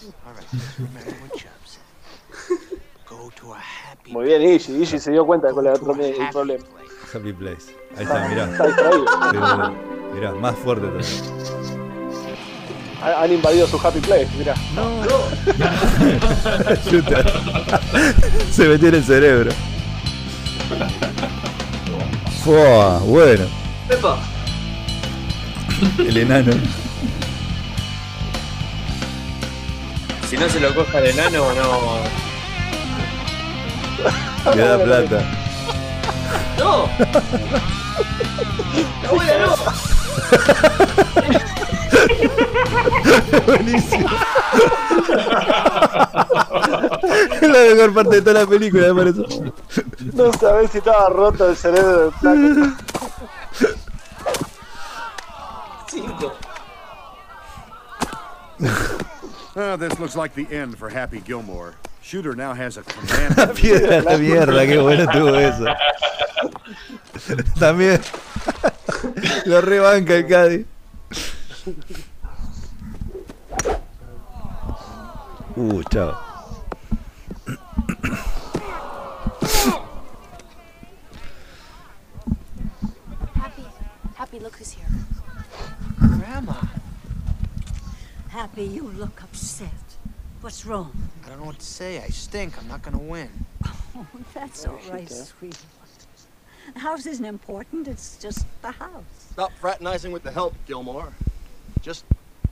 Muy 4.07 4.25
bien, 4.25 4.41
Iggy. 4.41 4.81
Iggy 4.81 4.99
se 4.99 5.11
dio 5.11 5.25
cuenta 5.25 5.47
de 5.47 5.53
cuál 5.53 5.67
era 5.67 5.75
el 5.75 5.81
problema. 5.81 6.65
Happy 7.13 7.33
Place. 7.33 7.75
Ahí 7.95 8.03
está, 8.03 8.27
mirá. 8.27 8.45
Está 8.45 8.65
distraído. 8.65 9.75
Mirá, 10.13 10.31
más 10.33 10.55
fuerte 10.57 10.87
todavía. 10.87 11.88
Ha- 13.01 13.21
Han 13.23 13.31
invadido 13.31 13.67
su 13.67 13.77
happy 13.77 13.99
place, 13.99 14.27
mirá. 14.37 14.53
Shooter. 16.89 17.31
Se 18.51 18.65
metió 18.67 18.89
en 18.89 18.95
el 18.95 19.03
cerebro. 19.03 19.51
Fua, 22.43 22.99
bueno. 22.99 23.45
Pepa. 23.87 24.17
El 25.99 26.17
enano. 26.17 26.51
Si 30.29 30.37
no 30.37 30.47
se 30.49 30.59
lo 30.59 30.75
coja 30.75 30.99
el 30.99 31.07
enano, 31.07 31.53
no. 31.53 31.99
Le 34.55 34.61
da 34.61 34.77
plata. 34.83 35.21
¡No! 36.57 36.89
¡La 39.03 39.09
abuela 39.09 39.33
no! 39.45 39.55
Buenísimo. 43.45 44.09
Es 47.41 47.49
la 47.49 47.75
mejor 47.75 47.93
parte 47.93 48.15
de 48.15 48.21
toda 48.21 48.41
la 48.41 48.47
película, 48.47 48.93
me 48.93 49.01
parece. 49.01 49.51
No 50.13 50.33
sabés 50.33 50.71
si 50.71 50.77
estaba 50.79 51.09
roto 51.09 51.49
el 51.49 51.55
cerebro 51.55 51.99
del 51.99 52.11
flaco. 52.13 52.77
Cinco. 55.87 56.33
Ah, 59.55 59.75
this 59.77 59.99
looks 59.99 60.15
like 60.15 60.35
the 60.35 60.47
end 60.55 60.77
for 60.77 60.89
Happy 60.89 61.21
Gilmore. 61.21 61.75
Shooter 62.01 62.35
now 62.35 62.53
has 62.53 62.77
a 62.77 62.83
command. 62.83 63.37
La 63.37 63.47
piedra 63.53 64.01
de 64.01 64.01
la 64.03 64.17
mierda, 64.17 64.65
qué 64.65 64.77
bueno 64.77 65.03
estuvo 65.03 65.35
eso. 65.35 65.65
También 67.59 68.01
lo 69.45 69.61
rebanca 69.61 70.15
el 70.15 70.27
Cádiz. 70.27 70.65
Uh, 75.59 75.83
chao. 75.91 76.11
Happy, 83.33 83.65
Happy, 84.15 84.39
look 84.39 84.55
who's 84.55 84.71
here. 84.71 84.85
Grandma. 85.99 86.53
Happy, 88.29 88.63
you 88.63 88.83
look 88.83 89.21
upset. 89.21 89.67
What's 90.39 90.65
wrong? 90.65 90.93
I 91.25 91.27
don't 91.27 91.39
know 91.39 91.47
what 91.47 91.59
to 91.59 91.65
say. 91.65 92.01
I 92.01 92.07
stink. 92.07 92.57
I'm 92.57 92.69
not 92.69 92.81
gonna 92.81 92.97
win. 92.97 93.29
Oh, 93.97 94.07
that's 94.33 94.65
all 94.65 94.79
right, 94.89 95.11
sweetheart. 95.11 95.65
The 96.73 96.79
house 96.79 97.05
isn't 97.05 97.25
important. 97.25 97.89
It's 97.89 98.17
just 98.17 98.45
the 98.61 98.71
house. 98.71 99.03
Stop 99.33 99.51
fraternizing 99.59 100.13
with 100.13 100.23
the 100.23 100.31
help, 100.31 100.55
Gilmore. 100.67 101.11
Just 101.81 102.05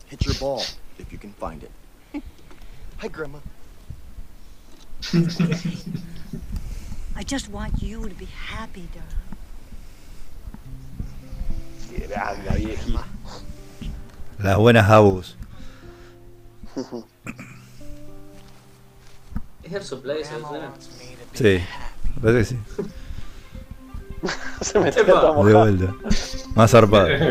hit 0.07 0.25
your 0.25 0.35
ball 0.35 0.63
if 0.99 1.09
you 1.13 1.17
can 1.17 1.31
find 1.31 1.63
it. 1.63 1.71
Hi, 2.99 3.07
Grandma. 3.09 3.39
I 7.15 7.23
just 7.23 7.49
want 7.49 7.81
you 7.81 8.09
to 8.09 8.15
be 8.15 8.25
happy, 8.25 8.87
darling. 8.93 9.27
Grande. 12.07 12.97
Las 14.39 14.57
buenas 14.57 14.89
abus. 14.89 15.35
¿Es 19.63 19.85
Supply 19.85 20.23
suena? 20.23 20.71
Sí, 21.33 21.59
parece 22.21 22.39
que 22.39 22.45
sí. 22.45 22.57
Se 24.61 24.79
De 24.79 25.03
vuelta. 25.53 25.93
Más 26.55 26.71
zarpado. 26.71 27.09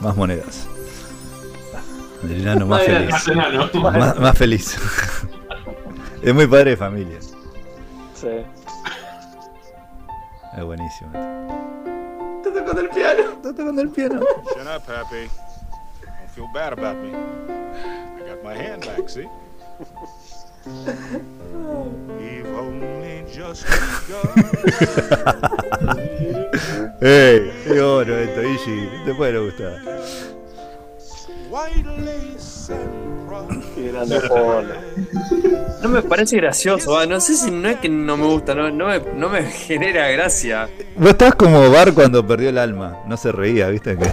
Más 0.00 0.16
monedas. 0.16 0.66
El 2.24 2.40
enano 2.40 2.66
más 2.66 2.80
Más 2.80 2.86
feliz. 2.86 3.10
Más 3.10 3.28
enano. 3.28 3.70
Más, 3.74 4.18
más 4.18 4.38
feliz. 4.38 4.76
Es 6.22 6.34
muy 6.34 6.46
padre 6.46 6.70
de 6.70 6.76
familia. 6.76 7.18
Sí. 8.14 8.28
Es 10.56 10.64
buenísimo. 10.64 11.10
Está 12.38 12.52
tocando 12.58 12.80
el 12.80 12.88
piano. 12.88 13.22
Está 13.32 13.54
tocando 13.54 13.82
el 13.82 13.88
piano. 13.90 14.20
Shut 14.20 14.66
up, 14.66 14.82
Happy. 14.90 15.28
Don't 16.02 16.30
feel 16.34 16.48
bad 16.52 16.72
about 16.72 16.96
me. 16.96 17.10
I 17.10 18.28
got 18.28 18.42
my 18.42 18.54
hand 18.54 18.86
back, 18.86 19.08
see? 19.08 19.28
¡Ey! 27.00 27.52
¡Qué 27.64 27.80
oro 27.80 28.18
esto, 28.18 28.42
Ishi! 28.42 28.88
Te 29.04 29.14
puede 29.14 29.38
gustar. 29.38 29.78
Qué 33.74 33.90
grande 33.92 34.20
Polo. 34.20 34.74
No 35.82 35.88
me 35.88 36.02
parece 36.02 36.36
gracioso, 36.36 36.92
va. 36.92 37.06
no 37.06 37.20
sé 37.20 37.36
si 37.36 37.50
no 37.50 37.68
es 37.68 37.78
que 37.78 37.88
no 37.88 38.16
me 38.16 38.26
gusta, 38.26 38.54
no, 38.54 38.70
no, 38.70 38.88
me, 38.88 39.00
no 39.14 39.28
me 39.28 39.42
genera 39.44 40.08
gracia. 40.08 40.68
Vos 40.96 41.10
estás 41.10 41.34
como 41.34 41.70
Bar 41.70 41.94
cuando 41.94 42.26
perdió 42.26 42.50
el 42.50 42.58
alma. 42.58 42.98
No 43.06 43.16
se 43.16 43.32
reía, 43.32 43.68
¿viste? 43.68 43.96
Que... 43.96 44.04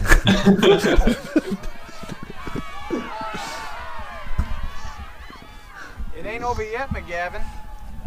It 6.18 6.26
ain't 6.26 6.44
over 6.44 6.64
yet, 6.64 6.90
McGavin. 6.91 7.41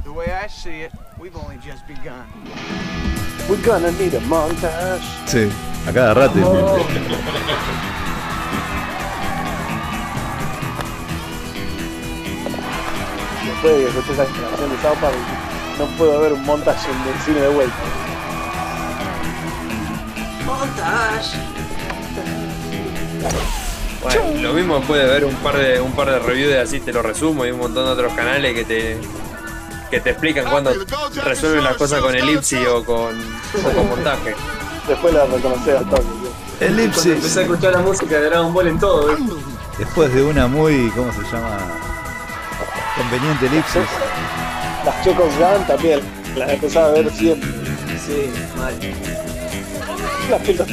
The 0.04 0.10
way 0.10 0.26
I 0.26 0.48
see 0.48 0.82
it, 0.82 0.92
we've 1.18 1.36
only 1.36 1.56
just 1.56 1.86
begun. 1.86 2.24
We're 3.48 3.62
gonna 3.66 3.90
need 3.92 4.14
a 4.14 4.20
montage. 4.20 5.02
Sí, 5.26 5.50
a 5.86 5.92
cada 5.92 6.14
rato. 6.14 6.38
Después 13.46 13.74
de 13.74 13.80
que 13.80 13.88
escuché 13.88 14.12
esa 14.12 14.24
canción 14.24 14.70
de 14.70 14.82
South 14.82 14.98
Park, 15.00 15.14
no 15.78 15.86
puedo 15.96 16.20
ver 16.20 16.32
un 16.32 16.44
montaje 16.44 16.88
en 16.90 17.14
el 17.14 17.20
cine 17.20 17.40
de 17.40 17.48
vuelta. 17.48 17.76
Montage. 20.44 21.38
Bueno, 24.02 24.40
lo 24.40 24.52
mismo 24.52 24.80
puede 24.82 25.04
ver 25.06 25.24
un 25.24 25.34
par 25.36 25.56
de 25.56 25.80
un 25.80 25.92
par 25.92 26.10
de 26.10 26.18
reviews 26.20 26.50
de 26.50 26.60
así 26.60 26.80
te 26.80 26.92
lo 26.92 27.02
resumo 27.02 27.44
y 27.44 27.50
un 27.50 27.58
montón 27.58 27.86
de 27.86 27.90
otros 27.90 28.12
canales 28.12 28.54
que 28.54 28.64
te 28.64 29.00
que 29.90 30.00
te 30.00 30.10
explican 30.10 30.48
cuando 30.50 30.72
resuelven 31.24 31.64
las 31.64 31.76
cosas 31.76 32.00
con 32.00 32.14
elipsis 32.14 32.66
o 32.68 32.84
con, 32.84 33.16
o 33.16 33.70
con 33.74 33.88
montaje. 33.88 34.34
Después 34.86 35.14
la 35.14 35.26
reconocí 35.26 35.70
al 35.70 35.88
toque. 35.88 36.02
Elipsis. 36.60 37.06
empecé 37.06 37.40
a 37.40 37.42
escuchar 37.42 37.72
la 37.72 37.80
música 37.80 38.18
de 38.18 38.28
Dragon 38.30 38.52
Ball 38.52 38.68
en 38.68 38.78
todo, 38.78 39.12
¿eh? 39.12 39.16
Después 39.78 40.12
de 40.14 40.22
una 40.22 40.46
muy, 40.46 40.90
¿cómo 40.90 41.12
se 41.12 41.22
llama? 41.30 41.58
Conveniente 43.10 43.46
elipsis. 43.46 43.82
Las 44.84 45.04
Checos 45.04 45.32
Gun 45.38 45.66
también, 45.66 46.00
las 46.36 46.50
empezaba 46.50 46.88
a 46.88 46.90
ver 46.90 47.10
siempre. 47.12 47.48
Sí, 48.04 48.30
mal. 48.56 48.74
Las 50.30 50.40
pelota. 50.42 50.72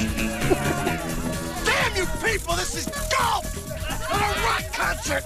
Damn 1.64 1.96
you 1.96 2.06
people, 2.24 2.56
this 2.56 2.76
is 2.76 2.86
golf! 2.86 3.46
Not 4.10 4.22
a 4.22 4.28
rock 4.42 4.66
concert! 4.78 5.26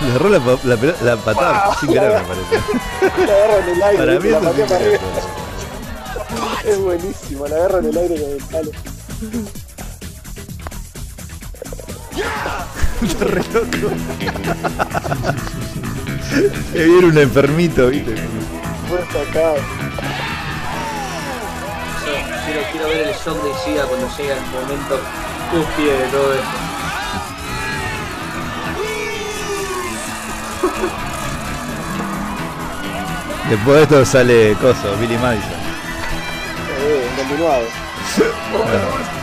Le 0.00 0.08
agarró 0.10 0.28
la, 0.28 0.38
la, 0.38 0.76
pelo- 0.76 0.96
la 1.02 1.16
patada 1.16 1.76
sin 1.80 1.88
querer, 1.92 2.20
me 2.20 2.28
parece. 2.28 2.56
La 3.26 3.34
agarra 3.34 3.56
en 3.58 3.68
el 3.70 3.82
aire, 3.82 3.98
Para 3.98 4.20
mí 4.20 4.28
la 4.30 4.36
eso 4.38 4.44
patea 4.46 4.66
sin 4.66 4.68
para 4.68 4.78
querer. 4.84 5.00
arriba. 5.00 6.72
Es 6.72 6.78
buenísimo, 6.78 7.46
la 7.46 7.56
agarra 7.56 7.78
en 7.78 7.84
el 7.86 7.96
aire 7.98 8.20
con 8.20 8.30
el 8.32 8.44
palo. 8.50 8.70
Está 13.02 13.24
re 13.28 13.42
loco. 13.52 13.94
Es 16.74 16.86
bien 16.86 17.04
un 17.04 17.18
enfermito, 17.18 17.88
¿viste? 17.88 18.14
Fue 18.88 18.98
sacado. 19.12 19.56
Yo 22.06 22.12
quiero, 22.46 22.62
quiero 22.72 22.88
ver 22.88 23.08
el 23.08 23.14
shock 23.14 23.42
de 23.44 23.52
Giga 23.64 23.84
cuando 23.84 24.08
llega 24.16 24.34
el 24.34 24.40
momento 24.46 24.98
cúspide 25.50 25.98
de 25.98 26.06
todo 26.08 26.32
esto. 26.32 26.46
Después 33.50 33.76
de 33.76 33.82
esto 33.82 34.04
sale 34.06 34.54
Coso, 34.54 34.96
Billy 35.00 35.18
Madison. 35.18 35.52
Eh, 36.80 37.06
continuado. 37.16 37.64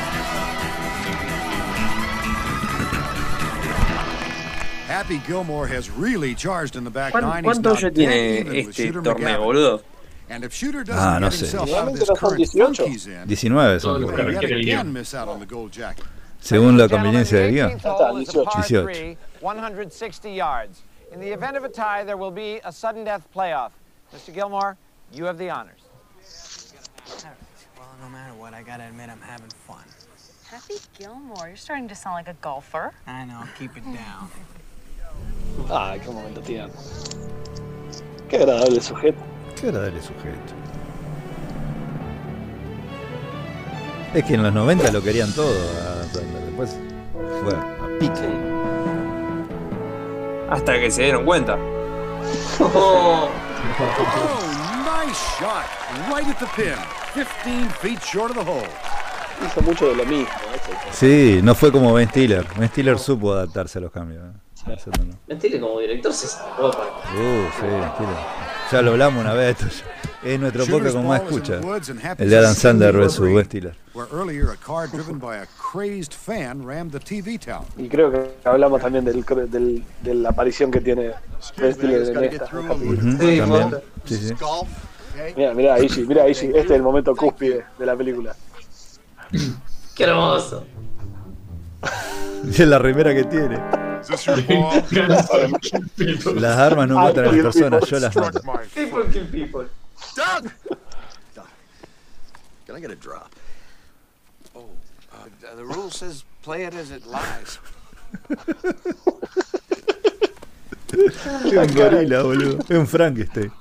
Happy 5.00 5.20
Gilmore 5.20 5.66
has 5.68 5.90
really 5.90 6.36
charged 6.36 6.76
in 6.76 6.84
the 6.84 6.90
back 6.90 7.14
¿Cuán- 7.14 7.22
nine. 7.22 7.44
He's 7.46 7.58
¿Cuánto 7.60 7.64
now 7.64 7.74
ya 7.76 7.80
dead 7.90 7.96
tiene 7.96 8.40
even 8.42 8.48
with 8.54 8.68
este 8.68 8.76
Shooter 8.84 9.02
torneo, 9.02 9.16
McGavin. 9.16 9.40
boludo? 9.40 9.82
And 10.30 10.44
if 10.44 10.54
Shooter 10.54 10.84
doesn't 10.84 11.02
Ah, 11.02 11.20
no 11.20 11.30
get 11.30 11.36
sé. 11.36 11.40
himself 11.40 11.62
out 11.62 11.70
of 11.70 11.70
Realmente 11.70 12.00
this 12.00 12.10
no 12.10 12.16
son 12.16 12.18
current 12.30 12.42
18. 12.42 12.76
funk 12.76 12.90
he's 12.92 13.08
in, 13.08 13.28
19 13.30 13.80
son. 13.80 14.02
he'll 14.02 14.10
Claro, 14.12 14.30
yet 14.30 14.40
quiere 14.40 14.54
el 14.56 14.60
again 14.60 14.86
guion. 14.88 14.92
miss 14.94 15.14
out 15.14 15.30
on 15.30 15.40
the 15.40 15.46
gold 15.46 15.72
jacket. 15.72 16.04
Según 16.42 16.76
la 16.78 16.84
Ladies 16.84 16.92
and 16.92 16.92
conveniencia 16.92 17.32
del 17.32 17.52
gentlemen, 17.54 17.56
guion. 17.56 17.70
the 17.70 17.88
18th 17.88 18.08
hole 18.10 18.18
is 18.18 18.28
a 18.28 18.32
18. 18.32 18.46
par 18.46 18.64
18. 18.66 18.84
three, 18.84 19.18
160 19.40 20.32
yards. 20.34 20.82
In 21.14 21.20
the 21.22 21.30
event 21.32 21.56
of 21.56 21.64
a 21.64 21.70
tie, 21.70 22.04
there 22.04 22.18
will 22.18 22.32
be 22.32 22.60
a 22.66 22.72
sudden 22.74 23.06
death 23.06 23.26
playoff. 23.34 23.72
Mr. 24.14 24.34
Gilmore, 24.34 24.76
you 25.14 25.24
have 25.24 25.38
the 25.38 25.50
honors. 25.50 25.80
Well, 27.78 27.88
no 28.04 28.10
matter 28.10 28.34
what, 28.34 28.54
I 28.54 28.64
gotta 28.64 28.84
admit 28.84 29.10
I'm 29.10 29.22
having 29.22 29.50
fun. 29.66 29.86
Happy 30.52 30.76
Gilmore, 30.98 31.48
you're 31.48 31.56
starting 31.56 31.88
to 31.88 31.96
sound 31.96 32.16
like 32.16 32.28
a 32.28 32.36
golfer. 32.42 32.92
I 33.08 33.24
know, 33.24 33.46
keep 33.58 33.78
it 33.78 33.86
down. 33.86 34.30
Ay, 35.72 36.00
qué 36.00 36.10
momento 36.12 36.42
tierno. 36.42 36.74
Qué 38.30 38.38
agradable 38.38 38.82
sujeto. 38.82 39.20
Qué 39.60 39.68
agradable 39.68 40.02
sujeto. 40.02 40.54
Es 44.14 44.24
que 44.24 44.34
en 44.34 44.44
los 44.44 44.54
90 44.54 44.92
lo 44.92 45.02
querían 45.04 45.32
todo. 45.34 45.54
Después 46.46 46.76
fue 47.44 47.54
a 47.54 48.00
pique. 48.00 48.30
Hasta 50.50 50.80
que 50.80 50.90
se 50.90 51.04
dieron 51.04 51.26
cuenta. 51.26 51.58
Oh, 52.60 53.30
Oh, 53.80 55.06
nice 55.06 55.20
shot. 55.40 55.66
Right 56.10 56.28
at 56.28 56.40
the 56.40 56.48
pin. 56.56 56.76
15 57.14 57.70
feet 57.82 58.00
short 58.04 58.32
of 58.32 58.38
the 58.38 58.52
hole. 58.52 58.68
Hizo 59.46 59.62
mucho 59.62 59.88
de 59.90 59.96
lo 59.96 60.06
mismo. 60.06 60.28
eso. 60.54 60.72
Sí, 60.92 61.40
no 61.44 61.54
fue 61.56 61.72
como 61.72 61.94
Ben 61.94 62.10
Stiller. 62.10 62.46
Ben 62.58 62.68
Stiller 62.70 62.98
supo 63.00 63.34
adaptarse 63.34 63.78
a 63.78 63.82
los 63.82 63.92
cambios. 63.92 64.24
Mentira, 65.28 65.60
como 65.60 65.80
director 65.80 66.14
se 66.14 66.28
sacó 66.28 66.72
para. 66.72 66.90
Uh, 66.90 67.50
sí. 67.60 68.06
Ya 68.72 68.82
lo 68.82 68.92
hablamos 68.92 69.22
una 69.24 69.34
vez. 69.34 69.60
esto 69.62 69.66
ya- 70.24 70.30
Es 70.30 70.40
nuestro 70.40 70.66
podcast 70.66 70.96
con 70.96 71.08
más 71.08 71.22
escucha. 71.24 71.60
El 72.18 72.30
de 72.30 72.38
Adam 72.38 72.54
Sandler 72.54 72.96
versus 72.96 73.26
Ben 73.34 73.46
Stiller. 73.46 73.76
Where 73.94 74.08
earlier 74.14 74.50
a 74.52 74.56
car 74.58 74.90
driven 74.90 75.20
by 75.20 75.38
a 75.40 75.46
crazed 75.72 76.14
fan 76.14 76.66
rammed 76.68 76.92
the 76.92 77.00
TV 77.00 77.40
tower. 77.40 77.66
Y 77.78 77.88
creo 77.90 78.12
que 78.12 78.32
hablamos 78.44 78.82
también 78.82 79.06
del, 79.06 79.24
del, 79.50 79.84
de 80.02 80.14
la 80.16 80.30
aparición 80.30 80.72
que 80.72 80.82
tiene 80.82 81.12
Ben 81.58 81.74
Stiller 81.74 82.02
en 82.10 82.24
esta. 82.26 82.46
También. 82.46 83.50
bueno. 83.50 83.78
Sí, 84.06 84.16
sí. 84.18 84.34
Mira, 85.36 85.54
mira, 85.54 85.80
Ishi, 85.80 86.04
mira, 86.06 86.28
Ishi, 86.30 86.48
este 86.48 86.60
es 86.60 86.72
el 86.72 86.82
momento 86.84 87.16
cúspide 87.16 87.66
de 87.78 87.86
la 87.86 87.96
película. 87.96 88.36
¡Qué 89.96 90.04
hermoso! 90.04 90.66
Y 92.46 92.50
es 92.62 92.68
la 92.68 92.80
remera 92.80 93.14
que 93.14 93.24
tiene. 93.26 93.60
Las 96.36 96.58
armas 96.58 96.88
no 96.88 96.96
matan 96.96 97.26
a 97.26 97.32
las 97.32 97.44
personas, 97.44 97.90
yo 97.90 98.00
las 98.00 98.16
mato. 98.16 98.40
People 98.74 99.04
kill 99.12 99.26
people. 99.28 99.68
Doug! 100.16 100.50
Can 102.66 102.76
I 102.76 102.80
get 102.80 102.92
a 102.92 102.96
drop? 102.96 103.36
Oh, 104.56 104.70
uh, 105.12 105.56
the 105.56 105.66
rule 105.66 105.90
says 105.90 106.24
play 106.44 106.64
it 106.64 106.74
as 106.76 106.92
it 106.92 107.06
lies. 107.06 107.60
Es 110.92 111.54
un 111.54 111.74
gorila, 111.76 112.24
boludo. 112.24 112.60
Es 112.70 112.78
un 112.78 112.88
Frankenstein. 112.88 113.52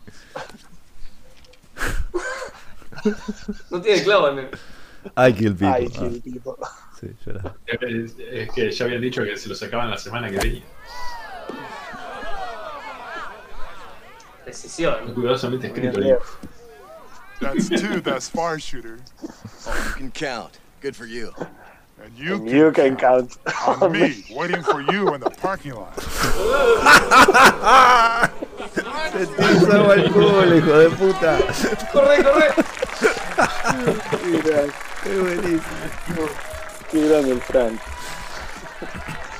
No 3.71 3.81
tiene 3.81 4.03
clavo, 4.03 4.33
nene. 4.33 4.51
Ay, 5.15 5.33
kill 5.33 5.55
people. 5.55 5.69
Ah, 5.69 5.79
kill 5.79 6.21
people. 6.21 6.57
Sí. 7.01 7.15
Es, 7.67 8.17
es 8.19 8.51
que 8.53 8.71
ya 8.71 8.85
habían 8.85 9.01
dicho 9.01 9.23
que 9.25 9.37
se 9.37 9.49
lo 9.49 9.55
sacaban 9.55 9.91
la 9.91 9.99
semana 9.99 10.31
que 10.31 10.37
venía. 10.39 10.63
Decisión. 14.47 15.15
Cuidadosamente 15.15 15.67
escrito 15.69 16.01
ahí. 16.01 16.15
That's 17.41 17.69
two 17.69 18.01
thus 18.01 18.29
far, 18.29 18.59
shooter. 18.59 18.99
Oh, 19.67 19.85
you 19.87 19.95
can 19.95 20.11
count. 20.11 20.59
Good 20.81 20.97
for 20.97 21.07
you. 21.07 21.33
And 22.03 22.17
you 22.17 22.35
And 22.35 22.49
you 22.49 22.73
can 22.73 22.97
count. 22.97 23.37
on 23.67 23.93
me, 23.93 24.25
waiting 24.31 24.63
for 24.63 24.81
you 24.81 25.15
in 25.15 25.21
the 25.21 25.31
parking 25.31 25.75
lot. 25.75 25.95
Te 29.13 29.27
pisaba 29.27 29.95
el 29.95 30.11
culo, 30.11 30.57
hijo 30.57 30.79
de 30.79 30.91
puta. 30.97 31.39
Corre, 31.93 32.23
corre. 32.23 32.49
Mira, 34.27 34.73
Qué 35.05 35.19
buenísimo. 35.19 36.29
Qué 36.91 37.09
grande 37.09 37.33
el 37.33 37.41
Frank. 37.41 37.81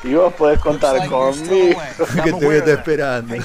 Y 0.05 0.15
vos 0.15 0.33
podés 0.35 0.61
contar 0.61 0.97
conmigo. 1.09 1.81
que 2.25 2.33
te 2.33 2.45
voy 2.45 2.57
a 2.57 2.59
estar 2.59 2.79
esperando. 2.79 3.35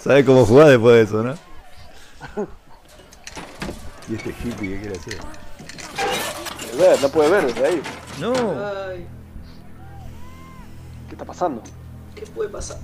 ¿Sabes 0.00 0.24
cómo 0.24 0.44
jugás 0.44 0.68
después 0.68 0.94
de 0.94 1.02
eso, 1.02 1.22
no? 1.22 1.34
¿Y 4.08 4.14
este 4.14 4.30
hippie 4.30 4.70
qué 4.70 4.80
quiere 4.80 4.96
hacer? 4.96 5.18
Ver, 6.78 7.00
no 7.00 7.08
puede 7.08 7.30
ver 7.30 7.46
desde 7.46 7.66
ahí. 7.66 7.82
No. 8.18 8.32
Ay, 8.32 9.06
¿Qué 11.08 11.14
está 11.14 11.24
pasando? 11.24 11.62
¿qué 12.14 12.22
puede 12.26 12.48
pasar? 12.48 12.78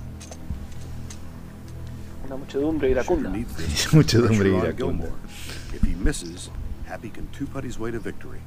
Una 2.25 2.37
muchedumbre 2.37 2.89
iracunda. 2.89 3.31
Muchedumbre 3.91 4.49
iracunda. 4.49 5.07
If 5.73 5.83
he 5.83 5.95
misses, 5.95 6.49
Happy 6.87 7.09
can 7.09 7.27
two 7.31 7.45
putt 7.45 7.63
his 7.63 7.77
way 7.77 7.91
to 7.91 7.99
victory. 7.99 8.39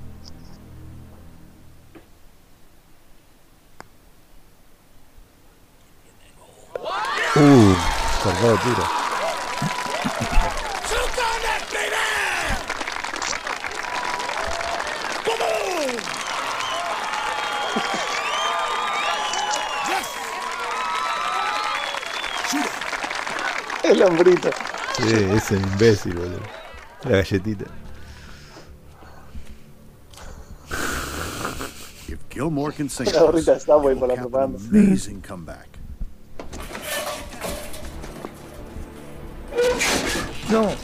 Uh, 6.84 7.74
cargado 8.24 8.58
tiro. 8.58 9.02
El 23.84 24.02
hombrito. 24.02 24.50
Sí, 24.96 25.14
ese 25.34 25.56
imbécil, 25.56 26.14
boludo. 26.14 26.38
La 27.04 27.10
galletita. 27.18 27.64
If 32.08 32.18
Gilmore 32.30 32.72
can 32.72 32.88
sink 32.88 33.12
La 33.12 33.22
gorrita 33.22 33.58
Subway 33.58 33.94
he'll 33.94 34.00
por 34.00 34.08
la 34.08 34.14
propaganda. 34.16 34.58
amazing 34.70 35.20
comeback. 35.20 35.71
No. 40.52 40.76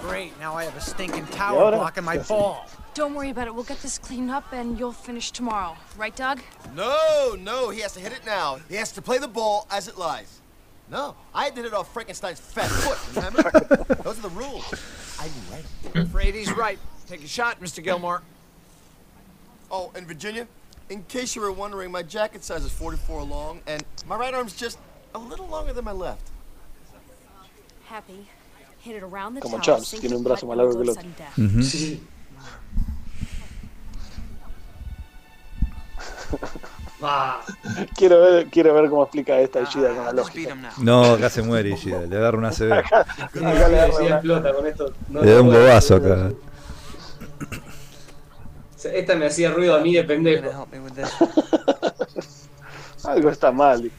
Great, 0.00 0.38
now 0.40 0.54
I 0.54 0.64
have 0.64 0.74
a 0.74 0.80
stinking 0.80 1.26
tower 1.26 1.58
ahora, 1.58 1.76
blocking 1.76 2.04
my 2.04 2.16
ball. 2.16 2.64
Don't 2.94 3.14
worry 3.14 3.28
about 3.28 3.48
it. 3.48 3.54
We'll 3.54 3.64
get 3.64 3.82
this 3.82 3.98
cleaned 3.98 4.30
up 4.30 4.50
and 4.54 4.78
you'll 4.78 4.92
finish 4.92 5.32
tomorrow. 5.32 5.76
Right, 5.98 6.16
Doug? 6.16 6.40
No, 6.74 7.36
no, 7.38 7.68
he 7.68 7.80
has 7.80 7.92
to 7.92 8.00
hit 8.00 8.12
it 8.12 8.24
now. 8.24 8.60
He 8.70 8.76
has 8.76 8.92
to 8.92 9.02
play 9.02 9.18
the 9.18 9.28
ball 9.28 9.66
as 9.70 9.88
it 9.88 9.98
lies. 9.98 10.40
No, 10.90 11.16
I 11.34 11.50
did 11.50 11.64
it 11.64 11.74
off 11.74 11.92
Frankenstein's 11.92 12.38
fat 12.38 12.66
foot, 12.70 13.16
remember? 13.16 13.50
Those 14.02 14.18
are 14.18 14.22
the 14.22 14.28
rules. 14.30 14.64
I 15.18 15.28
read 15.50 15.64
it. 15.84 15.96
Afraid 16.02 16.34
he's 16.34 16.52
right. 16.52 16.78
Take 17.08 17.24
a 17.24 17.28
shot, 17.28 17.60
Mr. 17.60 17.82
Gilmore. 17.82 18.22
Oh, 19.70 19.90
and 19.96 20.06
Virginia, 20.06 20.46
in 20.90 21.02
case 21.04 21.34
you 21.34 21.42
were 21.42 21.50
wondering, 21.50 21.90
my 21.90 22.02
jacket 22.02 22.44
size 22.44 22.64
is 22.64 22.70
44 22.72 23.24
long, 23.24 23.60
and 23.66 23.82
my 24.06 24.16
right 24.16 24.32
arm's 24.32 24.54
just 24.54 24.78
a 25.14 25.18
little 25.18 25.46
longer 25.48 25.72
than 25.72 25.84
my 25.84 25.92
left. 25.92 26.30
Happy. 27.86 28.28
Hit 28.80 28.96
it 28.96 29.02
around 29.02 29.34
the 29.34 29.40
Como 29.40 29.56
tower. 29.56 29.64
Charles, 29.64 29.88
sink 29.88 30.02
tiene 30.02 30.12
the 30.12 30.18
un 30.18 30.24
brazo 30.24 30.46
putt, 30.46 30.50
más 30.50 30.52
and 30.52 30.58
largo 30.58 30.74
que 30.74 30.88
el 30.88 30.94
sudden 30.94 31.14
death. 31.18 31.36
Ujú. 31.36 32.00
Ah, 37.02 37.40
Quiero 37.94 38.20
ver, 38.20 38.46
quiero 38.46 38.72
ver 38.74 38.88
cómo 38.88 39.02
explica 39.02 39.38
esta 39.38 39.60
Ishida 39.60 39.94
con 39.94 40.04
la 40.06 40.12
lógica. 40.12 40.56
No, 40.78 41.04
acá 41.12 41.28
se 41.28 41.42
muere 41.42 41.70
Ishida, 41.70 42.00
le 42.00 42.16
agarra 42.16 42.38
una 42.38 42.50
CB. 42.50 42.72
Acá 42.72 43.06
le 43.34 43.46
agarra 43.46 43.96
una- 43.96 44.08
explota 44.08 44.54
con 44.54 44.66
esto. 44.66 44.92
No 45.10 45.22
Le 45.22 45.32
da 45.34 45.40
un 45.42 45.48
bobazo 45.52 45.96
acá. 45.96 46.30
Esta 48.84 49.14
me 49.16 49.26
hacía 49.26 49.50
ruido 49.50 49.74
a 49.74 49.80
mí 49.80 49.94
de 49.94 50.04
pendejo. 50.04 50.68
Algo 53.04 53.30
está 53.30 53.50
mal. 53.52 53.90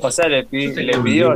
O 0.00 0.10
sea, 0.10 0.28
le, 0.28 0.44
pi- 0.44 0.68
Yo 0.68 0.74
tengo 0.76 0.90
le 0.92 0.98
pidió. 1.02 1.34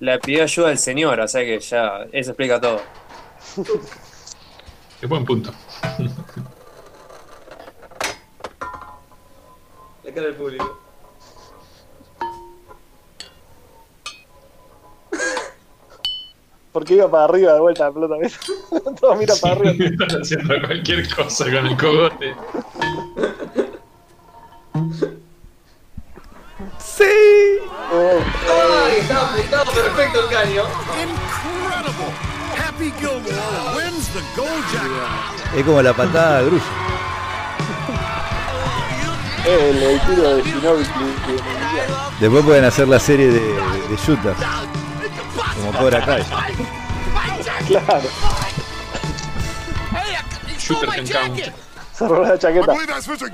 Le 0.00 0.18
pidió 0.18 0.42
ayuda 0.42 0.68
al 0.70 0.78
señor, 0.78 1.20
o 1.20 1.28
sea 1.28 1.42
que 1.42 1.60
ya. 1.60 2.06
Eso 2.12 2.30
explica 2.30 2.60
todo. 2.60 2.80
Qué 5.00 5.06
buen 5.06 5.24
punto. 5.24 5.52
La 10.04 10.12
cara 10.12 10.26
del 10.26 10.36
público. 10.36 10.80
Porque 16.72 16.94
iba 16.94 17.10
para 17.10 17.24
arriba 17.24 17.54
de 17.54 17.60
vuelta 17.60 17.84
la 17.84 17.92
pelota. 17.92 18.16
¿ves? 18.18 18.38
Todo 19.00 19.14
mira 19.14 19.34
para 19.40 19.54
arriba. 19.54 19.84
Están 19.84 20.20
haciendo 20.20 20.54
cualquier 20.66 21.14
cosa 21.14 21.44
con 21.44 21.66
el 21.66 21.76
cogote. 21.76 22.34
¡Sí! 26.78 27.04
¡Ay! 27.92 28.98
Estaba 28.98 29.64
perfecto 29.64 30.20
el 30.20 30.28
caño. 30.28 30.62
Incredible! 31.00 32.34
Happy 32.56 32.90
Gilmore 32.98 33.76
wins 33.76 34.08
the 34.08 34.20
gold 34.36 34.64
jacket. 34.72 35.58
Es 35.58 35.64
como 35.64 35.80
la 35.80 35.92
patada 35.92 36.40
de 36.40 36.46
Grullo. 36.46 36.83
El, 39.44 39.82
el 39.82 40.00
tiro 40.00 40.36
de 40.36 40.42
Ginobili. 40.42 40.88
Después 42.20 42.44
pueden 42.44 42.64
hacer 42.64 42.88
la 42.88 42.98
serie 42.98 43.26
de, 43.28 43.40
de 43.40 43.96
shooters. 43.96 44.38
Como 45.56 45.72
Cobra 45.78 46.04
Kai. 46.04 46.24
Claro. 47.66 48.08
Shooter 50.58 50.88
can 50.88 51.06
count. 51.06 51.52
Se 51.92 52.08
robó 52.08 52.22
la 52.24 52.38
chaqueta. 52.38 52.74
that's 52.86 53.06
Mr. 53.06 53.28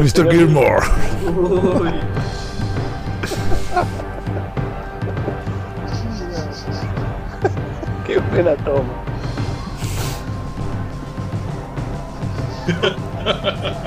Ese 0.00 0.24
Gilmore. 0.30 0.82
Mr. 0.82 0.92
Qué 8.06 8.18
buena 8.18 8.54
toma. 8.56 8.92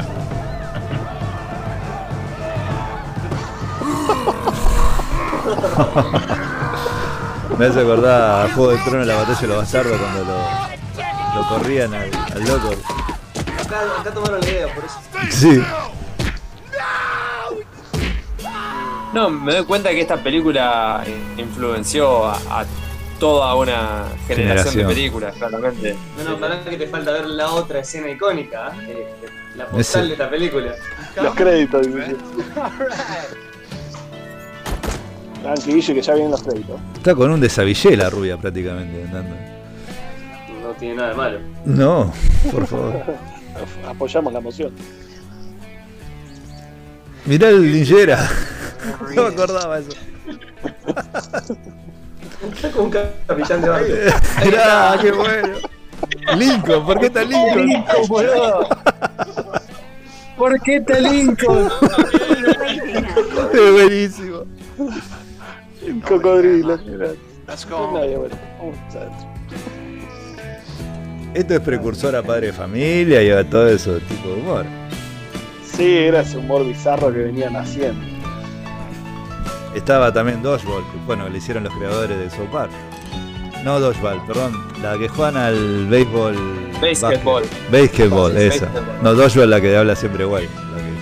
Me 7.57 7.65
hace 7.67 7.80
acordar 7.81 8.45
a 8.45 8.49
Juego 8.53 8.72
de 8.72 8.77
Tronos, 8.80 9.07
la 9.07 9.15
batalla 9.15 9.39
de 9.39 9.47
los 9.47 9.57
bastardos, 9.57 9.97
cuando 9.99 10.23
lo, 10.26 10.38
lo 11.41 11.47
corrían 11.47 11.93
al, 11.93 12.09
al 12.34 12.43
loco. 12.45 12.72
Acá, 13.63 13.80
acá 14.01 14.11
tomaron 14.11 14.41
la 14.41 14.49
idea, 14.49 14.67
por 14.73 14.84
eso. 14.84 14.99
Sí. 15.31 15.63
No, 19.13 19.30
me 19.30 19.53
doy 19.53 19.63
cuenta 19.65 19.89
que 19.91 20.01
esta 20.01 20.17
película 20.17 21.03
eh, 21.05 21.15
influenció 21.38 22.26
a, 22.26 22.34
a 22.34 22.65
toda 23.19 23.55
una 23.55 24.03
generación, 24.27 24.27
Generación. 24.27 24.76
de 24.76 24.85
películas, 24.93 25.35
claramente. 25.38 25.95
No, 26.17 26.23
no, 26.31 26.38
para 26.38 26.59
que 26.61 26.76
te 26.77 26.88
falta 26.88 27.11
ver 27.13 27.26
la 27.27 27.49
otra 27.51 27.80
escena 27.80 28.09
icónica, 28.09 28.73
¿eh? 28.81 29.07
Eh, 29.23 29.30
la 29.55 29.67
postal 29.67 30.01
Ese. 30.01 30.07
de 30.07 30.11
esta 30.13 30.30
película. 30.30 30.73
Los 31.22 31.34
créditos. 31.34 31.88
dice. 31.88 32.17
Tranquillo 35.45 35.93
que 35.93 36.01
ya 36.01 36.13
vienen 36.15 36.31
los 36.31 36.41
créditos. 36.41 36.80
Está 36.95 37.13
con 37.13 37.30
un 37.30 37.39
desabillé 37.39 37.95
la 37.95 38.09
rubia 38.09 38.35
prácticamente 38.35 39.03
andando. 39.03 39.35
No 40.63 40.72
tiene 40.80 40.95
nada 40.95 41.09
de 41.09 41.15
malo. 41.15 41.39
No, 41.65 42.11
por 42.51 42.65
favor. 42.65 43.03
Apoyamos 43.88 44.34
la 44.34 44.39
moción. 44.39 44.73
Mirá 47.26 47.49
el 47.49 47.72
linchera. 47.72 48.27
No 49.13 49.22
me 49.22 49.27
acordaba 49.27 49.77
eso. 49.77 49.91
Está 52.51 52.72
como 52.72 52.85
un 52.85 52.91
capitán 52.91 53.61
de 53.61 53.69
barco. 53.69 53.93
Mirá, 54.45 54.97
qué 54.99 55.11
bueno. 55.11 55.57
Lincoln, 56.38 56.85
¿por 56.88 56.99
qué 56.99 57.05
está 57.05 57.23
Lincoln? 57.23 57.67
Lincoln, 57.67 58.07
boludo. 58.07 58.67
¿Por 60.38 60.59
qué 60.61 60.77
está 60.77 60.99
Lincoln? 60.99 61.69
Es 63.53 63.72
buenísimo. 63.72 64.45
Un 65.87 66.01
cocodrilo. 66.01 66.77
mirá. 66.85 67.07
Let's 67.47 67.67
No, 67.69 67.91
nadie, 67.93 68.17
bueno, 68.17 68.35
vamos 68.59 68.75
adentro. 68.95 69.27
Esto 71.33 71.53
es 71.53 71.59
precursor 71.59 72.15
a 72.15 72.23
Padre 72.23 72.47
de 72.47 72.53
Familia 72.53 73.21
y 73.21 73.29
a 73.29 73.47
todo 73.47 73.67
eso 73.67 73.97
tipo 73.99 74.29
de 74.29 74.33
humor. 74.35 74.65
Sí, 75.63 75.97
era 75.97 76.21
ese 76.21 76.37
humor 76.37 76.65
bizarro 76.65 77.11
que 77.11 77.19
venían 77.19 77.55
haciendo. 77.55 77.99
Estaba 79.75 80.11
también 80.13 80.41
Dodgeball, 80.41 80.83
que 80.91 80.97
bueno, 81.05 81.27
le 81.27 81.37
hicieron 81.37 81.65
los 81.65 81.73
creadores 81.75 82.17
de 82.17 82.29
South 82.29 82.47
Park. 82.51 82.71
No 83.65 83.79
Dodgeball, 83.81 84.25
perdón, 84.25 84.53
la 84.81 84.97
que 84.97 85.09
juegan 85.09 85.35
al 85.35 85.87
béisbol. 85.87 86.35
Basketball, 86.81 87.43
Sí, 87.43 88.43
esa. 88.43 88.65
basketball. 88.67 89.03
No, 89.03 89.13
Dodgeball 89.13 89.49
la 89.49 89.59
que 89.61 89.75
habla 89.75 89.95
siempre 89.95 90.23
guay, 90.23 90.47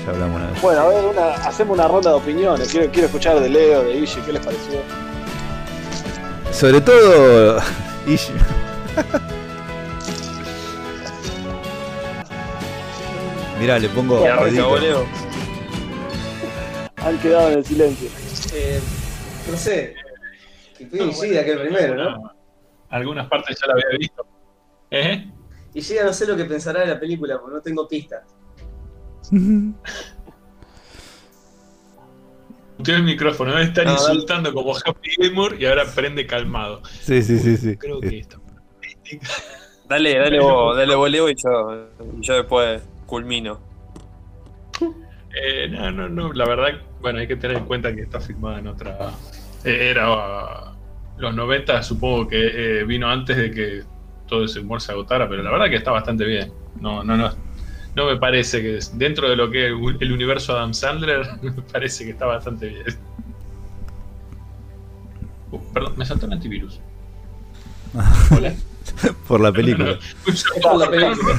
ya 0.04 0.12
hablamos 0.12 0.42
una 0.42 0.52
vez. 0.52 0.62
Bueno, 0.62 0.82
a 0.82 0.88
ver, 0.88 1.06
una, 1.06 1.34
hacemos 1.36 1.78
una 1.78 1.88
ronda 1.88 2.12
de 2.12 2.16
opiniones. 2.18 2.70
Quiero, 2.72 2.92
quiero 2.92 3.08
escuchar 3.08 3.40
de 3.40 3.50
Leo, 3.50 3.84
de 3.84 3.98
Ishi, 3.98 4.22
¿qué 4.22 4.34
les 4.34 4.46
pareció? 4.46 4.80
Sobre 6.52 6.82
todo. 6.82 7.62
Ishi. 8.08 8.34
Mirá, 13.60 13.80
le 13.80 13.90
pongo. 13.90 14.20
Boludo. 14.20 15.06
Han 16.98 17.18
quedado 17.20 17.50
en 17.50 17.58
el 17.60 17.66
silencio. 17.66 18.10
Eh, 18.54 18.80
no 19.50 19.58
sé. 19.58 19.96
Que 20.78 20.86
fue 20.88 21.06
Ishida 21.06 21.44
que 21.44 21.56
primero, 21.56 21.96
¿no? 21.96 22.32
Algunas 22.90 23.28
partes 23.28 23.58
ya 23.60 23.68
la 23.68 23.74
había 23.74 23.98
visto. 23.98 24.26
¿Eh? 24.92 25.30
Ishida 25.74 26.04
no 26.04 26.14
sé 26.14 26.28
lo 26.28 26.36
que 26.36 26.46
pensará 26.46 26.82
de 26.82 26.88
la 26.88 27.00
película 27.00 27.40
porque 27.40 27.56
no 27.56 27.62
tengo 27.62 27.88
pistas. 27.88 28.24
Muteó 32.78 32.95
el 32.95 33.04
micrófono, 33.04 33.54
me 33.54 33.64
están 33.64 33.86
No, 33.86 33.94
dale. 33.94 34.14
insultando 34.14 34.54
como 34.54 34.76
Happy 34.76 35.10
Gilmore 35.12 35.58
y 35.60 35.66
ahora 35.66 35.86
prende 35.94 36.26
calmado. 36.26 36.82
Sí, 37.02 37.22
sí, 37.22 37.38
sí, 37.40 37.58
sí. 37.58 37.78
Creo 37.78 38.00
que 38.02 38.20
esto. 38.20 38.41
Dale, 39.88 40.18
dale 40.18 40.40
vos, 40.41 40.76
dale 40.76 40.95
vos, 40.95 41.10
Leo, 41.10 41.30
y 41.30 41.36
yo, 41.36 41.88
yo 42.20 42.34
después 42.36 42.82
culmino. 43.06 43.60
Eh, 45.36 45.68
no, 45.70 45.91
no, 45.91 46.10
no, 46.10 46.34
la 46.34 46.45
verdad, 46.45 46.82
bueno, 47.02 47.20
hay 47.20 47.28
que 47.28 47.36
tener 47.36 47.58
en 47.58 47.66
cuenta 47.66 47.94
que 47.94 48.02
está 48.02 48.20
filmada 48.20 48.60
en 48.60 48.68
otra. 48.68 49.12
eh, 49.64 49.90
era 49.91 50.12
uh, 50.12 50.76
los 51.18 51.34
90, 51.36 51.82
supongo 51.84 52.28
que 52.28 52.80
eh, 52.82 52.84
vino 52.84 53.10
antes 53.10 53.38
de 53.38 53.52
que 53.52 53.84
todo 54.28 54.45
ese 54.45 54.60
humor 54.60 54.82
se 54.82 54.91
agotara, 54.91 55.28
pero 55.28 55.41
la 55.44 55.52
verdad 55.52 55.70
que 55.70 55.78
está 55.78 55.91
bastante 55.91 56.26
bien. 56.26 56.52
No, 56.80 57.04
no, 57.04 57.18
no. 57.18 57.32
No 57.95 58.06
me 58.07 58.18
parece 58.18 58.61
que 58.61 58.80
dentro 58.94 59.30
de 59.30 59.36
lo 59.36 59.52
que 59.52 59.68
es 59.68 59.74
el 59.99 60.11
universo 60.11 60.53
Adam 60.57 60.74
Sandler, 60.74 61.28
me 61.41 61.52
parece 61.52 62.06
que 62.06 62.11
está 62.11 62.26
bastante 62.26 62.68
bien. 62.70 62.86
Uh, 65.52 65.60
perdón, 65.74 65.94
me 65.98 66.06
saltó 66.06 66.26
el 66.26 66.34
antivirus. 66.34 66.80
Hola. 68.32 68.53
Por 69.28 69.40
la 69.40 69.52
película. 69.52 69.98
Por 70.61 70.78
la 70.78 70.90
película. 70.90 71.30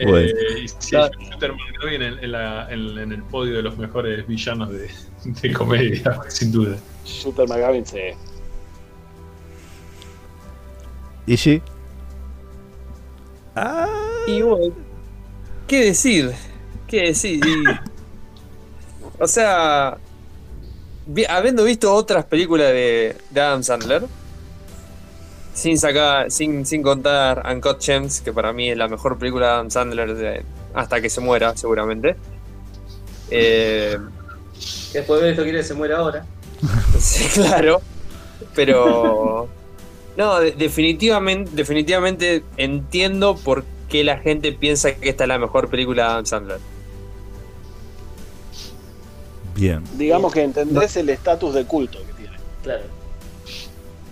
Bueno. 0.00 0.18
Eh, 0.28 0.60
y 0.62 0.68
sí, 0.68 0.94
Shooter 0.96 1.52
McGavin 1.54 2.02
en, 2.02 2.02
el- 2.02 2.18
en 2.24 2.32
la- 2.32 2.70
en- 2.70 2.98
en 2.98 3.12
el 3.12 3.22
podio 3.24 3.56
de 3.56 3.62
los 3.62 3.76
mejores 3.78 4.24
villanos 4.28 4.70
de, 4.70 4.88
de 5.24 5.52
comedia, 5.52 6.20
sin 6.28 6.52
duda. 6.52 6.76
Shooter 7.04 7.48
McGavin, 7.48 7.84
sí. 7.84 7.98
Y 14.26 14.42
bueno, 14.42 14.74
¿qué 15.66 15.84
decir? 15.86 16.32
¿Qué 16.86 17.02
decir? 17.08 17.40
Y- 17.46 17.64
o 19.20 19.26
sea, 19.26 19.98
vi- 21.06 21.24
habiendo 21.28 21.64
visto 21.64 21.92
otras 21.94 22.24
películas 22.24 22.68
de, 22.68 23.16
de 23.30 23.40
Adam 23.40 23.62
Sandler, 23.62 24.02
sin 25.54 25.76
sacar, 25.78 26.30
sin, 26.30 26.64
sin 26.66 26.82
contar 26.82 27.42
Uncut 27.50 27.82
Gems, 27.82 28.20
que 28.20 28.32
para 28.32 28.52
mí 28.52 28.70
es 28.70 28.76
la 28.76 28.86
mejor 28.88 29.18
película 29.18 29.46
de 29.46 29.52
Adam 29.54 29.70
Sandler 29.70 30.14
de- 30.14 30.44
hasta 30.74 31.00
que 31.00 31.10
se 31.10 31.20
muera, 31.20 31.56
seguramente. 31.56 32.16
Eh, 33.30 33.98
Que 34.92 34.98
después 34.98 35.20
de 35.20 35.30
esto 35.30 35.42
quiere 35.42 35.58
que 35.58 35.64
se 35.64 35.74
muera 35.74 35.98
ahora. 35.98 36.24
Sí, 36.98 37.24
claro. 37.34 37.80
Pero. 38.54 39.48
No, 40.18 40.40
de- 40.40 40.50
definitivamente, 40.52 41.52
definitivamente 41.54 42.42
entiendo 42.56 43.36
por 43.36 43.64
qué 43.88 44.02
la 44.04 44.18
gente 44.18 44.52
piensa 44.52 44.94
que 44.96 45.08
esta 45.08 45.24
es 45.24 45.28
la 45.28 45.38
mejor 45.38 45.68
película 45.70 46.02
de 46.02 46.08
Adam 46.10 46.26
Sandler. 46.26 46.58
Bien. 49.54 49.82
Digamos 49.96 50.32
que 50.32 50.42
entendés 50.42 50.96
el 50.96 51.08
estatus 51.08 51.54
de 51.54 51.64
culto 51.64 51.98
que 51.98 52.12
tiene. 52.14 52.36
Claro. 52.62 52.84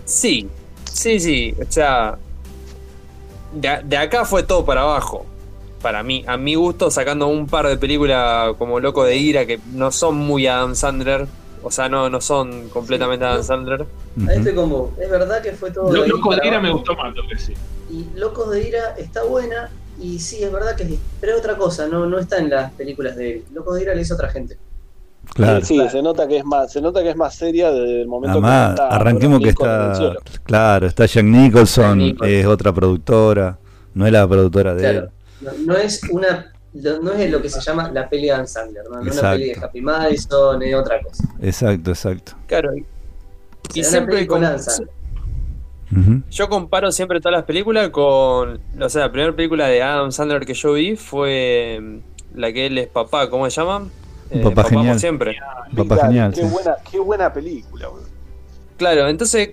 Sí, 0.04 0.48
sí, 0.90 1.20
sí. 1.20 1.54
O 1.60 1.70
sea. 1.70 2.18
De, 3.52 3.80
de 3.84 3.96
acá 3.96 4.24
fue 4.24 4.42
todo 4.42 4.64
para 4.64 4.82
abajo. 4.82 5.24
Para 5.82 6.02
mí, 6.02 6.24
a 6.26 6.36
mi 6.36 6.54
gusto, 6.56 6.90
sacando 6.90 7.28
un 7.28 7.46
par 7.46 7.68
de 7.68 7.76
películas 7.76 8.54
como 8.58 8.80
Loco 8.80 9.04
de 9.04 9.16
Ira 9.16 9.46
que 9.46 9.60
no 9.72 9.92
son 9.92 10.16
muy 10.16 10.46
Adam 10.46 10.74
Sandler. 10.74 11.26
O 11.66 11.70
sea, 11.72 11.88
no, 11.88 12.08
no 12.08 12.20
son 12.20 12.68
completamente 12.68 13.24
Adam 13.24 13.42
Sandler. 13.42 13.84
Ahí 14.28 14.36
estoy 14.38 14.54
con 14.54 14.70
vos. 14.70 14.90
Es 15.00 15.10
verdad 15.10 15.42
que 15.42 15.50
fue 15.50 15.72
todo. 15.72 15.92
Lo- 15.92 16.04
ahí 16.04 16.08
Loco 16.08 16.32
de 16.36 16.46
Ira 16.46 16.60
me 16.60 16.70
gustó 16.70 16.94
más 16.94 17.12
lo 17.16 17.26
que 17.26 17.36
sí. 17.36 17.54
Y 17.90 18.06
Locos 18.16 18.50
de 18.52 18.68
Ira 18.68 18.94
está 18.96 19.24
buena. 19.24 19.68
Y 20.00 20.20
sí, 20.20 20.44
es 20.44 20.52
verdad 20.52 20.76
que 20.76 20.84
es. 20.84 20.90
Pero 21.20 21.32
es 21.32 21.38
otra 21.40 21.56
cosa, 21.56 21.88
no, 21.88 22.06
no 22.06 22.20
está 22.20 22.38
en 22.38 22.50
las 22.50 22.70
películas 22.72 23.16
de 23.16 23.32
él. 23.32 23.44
Locos 23.52 23.74
de 23.74 23.82
Ira 23.82 23.94
le 23.96 24.02
hizo 24.02 24.14
otra 24.14 24.28
gente. 24.28 24.56
Claro. 25.34 25.64
Sí, 25.64 25.80
se 25.90 26.02
nota 26.02 26.28
que 26.28 26.36
es 26.38 26.44
más, 26.44 26.70
se 26.70 26.80
nota 26.80 27.02
que 27.02 27.10
es 27.10 27.16
más 27.16 27.34
seria 27.34 27.72
desde 27.72 28.02
el 28.02 28.06
momento 28.06 28.38
Además, 28.38 28.66
que 28.68 28.72
está 28.74 28.88
arranquemos 28.94 29.40
que 29.40 29.46
Lincoln 29.46 29.68
en 29.70 29.80
el 29.80 29.90
está. 30.18 30.40
Claro, 30.44 30.86
está 30.86 31.06
Jack 31.06 31.24
Nicholson, 31.24 31.98
Jack 31.98 32.06
Nicholson. 32.12 32.28
es 32.36 32.46
otra 32.46 32.72
productora, 32.72 33.58
no 33.94 34.06
es 34.06 34.12
la 34.12 34.28
productora 34.28 34.72
de 34.76 34.80
Claro. 34.82 34.98
él. 35.00 35.08
No, 35.40 35.72
no 35.72 35.76
es 35.76 36.00
una. 36.12 36.52
No 36.72 37.12
es 37.12 37.30
lo 37.30 37.40
que 37.40 37.48
se 37.48 37.60
llama 37.60 37.90
la 37.90 38.08
peli 38.08 38.24
de 38.24 38.32
Adam 38.32 38.46
Sandler, 38.46 38.84
¿no? 38.90 39.00
No 39.00 39.10
es 39.10 39.18
una 39.18 39.32
peli 39.32 39.46
de 39.46 39.64
Happy 39.64 39.80
Madison, 39.80 40.62
es 40.62 40.74
otra 40.74 41.00
cosa. 41.02 41.24
Exacto, 41.40 41.90
exacto. 41.90 42.32
Claro. 42.46 42.72
Y, 43.74 43.82
siempre 43.82 44.26
con 44.26 44.44
Adam 44.44 44.58
Sandler. 44.58 44.90
Yo 46.30 46.48
comparo 46.48 46.90
siempre 46.92 47.20
todas 47.20 47.38
las 47.38 47.44
películas 47.44 47.90
con. 47.90 48.60
O 48.80 48.88
sea, 48.88 49.02
la 49.02 49.12
primera 49.12 49.34
película 49.34 49.68
de 49.68 49.82
Adam 49.82 50.10
Sandler 50.12 50.44
que 50.44 50.54
yo 50.54 50.72
vi 50.72 50.96
fue 50.96 51.78
mm, 51.80 52.38
la 52.38 52.52
que 52.52 52.66
él 52.66 52.78
es 52.78 52.88
papá, 52.88 53.30
¿cómo 53.30 53.48
se 53.48 53.60
llama? 53.60 53.88
Eh, 54.30 54.40
Papá 54.42 54.62
por 54.62 54.72
Genial. 54.72 54.98
siempre. 54.98 55.36
Papá 55.76 56.06
genial. 56.06 56.32
Qué 56.34 56.42
sí. 56.42 56.48
buena, 56.48 56.76
qué 56.90 56.98
buena 56.98 57.32
película, 57.32 57.88
boludo. 57.88 58.08
Claro, 58.76 59.08
entonces. 59.08 59.50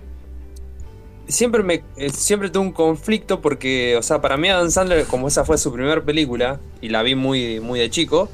Siempre 1.28 1.64
me 1.64 1.84
eh, 1.96 2.10
siempre 2.10 2.50
tuve 2.50 2.64
un 2.64 2.72
conflicto 2.72 3.42
porque, 3.42 3.96
o 3.98 4.02
sea, 4.02 4.22
para 4.22 4.38
mí 4.38 4.50
Adam 4.50 4.70
Sandler, 4.70 5.06
como 5.06 5.28
esa 5.28 5.46
fue 5.46 5.58
su 5.58 5.72
primera 5.72 6.02
película, 6.02 6.60
y 6.82 6.90
la 6.90 7.02
vi 7.02 7.16
muy, 7.16 7.60
muy 7.60 7.80
de 7.80 7.90
chico, 7.90 8.30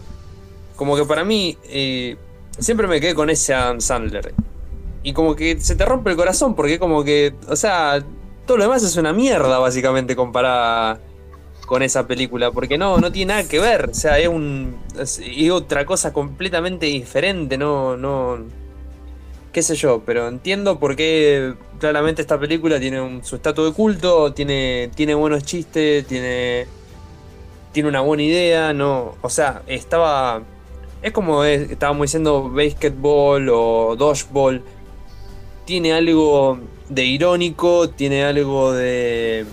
como 0.75 0.95
que 0.95 1.05
para 1.05 1.23
mí 1.23 1.57
eh, 1.65 2.17
siempre 2.57 2.87
me 2.87 2.99
quedé 2.99 3.13
con 3.13 3.29
ese 3.29 3.53
Adam 3.53 3.81
Sandler. 3.81 4.33
Y 5.03 5.13
como 5.13 5.35
que 5.35 5.59
se 5.61 5.75
te 5.75 5.85
rompe 5.85 6.09
el 6.09 6.17
corazón 6.17 6.55
porque 6.55 6.79
como 6.79 7.03
que, 7.03 7.33
o 7.47 7.55
sea, 7.55 8.03
todo 8.45 8.57
lo 8.57 8.63
demás 8.63 8.83
es 8.83 8.97
una 8.97 9.13
mierda 9.13 9.59
básicamente 9.59 10.15
comparada 10.15 10.99
con 11.69 11.83
esa 11.83 12.07
película, 12.07 12.51
porque 12.51 12.79
no, 12.79 12.97
no 12.97 13.11
tiene 13.11 13.33
nada 13.33 13.47
que 13.47 13.59
ver, 13.59 13.91
o 13.91 13.93
sea, 13.93 14.17
es 14.17 14.27
un 14.27 14.75
es, 14.99 15.21
es 15.23 15.51
otra 15.51 15.85
cosa 15.85 16.11
completamente 16.11 16.87
diferente, 16.87 17.59
no, 17.59 17.95
no, 17.95 18.39
qué 19.51 19.61
sé 19.63 19.75
yo, 19.75 20.01
pero 20.05 20.27
entiendo 20.27 20.79
por 20.79 20.95
qué 20.95 21.53
claramente 21.79 22.21
esta 22.21 22.39
película 22.39 22.79
tiene 22.79 23.01
un- 23.01 23.23
su 23.23 23.35
estatus 23.37 23.67
de 23.69 23.73
culto, 23.73 24.31
tiene, 24.33 24.89
tiene 24.95 25.13
buenos 25.15 25.43
chistes, 25.43 26.05
tiene, 26.05 26.67
tiene 27.71 27.89
una 27.89 28.01
buena 28.01 28.23
idea, 28.23 28.73
no, 28.73 29.15
o 29.21 29.29
sea, 29.29 29.61
estaba, 29.67 30.41
es 31.01 31.11
como 31.11 31.43
es- 31.43 31.69
estábamos 31.71 32.05
diciendo 32.07 32.49
basketball 32.49 33.49
o 33.49 33.95
dodgeball, 33.97 34.61
tiene 35.65 35.93
algo 35.93 36.59
de 36.89 37.05
irónico, 37.05 37.89
tiene 37.89 38.23
algo 38.25 38.73
de... 38.73 39.45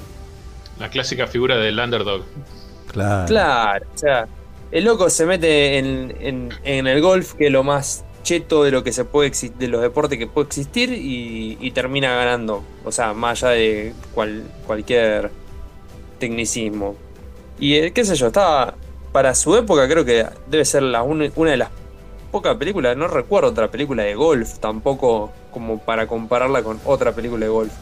La 0.79 0.89
clásica 0.91 1.27
figura 1.27 1.57
del 1.57 1.79
underdog. 1.79 2.23
Claro. 2.93 3.27
Claro, 3.27 3.87
o 3.95 3.99
sea, 3.99 4.27
el 4.71 4.85
loco 4.85 5.09
se 5.11 5.27
mete 5.27 5.79
en, 5.79 6.15
en- 6.21 6.49
en 6.65 6.87
el 6.87 7.01
golf, 7.03 7.35
que 7.35 7.47
es 7.47 7.53
lo 7.53 7.63
más 7.63 8.05
cheto 8.27 8.65
de 8.65 8.73
lo 8.73 8.83
que 8.83 8.93
se 8.93 9.05
puede 9.05 9.31
de 9.57 9.69
los 9.69 9.81
deportes 9.81 10.19
que 10.19 10.27
puede 10.27 10.49
existir, 10.49 10.91
y, 10.93 11.57
y 11.61 11.71
termina 11.71 12.13
ganando. 12.17 12.65
O 12.85 12.91
sea, 12.91 13.15
más 13.15 13.45
allá 13.45 13.53
de 13.55 13.95
cual- 14.15 14.43
cualquier 14.67 15.31
tecnicismo. 16.19 16.97
Y 17.59 17.75
eh, 17.77 17.93
qué 17.93 18.05
sé 18.05 18.17
yo, 18.17 18.27
estaba. 18.27 18.75
para 19.13 19.35
su 19.35 19.57
época 19.57 19.89
creo 19.89 20.05
que 20.05 20.27
debe 20.51 20.65
ser 20.65 20.83
la 20.83 21.03
una 21.03 21.31
de 21.31 21.57
las 21.57 21.71
pocas 22.33 22.57
películas, 22.57 22.97
no 22.97 23.07
recuerdo 23.07 23.51
otra 23.51 23.71
película 23.71 24.03
de 24.03 24.15
golf 24.15 24.59
tampoco 24.59 25.33
como 25.53 25.79
para 25.79 26.07
compararla 26.07 26.63
con 26.63 26.79
otra 26.85 27.13
película 27.13 27.47
de 27.47 27.51
golf. 27.51 27.73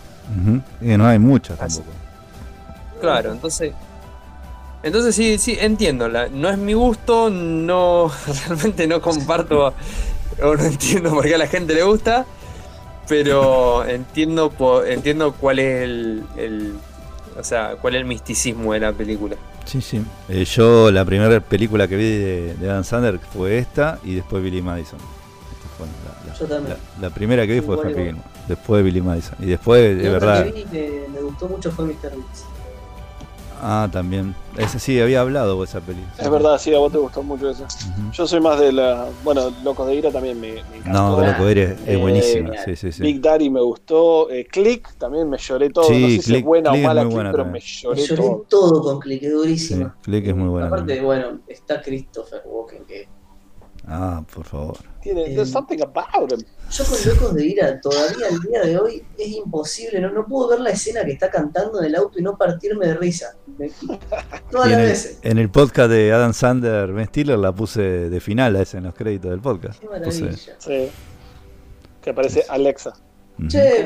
Y 0.80 0.96
no 0.96 1.06
hay 1.06 1.18
muchas 1.18 1.58
tampoco. 1.58 1.86
Claro, 3.00 3.32
entonces 3.32 3.72
entonces 4.82 5.14
sí, 5.14 5.38
sí, 5.38 5.56
entiendo. 5.58 6.08
no 6.08 6.50
es 6.50 6.58
mi 6.58 6.74
gusto, 6.74 7.30
no 7.30 8.12
realmente 8.48 8.86
no 8.86 9.00
comparto 9.00 9.72
no 10.40 10.64
entiendo 10.64 11.10
por 11.10 11.24
qué 11.24 11.34
a 11.34 11.38
la 11.38 11.46
gente 11.46 11.74
le 11.74 11.82
gusta, 11.82 12.26
pero 13.08 13.84
entiendo 13.88 14.52
entiendo 14.86 15.32
cuál 15.32 15.58
es 15.58 15.82
el, 15.82 16.74
o 17.38 17.44
sea, 17.44 17.76
cuál 17.80 17.94
es 17.94 18.00
el 18.00 18.06
misticismo 18.06 18.72
de 18.72 18.80
la 18.80 18.92
película. 18.92 19.36
Sí, 19.64 19.80
sí. 19.80 20.02
Eh, 20.28 20.44
yo 20.44 20.90
la 20.90 21.04
primera 21.04 21.40
película 21.40 21.88
que 21.88 21.96
vi 21.96 22.04
de, 22.04 22.54
de, 22.54 22.70
Adam 22.70 22.84
Sandler 22.84 23.18
fue 23.18 23.58
esta 23.58 23.98
y 24.04 24.14
después 24.14 24.42
Billy 24.42 24.60
Madison. 24.60 24.98
la, 26.26 26.34
yo 26.34 26.46
también. 26.46 26.76
La, 27.00 27.10
primera 27.10 27.46
que 27.46 27.54
vi 27.54 27.60
fue 27.62 27.76
Happy 27.76 27.94
Gilmore, 27.94 28.28
después 28.46 28.84
Billy 28.84 29.00
Madison. 29.00 29.36
Y 29.40 29.46
después, 29.46 29.96
de 29.96 30.08
verdad. 30.10 30.44
que 30.44 30.52
vi 30.52 30.64
me, 30.70 31.08
me, 31.14 31.20
gustó 31.22 31.48
mucho 31.48 31.70
fue 31.70 31.86
Mr. 31.86 32.14
Biggs. 32.14 32.44
Ah, 33.60 33.88
también. 33.90 34.34
Ese 34.56 34.78
sí, 34.78 35.00
había 35.00 35.20
hablado 35.20 35.58
de 35.58 35.64
esa 35.64 35.80
película. 35.80 36.12
Es 36.18 36.30
verdad, 36.30 36.58
sí, 36.58 36.74
a 36.74 36.78
vos 36.78 36.92
te 36.92 36.98
gustó 36.98 37.22
mucho 37.22 37.50
esa. 37.50 37.66
Yo 38.12 38.26
soy 38.26 38.40
más 38.40 38.60
de 38.60 38.72
la. 38.72 39.06
Bueno, 39.24 39.52
Locos 39.62 39.86
de 39.88 39.94
Ira 39.96 40.10
también 40.10 40.40
me, 40.40 40.52
me 40.70 40.76
encantó. 40.78 40.90
No, 40.92 41.20
Locos 41.26 41.44
de 41.46 41.50
Ira 41.52 41.62
es, 41.62 41.78
eh, 41.86 41.96
buenísima. 41.96 42.50
Sí, 42.64 42.76
sí, 42.76 42.92
sí. 42.92 43.02
Big 43.02 43.20
Daddy 43.20 43.50
me 43.50 43.60
gustó. 43.60 44.30
Eh, 44.30 44.46
Click 44.46 44.96
también 44.98 45.28
me 45.28 45.38
lloré 45.38 45.70
todo. 45.70 45.84
Sí, 45.86 45.92
no 45.92 45.98
sé 45.98 46.06
Click, 46.06 46.22
si 46.22 46.36
es 46.36 46.44
buena 46.44 46.70
Click 46.70 46.84
o 46.84 46.86
mala, 46.88 47.00
Click, 47.02 47.14
buena 47.14 47.30
pero 47.32 47.42
también. 47.44 47.64
me 47.64 47.70
lloré, 47.70 48.00
Me 48.00 48.06
lloré 48.06 48.22
todo. 48.22 48.46
todo 48.48 48.82
con 48.82 49.00
Click, 49.00 49.22
es 49.22 49.32
durísima. 49.32 49.96
Click 50.02 50.26
es 50.26 50.36
muy 50.36 50.48
buena. 50.48 50.66
Aparte, 50.68 50.84
también. 50.86 51.04
bueno, 51.04 51.40
está 51.48 51.80
Christopher 51.82 52.42
Walken 52.46 52.84
que. 52.84 53.08
Ah, 53.86 54.24
por 54.34 54.44
favor. 54.44 54.76
Tiene 55.02 55.34
there's 55.34 55.50
something 55.50 55.78
about 55.82 56.32
him. 56.32 56.40
Yo 56.70 56.84
con 56.84 56.98
Locos 57.14 57.34
de 57.34 57.46
Ira, 57.46 57.80
todavía 57.80 58.28
al 58.30 58.40
día 58.40 58.62
de 58.62 58.78
hoy 58.78 59.04
es 59.18 59.28
imposible, 59.28 60.00
no, 60.00 60.10
no 60.10 60.26
puedo 60.26 60.48
ver 60.48 60.60
la 60.60 60.70
escena 60.70 61.04
que 61.04 61.12
está 61.12 61.30
cantando 61.30 61.80
en 61.80 61.86
el 61.86 61.94
auto 61.94 62.18
y 62.18 62.22
no 62.22 62.38
partirme 62.38 62.86
de 62.86 62.94
risa. 62.94 63.36
Me- 63.58 63.70
Todas 64.50 64.68
las 64.70 64.78
en, 64.78 64.80
el, 64.80 64.86
veces. 64.88 65.18
en 65.22 65.38
el 65.38 65.50
podcast 65.50 65.90
de 65.90 66.12
Adam 66.12 66.32
Sandler, 66.32 66.92
Ben 66.92 67.06
Stiller, 67.08 67.38
la 67.38 67.52
puse 67.54 67.82
de 67.82 68.20
final 68.20 68.56
a 68.56 68.62
ese 68.62 68.78
en 68.78 68.84
los 68.84 68.94
créditos 68.94 69.30
del 69.30 69.40
podcast. 69.40 69.78
Qué 69.80 69.88
maravilla. 69.88 70.30
Puse- 70.30 70.54
Sí. 70.58 70.90
Que 72.00 72.10
aparece 72.10 72.44
Alexa. 72.48 72.94
Che, 73.48 73.84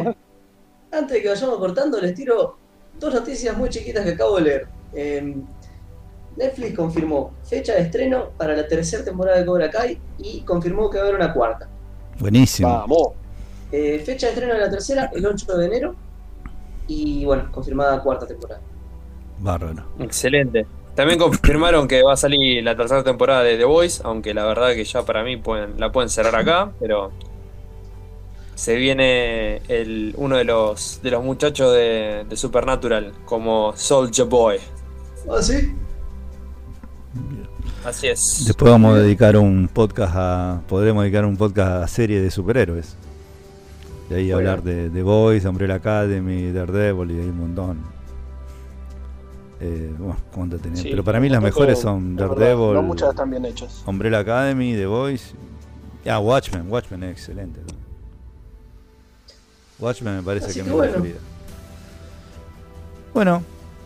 antes 0.93 1.11
de 1.17 1.23
que 1.23 1.29
vayamos 1.29 1.59
cortando, 1.59 2.01
les 2.01 2.15
tiro 2.15 2.57
dos 2.99 3.13
noticias 3.15 3.57
muy 3.57 3.69
chiquitas 3.69 4.05
que 4.05 4.11
acabo 4.13 4.37
de 4.37 4.43
leer. 4.43 4.69
Eh, 4.95 5.35
Netflix 6.39 6.77
confirmó 6.77 7.33
fecha 7.45 7.75
de 7.75 7.81
estreno 7.81 8.31
para 8.37 8.55
la 8.55 8.67
tercera 8.67 9.05
temporada 9.05 9.39
de 9.39 9.45
Cobra 9.45 9.69
Kai 9.69 9.99
y 10.19 10.41
confirmó 10.43 10.89
que 10.89 10.99
va 10.99 11.05
a 11.05 11.07
haber 11.09 11.21
una 11.21 11.35
cuarta. 11.35 11.69
Buenísimo. 12.19 12.69
Vamos. 12.69 13.09
Eh, 13.73 14.01
fecha 14.07 14.29
de 14.29 14.33
estreno 14.35 14.55
de 14.55 14.61
la 14.61 14.71
tercera, 14.71 15.11
el 15.13 15.27
8 15.27 15.57
de 15.57 15.67
enero. 15.67 15.95
Y 16.87 17.25
bueno, 17.25 17.51
confirmada 17.51 18.01
cuarta 18.03 18.27
temporada. 18.27 18.61
Bárbaro. 19.41 19.85
Excelente. 19.99 20.67
También 20.95 21.19
confirmaron 21.19 21.87
que 21.87 22.03
va 22.03 22.15
a 22.15 22.17
salir 22.17 22.63
la 22.63 22.77
tercera 22.77 23.03
temporada 23.03 23.43
de 23.43 23.57
The 23.59 23.65
Voice, 23.65 24.01
aunque 24.05 24.33
la 24.33 24.45
verdad 24.47 24.75
que 24.75 24.85
ya 24.85 25.05
para 25.05 25.23
mí 25.25 25.37
pueden, 25.37 25.79
la 25.79 25.93
pueden 25.93 26.09
cerrar 26.09 26.35
acá, 26.35 26.73
pero 26.81 27.13
se 28.55 28.77
viene 28.77 29.61
el, 29.69 30.15
uno 30.17 30.37
de 30.37 30.45
los 30.45 31.01
de 31.03 31.11
los 31.13 31.23
muchachos 31.23 31.73
de, 31.73 32.25
de 32.29 32.37
Supernatural 32.37 33.13
como 33.25 33.77
Soldier 33.77 34.27
Boy. 34.27 34.59
¿Ah, 35.31 35.43
sí? 35.43 35.73
Así 37.89 38.07
es. 38.07 38.45
Después 38.47 38.71
vamos 38.71 38.97
a 38.97 38.99
dedicar 38.99 39.35
un 39.39 39.67
podcast 39.73 40.13
a. 40.15 40.61
Podremos 40.69 41.03
dedicar 41.05 41.25
un 41.25 41.39
podcast 41.39 41.85
a 41.85 41.89
serie 41.89 42.21
de 42.21 42.31
superhéroes. 42.31 42.97
De 44.11 44.17
ahí 44.17 44.31
hablar 44.31 44.63
de 44.63 44.91
The 44.91 45.03
Boys, 45.03 45.47
Umbrella 45.47 45.77
Academy, 45.77 46.53
Daredevil 46.53 47.11
y 47.11 47.15
hay 47.15 47.29
un 47.29 47.39
montón. 47.39 47.79
Eh, 49.61 49.91
bueno, 49.99 50.19
¿cuánto 50.35 50.59
tenía? 50.59 50.83
Sí, 50.83 50.89
Pero 50.91 51.03
para 51.03 51.19
mí 51.19 51.31
las 51.31 51.43
mejores 51.43 51.79
son 51.79 52.11
es 52.11 52.17
verdad, 52.17 52.37
Daredevil, 52.37 52.75
No 52.75 52.83
muchas 52.83 53.09
están 53.09 53.31
bien 53.31 53.47
hechas. 53.47 53.83
Umbrella 53.87 54.19
Academy, 54.19 54.75
The 54.75 54.87
Boys. 54.87 55.35
Ah, 56.07 56.19
Watchmen. 56.19 56.71
Watchmen 56.71 57.03
es 57.05 57.13
excelente. 57.13 57.61
Watchmen 59.79 60.17
me 60.17 60.23
parece 60.23 60.47
Así 60.47 60.55
que 60.57 60.61
es 60.61 60.67
mi 60.67 60.73
bueno. 60.73 60.93
preferida. 60.93 61.21
Bueno, 63.15 63.43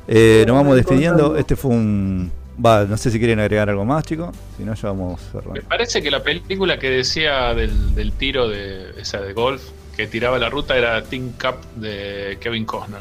eh, 0.08 0.42
nos 0.48 0.56
vamos 0.56 0.74
despidiendo. 0.74 1.36
Este 1.36 1.54
fue 1.54 1.70
un. 1.70 2.41
Va, 2.64 2.84
no 2.84 2.96
sé 2.96 3.10
si 3.10 3.18
quieren 3.18 3.40
agregar 3.40 3.70
algo 3.70 3.84
más, 3.84 4.04
chicos. 4.04 4.30
Si 4.56 4.64
no, 4.64 4.74
ya 4.74 4.88
vamos 4.88 5.20
cerrando. 5.32 5.54
Me 5.54 5.62
parece 5.62 6.02
que 6.02 6.10
la 6.10 6.22
película 6.22 6.78
que 6.78 6.90
decía 6.90 7.54
del, 7.54 7.94
del 7.94 8.12
tiro 8.12 8.48
de 8.48 8.90
esa 9.00 9.20
de 9.20 9.32
golf 9.32 9.62
que 9.96 10.06
tiraba 10.06 10.38
la 10.38 10.48
ruta 10.50 10.76
era 10.76 11.02
Team 11.02 11.32
Cup 11.32 11.56
de 11.76 12.36
Kevin 12.40 12.64
Costner. 12.64 13.00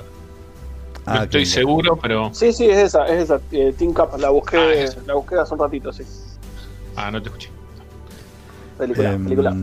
Ah, 1.05 1.15
no 1.17 1.23
estoy 1.23 1.45
seguro, 1.45 1.97
pero. 1.97 2.31
Sí, 2.33 2.53
sí, 2.53 2.69
es 2.69 2.77
esa, 2.77 3.05
es 3.07 3.23
esa. 3.23 3.41
eh, 3.51 3.73
Team 3.77 3.93
Cup, 3.93 4.17
la 4.19 4.29
busqué, 4.29 4.57
Ah, 4.57 4.73
es 4.73 4.97
la 5.05 5.15
busqué 5.15 5.35
hace 5.35 5.53
un 5.53 5.59
ratito, 5.59 5.91
sí. 5.91 6.03
Ah, 6.95 7.09
no 7.11 7.21
te 7.21 7.27
escuché. 7.29 7.49
Película, 8.77 9.11
Em, 9.13 9.23
película. 9.23 9.55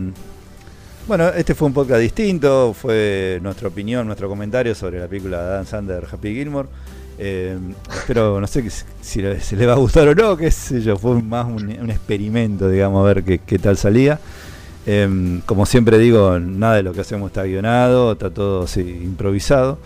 Bueno, 1.06 1.28
este 1.28 1.54
fue 1.54 1.68
un 1.68 1.72
podcast 1.74 2.00
distinto, 2.02 2.74
fue 2.74 3.38
nuestra 3.42 3.68
opinión, 3.68 4.06
nuestro 4.06 4.28
comentario 4.28 4.74
sobre 4.74 5.00
la 5.00 5.08
película 5.08 5.42
de 5.42 5.48
Dan 5.54 5.66
Sander, 5.66 6.06
Happy 6.10 6.34
Gilmore. 6.34 6.68
Eh, 7.18 7.58
espero, 7.92 8.40
no 8.40 8.46
sé 8.46 8.68
si 8.70 8.84
si 9.40 9.56
le 9.56 9.66
va 9.66 9.72
a 9.72 9.76
gustar 9.76 10.06
o 10.08 10.14
no, 10.14 10.36
qué 10.36 10.50
sé 10.50 10.80
yo, 10.80 10.96
fue 10.96 11.20
más 11.20 11.46
un, 11.46 11.68
un 11.80 11.90
experimento, 11.90 12.68
digamos, 12.68 13.00
a 13.00 13.12
ver 13.12 13.24
qué, 13.24 13.38
qué 13.38 13.58
tal 13.58 13.76
salía. 13.76 14.20
Eh, 14.86 15.40
como 15.44 15.66
siempre 15.66 15.98
digo, 15.98 16.38
nada 16.38 16.76
de 16.76 16.82
lo 16.82 16.92
que 16.92 17.00
hacemos 17.00 17.28
está 17.30 17.42
guionado, 17.44 18.12
está 18.12 18.30
todo 18.30 18.66
improvisado. 18.76 19.78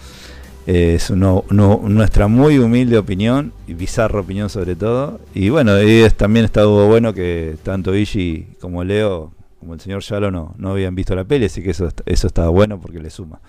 Eh, 0.66 0.94
es 0.96 1.10
uno- 1.10 1.44
uno- 1.50 1.80
nuestra 1.88 2.28
muy 2.28 2.58
humilde 2.58 2.96
opinión 2.96 3.52
y 3.66 3.74
bizarra 3.74 4.20
opinión 4.20 4.48
sobre 4.48 4.76
todo. 4.76 5.18
Y 5.34 5.48
bueno, 5.48 5.82
y 5.82 6.02
es, 6.02 6.14
también 6.14 6.44
estuvo 6.44 6.86
bueno 6.86 7.12
que 7.14 7.56
tanto 7.64 7.94
Ishi 7.96 8.46
como 8.60 8.84
Leo, 8.84 9.32
como 9.58 9.74
el 9.74 9.80
señor 9.80 10.02
Yalo, 10.02 10.30
no, 10.30 10.54
no 10.58 10.70
habían 10.70 10.94
visto 10.94 11.16
la 11.16 11.24
peli, 11.24 11.46
así 11.46 11.62
que 11.62 11.70
eso, 11.70 11.88
eso 12.06 12.26
estaba 12.28 12.48
bueno 12.50 12.80
porque 12.80 13.00
le 13.00 13.10
suma. 13.10 13.40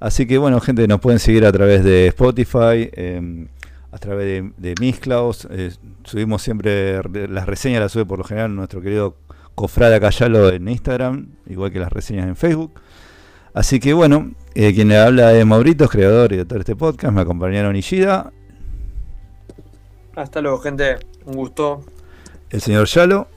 Así 0.00 0.26
que 0.26 0.38
bueno, 0.38 0.60
gente, 0.60 0.86
nos 0.88 1.00
pueden 1.00 1.18
seguir 1.18 1.46
a 1.46 1.52
través 1.52 1.82
de 1.84 2.08
Spotify, 2.08 2.90
eh, 2.92 3.46
a 3.90 3.98
través 3.98 4.26
de, 4.26 4.52
de 4.56 4.74
Mixclouds. 4.80 5.48
eh, 5.50 5.72
subimos 6.04 6.42
siempre 6.42 7.00
re- 7.02 7.28
las 7.28 7.46
reseñas, 7.46 7.80
las 7.80 7.92
sube 7.92 8.04
por 8.04 8.18
lo 8.18 8.24
general 8.24 8.54
nuestro 8.54 8.80
querido 8.80 9.16
Cofrada 9.54 10.00
Cayalo 10.00 10.50
en 10.50 10.68
Instagram, 10.68 11.28
igual 11.46 11.70
que 11.72 11.78
las 11.78 11.92
reseñas 11.92 12.26
en 12.26 12.36
Facebook. 12.36 12.72
Así 13.54 13.78
que 13.78 13.92
bueno, 13.94 14.32
eh, 14.56 14.74
quien 14.74 14.88
le 14.88 14.98
habla 14.98 15.32
es 15.32 15.46
Maurito, 15.46 15.88
creador 15.88 16.32
y 16.32 16.36
editor 16.36 16.58
de 16.58 16.60
este 16.62 16.76
podcast. 16.76 17.14
Me 17.14 17.20
acompañaron 17.22 17.76
Ishida, 17.76 18.32
Hasta 20.16 20.40
luego, 20.40 20.58
gente. 20.58 20.96
Un 21.24 21.34
gusto. 21.34 21.84
el 22.50 22.60
señor 22.60 22.86
Yalo, 22.88 23.28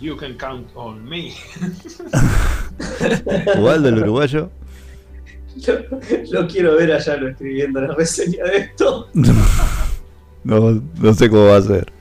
You 0.00 0.16
can 0.16 0.34
count 0.38 0.66
on 0.74 1.04
me. 1.06 1.32
Ubaldo 3.58 3.88
el 3.90 3.98
uruguayo. 3.98 4.50
Lo, 5.66 6.40
lo 6.40 6.48
quiero 6.48 6.76
ver 6.76 6.92
allá 6.92 7.16
lo 7.16 7.28
escribiendo 7.28 7.80
la 7.80 7.94
reseña 7.94 8.44
de 8.44 8.56
esto. 8.58 9.08
No, 10.42 10.80
no 10.98 11.12
sé 11.12 11.28
cómo 11.28 11.48
va 11.48 11.56
a 11.56 11.62
ser. 11.62 11.92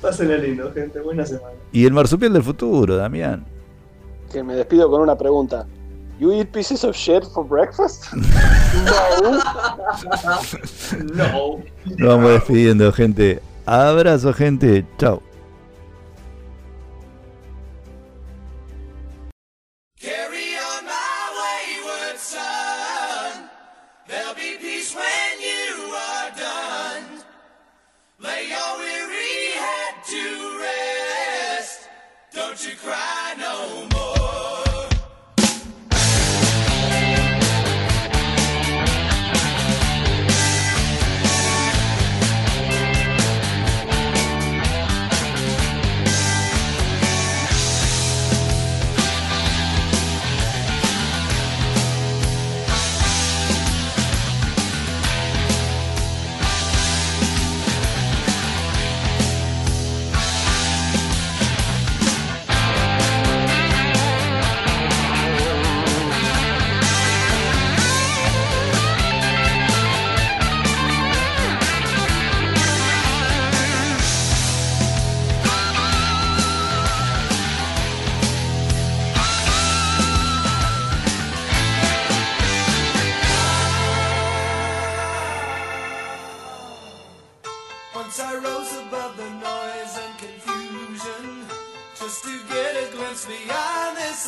Pásenla 0.00 0.36
lindo, 0.36 0.70
gente. 0.72 1.00
Buena 1.00 1.26
semana. 1.26 1.56
Y 1.72 1.84
el 1.84 1.92
marsupial 1.92 2.32
del 2.32 2.44
futuro, 2.44 2.96
Damián. 2.96 3.44
Que 4.32 4.42
me 4.44 4.54
despido 4.54 4.88
con 4.88 5.00
una 5.00 5.16
pregunta. 5.18 5.66
You 6.20 6.32
eat 6.32 6.52
pieces 6.52 6.84
of 6.84 6.96
shit 6.96 7.24
for 7.32 7.44
breakfast? 7.46 8.12
no. 8.12 8.22
no. 11.14 11.58
Nos 11.96 12.08
vamos 12.08 12.30
despidiendo, 12.30 12.92
gente. 12.92 13.40
Abrazo, 13.66 14.32
gente. 14.32 14.86
Chao. 14.98 15.22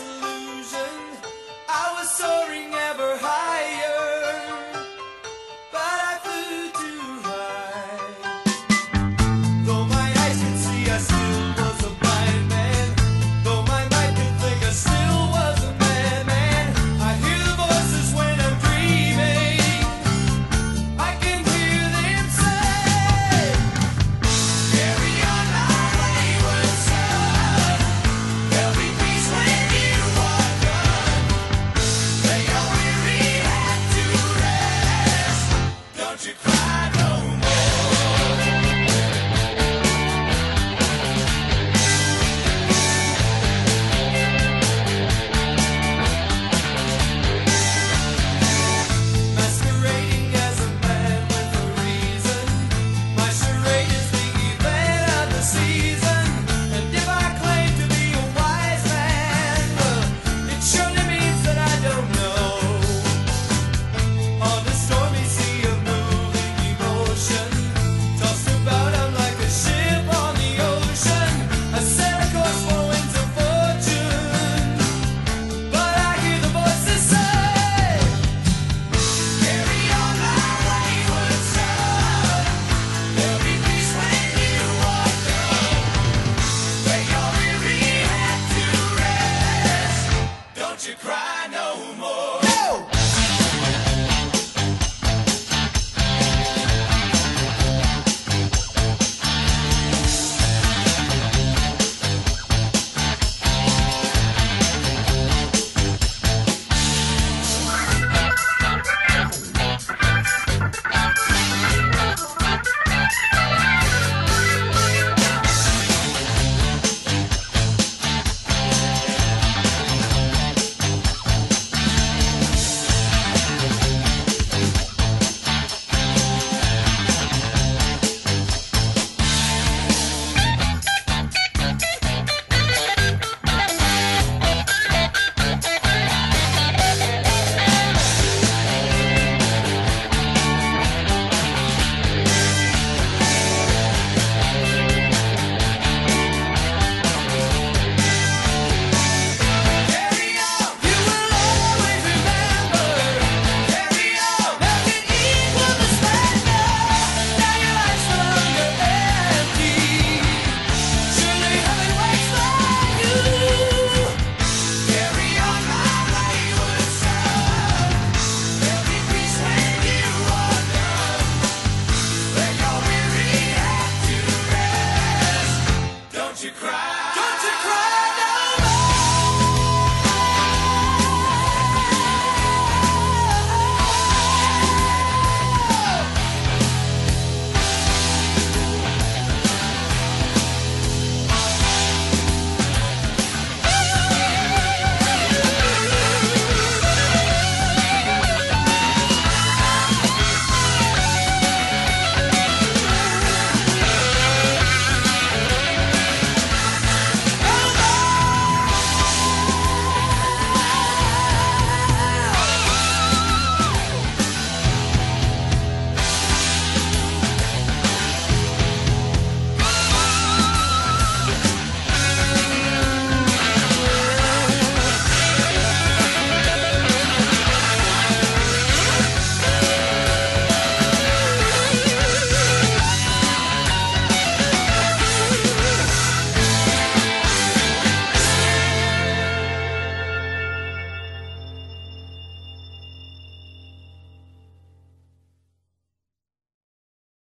Absolutely. 0.01 0.30